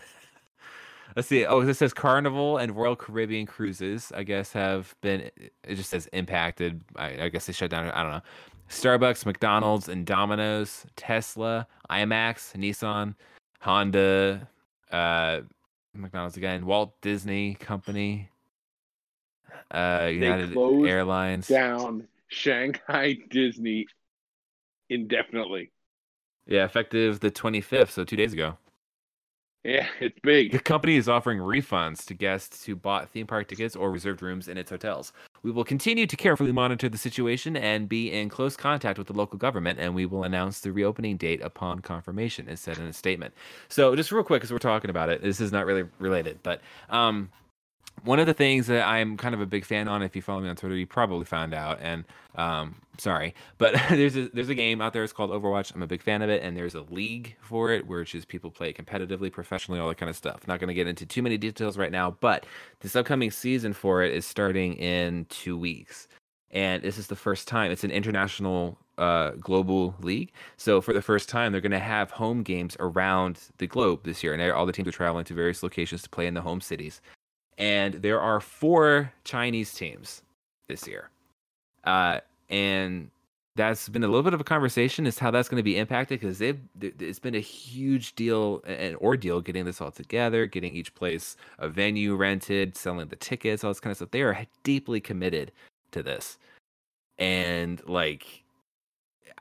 Let's 1.16 1.28
see. 1.28 1.46
Oh, 1.46 1.64
this 1.64 1.78
says 1.78 1.94
Carnival 1.94 2.58
and 2.58 2.76
Royal 2.76 2.96
Caribbean 2.96 3.46
cruises. 3.46 4.12
I 4.16 4.24
guess 4.24 4.52
have 4.54 4.96
been. 5.02 5.30
It 5.64 5.76
just 5.76 5.90
says 5.90 6.08
impacted. 6.14 6.82
I, 6.96 7.24
I 7.24 7.30
guess 7.30 7.46
they 7.46 7.54
shut 7.54 7.70
down. 7.70 7.90
I 7.92 8.04
don't 8.04 8.12
know. 8.12 8.22
Starbucks, 8.70 9.26
McDonald's, 9.26 9.88
and 9.90 10.06
Domino's, 10.06 10.86
Tesla, 10.96 11.68
IMAX, 11.90 12.56
Nissan, 12.56 13.14
Honda, 13.60 14.48
uh, 14.92 15.42
McDonald's 15.94 16.38
again, 16.38 16.66
Walt 16.66 17.00
Disney 17.02 17.56
Company, 17.56 18.30
uh, 19.72 20.10
United 20.12 20.58
Airlines. 20.58 21.48
Down 21.48 22.08
Shanghai 22.30 23.18
Disney 23.30 23.86
indefinitely. 24.90 25.72
Yeah, 26.48 26.66
effective 26.66 27.20
the 27.20 27.32
25th, 27.32 27.92
so 27.92 28.04
two 28.04 28.16
days 28.16 28.34
ago. 28.34 28.58
Yeah, 29.64 29.88
it's 30.00 30.20
big. 30.22 30.52
The 30.52 30.60
company 30.60 30.98
is 30.98 31.08
offering 31.08 31.40
refunds 31.40 32.06
to 32.06 32.14
guests 32.14 32.66
who 32.66 32.76
bought 32.76 33.10
theme 33.10 33.28
park 33.28 33.48
tickets 33.48 33.76
or 33.76 33.92
reserved 33.92 34.22
rooms 34.22 34.48
in 34.48 34.58
its 34.58 34.70
hotels. 34.70 35.14
We 35.42 35.52
will 35.52 35.64
continue 35.64 36.08
to 36.08 36.16
carefully 36.16 36.52
monitor 36.52 36.88
the 36.90 36.98
situation 36.98 37.58
and 37.58 37.90
be 37.90 38.12
in 38.12 38.30
close 38.30 38.56
contact 38.56 38.98
with 38.98 39.08
the 39.08 39.14
local 39.14 39.38
government, 39.38 39.80
and 39.80 39.94
we 39.94 40.06
will 40.06 40.24
announce 40.24 40.62
the 40.62 40.72
reopening 40.72 41.18
date 41.18 41.42
upon 41.42 41.80
confirmation, 41.80 42.48
it 42.48 42.60
said 42.60 42.78
in 42.78 42.86
a 42.86 42.94
statement. 42.94 43.34
So, 43.68 43.96
just 43.96 44.12
real 44.12 44.24
quick, 44.24 44.42
because 44.42 44.52
we're 44.52 44.60
talking 44.60 44.90
about 44.90 45.10
it, 45.10 45.22
this 45.22 45.42
is 45.42 45.52
not 45.52 45.66
really 45.66 45.84
related, 46.00 46.40
but 46.44 46.62
um, 46.90 47.30
one 48.04 48.20
of 48.20 48.26
the 48.26 48.34
things 48.34 48.68
that 48.68 48.86
I'm 48.86 49.16
kind 49.18 49.34
of 49.34 49.42
a 49.42 49.46
big 49.46 49.66
fan 49.66 49.88
on, 49.88 50.04
if 50.04 50.16
you 50.16 50.22
follow 50.22 50.42
me 50.42 50.50
on 50.50 50.56
Twitter, 50.56 50.76
you 50.76 50.86
probably 50.86 51.26
found 51.26 51.54
out. 51.54 51.80
And 51.82 52.04
um, 52.36 52.76
sorry, 52.98 53.34
but 53.58 53.74
there's 53.90 54.16
a 54.18 54.30
there's 54.30 54.50
a 54.50 54.56
game 54.56 54.82
out 54.82 54.94
there. 54.94 55.04
It's 55.04 55.14
called 55.14 55.32
Overwatch. 55.32 55.74
I'm 55.74 55.82
a 55.82 55.88
big 55.88 56.02
fan 56.02 56.22
of 56.22 56.30
it, 56.30 56.44
and 56.44 56.56
there's 56.56 56.76
a 56.76 56.82
league 56.82 57.36
for 57.42 57.72
it, 57.72 57.86
it's 57.90 58.12
just 58.12 58.28
people 58.28 58.52
play 58.52 58.74
competitively, 58.74 59.32
professionally, 59.32 59.80
all 59.80 59.88
that 59.88 59.98
kind 59.98 60.10
of 60.10 60.16
stuff. 60.16 60.48
Not 60.48 60.60
going 60.60 60.68
to 60.68 60.74
get 60.74 60.88
into 60.88 61.06
too 61.06 61.22
many 61.22 61.38
details 61.38 61.78
right 61.78 61.92
now, 61.92 62.12
but 62.20 62.46
this 62.82 62.96
upcoming 62.96 63.32
season 63.32 63.74
for 63.74 64.04
it 64.04 64.14
is 64.14 64.26
starting 64.26 64.74
in 64.74 65.26
two 65.30 65.58
weeks, 65.58 66.08
and 66.52 66.84
this 66.84 66.98
is 66.98 67.08
the 67.08 67.16
first 67.16 67.48
time. 67.48 67.72
It's 67.72 67.84
an 67.84 67.92
international 67.92 68.78
uh, 68.98 69.32
global 69.40 69.96
league. 70.02 70.32
So 70.58 70.82
for 70.82 70.94
the 70.94 71.02
first 71.02 71.30
time, 71.30 71.52
they're 71.52 71.62
going 71.62 71.72
to 71.72 71.80
have 71.80 72.12
home 72.12 72.44
games 72.44 72.76
around 72.80 73.40
the 73.58 73.66
globe 73.66 74.02
this 74.04 74.24
year, 74.24 74.34
and 74.34 74.52
all 74.52 74.66
the 74.66 74.74
teams 74.74 74.88
are 74.88 74.92
traveling 74.92 75.26
to 75.26 75.34
various 75.34 75.64
locations 75.64 76.04
to 76.04 76.10
play 76.10 76.28
in 76.28 76.34
the 76.34 76.42
home 76.42 76.62
cities 76.62 77.02
and 77.58 77.96
there 77.96 78.20
are 78.20 78.40
four 78.40 79.12
Chinese 79.24 79.74
teams 79.74 80.22
this 80.68 80.88
year. 80.88 81.10
Uh, 81.84 82.20
and 82.50 83.10
that's 83.56 83.88
been 83.90 84.04
a 84.04 84.08
little 84.08 84.24
bit 84.24 84.34
of 84.34 84.42
a 84.42 84.44
conversation 84.44 85.06
as 85.06 85.20
how 85.20 85.30
that's 85.30 85.48
going 85.48 85.60
to 85.60 85.64
be 85.64 85.78
impacted 85.78 86.20
because 86.20 86.40
they've 86.40 86.60
it's 86.82 87.20
been 87.20 87.36
a 87.36 87.40
huge 87.40 88.16
deal 88.16 88.64
an 88.66 88.96
ordeal 88.96 89.42
getting 89.42 89.64
this 89.66 89.80
all 89.80 89.92
together 89.92 90.48
getting 90.48 90.74
each 90.74 90.96
place 90.96 91.36
a 91.60 91.70
venue 91.70 92.16
rented 92.16 92.76
selling 92.76 93.08
the 93.10 93.16
tickets 93.16 93.64
all 93.64 93.70
this 93.70 93.80
kind 93.80 93.92
of 93.92 93.98
stuff. 93.98 94.12
They 94.12 94.24
are 94.24 94.46
deeply 94.64 95.00
committed 95.00 95.52
to 95.92 96.02
this. 96.02 96.38
And 97.20 97.82
like 97.88 98.44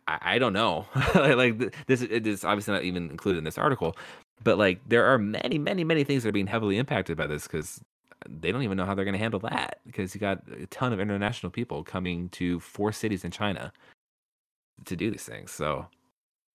i, 0.06 0.18
I 0.22 0.38
don't 0.38 0.52
know. 0.52 0.86
Like 1.14 1.74
this 1.86 2.02
is 2.02 2.44
obviously 2.44 2.74
not 2.74 2.84
even 2.84 3.08
included 3.10 3.38
in 3.38 3.44
this 3.44 3.58
article 3.58 3.96
but 4.44 4.58
like 4.58 4.80
there 4.88 5.06
are 5.06 5.18
many 5.18 5.58
many 5.58 5.84
many 5.84 6.04
things 6.04 6.22
that 6.22 6.30
are 6.30 6.32
being 6.32 6.46
heavily 6.46 6.76
impacted 6.76 7.16
by 7.16 7.26
this 7.26 7.44
because 7.44 7.80
they 8.28 8.52
don't 8.52 8.62
even 8.62 8.76
know 8.76 8.84
how 8.84 8.94
they're 8.94 9.04
going 9.04 9.14
to 9.14 9.18
handle 9.18 9.40
that 9.40 9.80
because 9.86 10.14
you 10.14 10.20
got 10.20 10.42
a 10.60 10.66
ton 10.66 10.92
of 10.92 11.00
international 11.00 11.50
people 11.50 11.82
coming 11.82 12.28
to 12.30 12.60
four 12.60 12.92
cities 12.92 13.24
in 13.24 13.30
China 13.30 13.72
to 14.84 14.96
do 14.96 15.10
these 15.10 15.24
things. 15.24 15.50
So 15.50 15.86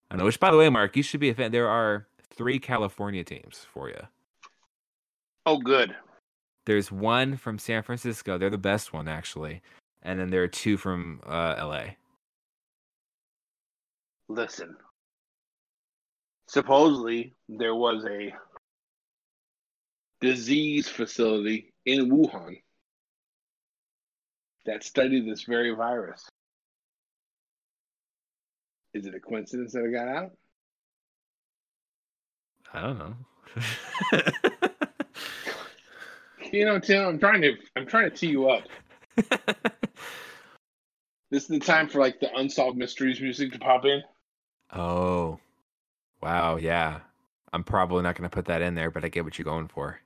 I 0.10 0.16
know. 0.16 0.26
Which, 0.26 0.40
by 0.40 0.52
the 0.52 0.58
way, 0.58 0.70
Mark, 0.70 0.96
you 0.96 1.04
should 1.04 1.20
be 1.20 1.30
a 1.30 1.34
fan. 1.34 1.52
There 1.52 1.70
are 1.70 2.08
three 2.30 2.60
California 2.60 3.24
teams 3.24 3.66
for 3.72 3.90
you. 3.90 4.02
Oh, 5.46 5.58
good. 5.58 5.96
There's 6.66 6.92
one 6.92 7.38
from 7.38 7.58
San 7.58 7.84
Francisco. 7.84 8.38
They're 8.38 8.50
the 8.50 8.58
best 8.58 8.92
one, 8.92 9.08
actually, 9.08 9.62
and 10.04 10.20
then 10.20 10.30
there 10.30 10.44
are 10.44 10.48
two 10.48 10.78
from 10.78 11.22
uh, 11.26 11.56
L.A. 11.58 11.96
Listen. 14.28 14.76
Supposedly, 16.48 17.34
there 17.48 17.76
was 17.76 18.06
a 18.06 18.34
disease 20.22 20.88
facility 20.88 21.74
in 21.86 22.10
Wuhan 22.10 22.62
that 24.66 24.84
studied 24.84 25.30
this 25.30 25.44
very 25.44 25.74
virus. 25.74 26.28
Is 28.94 29.06
it 29.06 29.16
a 29.16 29.20
coincidence 29.20 29.74
that 29.74 29.86
it 29.86 29.92
got 29.92 30.08
out? 30.08 30.32
I 32.74 32.82
don't 32.82 33.00
know. 33.00 33.16
You 36.52 36.66
know, 36.66 36.80
Tim, 36.80 37.06
I'm 37.06 37.20
trying 37.20 37.42
to 37.42 37.56
I'm 37.76 37.86
trying 37.86 38.10
to 38.10 38.16
tee 38.16 38.28
you 38.28 38.50
up. 38.50 38.64
This 41.30 41.44
is 41.44 41.50
the 41.50 41.60
time 41.60 41.90
for 41.90 42.00
like 42.00 42.22
the 42.22 42.34
unsolved 42.38 42.78
mysteries 42.78 43.20
music 43.20 43.52
to 43.52 43.60
pop 43.60 43.84
in. 43.84 44.02
oh, 44.74 45.40
wow, 46.24 46.56
yeah. 46.56 47.02
I'm 47.54 47.64
probably 47.64 48.04
not 48.04 48.16
going 48.16 48.30
to 48.30 48.34
put 48.34 48.46
that 48.46 48.62
in 48.62 48.76
there, 48.76 48.90
but 48.92 49.04
I 49.06 49.10
get 49.10 49.24
what 49.26 49.38
you're 49.38 49.44
going 49.46 49.68
for. 49.68 50.00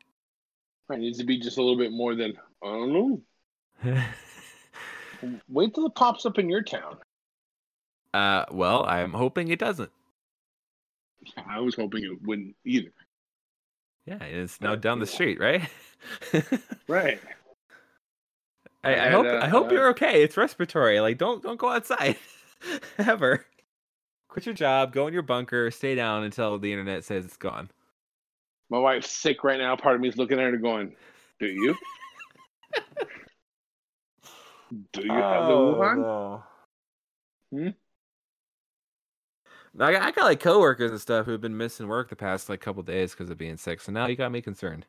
It 0.91 0.99
needs 0.99 1.17
to 1.17 1.23
be 1.23 1.39
just 1.39 1.57
a 1.57 1.61
little 1.61 1.77
bit 1.77 1.91
more 1.91 2.13
than 2.13 2.37
I 2.63 2.67
don't 2.67 2.93
know. 2.93 3.23
Wait 5.47 5.73
till 5.73 5.85
it 5.87 5.95
pops 5.95 6.25
up 6.25 6.37
in 6.39 6.49
your 6.49 6.61
town. 6.63 6.97
uh, 8.13 8.45
well, 8.51 8.85
I'm 8.85 9.13
hoping 9.13 9.49
it 9.49 9.59
doesn't. 9.59 9.91
I 11.45 11.59
was 11.59 11.75
hoping 11.75 12.03
it 12.05 12.21
wouldn't 12.21 12.55
either. 12.63 12.93
Yeah, 14.05 14.23
it's 14.23 14.61
now 14.61 14.75
down 14.75 14.99
the 14.99 15.07
street, 15.07 15.39
right? 15.39 15.69
Right. 16.87 17.21
I, 18.83 18.95
I 18.95 19.05
And, 19.05 19.09
hope 19.09 19.25
uh, 19.25 19.39
I 19.39 19.47
hope 19.47 19.71
uh, 19.71 19.73
you're 19.73 19.89
okay. 19.89 20.23
It's 20.23 20.37
respiratory. 20.37 20.99
Like 20.99 21.17
don't 21.17 21.43
don't 21.43 21.57
go 21.59 21.69
outside 21.69 22.17
ever. 22.97 23.45
Quit 24.31 24.45
your 24.45 24.55
job. 24.55 24.93
Go 24.93 25.07
in 25.07 25.13
your 25.13 25.23
bunker. 25.23 25.69
Stay 25.71 25.93
down 25.93 26.23
until 26.23 26.57
the 26.57 26.71
internet 26.71 27.03
says 27.03 27.25
it's 27.25 27.35
gone. 27.35 27.69
My 28.69 28.79
wife's 28.79 29.11
sick 29.11 29.43
right 29.43 29.59
now. 29.59 29.75
Part 29.75 29.95
of 29.95 30.01
me 30.01 30.07
is 30.07 30.15
looking 30.15 30.39
at 30.39 30.45
her 30.45 30.55
going, 30.55 30.95
"Do 31.37 31.47
you? 31.47 31.75
Do 34.93 35.01
you 35.03 35.11
have 35.11 35.47
the 35.47 35.51
Wuhan?" 35.51 35.97
no. 35.97 36.43
Hmm? 37.51 37.67
I 39.77 39.91
got, 39.91 40.01
I 40.01 40.11
got 40.11 40.23
like 40.23 40.39
coworkers 40.39 40.91
and 40.91 41.01
stuff 41.01 41.25
who've 41.25 41.41
been 41.41 41.57
missing 41.57 41.89
work 41.89 42.07
the 42.07 42.15
past 42.15 42.47
like 42.47 42.61
couple 42.61 42.83
days 42.83 43.11
because 43.11 43.29
of 43.29 43.37
being 43.37 43.57
sick. 43.57 43.81
So 43.81 43.91
now 43.91 44.07
you 44.07 44.15
got 44.15 44.31
me 44.31 44.41
concerned. 44.41 44.85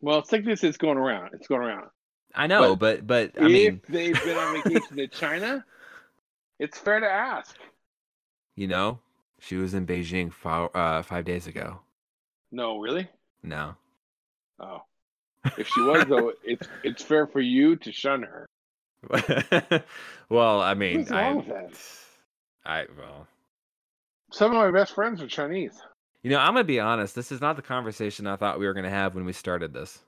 Well, 0.00 0.24
sickness 0.24 0.64
is 0.64 0.78
going 0.78 0.96
around. 0.96 1.34
It's 1.34 1.48
going 1.48 1.60
around. 1.60 1.90
I 2.34 2.46
know, 2.46 2.74
but 2.76 3.06
but, 3.06 3.32
I 3.38 3.44
if 3.44 3.52
mean, 3.52 3.82
they've 3.90 4.24
been 4.24 4.38
on 4.38 4.62
vacation 4.62 4.96
to 4.96 5.06
China, 5.08 5.66
it's 6.58 6.78
fair 6.78 7.00
to 7.00 7.10
ask. 7.10 7.58
You 8.60 8.66
know, 8.66 8.98
she 9.38 9.56
was 9.56 9.72
in 9.72 9.86
Beijing 9.86 10.30
five, 10.30 10.68
uh, 10.74 11.00
five 11.00 11.24
days 11.24 11.46
ago. 11.46 11.80
No, 12.52 12.78
really? 12.78 13.08
No. 13.42 13.74
Oh, 14.58 14.82
if 15.56 15.66
she 15.66 15.80
was 15.80 16.04
though, 16.04 16.34
it's 16.44 16.68
it's 16.84 17.02
fair 17.02 17.26
for 17.26 17.40
you 17.40 17.76
to 17.76 17.90
shun 17.90 18.22
her. 18.22 18.46
well, 20.28 20.60
I 20.60 20.74
mean, 20.74 20.98
What's 20.98 21.10
wrong 21.10 21.20
I, 21.20 21.32
with 21.36 21.46
that? 21.48 21.80
I 22.66 22.86
well, 22.98 23.26
Some 24.30 24.50
of 24.54 24.58
my 24.58 24.70
best 24.70 24.94
friends 24.94 25.22
are 25.22 25.26
Chinese. 25.26 25.80
you 26.22 26.28
know, 26.30 26.38
I'm 26.38 26.52
gonna 26.52 26.64
be 26.64 26.80
honest. 26.80 27.14
This 27.14 27.32
is 27.32 27.40
not 27.40 27.56
the 27.56 27.62
conversation 27.62 28.26
I 28.26 28.36
thought 28.36 28.60
we 28.60 28.66
were 28.66 28.74
gonna 28.74 28.90
have 28.90 29.14
when 29.14 29.24
we 29.24 29.32
started 29.32 29.72
this. 29.72 30.00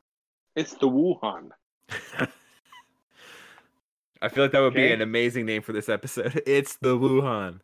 It's 0.56 0.74
the 0.74 0.90
Wuhan. 0.90 1.52
I 4.20 4.28
feel 4.28 4.44
like 4.44 4.52
that 4.52 4.60
would 4.60 4.74
be 4.74 4.92
an 4.92 5.00
amazing 5.00 5.46
name 5.46 5.62
for 5.62 5.72
this 5.72 5.88
episode. 5.88 6.42
It's 6.46 6.76
the 6.76 6.98
Wuhan. 6.98 7.60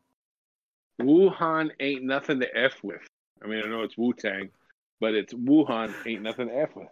Wuhan 1.01 1.71
ain't 1.81 2.03
nothing 2.03 2.41
to 2.41 2.57
f 2.57 2.83
with. 2.83 3.03
I 3.43 3.47
mean, 3.47 3.63
I 3.65 3.69
know 3.69 3.83
it's 3.83 3.97
Wu 3.97 4.13
Tang, 4.13 4.51
but 5.01 5.15
it's 5.15 5.33
Wuhan 5.33 5.95
ain't 6.07 6.23
nothing 6.23 6.49
to 6.49 6.55
f 6.55 6.71
with. 6.75 6.89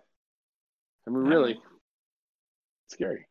I 1.07 1.11
mean, 1.11 1.25
really, 1.25 1.61
scary. 2.89 3.27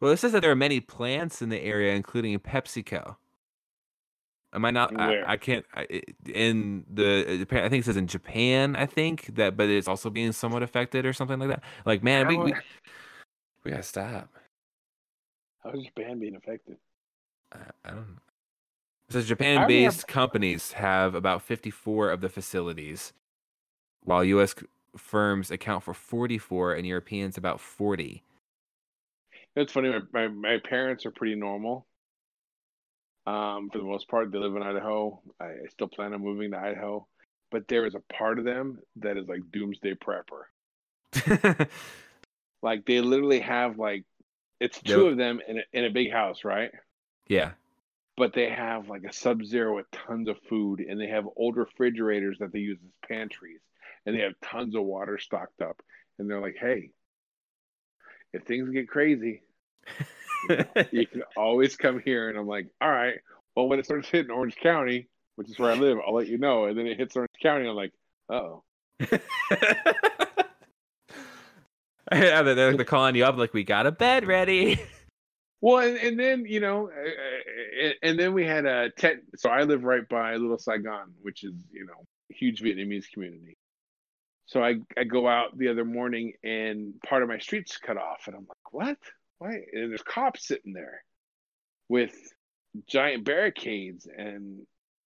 Well, 0.00 0.12
it 0.12 0.18
says 0.18 0.32
that 0.32 0.42
there 0.42 0.50
are 0.50 0.56
many 0.56 0.80
plants 0.80 1.40
in 1.40 1.48
the 1.48 1.60
area, 1.60 1.94
including 1.94 2.38
PepsiCo. 2.38 3.16
Am 4.52 4.64
I 4.64 4.70
not? 4.70 4.98
I, 4.98 5.22
I 5.32 5.36
can't. 5.36 5.64
I, 5.74 6.02
in 6.26 6.84
the, 6.92 7.46
I 7.50 7.68
think 7.68 7.80
it 7.80 7.84
says 7.84 7.96
in 7.96 8.06
Japan. 8.06 8.76
I 8.76 8.86
think 8.86 9.34
that, 9.36 9.56
but 9.56 9.68
it's 9.68 9.88
also 9.88 10.08
being 10.08 10.32
somewhat 10.32 10.62
affected 10.62 11.04
or 11.04 11.12
something 11.12 11.38
like 11.38 11.48
that. 11.48 11.62
Like, 11.84 12.02
man, 12.02 12.28
we, 12.28 12.38
we 12.38 12.54
we 13.64 13.70
gotta 13.70 13.82
stop. 13.82 14.28
How 15.62 15.72
is 15.72 15.84
Japan 15.84 16.18
being 16.18 16.36
affected? 16.36 16.76
I, 17.52 17.58
I 17.84 17.90
don't. 17.90 18.18
Know. 19.08 19.18
It 19.18 19.22
says 19.22 19.26
I 19.54 19.90
Japan-based 19.90 20.06
companies 20.06 20.72
have 20.72 21.14
about 21.14 21.42
54 21.42 22.10
of 22.10 22.20
the 22.20 22.28
facilities, 22.28 23.12
while 24.04 24.24
U.S. 24.24 24.54
firms 24.96 25.50
account 25.50 25.84
for 25.84 25.94
44 25.94 26.74
and 26.74 26.86
Europeans 26.86 27.38
about 27.38 27.60
40. 27.60 28.22
It's 29.56 29.72
funny. 29.72 29.90
My, 29.90 30.02
my 30.12 30.28
my 30.28 30.58
parents 30.58 31.04
are 31.04 31.10
pretty 31.10 31.34
normal. 31.34 31.86
Um, 33.26 33.70
for 33.70 33.78
the 33.78 33.84
most 33.84 34.08
part, 34.08 34.30
they 34.30 34.38
live 34.38 34.54
in 34.56 34.62
Idaho. 34.62 35.20
I, 35.40 35.44
I 35.46 35.66
still 35.70 35.88
plan 35.88 36.12
on 36.14 36.22
moving 36.22 36.52
to 36.52 36.58
Idaho, 36.58 37.06
but 37.50 37.66
there 37.68 37.84
is 37.86 37.94
a 37.94 38.00
part 38.12 38.38
of 38.38 38.44
them 38.44 38.78
that 38.96 39.16
is 39.16 39.26
like 39.28 39.50
doomsday 39.50 39.94
prepper. 39.94 40.44
Like 42.62 42.84
they 42.86 43.00
literally 43.00 43.40
have 43.40 43.78
like 43.78 44.04
it's 44.60 44.82
two 44.82 45.06
Yep. 45.06 45.08
of 45.08 45.16
them 45.16 45.40
in 45.46 45.58
a, 45.58 45.62
in 45.72 45.84
a 45.84 45.90
big 45.90 46.12
house, 46.12 46.44
right? 46.44 46.70
yeah. 47.28 47.52
But 48.16 48.32
they 48.32 48.48
have 48.48 48.88
like 48.88 49.04
a 49.04 49.12
sub 49.12 49.44
zero 49.44 49.76
with 49.76 49.90
tons 49.90 50.28
of 50.28 50.38
food, 50.48 50.80
and 50.80 51.00
they 51.00 51.08
have 51.08 51.28
old 51.36 51.56
refrigerators 51.56 52.38
that 52.40 52.52
they 52.52 52.60
use 52.60 52.78
as 52.82 53.08
pantries, 53.08 53.60
and 54.04 54.16
they 54.16 54.22
have 54.22 54.34
tons 54.42 54.74
of 54.74 54.84
water 54.84 55.18
stocked 55.18 55.60
up. 55.60 55.80
And 56.18 56.30
they're 56.30 56.40
like, 56.40 56.56
hey, 56.58 56.90
if 58.32 58.44
things 58.44 58.70
get 58.70 58.88
crazy, 58.88 59.42
you 60.90 61.06
can 61.12 61.22
always 61.36 61.76
come 61.76 62.00
here. 62.04 62.30
And 62.30 62.38
I'm 62.38 62.46
like, 62.46 62.68
all 62.80 62.90
right. 62.90 63.18
Well, 63.54 63.68
when 63.68 63.78
it 63.78 63.84
starts 63.84 64.08
hitting 64.08 64.30
Orange 64.30 64.56
County, 64.56 65.08
which 65.36 65.50
is 65.50 65.58
where 65.58 65.70
I 65.70 65.74
live, 65.74 65.98
I'll 66.06 66.14
let 66.14 66.28
you 66.28 66.38
know. 66.38 66.64
And 66.66 66.78
then 66.78 66.86
it 66.86 66.98
hits 66.98 67.16
Orange 67.16 67.30
County. 67.42 67.68
I'm 67.68 67.76
like, 67.76 67.92
oh, 68.30 68.62
yeah, 72.12 72.42
they're, 72.42 72.76
they're 72.76 72.84
calling 72.84 73.14
you 73.14 73.24
up 73.24 73.36
like 73.36 73.52
we 73.52 73.64
got 73.64 73.86
a 73.86 73.92
bed 73.92 74.26
ready. 74.26 74.80
well, 75.60 75.78
and, 75.78 75.96
and 75.96 76.18
then 76.18 76.44
you 76.46 76.60
know, 76.60 76.88
uh, 76.88 77.88
uh, 77.88 77.92
and 78.02 78.18
then 78.18 78.34
we 78.34 78.44
had 78.44 78.66
a 78.66 78.90
tet. 78.90 79.16
So 79.36 79.50
I 79.50 79.62
live 79.62 79.84
right 79.84 80.06
by 80.08 80.36
Little 80.36 80.58
Saigon, 80.58 81.14
which 81.22 81.44
is 81.44 81.54
you 81.72 81.86
know 81.86 82.04
huge 82.28 82.62
Vietnamese 82.62 83.10
community. 83.12 83.56
So 84.46 84.62
I 84.62 84.76
I 84.96 85.04
go 85.04 85.26
out 85.28 85.56
the 85.56 85.68
other 85.68 85.84
morning 85.84 86.34
and 86.44 86.94
part 87.06 87.22
of 87.22 87.28
my 87.28 87.38
street's 87.38 87.78
cut 87.78 87.96
off, 87.96 88.24
and 88.26 88.36
I'm 88.36 88.46
like, 88.48 88.72
what? 88.72 88.98
Why? 89.38 89.60
And 89.72 89.90
there's 89.90 90.02
cops 90.02 90.46
sitting 90.46 90.72
there 90.72 91.02
with 91.88 92.14
giant 92.86 93.24
barricades, 93.24 94.06
and 94.06 94.66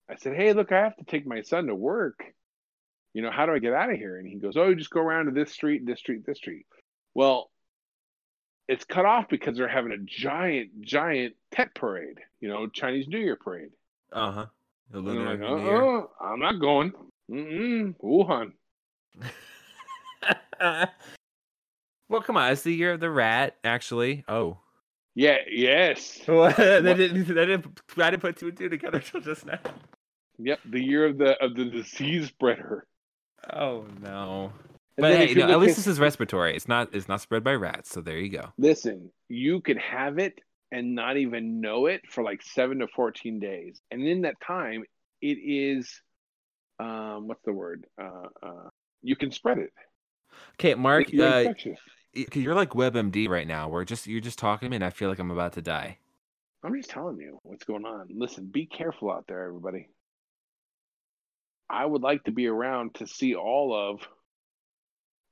I 0.10 0.16
said, 0.16 0.36
hey, 0.36 0.54
look, 0.54 0.72
I 0.72 0.80
have 0.80 0.96
to 0.98 1.06
take 1.06 1.28
my 1.28 1.42
son 1.42 1.68
to 1.68 1.76
work. 1.76 2.20
You 3.14 3.22
know, 3.22 3.32
how 3.32 3.46
do 3.46 3.54
I 3.54 3.60
get 3.60 3.74
out 3.74 3.92
of 3.92 3.98
here? 3.98 4.18
And 4.18 4.28
he 4.28 4.36
goes, 4.36 4.58
oh, 4.58 4.70
you 4.70 4.76
just 4.76 4.90
go 4.90 5.02
around 5.02 5.26
to 5.26 5.32
this 5.32 5.52
street, 5.52 5.86
this 5.86 6.00
street, 6.00 6.26
this 6.26 6.38
street. 6.38 6.66
Well, 7.14 7.50
it's 8.70 8.86
cut 8.86 9.04
off 9.04 9.28
because 9.30 9.58
they're 9.58 9.68
having 9.68 9.92
a 9.92 9.98
giant, 9.98 10.82
giant 10.82 11.34
Tet 11.52 11.74
parade. 11.74 12.20
You 12.40 12.50
know, 12.50 12.68
Chinese 12.68 13.08
New 13.08 13.18
Year 13.18 13.36
parade. 13.36 13.72
Uh 14.14 14.32
huh. 14.32 14.46
I'm 14.94 15.06
like, 15.06 15.42
uh-uh, 15.42 16.04
I'm 16.22 16.40
not 16.40 16.60
going. 16.60 16.94
Mm-mm, 17.30 17.96
Wuhan. 18.04 18.54
well, 22.10 22.22
come 22.22 22.38
on. 22.38 22.52
It's 22.52 22.64
the 22.64 22.74
year 22.74 22.94
of 22.94 23.00
the 23.00 23.10
rat, 23.10 23.58
actually. 23.64 24.24
Oh. 24.28 24.58
Yeah, 25.16 25.38
yes. 25.50 26.22
What? 26.28 26.56
they 26.58 26.82
didn't. 26.82 27.28
They 27.28 27.46
didn't. 27.46 27.82
I 27.98 28.12
didn't 28.12 28.22
put 28.22 28.38
two 28.38 28.50
and 28.50 28.58
two 28.58 28.70
together 28.70 29.00
till 29.00 29.22
just 29.22 29.46
now. 29.46 29.60
Yep, 30.38 30.60
the 30.70 30.82
year 30.82 31.06
of 31.06 31.18
the 31.18 31.44
of 31.44 31.56
the 31.56 31.66
disease 31.66 32.28
spreader. 32.28 32.86
Oh 33.52 33.86
no. 34.02 34.54
But 35.00 35.16
hey, 35.16 35.24
if 35.26 35.30
you 35.32 35.42
you 35.42 35.48
know, 35.48 35.54
at 35.54 35.60
least 35.60 35.76
this 35.76 35.88
is 35.88 36.00
respiratory. 36.00 36.56
It's 36.56 36.68
not. 36.68 36.94
It's 36.94 37.08
not 37.08 37.22
spread 37.22 37.44
by 37.44 37.54
rats. 37.54 37.90
So 37.90 38.02
there 38.02 38.18
you 38.18 38.30
go. 38.30 38.54
listen, 38.58 39.12
you 39.28 39.62
could 39.62 39.78
have 39.78 40.20
it 40.20 40.40
and 40.72 40.96
not 40.96 41.18
even 41.18 41.62
know 41.62 41.88
it 41.88 42.02
for 42.10 42.24
like 42.24 42.42
seven 42.42 42.80
to 42.80 42.88
fourteen 42.88 43.40
days, 43.40 43.82
and 43.92 44.04
in 44.04 44.22
that 44.22 44.36
time, 44.46 44.84
it 45.22 45.38
is, 45.38 46.02
um, 46.80 47.28
what's 47.28 47.44
the 47.44 47.54
word? 47.54 47.86
Uh, 48.02 48.28
uh, 48.44 48.70
you 49.02 49.16
can 49.16 49.32
spread 49.32 49.58
it. 49.58 49.72
Okay, 50.60 50.76
Mark. 50.76 51.12
You're 51.12 51.26
Uh, 51.26 51.54
you're 52.34 52.56
like 52.56 52.72
WebMD 52.72 53.30
right 53.30 53.48
now. 53.48 53.70
We're 53.70 53.86
just. 53.86 54.08
You're 54.08 54.22
just 54.22 54.40
talking 54.40 54.68
to 54.68 54.70
me, 54.70 54.76
and 54.78 54.86
I 54.86 54.90
feel 54.90 55.10
like 55.10 55.20
I'm 55.20 55.32
about 55.32 55.54
to 55.54 55.62
die. 55.62 55.98
I'm 56.64 56.76
just 56.76 56.90
telling 56.90 57.18
you 57.18 57.40
what's 57.44 57.64
going 57.64 57.86
on. 57.86 58.08
Listen, 58.14 58.48
be 58.48 58.66
careful 58.66 59.12
out 59.12 59.26
there, 59.28 59.46
everybody. 59.46 59.88
I 61.70 61.86
would 61.86 62.02
like 62.02 62.24
to 62.26 62.32
be 62.32 62.48
around 62.48 62.96
to 62.96 63.08
see 63.08 63.36
all 63.36 63.74
of, 63.74 64.02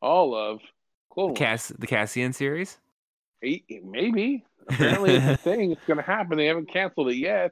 all 0.02 0.36
of 0.36 0.60
Clone 1.12 1.30
Wars. 1.30 1.38
Cass, 1.38 1.68
the 1.78 1.88
Cassian 1.88 2.34
series. 2.34 2.78
Maybe. 3.42 4.46
Apparently, 4.70 5.16
it's 5.16 5.26
a 5.26 5.38
thing. 5.44 5.72
It's 5.72 5.86
going 5.86 5.98
to 5.98 6.04
happen. 6.04 6.38
They 6.38 6.48
haven't 6.48 6.72
canceled 6.72 7.10
it 7.10 7.18
yet. 7.18 7.52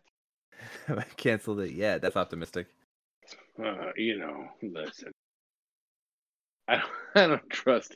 Canceled 1.17 1.59
it 1.61 1.71
yet. 1.71 2.01
That's 2.01 2.15
optimistic. 2.15 2.67
Uh, 3.63 3.91
you 3.95 4.17
know, 4.19 4.47
listen. 4.61 5.11
I 6.67 6.75
don't, 6.75 6.89
I 7.15 7.27
don't 7.27 7.49
trust 7.49 7.95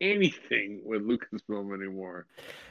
anything 0.00 0.82
with 0.84 1.02
Lucasfilm 1.02 1.74
anymore. 1.74 2.26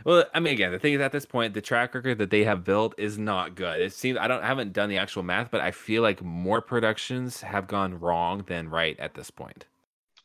Well, 0.06 0.26
I 0.34 0.40
mean, 0.40 0.54
again, 0.54 0.72
the 0.72 0.80
thing 0.80 0.94
is, 0.94 1.02
at 1.02 1.12
this 1.12 1.26
point, 1.26 1.54
the 1.54 1.62
track 1.62 1.96
record 1.96 2.18
that 2.18 2.30
they 2.30 2.44
have 2.44 2.64
built 2.64 2.94
is 2.98 3.18
not 3.18 3.56
good. 3.56 3.82
It 3.82 3.94
seems 3.94 4.18
I 4.18 4.28
don't 4.28 4.44
I 4.44 4.48
haven't 4.48 4.74
done 4.74 4.90
the 4.90 4.98
actual 4.98 5.24
math, 5.24 5.50
but 5.52 5.62
I 5.62 5.72
feel 5.72 6.02
like 6.02 6.22
more 6.22 6.62
productions 6.62 7.42
have 7.42 7.68
gone 7.68 8.00
wrong 8.00 8.44
than 8.48 8.70
right 8.70 9.00
at 9.00 9.14
this 9.14 9.32
point. 9.32 9.66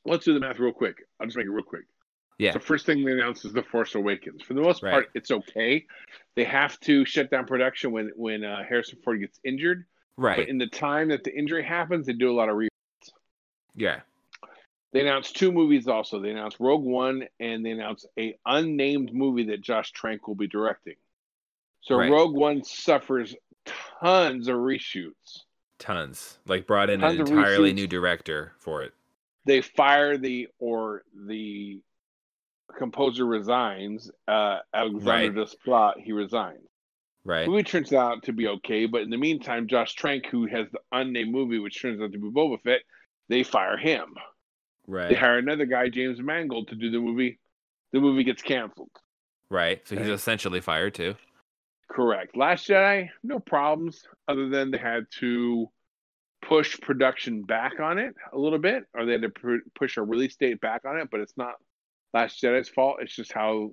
Let's 0.06 0.24
do 0.24 0.34
the 0.34 0.40
math 0.40 0.58
real 0.58 0.72
quick. 0.72 0.98
I'll 1.20 1.26
just 1.26 1.36
make 1.36 1.46
it 1.46 1.50
real 1.50 1.64
quick. 1.64 1.84
Yeah. 2.38 2.52
So 2.52 2.58
first 2.58 2.84
thing 2.86 3.04
they 3.04 3.12
announce 3.12 3.44
is 3.44 3.52
the 3.52 3.62
Force 3.62 3.94
Awakens. 3.94 4.42
For 4.42 4.54
the 4.54 4.60
most 4.60 4.82
Right. 4.82 4.90
part, 4.92 5.10
it's 5.14 5.30
okay. 5.30 5.86
They 6.34 6.44
have 6.44 6.78
to 6.80 7.04
shut 7.06 7.30
down 7.30 7.46
production 7.46 7.92
when 7.92 8.12
when 8.14 8.44
uh, 8.44 8.62
Harrison 8.68 8.98
Ford 9.02 9.20
gets 9.20 9.40
injured. 9.44 9.86
Right. 10.18 10.38
But 10.38 10.48
in 10.48 10.58
the 10.58 10.66
time 10.66 11.08
that 11.08 11.24
the 11.24 11.34
injury 11.36 11.64
happens, 11.64 12.06
they 12.06 12.12
do 12.12 12.30
a 12.30 12.36
lot 12.36 12.48
of 12.48 12.56
re. 12.56 12.68
Yeah. 13.74 14.00
They 14.92 15.00
announced 15.00 15.36
two 15.36 15.52
movies 15.52 15.88
also. 15.88 16.20
They 16.20 16.30
announced 16.30 16.58
Rogue 16.60 16.84
One 16.84 17.26
and 17.40 17.64
they 17.64 17.70
announced 17.70 18.06
a 18.18 18.38
unnamed 18.46 19.12
movie 19.12 19.44
that 19.46 19.60
Josh 19.60 19.90
Trank 19.92 20.26
will 20.28 20.34
be 20.36 20.46
directing. 20.46 20.94
So 21.82 21.96
Right. 21.96 22.10
Rogue 22.10 22.34
One 22.34 22.62
suffers 22.64 23.34
tons 24.00 24.48
of 24.48 24.56
reshoots. 24.56 25.40
Tons. 25.78 26.38
Like 26.46 26.66
brought 26.66 26.88
in 26.88 27.00
Tons 27.00 27.20
an 27.20 27.26
entirely 27.28 27.72
new 27.74 27.86
director 27.86 28.52
for 28.58 28.82
it. 28.82 28.94
They 29.46 29.62
fire 29.62 30.18
the 30.18 30.48
or 30.58 31.02
the 31.26 31.80
composer 32.76 33.24
resigns. 33.24 34.10
Uh, 34.28 34.58
Alexander 34.74 35.40
Right. 35.40 35.48
Desplat 35.48 35.94
he 36.02 36.12
resigns. 36.12 36.60
Right. 37.24 37.48
movie 37.48 37.64
turns 37.64 37.92
out 37.92 38.22
to 38.24 38.32
be 38.32 38.46
okay, 38.46 38.86
but 38.86 39.02
in 39.02 39.10
the 39.10 39.16
meantime, 39.16 39.66
Josh 39.66 39.94
Trank, 39.94 40.26
who 40.26 40.46
has 40.46 40.66
the 40.70 40.78
unnamed 40.92 41.32
movie, 41.32 41.58
which 41.58 41.80
turns 41.82 42.00
out 42.00 42.12
to 42.12 42.18
be 42.18 42.28
Boba 42.30 42.60
Fett, 42.62 42.82
they 43.28 43.42
fire 43.42 43.76
him. 43.76 44.14
Right. 44.86 45.08
They 45.08 45.16
hire 45.16 45.38
another 45.38 45.66
guy, 45.66 45.88
James 45.88 46.20
Mangold, 46.20 46.68
to 46.68 46.76
do 46.76 46.90
the 46.90 47.00
movie. 47.00 47.40
The 47.92 48.00
movie 48.00 48.22
gets 48.22 48.42
canceled. 48.42 48.90
Right. 49.50 49.80
So 49.88 49.96
he's 49.96 50.06
essentially 50.08 50.60
fired 50.60 50.94
too. 50.94 51.16
Correct. 51.90 52.36
Last 52.36 52.68
Jedi, 52.68 53.08
no 53.24 53.40
problems, 53.40 54.02
other 54.28 54.48
than 54.48 54.70
they 54.70 54.78
had 54.78 55.06
to 55.18 55.68
push 56.48 56.80
production 56.80 57.42
back 57.42 57.80
on 57.80 57.98
it 57.98 58.14
a 58.32 58.38
little 58.38 58.58
bit, 58.58 58.84
or 58.94 59.04
they 59.04 59.12
had 59.12 59.22
to 59.22 59.30
pu- 59.30 59.62
push 59.74 59.96
a 59.96 60.02
release 60.02 60.36
date 60.36 60.60
back 60.60 60.82
on 60.86 60.98
it, 60.98 61.08
but 61.10 61.20
it's 61.20 61.36
not 61.36 61.54
Last 62.14 62.40
Jedi's 62.42 62.68
fault. 62.68 62.98
It's 63.00 63.14
just 63.14 63.32
how 63.32 63.72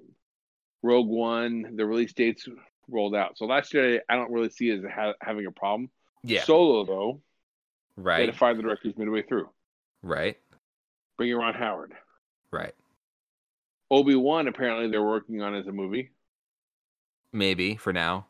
Rogue 0.82 1.08
One, 1.08 1.76
the 1.76 1.86
release 1.86 2.14
dates 2.14 2.48
rolled 2.90 3.16
out. 3.16 3.38
So 3.38 3.46
Last 3.46 3.72
Jedi, 3.72 4.00
I 4.10 4.16
don't 4.16 4.32
really 4.32 4.50
see 4.50 4.70
as 4.72 4.82
ha- 4.84 5.14
having 5.22 5.46
a 5.46 5.52
problem. 5.52 5.90
Yeah. 6.24 6.44
Solo, 6.44 6.86
though, 6.86 7.22
right? 7.96 8.18
they 8.18 8.26
had 8.26 8.34
to 8.34 8.38
fire 8.38 8.56
the 8.56 8.64
directors 8.64 8.94
midway 8.98 9.22
through. 9.22 9.50
Right. 10.02 10.38
Bring 11.18 11.30
in 11.30 11.38
Ron 11.38 11.54
Howard. 11.54 11.94
Right. 12.52 12.74
Obi 13.92 14.16
Wan, 14.16 14.48
apparently 14.48 14.90
they're 14.90 15.04
working 15.04 15.42
on 15.42 15.54
as 15.54 15.68
a 15.68 15.72
movie. 15.72 16.12
Maybe 17.32 17.76
for 17.76 17.94
now. 17.94 18.26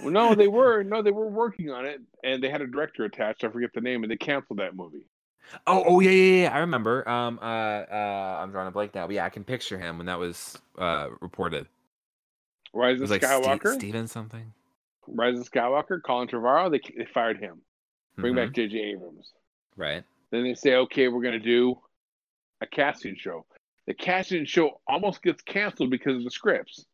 Well, 0.00 0.10
no, 0.10 0.34
they 0.34 0.48
were 0.48 0.82
no, 0.82 1.02
they 1.02 1.10
were 1.10 1.28
working 1.28 1.70
on 1.70 1.84
it, 1.86 2.00
and 2.24 2.42
they 2.42 2.50
had 2.50 2.60
a 2.60 2.66
director 2.66 3.04
attached. 3.04 3.44
I 3.44 3.48
forget 3.48 3.70
the 3.74 3.80
name, 3.80 4.02
and 4.02 4.10
they 4.10 4.16
canceled 4.16 4.58
that 4.58 4.74
movie. 4.74 5.04
Oh, 5.66 5.84
oh 5.86 6.00
yeah, 6.00 6.10
yeah, 6.10 6.42
yeah. 6.42 6.54
I 6.54 6.58
remember. 6.58 7.08
Um, 7.08 7.38
uh, 7.40 7.44
uh, 7.44 8.38
I'm 8.40 8.50
drawing 8.50 8.68
a 8.68 8.70
blank 8.70 8.94
now. 8.94 9.06
But 9.06 9.14
yeah, 9.16 9.24
I 9.24 9.30
can 9.30 9.44
picture 9.44 9.78
him 9.78 9.96
when 9.98 10.06
that 10.06 10.18
was 10.18 10.58
uh 10.78 11.08
reported. 11.20 11.66
Rise 12.72 13.00
of 13.00 13.10
like 13.10 13.22
Skywalker, 13.22 13.74
Steven 13.74 14.06
something. 14.06 14.52
Rise 15.06 15.38
of 15.38 15.50
Skywalker, 15.50 16.00
Colin 16.02 16.28
Trevorrow. 16.28 16.70
They 16.70 16.80
they 16.96 17.04
fired 17.06 17.38
him. 17.38 17.60
Bring 18.16 18.34
Mhm. 18.34 18.36
back 18.36 18.52
J.J. 18.52 18.78
Abrams. 18.78 19.32
Right. 19.76 20.04
Then 20.30 20.44
they 20.44 20.54
say, 20.54 20.74
okay, 20.76 21.08
we're 21.08 21.22
going 21.22 21.32
to 21.32 21.38
do 21.38 21.78
a 22.60 22.66
casting 22.66 23.16
show. 23.16 23.46
The 23.86 23.94
casting 23.94 24.44
show 24.44 24.80
almost 24.86 25.22
gets 25.22 25.42
canceled 25.42 25.90
because 25.90 26.16
of 26.16 26.24
the 26.24 26.30
scripts. 26.30 26.84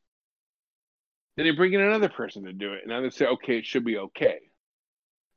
Then 1.37 1.45
they 1.47 1.51
bring 1.53 1.73
in 1.75 1.81
another 1.83 2.09
person 2.09 2.45
to 2.45 2.53
do 2.53 2.73
it, 2.73 2.81
and 2.83 2.89
now 2.91 3.03
they 3.03 3.11
say, 3.11 3.27
okay, 3.27 3.59
it 3.59 3.67
should 3.67 3.85
be 3.85 3.99
okay. 3.99 4.39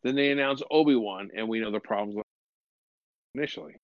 Then 0.04 0.16
they 0.16 0.32
announce 0.32 0.64
Obi 0.72 0.96
Wan, 0.96 1.30
and 1.36 1.50
we 1.50 1.60
know 1.60 1.72
the 1.72 1.80
problems 1.82 2.24
initially. 3.36 3.76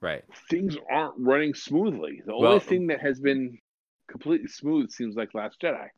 Right. 0.00 0.24
Things 0.48 0.76
aren't 0.90 1.14
running 1.18 1.52
smoothly. 1.54 2.22
The 2.24 2.34
Well- 2.36 2.52
only 2.52 2.60
thing 2.64 2.86
that 2.86 3.00
has 3.00 3.20
been 3.20 3.58
completely 4.08 4.48
smooth 4.48 4.90
seems 4.90 5.16
like 5.16 5.34
Last 5.34 5.60
Jedi, 5.60 5.88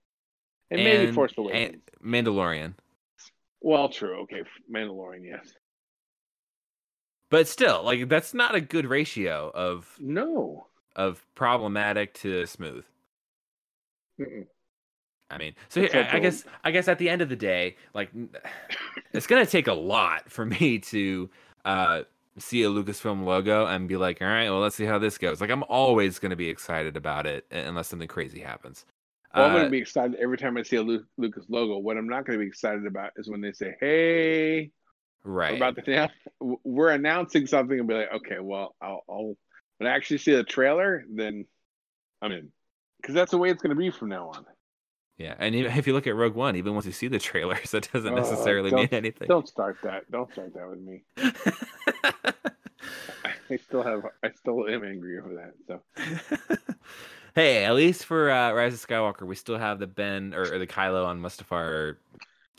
and, 0.70 0.82
maybe 0.82 1.12
Force 1.12 1.32
Awakens. 1.38 1.80
and 2.02 2.02
Mandalorian. 2.12 2.74
well, 3.60 3.88
true. 3.88 4.22
Okay, 4.22 4.42
Mandalorian, 4.70 5.24
yes. 5.24 5.54
But 7.30 7.46
still, 7.46 7.82
like 7.84 8.08
that's 8.08 8.34
not 8.34 8.54
a 8.56 8.60
good 8.60 8.84
ratio 8.86 9.50
of 9.54 9.96
No. 10.00 10.66
of 10.96 11.24
problematic 11.36 12.12
to 12.14 12.44
smooth. 12.46 12.84
Mm-mm. 14.20 14.46
I 15.32 15.38
mean, 15.38 15.54
so 15.68 15.80
here, 15.80 15.90
I, 16.12 16.16
I 16.16 16.20
guess 16.20 16.44
I 16.64 16.70
guess 16.70 16.88
at 16.88 16.98
the 16.98 17.08
end 17.08 17.22
of 17.22 17.28
the 17.28 17.36
day, 17.36 17.76
like 17.94 18.10
it's 19.12 19.26
gonna 19.26 19.46
take 19.46 19.66
a 19.66 19.72
lot 19.74 20.30
for 20.30 20.44
me 20.44 20.78
to 20.78 21.30
uh 21.64 22.02
see 22.38 22.62
a 22.62 22.68
Lucasfilm 22.68 23.24
logo 23.24 23.66
and 23.66 23.88
be 23.88 23.96
like, 23.96 24.22
all 24.22 24.28
right, 24.28 24.48
well, 24.48 24.60
let's 24.60 24.76
see 24.76 24.84
how 24.86 24.98
this 24.98 25.18
goes. 25.18 25.40
Like 25.40 25.50
I'm 25.50 25.64
always 25.68 26.18
gonna 26.18 26.36
be 26.36 26.48
excited 26.48 26.96
about 26.96 27.26
it 27.26 27.46
unless 27.50 27.88
something 27.88 28.08
crazy 28.08 28.40
happens. 28.40 28.84
Well, 29.34 29.46
I'm 29.46 29.50
Uh, 29.50 29.54
going 29.54 29.64
to 29.64 29.70
be 29.70 29.78
excited 29.78 30.16
every 30.20 30.36
time 30.36 30.58
I 30.58 30.62
see 30.62 30.76
a 30.76 30.82
Lu- 30.82 31.06
Lucas 31.16 31.46
logo. 31.48 31.78
What 31.78 31.96
I'm 31.96 32.06
not 32.06 32.26
going 32.26 32.38
to 32.38 32.44
be 32.44 32.46
excited 32.46 32.84
about 32.84 33.12
is 33.16 33.30
when 33.30 33.40
they 33.40 33.52
say, 33.52 33.74
"Hey, 33.80 34.70
right. 35.24 35.52
we're 35.52 35.56
about 35.68 35.88
announce- 35.88 36.12
we're 36.64 36.90
announcing 36.90 37.46
something," 37.46 37.78
and 37.78 37.88
be 37.88 37.94
like, 37.94 38.12
"Okay, 38.12 38.40
well, 38.40 38.74
I'll, 38.82 39.02
I'll 39.08 39.34
when 39.78 39.90
I 39.90 39.96
actually 39.96 40.18
see 40.18 40.34
the 40.34 40.44
trailer, 40.44 41.04
then 41.08 41.46
I'm 42.20 42.30
in." 42.32 42.52
Because 43.00 43.14
that's 43.14 43.30
the 43.30 43.38
way 43.38 43.48
it's 43.48 43.62
going 43.62 43.74
to 43.74 43.74
be 43.74 43.90
from 43.90 44.10
now 44.10 44.28
on. 44.28 44.44
Yeah, 45.18 45.34
and 45.38 45.54
even 45.54 45.70
if 45.76 45.86
you 45.86 45.92
look 45.92 46.06
at 46.06 46.16
Rogue 46.16 46.34
One, 46.34 46.56
even 46.56 46.74
once 46.74 46.86
you 46.86 46.92
see 46.92 47.06
the 47.08 47.18
trailers, 47.18 47.70
that 47.72 47.88
doesn't 47.92 48.12
Oh, 48.12 48.16
necessarily 48.16 48.70
mean 48.70 48.86
don't- 48.86 48.92
anything. 48.94 49.28
Don't 49.28 49.48
start 49.48 49.76
that. 49.82 50.10
Don't 50.10 50.30
start 50.32 50.52
that 50.54 50.68
with 50.68 50.80
me. 50.80 51.02
I 53.50 53.56
still 53.56 53.82
have. 53.82 54.04
I 54.22 54.30
still 54.32 54.66
am 54.68 54.84
angry 54.84 55.18
over 55.18 55.34
that. 55.34 55.54
So 55.66 56.56
hey, 57.34 57.64
at 57.64 57.74
least 57.74 58.06
for 58.06 58.30
uh, 58.30 58.52
Rise 58.52 58.74
of 58.74 58.86
Skywalker, 58.86 59.26
we 59.26 59.34
still 59.36 59.58
have 59.58 59.78
the 59.78 59.86
Ben 59.86 60.32
or, 60.34 60.54
or 60.54 60.58
the 60.58 60.66
Kylo 60.66 61.04
on 61.06 61.20
Mustafar 61.20 61.96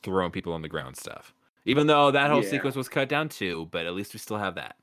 throwing 0.04 0.32
people 0.32 0.54
on 0.54 0.62
the 0.62 0.70
ground 0.70 0.96
stuff. 0.96 1.34
Even 1.66 1.88
though 1.88 2.12
that 2.12 2.30
whole 2.30 2.44
Yeah. 2.44 2.50
sequence 2.50 2.76
was 2.76 2.90
cut 2.90 3.10
down 3.10 3.30
too, 3.30 3.68
but 3.72 3.86
at 3.86 3.94
least 3.96 4.14
we 4.14 4.20
still 4.20 4.38
have 4.38 4.56
that. 4.56 4.76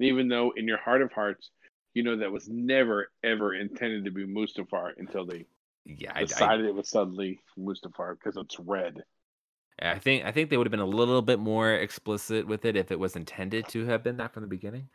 even 0.00 0.26
though 0.28 0.52
in 0.56 0.66
your 0.66 0.78
heart 0.78 1.02
of 1.02 1.12
hearts, 1.12 1.50
you 1.94 2.02
know 2.02 2.16
that 2.16 2.32
was 2.32 2.48
never 2.48 3.10
ever 3.22 3.54
intended 3.54 4.04
to 4.04 4.10
be 4.10 4.26
Mustafar 4.26 4.92
until 4.98 5.24
they 5.26 5.44
Yeah, 5.84 6.12
I, 6.14 6.20
I, 6.20 6.24
decided 6.24 6.66
it 6.66 6.74
was 6.74 6.88
suddenly 6.88 7.40
Mustafar 7.58 8.14
because 8.18 8.36
it's 8.36 8.58
red. 8.60 9.02
I 9.80 9.98
think 9.98 10.24
I 10.24 10.30
think 10.30 10.48
they 10.50 10.56
would 10.56 10.66
have 10.66 10.70
been 10.70 10.80
a 10.80 10.86
little 10.86 11.22
bit 11.22 11.40
more 11.40 11.72
explicit 11.72 12.46
with 12.46 12.64
it 12.64 12.76
if 12.76 12.92
it 12.92 12.98
was 12.98 13.16
intended 13.16 13.66
to 13.68 13.84
have 13.86 14.04
been 14.04 14.16
that 14.18 14.32
from 14.32 14.42
the 14.42 14.48
beginning. 14.48 14.88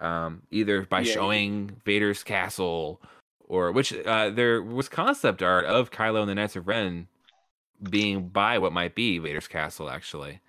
Um, 0.00 0.42
either 0.50 0.86
by 0.86 1.00
Yeah. 1.00 1.12
showing 1.12 1.76
Vader's 1.84 2.22
castle, 2.22 3.02
or 3.40 3.70
which 3.72 3.92
uh, 3.92 4.30
there 4.30 4.62
was 4.62 4.88
concept 4.88 5.42
art 5.42 5.66
of 5.66 5.90
Kylo 5.90 6.20
and 6.20 6.30
the 6.30 6.34
Knights 6.34 6.56
of 6.56 6.68
Ren 6.68 7.06
being 7.90 8.28
by 8.28 8.56
what 8.58 8.72
might 8.72 8.94
be 8.94 9.18
Vader's 9.18 9.48
castle. 9.48 9.90
Actually, 9.90 10.40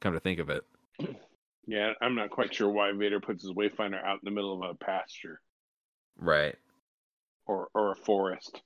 come 0.00 0.12
to 0.12 0.20
think 0.20 0.40
of 0.40 0.50
it, 0.50 0.64
Yeah, 1.66 1.92
I'm 2.00 2.14
not 2.14 2.30
quite 2.30 2.52
sure 2.54 2.68
why 2.70 2.90
Vader 2.92 3.20
puts 3.20 3.42
his 3.44 3.52
Wayfinder 3.52 4.02
out 4.04 4.14
in 4.14 4.24
the 4.24 4.30
middle 4.30 4.62
of 4.62 4.68
a 4.68 4.74
pasture 4.74 5.40
right? 6.18 6.56
or 7.46 7.68
or 7.74 7.92
a 7.92 7.96
forest. 7.96 8.60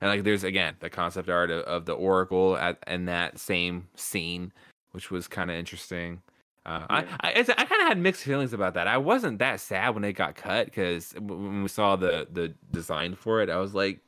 And 0.00 0.10
like, 0.10 0.24
there's 0.24 0.44
again 0.44 0.76
the 0.80 0.90
concept 0.90 1.28
art 1.28 1.50
of, 1.50 1.62
of 1.64 1.84
the 1.86 1.92
Oracle 1.94 2.56
at 2.56 2.78
in 2.86 3.06
that 3.06 3.38
same 3.38 3.88
scene, 3.96 4.52
which 4.92 5.10
was 5.10 5.28
kind 5.28 5.50
of 5.50 5.56
interesting. 5.56 6.22
Uh, 6.66 6.86
Yeah. 6.90 7.16
I 7.20 7.30
I, 7.30 7.40
I 7.40 7.64
kind 7.64 7.82
of 7.82 7.88
had 7.88 7.98
mixed 7.98 8.22
feelings 8.24 8.52
about 8.52 8.74
that. 8.74 8.86
I 8.88 8.98
wasn't 8.98 9.38
that 9.38 9.60
sad 9.60 9.94
when 9.94 10.04
it 10.04 10.12
got 10.14 10.36
cut 10.36 10.66
because 10.66 11.12
when 11.18 11.62
we 11.62 11.68
saw 11.68 11.96
the 11.96 12.28
the 12.30 12.54
design 12.70 13.14
for 13.16 13.40
it, 13.42 13.50
I 13.50 13.56
was 13.58 13.74
like, 13.74 14.00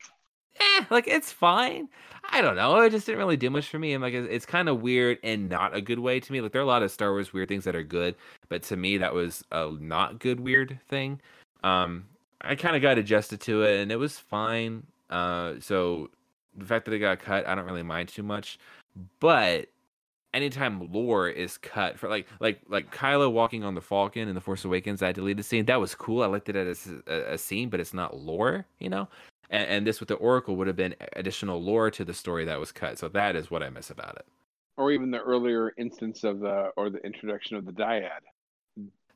eh, 0.60 0.84
like 0.90 1.08
it's 1.08 1.32
fine. 1.32 1.88
I 2.32 2.42
don't 2.42 2.56
know. 2.56 2.76
It 2.80 2.90
just 2.90 3.06
didn't 3.06 3.18
really 3.18 3.36
do 3.36 3.50
much 3.50 3.68
for 3.68 3.78
me. 3.78 3.92
And 3.94 4.02
like, 4.02 4.14
it's, 4.14 4.28
it's 4.30 4.46
kind 4.46 4.68
of 4.68 4.82
weird 4.82 5.18
and 5.24 5.48
not 5.48 5.74
a 5.74 5.80
good 5.80 5.98
way 5.98 6.20
to 6.20 6.32
me. 6.32 6.40
Like, 6.40 6.52
there 6.52 6.60
are 6.60 6.64
a 6.64 6.66
lot 6.68 6.82
of 6.82 6.90
Star 6.90 7.10
Wars 7.12 7.32
weird 7.32 7.48
things 7.48 7.64
that 7.64 7.74
are 7.74 7.82
good, 7.82 8.14
but 8.48 8.62
to 8.64 8.76
me, 8.76 8.98
that 8.98 9.14
was 9.14 9.44
a 9.52 9.70
not 9.80 10.18
good 10.20 10.38
weird 10.40 10.78
thing. 10.88 11.20
Um, 11.64 12.06
I 12.42 12.54
kind 12.56 12.76
of 12.76 12.82
got 12.82 12.98
adjusted 12.98 13.40
to 13.42 13.62
it, 13.64 13.80
and 13.80 13.90
it 13.92 13.96
was 13.96 14.18
fine. 14.18 14.86
Uh, 15.10 15.54
so 15.60 16.08
the 16.56 16.64
fact 16.64 16.84
that 16.86 16.94
it 16.94 17.00
got 17.00 17.18
cut, 17.18 17.46
I 17.46 17.54
don't 17.54 17.66
really 17.66 17.82
mind 17.82 18.08
too 18.08 18.22
much. 18.22 18.58
But 19.18 19.68
anytime 20.32 20.92
lore 20.92 21.28
is 21.28 21.58
cut 21.58 21.98
for 21.98 22.08
like 22.08 22.26
like 22.38 22.60
like 22.68 22.94
Kylo 22.94 23.30
walking 23.32 23.64
on 23.64 23.74
the 23.74 23.80
Falcon 23.80 24.28
in 24.28 24.34
the 24.34 24.40
Force 24.40 24.64
Awakens, 24.64 25.00
that 25.00 25.14
deleted 25.14 25.38
the 25.38 25.42
scene 25.42 25.64
that 25.66 25.80
was 25.80 25.94
cool. 25.94 26.22
I 26.22 26.26
liked 26.26 26.48
it 26.48 26.56
as 26.56 26.88
a, 27.06 27.34
a 27.34 27.38
scene, 27.38 27.68
but 27.68 27.80
it's 27.80 27.94
not 27.94 28.16
lore, 28.16 28.64
you 28.78 28.88
know. 28.88 29.08
And, 29.50 29.68
and 29.68 29.86
this 29.86 30.00
with 30.00 30.08
the 30.08 30.14
Oracle 30.14 30.56
would 30.56 30.68
have 30.68 30.76
been 30.76 30.94
additional 31.14 31.62
lore 31.62 31.90
to 31.90 32.04
the 32.04 32.14
story 32.14 32.44
that 32.44 32.60
was 32.60 32.72
cut. 32.72 32.98
So 32.98 33.08
that 33.08 33.36
is 33.36 33.50
what 33.50 33.62
I 33.62 33.70
miss 33.70 33.90
about 33.90 34.16
it. 34.16 34.26
Or 34.76 34.92
even 34.92 35.10
the 35.10 35.20
earlier 35.20 35.72
instance 35.76 36.24
of 36.24 36.40
the 36.40 36.70
or 36.76 36.88
the 36.90 37.04
introduction 37.04 37.56
of 37.56 37.66
the 37.66 37.72
dyad. 37.72 38.20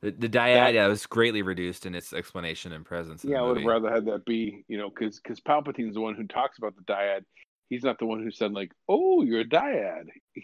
The, 0.05 0.11
the 0.11 0.29
dyad 0.29 0.73
yeah, 0.73 0.87
was 0.87 1.05
greatly 1.07 1.41
reduced 1.41 1.85
in 1.87 1.95
its 1.95 2.13
explanation 2.13 2.71
and 2.73 2.85
presence. 2.85 3.25
Yeah, 3.25 3.39
I 3.39 3.41
would 3.41 3.57
have 3.57 3.65
rather 3.65 3.89
had 3.91 4.05
that 4.05 4.23
be, 4.25 4.63
you 4.67 4.77
know, 4.77 4.89
because 4.89 5.19
because 5.19 5.39
Palpatine's 5.39 5.95
the 5.95 6.01
one 6.01 6.13
who 6.13 6.27
talks 6.27 6.59
about 6.59 6.75
the 6.75 6.83
dyad. 6.83 7.21
He's 7.69 7.83
not 7.83 7.97
the 7.97 8.05
one 8.05 8.21
who 8.21 8.29
said 8.29 8.51
like, 8.51 8.71
"Oh, 8.87 9.23
you're 9.23 9.41
a 9.41 9.45
dyad." 9.45 10.05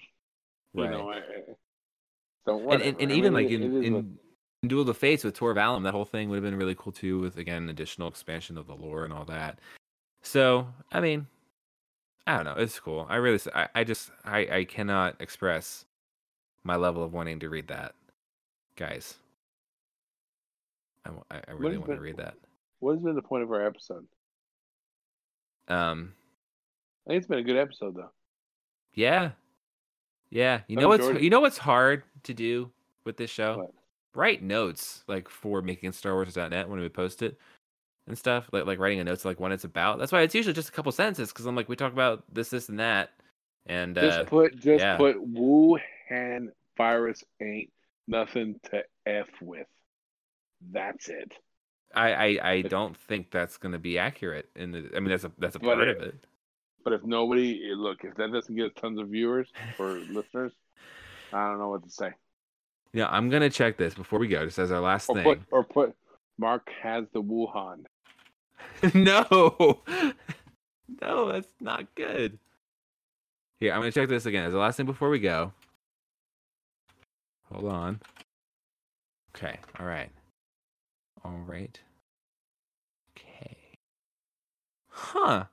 You 0.73 0.83
Right. 0.83 0.91
know, 0.91 1.09
I, 1.09 1.17
I- 1.17 1.21
so 2.45 2.55
and, 2.55 2.65
whatever. 2.65 2.83
and, 2.89 3.01
and 3.01 3.11
I 3.11 3.15
even 3.15 3.33
mean, 3.33 3.43
like 3.43 3.51
in, 3.51 3.83
in, 3.83 3.93
what- 3.93 4.05
in 4.63 4.67
Duel 4.69 4.81
of 4.81 4.87
the 4.87 4.93
Fates 4.93 5.23
with 5.25 5.35
Tor 5.35 5.53
Valum, 5.53 5.83
that 5.83 5.91
whole 5.91 6.05
thing 6.05 6.29
would 6.29 6.37
have 6.37 6.43
been 6.43 6.57
really 6.57 6.75
cool 6.75 6.93
too, 6.93 7.19
with 7.19 7.37
again 7.37 7.67
additional 7.69 8.07
expansion 8.07 8.57
of 8.57 8.67
the 8.67 8.73
lore 8.73 9.03
and 9.03 9.11
all 9.13 9.25
that. 9.25 9.59
So 10.23 10.69
I 10.91 11.01
mean, 11.01 11.27
I 12.25 12.37
don't 12.37 12.45
know, 12.45 12.55
it's 12.57 12.79
cool. 12.79 13.05
I 13.09 13.17
really, 13.17 13.39
I, 13.53 13.67
I 13.75 13.83
just, 13.83 14.11
I, 14.23 14.47
I 14.59 14.63
cannot 14.63 15.17
express 15.19 15.85
my 16.63 16.77
level 16.77 17.03
of 17.03 17.11
wanting 17.13 17.39
to 17.41 17.49
read 17.49 17.67
that, 17.67 17.93
guys. 18.77 19.15
I, 21.05 21.11
I, 21.47 21.51
really 21.53 21.77
want 21.77 21.91
to 21.91 21.99
read 21.99 22.17
that. 22.17 22.35
what 22.79 22.93
has 22.93 23.01
been 23.01 23.15
the 23.15 23.21
point 23.21 23.43
of 23.43 23.51
our 23.51 23.65
episode? 23.65 24.05
Um, 25.67 26.13
I 27.07 27.11
think 27.11 27.19
it's 27.19 27.27
been 27.27 27.39
a 27.39 27.43
good 27.43 27.57
episode 27.57 27.95
though. 27.95 28.11
yeah, 28.93 29.31
yeah. 30.29 30.61
You 30.67 30.77
know 30.77 30.87
what's, 30.87 31.21
you 31.21 31.29
know 31.29 31.41
what's 31.41 31.57
hard 31.57 32.03
to 32.23 32.33
do 32.33 32.71
with 33.03 33.17
this 33.17 33.29
show? 33.29 33.57
What? 33.57 33.71
write 34.13 34.43
notes 34.43 35.03
like 35.07 35.29
for 35.29 35.61
making 35.61 35.91
Star 35.91 36.13
Wars.net 36.13 36.67
when 36.67 36.79
we 36.79 36.89
post 36.89 37.21
it 37.21 37.37
and 38.07 38.17
stuff. 38.17 38.49
Like 38.51 38.65
like 38.65 38.79
writing 38.79 38.99
a 38.99 39.03
notes 39.03 39.25
like 39.25 39.39
what 39.39 39.51
it's 39.51 39.63
about. 39.63 39.99
That's 39.99 40.11
why 40.11 40.21
it's 40.21 40.35
usually 40.35 40.53
just 40.53 40.69
a 40.69 40.71
couple 40.71 40.91
sentences 40.91 41.29
because 41.29 41.45
I'm 41.45 41.55
like 41.55 41.69
we 41.69 41.75
talk 41.75 41.93
about 41.93 42.23
this, 42.31 42.49
this, 42.49 42.69
and 42.69 42.79
that, 42.79 43.11
and 43.65 43.95
Just 43.95 44.19
uh, 44.19 44.23
put 44.25 44.55
just 44.59 44.81
yeah. 44.81 44.97
put 44.97 45.17
Wuhan 45.33 46.49
virus 46.77 47.23
ain't 47.41 47.71
nothing 48.07 48.59
to 48.71 48.83
f 49.05 49.27
with. 49.41 49.67
That's 50.71 51.09
it. 51.09 51.31
I, 51.93 52.13
I 52.13 52.49
I 52.51 52.61
don't 52.61 52.95
think 52.95 53.31
that's 53.31 53.57
gonna 53.57 53.79
be 53.79 53.97
accurate. 53.97 54.49
In 54.55 54.71
the 54.71 54.89
I 54.95 54.99
mean 54.99 55.09
that's 55.09 55.23
a 55.25 55.31
that's 55.39 55.55
a 55.55 55.59
But 55.59 55.75
part 55.75 55.87
it- 55.87 55.97
of 55.97 56.03
it. 56.03 56.15
But 56.83 56.93
if 56.93 57.03
nobody 57.03 57.61
eh, 57.71 57.75
look, 57.75 58.03
if 58.03 58.15
that 58.15 58.31
doesn't 58.31 58.55
get 58.55 58.75
tons 58.75 58.99
of 58.99 59.09
viewers 59.09 59.47
or 59.77 59.99
listeners, 60.09 60.51
I 61.31 61.47
don't 61.47 61.59
know 61.59 61.69
what 61.69 61.83
to 61.83 61.89
say. 61.91 62.11
Yeah, 62.93 63.07
I'm 63.09 63.29
gonna 63.29 63.49
check 63.51 63.77
this 63.77 63.93
before 63.93 64.17
we 64.19 64.27
go. 64.27 64.45
Just 64.45 64.57
as 64.59 64.71
our 64.71 64.79
last 64.79 65.09
Or 65.09 65.15
thing. 65.15 65.23
put 65.23 65.39
or 65.51 65.63
put 65.63 65.95
Mark 66.39 66.69
has 66.81 67.05
the 67.13 67.21
Wuhan. 67.21 67.85
no, 68.95 69.81
no, 71.01 71.31
that's 71.31 71.53
not 71.59 71.93
good. 71.95 72.39
Here, 73.59 73.73
I'm 73.73 73.79
gonna 73.81 73.91
check 73.91 74.09
this 74.09 74.25
again. 74.25 74.43
As 74.45 74.53
the 74.53 74.59
last 74.59 74.77
thing 74.77 74.85
before 74.87 75.09
we 75.09 75.19
go. 75.19 75.53
Hold 77.51 77.71
on. 77.71 78.01
Okay. 79.35 79.59
All 79.79 79.85
right. 79.85 80.09
All 81.23 81.39
right. 81.45 81.79
Okay. 83.17 83.57
Huh. 84.89 85.45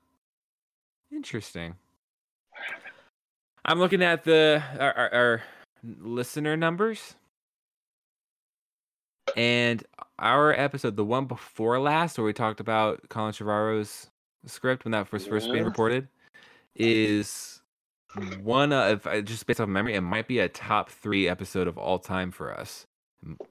Interesting. 1.13 1.77
I'm 3.65 3.79
looking 3.79 4.03
at 4.03 4.25
the 4.25 4.63
our, 4.79 4.93
our, 4.93 5.15
our 5.15 5.43
listener 5.85 6.57
numbers, 6.57 7.15
and 9.37 9.85
our 10.19 10.53
episode, 10.53 10.97
the 10.97 11.05
one 11.05 11.27
before 11.27 11.79
last, 11.79 12.19
where 12.19 12.25
we 12.25 12.33
talked 12.33 12.61
about 12.61 13.09
Colin 13.09 13.33
Trevorrow's 13.33 14.09
script 14.47 14.85
when 14.85 14.93
that 14.93 15.13
was 15.13 15.27
first 15.27 15.53
being 15.53 15.65
reported, 15.65 16.09
is 16.75 17.63
one 18.43 18.73
of 18.73 19.07
uh, 19.07 19.21
just 19.21 19.47
based 19.47 19.61
off 19.61 19.69
memory, 19.69 19.95
it 19.95 20.01
might 20.01 20.27
be 20.27 20.41
a 20.41 20.49
top 20.49 20.91
three 20.91 21.29
episode 21.29 21.69
of 21.69 21.79
all 21.79 21.99
time 21.99 22.31
for 22.33 22.53
us. 22.53 22.88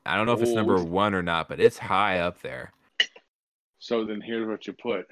I 0.05 0.15
don't 0.15 0.25
know 0.25 0.33
if 0.33 0.41
it's 0.41 0.53
number 0.53 0.81
one 0.81 1.13
or 1.13 1.21
not, 1.21 1.49
but 1.49 1.59
it's 1.59 1.77
high 1.77 2.19
up 2.19 2.41
there. 2.41 2.71
So 3.79 4.05
then 4.05 4.21
here's 4.21 4.47
what 4.47 4.65
you 4.65 4.73
put. 4.73 5.05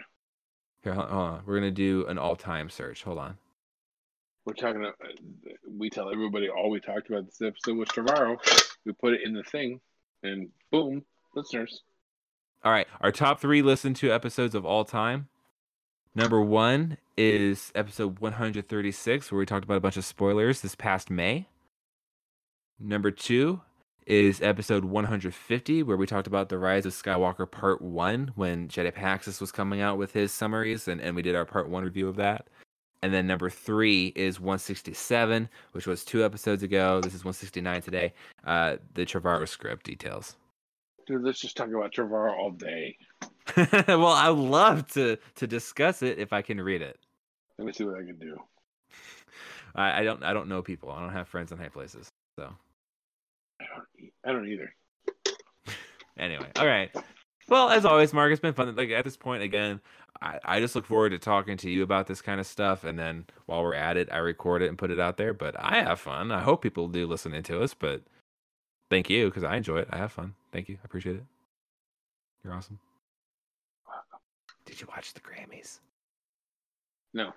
Here, 0.83 0.93
hold 0.93 1.09
on. 1.09 1.43
We're 1.45 1.55
gonna 1.55 1.71
do 1.71 2.05
an 2.07 2.17
all-time 2.17 2.69
search. 2.69 3.03
Hold 3.03 3.19
on. 3.19 3.37
We're 4.45 4.53
talking. 4.53 4.85
We 5.67 5.89
tell 5.89 6.11
everybody 6.11 6.49
all 6.49 6.69
we 6.69 6.79
talked 6.79 7.09
about 7.09 7.25
this 7.25 7.41
episode 7.41 7.77
was 7.77 7.89
Trevorrow. 7.89 8.37
We 8.85 8.93
put 8.93 9.13
it 9.13 9.21
in 9.23 9.33
the 9.33 9.43
thing, 9.43 9.81
and 10.23 10.49
boom, 10.71 11.03
listeners. 11.35 11.83
All 12.63 12.71
right, 12.71 12.87
our 13.01 13.11
top 13.11 13.39
three 13.39 13.61
listened 13.61 13.95
to 13.97 14.11
episodes 14.11 14.55
of 14.55 14.65
all 14.65 14.85
time. 14.85 15.27
Number 16.13 16.41
one 16.41 16.97
is 17.17 17.71
episode 17.75 18.19
136, 18.19 19.31
where 19.31 19.39
we 19.39 19.45
talked 19.45 19.65
about 19.65 19.77
a 19.77 19.81
bunch 19.81 19.97
of 19.97 20.05
spoilers 20.05 20.61
this 20.61 20.75
past 20.75 21.09
May. 21.09 21.47
Number 22.79 23.11
two 23.11 23.61
is 24.05 24.41
episode 24.41 24.85
150, 24.85 25.83
where 25.83 25.97
we 25.97 26.05
talked 26.05 26.27
about 26.27 26.49
the 26.49 26.57
Rise 26.57 26.85
of 26.85 26.93
Skywalker 26.93 27.49
Part 27.49 27.81
1 27.81 28.33
when 28.35 28.67
Jedi 28.67 28.91
Paxis 28.91 29.41
was 29.41 29.51
coming 29.51 29.81
out 29.81 29.97
with 29.97 30.13
his 30.13 30.31
summaries, 30.31 30.87
and, 30.87 31.01
and 31.01 31.15
we 31.15 31.21
did 31.21 31.35
our 31.35 31.45
Part 31.45 31.69
1 31.69 31.83
review 31.83 32.07
of 32.07 32.15
that. 32.17 32.47
And 33.01 33.13
then 33.13 33.27
number 33.27 33.49
three 33.49 34.13
is 34.15 34.39
167, 34.39 35.49
which 35.73 35.85
was 35.85 36.03
two 36.03 36.25
episodes 36.25 36.63
ago. 36.63 37.01
This 37.01 37.13
is 37.13 37.23
169 37.23 37.81
today. 37.81 38.13
Uh, 38.45 38.77
the 38.95 39.05
Trevorrow 39.05 39.47
script 39.47 39.85
details. 39.85 40.35
Dude, 41.05 41.21
let's 41.23 41.39
just 41.39 41.55
talk 41.55 41.67
about 41.67 41.93
Trevorrow 41.93 42.31
all 42.35 42.51
day. 42.51 42.97
well, 43.87 44.07
I'd 44.07 44.29
love 44.29 44.91
to 44.93 45.17
to 45.35 45.45
discuss 45.45 46.01
it 46.01 46.17
if 46.17 46.33
I 46.33 46.41
can 46.41 46.59
read 46.59 46.81
it. 46.81 46.97
Let 47.59 47.67
me 47.67 47.73
see 47.73 47.83
what 47.83 47.95
I 47.95 48.03
can 48.03 48.17
do. 48.17 48.37
I, 49.75 49.99
I 49.99 50.03
don't 50.03 50.23
I 50.23 50.33
don't 50.33 50.49
know 50.49 50.63
people. 50.63 50.89
I 50.89 50.99
don't 50.99 51.13
have 51.13 51.27
friends 51.27 51.51
in 51.51 51.59
high 51.59 51.69
places. 51.69 52.09
So 52.39 52.45
I 52.45 52.64
I 54.25 54.31
don't 54.31 54.47
either. 54.47 54.73
anyway, 56.17 56.47
all 56.57 56.67
right. 56.67 56.91
Well, 57.47 57.69
as 57.69 57.85
always, 57.85 58.13
Mark, 58.13 58.31
it's 58.31 58.41
been 58.41 58.53
fun. 58.53 58.75
Like 58.75 58.89
at 58.89 59.03
this 59.05 59.17
point, 59.17 59.43
again, 59.43 59.79
I, 60.21 60.39
I 60.43 60.59
just 60.59 60.75
look 60.75 60.85
forward 60.85 61.11
to 61.11 61.19
talking 61.19 61.57
to 61.57 61.69
you 61.69 61.83
about 61.83 62.07
this 62.07 62.21
kind 62.21 62.39
of 62.39 62.47
stuff, 62.47 62.83
and 62.83 62.97
then 62.97 63.25
while 63.45 63.61
we're 63.61 63.75
at 63.75 63.97
it, 63.97 64.09
I 64.11 64.17
record 64.17 64.61
it 64.63 64.69
and 64.69 64.77
put 64.77 64.89
it 64.91 64.99
out 64.99 65.17
there. 65.17 65.33
But 65.33 65.55
I 65.59 65.75
have 65.83 65.99
fun. 65.99 66.31
I 66.31 66.41
hope 66.41 66.61
people 66.63 66.87
do 66.87 67.05
listen 67.05 67.33
into 67.33 67.61
us. 67.61 67.73
But 67.75 68.01
thank 68.89 69.09
you 69.09 69.25
because 69.25 69.43
I 69.43 69.57
enjoy 69.57 69.79
it. 69.79 69.89
I 69.91 69.97
have 69.97 70.11
fun. 70.11 70.33
Thank 70.51 70.69
you. 70.69 70.75
I 70.81 70.85
appreciate 70.85 71.17
it. 71.17 71.25
You're 72.43 72.53
awesome. 72.53 72.79
Did 74.65 74.81
you 74.81 74.87
watch 74.87 75.13
the 75.13 75.19
Grammys? 75.19 75.79
No, 77.13 77.31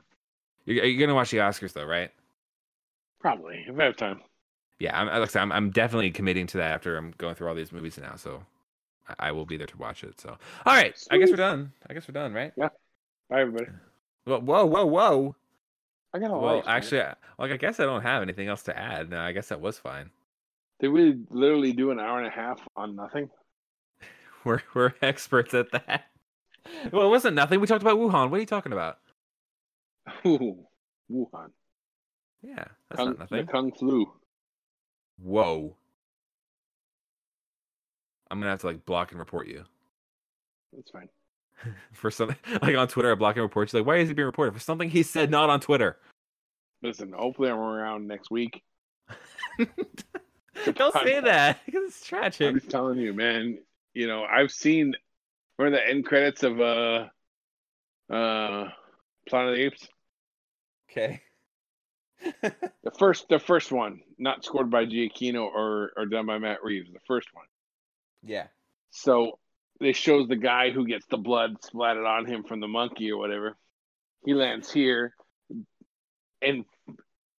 You're, 0.64 0.84
you're 0.84 0.98
gonna 0.98 1.14
watch 1.14 1.30
the 1.30 1.36
Oscars 1.38 1.72
though, 1.72 1.84
right? 1.84 2.10
probably 3.20 3.64
if 3.68 3.78
I 3.78 3.84
have 3.84 3.96
time. 3.96 4.20
Yeah, 4.80 4.98
I'm, 4.98 5.06
like 5.08 5.16
I 5.16 5.24
said, 5.26 5.42
I'm, 5.42 5.52
I'm 5.52 5.70
definitely 5.70 6.10
committing 6.10 6.46
to 6.48 6.58
that 6.58 6.70
after 6.72 6.96
I'm 6.96 7.12
going 7.18 7.34
through 7.34 7.48
all 7.48 7.54
these 7.54 7.72
movies 7.72 7.98
now. 7.98 8.14
So 8.16 8.44
I, 9.08 9.28
I 9.28 9.32
will 9.32 9.46
be 9.46 9.56
there 9.56 9.66
to 9.66 9.78
watch 9.78 10.04
it. 10.04 10.20
So, 10.20 10.30
all 10.66 10.74
right, 10.74 10.96
I 11.10 11.18
guess 11.18 11.30
we're 11.30 11.36
done. 11.36 11.72
I 11.88 11.94
guess 11.94 12.06
we're 12.08 12.12
done, 12.12 12.32
right? 12.32 12.52
Yeah. 12.56 12.68
Bye, 13.28 13.40
everybody. 13.40 13.66
Whoa, 14.24 14.40
whoa, 14.40 14.66
whoa, 14.66 14.86
whoa. 14.86 15.36
I 16.14 16.18
got 16.20 16.30
a 16.30 16.36
lot. 16.36 16.42
Well, 16.42 16.62
actually, 16.66 17.02
I- 17.02 17.14
like 17.38 17.50
I 17.52 17.56
guess 17.56 17.80
I 17.80 17.84
don't 17.84 18.02
have 18.02 18.22
anything 18.22 18.48
else 18.48 18.62
to 18.64 18.76
add. 18.78 19.10
No, 19.10 19.20
I 19.20 19.32
guess 19.32 19.48
that 19.48 19.60
was 19.60 19.78
fine. 19.78 20.10
did 20.80 20.88
we 20.88 21.18
literally 21.30 21.72
do 21.72 21.90
an 21.90 22.00
hour 22.00 22.18
and 22.18 22.26
a 22.26 22.30
half 22.30 22.60
on 22.76 22.96
nothing? 22.96 23.30
We're 24.44 24.62
we're 24.74 24.94
experts 25.02 25.54
at 25.54 25.70
that. 25.72 26.04
Well, 26.92 27.06
it 27.06 27.10
wasn't 27.10 27.34
nothing. 27.34 27.60
We 27.60 27.66
talked 27.66 27.82
about 27.82 27.96
Wuhan. 27.98 28.28
What 28.30 28.36
are 28.36 28.40
you 28.40 28.46
talking 28.46 28.72
about? 28.72 28.98
Ooh, 30.26 30.66
Wuhan. 31.10 31.50
Yeah, 32.42 32.64
that's 32.90 32.96
Kung, 32.96 33.06
not 33.06 33.18
nothing. 33.18 33.46
The 33.46 33.52
Kung 33.52 33.72
flu. 33.72 34.12
Whoa. 35.22 35.76
I'm 38.30 38.38
gonna 38.38 38.50
have 38.50 38.60
to 38.60 38.66
like 38.66 38.84
block 38.84 39.10
and 39.10 39.18
report 39.18 39.48
you 39.48 39.64
That's 40.74 40.90
fine. 40.90 41.08
for 41.92 42.10
something 42.10 42.36
like 42.62 42.76
on 42.76 42.88
Twitter. 42.88 43.12
I 43.12 43.14
block 43.14 43.36
and 43.36 43.42
report 43.42 43.72
you. 43.72 43.80
Like, 43.80 43.86
why 43.86 43.96
is 43.96 44.08
he 44.08 44.14
being 44.14 44.26
reported 44.26 44.54
for 44.54 44.60
something 44.60 44.90
he 44.90 45.02
said 45.02 45.30
not 45.30 45.50
on 45.50 45.60
Twitter? 45.60 45.96
Listen, 46.82 47.12
hopefully 47.12 47.50
I'm 47.50 47.58
around 47.58 48.06
next 48.06 48.30
week. 48.30 48.62
Don't 49.58 50.94
say 50.94 51.20
that 51.20 51.58
because 51.66 51.82
it's 51.86 52.06
tragic. 52.06 52.48
I'm 52.48 52.54
just 52.54 52.70
telling 52.70 52.98
you, 52.98 53.12
man. 53.12 53.58
You 53.94 54.06
know, 54.06 54.24
I've 54.24 54.52
seen 54.52 54.94
remember 55.58 55.78
the 55.78 55.88
end 55.88 56.04
credits 56.04 56.42
of 56.42 56.60
uh 56.60 57.06
uh 58.12 58.68
Planet 59.28 59.50
of 59.50 59.56
the 59.56 59.64
Apes? 59.64 59.88
Okay. 60.90 61.22
The 62.82 62.90
first 62.98 63.28
the 63.28 63.38
first 63.38 63.70
one, 63.70 64.00
not 64.18 64.44
scored 64.44 64.70
by 64.70 64.84
Giacchino 64.84 65.44
or 65.44 65.92
or 65.96 66.06
done 66.06 66.26
by 66.26 66.38
Matt 66.38 66.62
Reeves, 66.62 66.92
the 66.92 67.00
first 67.06 67.28
one. 67.32 67.46
yeah. 68.22 68.46
So 68.90 69.38
they 69.80 69.92
shows 69.92 70.28
the 70.28 70.36
guy 70.36 70.70
who 70.70 70.86
gets 70.86 71.06
the 71.06 71.18
blood 71.18 71.62
splattered 71.62 72.06
on 72.06 72.26
him 72.26 72.42
from 72.42 72.60
the 72.60 72.68
monkey 72.68 73.12
or 73.12 73.18
whatever. 73.18 73.56
He 74.24 74.34
lands 74.34 74.72
here, 74.72 75.14
and 76.42 76.64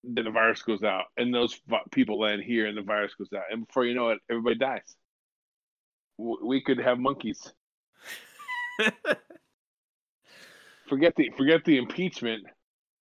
then 0.04 0.26
the 0.26 0.32
virus 0.32 0.62
goes 0.62 0.84
out, 0.84 1.06
and 1.18 1.34
those 1.34 1.60
people 1.92 2.20
land 2.20 2.44
here, 2.44 2.68
and 2.68 2.78
the 2.78 2.82
virus 2.82 3.14
goes 3.16 3.34
out, 3.36 3.44
and 3.52 3.68
before 3.68 3.86
you 3.86 3.94
know 3.94 4.10
it, 4.10 4.20
everybody 4.30 4.58
dies. 4.58 4.96
We 6.18 6.62
could 6.62 6.80
have 6.80 7.00
monkeys. 7.00 7.52
Forget 10.90 11.16
the 11.16 11.32
forget 11.38 11.64
the 11.66 11.78
impeachment. 11.78 12.46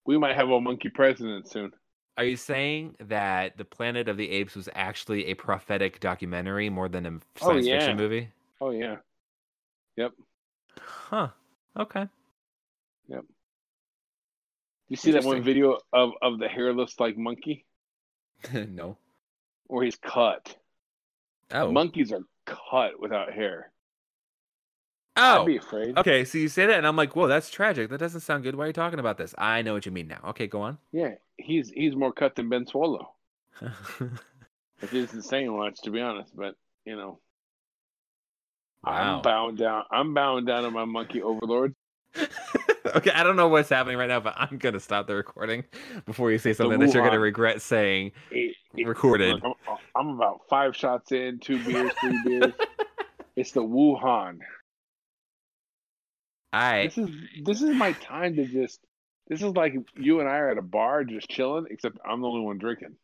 We 0.06 0.18
might 0.18 0.36
have 0.36 0.50
a 0.50 0.62
monkey 0.62 0.90
president 0.90 1.50
soon. 1.50 1.72
Are 2.22 2.26
you 2.26 2.38
saying 2.38 2.98
that 3.00 3.58
the 3.58 3.66
Planet 3.66 4.08
of 4.08 4.16
the 4.16 4.30
Apes 4.30 4.56
was 4.56 4.70
actually 4.76 5.26
a 5.26 5.34
prophetic 5.34 6.00
documentary 6.00 6.70
more 6.70 6.88
than 6.88 7.08
a 7.08 7.10
Oh, 7.14 7.20
science 7.48 7.66
yeah. 7.66 7.80
fiction 7.80 7.98
movie? 7.98 8.30
Oh 8.62 8.70
yeah, 8.70 8.98
Yep. 9.98 10.12
Huh. 10.78 11.30
Okay. 11.76 12.08
Yep. 13.08 13.26
You 14.90 14.98
see 14.98 15.10
that 15.14 15.24
one 15.24 15.42
video 15.42 15.80
of 15.94 16.12
of 16.22 16.38
the 16.38 16.48
hairless 16.48 17.00
like 17.00 17.18
monkey 17.18 17.66
no. 18.54 18.98
where 19.66 19.84
he's 19.84 19.96
cut. 19.96 20.56
Oh. 21.52 21.72
Monkeys 21.72 22.12
are 22.12 22.22
cut 22.46 23.00
without 23.02 23.34
hair. 23.34 23.71
Oh. 25.18 25.42
I'd 25.42 25.46
be 25.46 25.58
afraid. 25.58 25.98
Okay, 25.98 26.24
so 26.24 26.38
you 26.38 26.48
say 26.48 26.66
that, 26.66 26.78
and 26.78 26.88
I'm 26.88 26.96
like, 26.96 27.16
whoa, 27.16 27.28
that's 27.28 27.50
tragic. 27.50 27.90
That 27.90 28.00
doesn't 28.00 28.22
sound 28.22 28.44
good. 28.44 28.56
Why 28.56 28.66
are 28.66 28.68
you 28.68 28.74
talking 28.74 29.00
about 29.00 29.18
this? 29.18 29.36
I 29.38 29.62
know 29.62 29.74
what 29.74 29.86
you 29.86 29.92
mean 29.92 30.08
now. 30.08 30.20
Okay, 30.30 30.48
go 30.48 30.62
on. 30.62 30.78
Yeah, 30.92 31.16
he's 31.38 31.70
he's 31.70 31.96
more 31.96 32.14
cut 32.14 32.36
than 32.36 32.50
Ben 32.50 32.66
Solo. 32.66 33.14
Which 34.80 34.94
isn't 34.94 35.24
saying 35.24 35.56
much, 35.56 35.82
to 35.82 35.92
be 35.92 36.00
honest. 36.02 36.36
But 36.36 36.56
you 36.86 36.96
know, 36.96 37.20
wow. 38.84 39.18
I'm 39.18 39.22
bowing 39.22 39.56
down. 39.56 39.84
I'm 39.92 40.14
bowing 40.14 40.46
down 40.46 40.64
to 40.64 40.72
my 40.72 40.86
monkey 40.86 41.22
overlords. 41.22 41.76
okay, 42.96 43.12
I 43.12 43.24
don't 43.24 43.36
know 43.36 43.48
what's 43.48 43.70
happening 43.70 43.98
right 43.98 44.08
now, 44.10 44.20
but 44.22 44.34
I'm 44.38 44.58
gonna 44.58 44.80
stop 44.80 45.08
the 45.08 45.16
recording 45.16 45.66
before 46.06 46.32
you 46.32 46.38
say 46.38 46.54
something 46.54 46.80
that 46.80 46.94
you're 46.94 47.04
gonna 47.04 47.20
regret 47.20 47.62
saying. 47.62 48.12
It- 48.32 48.56
it- 48.76 48.88
Recorded. 48.88 49.44
look, 49.44 49.58
I'm, 49.68 49.78
I'm 49.96 50.08
about 50.16 50.42
five 50.50 50.76
shots 50.78 51.12
in, 51.12 51.40
two 51.40 51.62
beers, 51.66 51.92
three 52.00 52.22
beers. 52.24 52.54
It's 53.38 53.54
the 53.54 53.62
Wuhan. 53.64 54.40
I 56.54 56.84
This 56.88 56.98
is 56.98 57.10
this 57.44 57.62
is 57.62 57.76
my 57.76 57.94
time 57.94 58.36
to 58.36 58.46
just. 58.46 58.80
This 59.28 59.42
is 59.42 59.54
like 59.56 59.74
you 59.96 60.20
and 60.20 60.28
I 60.28 60.34
are 60.38 60.50
at 60.50 60.58
a 60.58 60.62
bar 60.62 61.04
just 61.06 61.30
chilling, 61.30 61.66
except 61.70 61.98
I'm 62.06 62.20
the 62.22 62.28
only 62.28 62.42
one 62.42 62.58
drinking. 62.58 62.96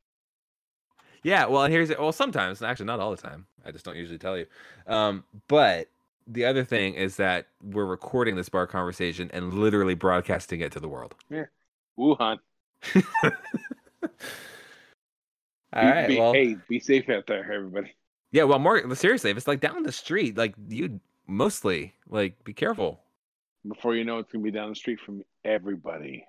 Yeah, 1.23 1.45
well, 1.45 1.63
and 1.63 1.73
here's 1.73 1.89
it. 1.89 1.99
Well, 1.99 2.11
sometimes, 2.11 2.61
actually, 2.61 2.85
not 2.87 2.99
all 2.99 3.11
the 3.11 3.17
time. 3.21 3.45
I 3.65 3.71
just 3.71 3.85
don't 3.85 3.95
usually 3.95 4.17
tell 4.17 4.37
you. 4.37 4.45
Um, 4.87 5.23
but 5.47 5.87
the 6.27 6.43
other 6.45 6.63
thing 6.65 6.95
is 6.95 7.15
that 7.17 7.47
we're 7.63 7.85
recording 7.85 8.35
this 8.35 8.49
bar 8.49 8.67
conversation 8.67 9.29
and 9.33 9.53
literally 9.53 9.95
broadcasting 9.95 10.59
it 10.59 10.71
to 10.73 10.79
the 10.81 10.89
world. 10.89 11.15
Yeah, 11.29 11.45
Wuhan. 11.97 12.39
All 12.95 13.29
Be- 15.73 15.87
right. 15.87 16.07
be- 16.07 16.17
well, 16.19 16.33
hey, 16.33 16.57
be 16.67 16.79
safe 16.79 17.09
out 17.09 17.27
there, 17.27 17.51
everybody. 17.51 17.95
yeah. 18.31 18.43
Well, 18.43 18.59
more 18.59 18.93
seriously, 18.95 19.31
if 19.31 19.37
it's 19.37 19.47
like 19.47 19.59
down 19.59 19.83
the 19.83 19.91
street, 19.91 20.37
like 20.37 20.55
you 20.67 20.99
mostly 21.27 21.93
like 22.09 22.43
be 22.43 22.53
careful. 22.53 22.99
Before 23.67 23.95
you 23.95 24.03
know, 24.05 24.19
it's 24.19 24.31
gonna 24.31 24.43
be 24.43 24.51
down 24.51 24.69
the 24.69 24.75
street 24.75 24.99
from 24.99 25.23
everybody. 25.45 26.25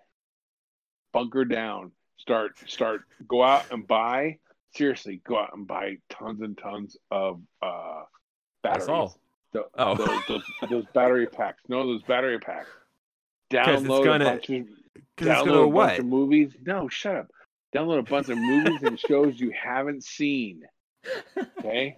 Bunker 1.12 1.44
down. 1.44 1.92
Start. 2.18 2.52
Start. 2.68 3.02
Go 3.26 3.42
out 3.42 3.70
and 3.70 3.86
buy. 3.86 4.38
Seriously, 4.74 5.20
go 5.24 5.38
out 5.38 5.50
and 5.54 5.66
buy 5.66 5.96
tons 6.10 6.40
and 6.42 6.56
tons 6.58 6.96
of 7.10 7.40
uh 7.62 8.02
batteries. 8.62 8.86
That's 8.86 8.88
all. 8.88 9.18
The- 9.52 9.68
Oh. 9.78 9.94
those, 9.94 10.20
those, 10.28 10.42
those 10.68 10.84
battery 10.92 11.26
packs. 11.26 11.62
No, 11.68 11.86
those 11.86 12.02
battery 12.02 12.38
packs. 12.38 12.68
'Cause 13.50 13.80
it's 13.80 13.88
Download 13.88 14.04
gonna- 14.04 14.24
a 14.26 14.28
bunch 14.32 14.50
of 14.50 14.66
Because 14.94 15.04
it's 15.16 15.26
download 15.26 15.44
gonna 15.46 15.58
a 15.60 15.62
bunch 15.64 15.72
what? 15.74 15.98
of 16.00 16.04
movies. 16.06 16.52
No, 16.66 16.88
shut 16.88 17.16
up. 17.16 17.30
Download 17.74 17.98
a 17.98 18.02
bunch 18.02 18.28
of 18.28 18.36
movies 18.38 18.82
and 18.82 18.98
shows 19.00 19.40
you 19.40 19.50
haven't 19.52 20.04
seen. 20.04 20.64
Okay. 21.58 21.96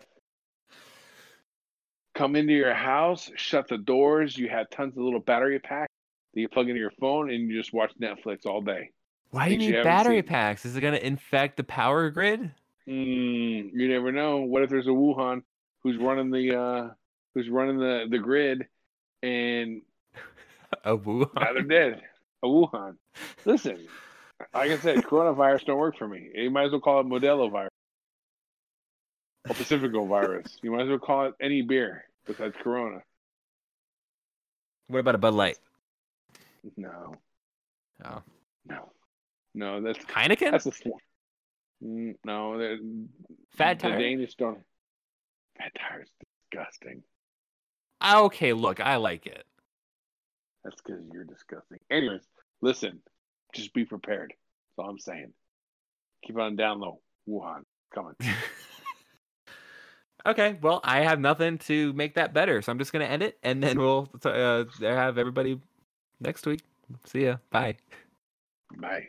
Come 2.20 2.36
into 2.36 2.52
your 2.52 2.74
house, 2.74 3.30
shut 3.36 3.66
the 3.68 3.78
doors. 3.78 4.36
You 4.36 4.50
have 4.50 4.68
tons 4.68 4.94
of 4.94 5.02
little 5.02 5.20
battery 5.20 5.58
packs 5.58 5.90
that 6.34 6.40
you 6.42 6.50
plug 6.50 6.68
into 6.68 6.78
your 6.78 6.90
phone, 7.00 7.30
and 7.30 7.48
you 7.48 7.58
just 7.58 7.72
watch 7.72 7.92
Netflix 7.98 8.44
all 8.44 8.60
day. 8.60 8.90
Why 9.30 9.48
do 9.48 9.54
you 9.54 9.60
you 9.60 9.66
need 9.68 9.76
haven't 9.76 9.90
battery 9.90 10.16
seen. 10.18 10.24
packs? 10.24 10.66
Is 10.66 10.76
it 10.76 10.82
gonna 10.82 10.98
infect 10.98 11.56
the 11.56 11.64
power 11.64 12.10
grid? 12.10 12.50
Mm, 12.86 13.70
you 13.72 13.88
never 13.88 14.12
know. 14.12 14.42
What 14.42 14.62
if 14.62 14.68
there's 14.68 14.86
a 14.86 14.90
Wuhan 14.90 15.44
who's 15.82 15.96
running 15.96 16.30
the 16.30 16.60
uh, 16.60 16.90
who's 17.32 17.48
running 17.48 17.78
the 17.78 18.04
the 18.10 18.18
grid, 18.18 18.66
and 19.22 19.80
A 20.84 20.98
Wuhan. 20.98 21.34
now 21.34 21.54
they're 21.54 21.62
dead. 21.62 22.02
A 22.42 22.46
Wuhan. 22.46 22.96
Listen, 23.46 23.78
like 24.52 24.72
I 24.72 24.76
said, 24.76 24.98
coronavirus 24.98 25.64
don't 25.64 25.78
work 25.78 25.96
for 25.96 26.06
me. 26.06 26.28
You 26.34 26.50
might 26.50 26.66
as 26.66 26.72
well 26.72 26.82
call 26.82 27.00
it 27.00 27.06
Modelo 27.06 27.50
virus 27.50 27.70
or 29.48 29.54
Pacifico 29.54 30.04
virus. 30.04 30.58
You 30.60 30.72
might 30.72 30.82
as 30.82 30.88
well 30.90 30.98
call 30.98 31.24
it 31.28 31.34
any 31.40 31.62
beer 31.62 32.04
besides 32.26 32.54
Corona. 32.62 33.00
What 34.88 35.00
about 35.00 35.14
a 35.14 35.18
Bud 35.18 35.34
Light? 35.34 35.58
No, 36.76 37.14
Oh. 38.04 38.22
no, 38.66 38.92
no. 39.54 39.80
That's 39.80 39.98
Heineken? 40.06 40.50
that's 40.50 40.66
a 40.66 40.72
sw- 40.72 40.86
Mm, 41.82 42.14
no. 42.26 42.58
Fat 43.56 43.78
the 43.78 43.88
Danish 43.88 44.34
don't. 44.34 44.58
Satire's 45.56 46.10
disgusting. 46.50 47.02
Ah, 48.02 48.20
Okay, 48.24 48.52
look, 48.52 48.80
I 48.80 48.96
like 48.96 49.26
it. 49.26 49.46
That's 50.62 50.76
because 50.82 51.00
you're 51.10 51.24
disgusting. 51.24 51.78
Anyways, 51.90 52.20
listen, 52.60 53.00
just 53.54 53.72
be 53.72 53.86
prepared. 53.86 54.32
That's 54.32 54.84
all 54.84 54.90
I'm 54.90 54.98
saying. 54.98 55.32
Keep 56.26 56.36
on 56.38 56.56
down 56.56 56.80
low. 56.80 57.00
Wuhan, 57.26 57.62
coming. 57.94 58.14
okay, 60.26 60.58
well, 60.60 60.80
I 60.84 61.00
have 61.00 61.20
nothing 61.20 61.58
to 61.58 61.92
make 61.92 62.14
that 62.14 62.32
better, 62.32 62.62
so 62.62 62.72
I'm 62.72 62.78
just 62.78 62.92
gonna 62.92 63.04
end 63.04 63.22
it, 63.22 63.38
and 63.42 63.62
then 63.62 63.78
we'll 63.78 64.08
uh, 64.24 64.64
have 64.80 65.18
everybody 65.18 65.60
next 66.20 66.46
week. 66.46 66.62
See 67.04 67.24
ya. 67.24 67.36
Bye. 67.50 67.76
Bye. 68.76 69.08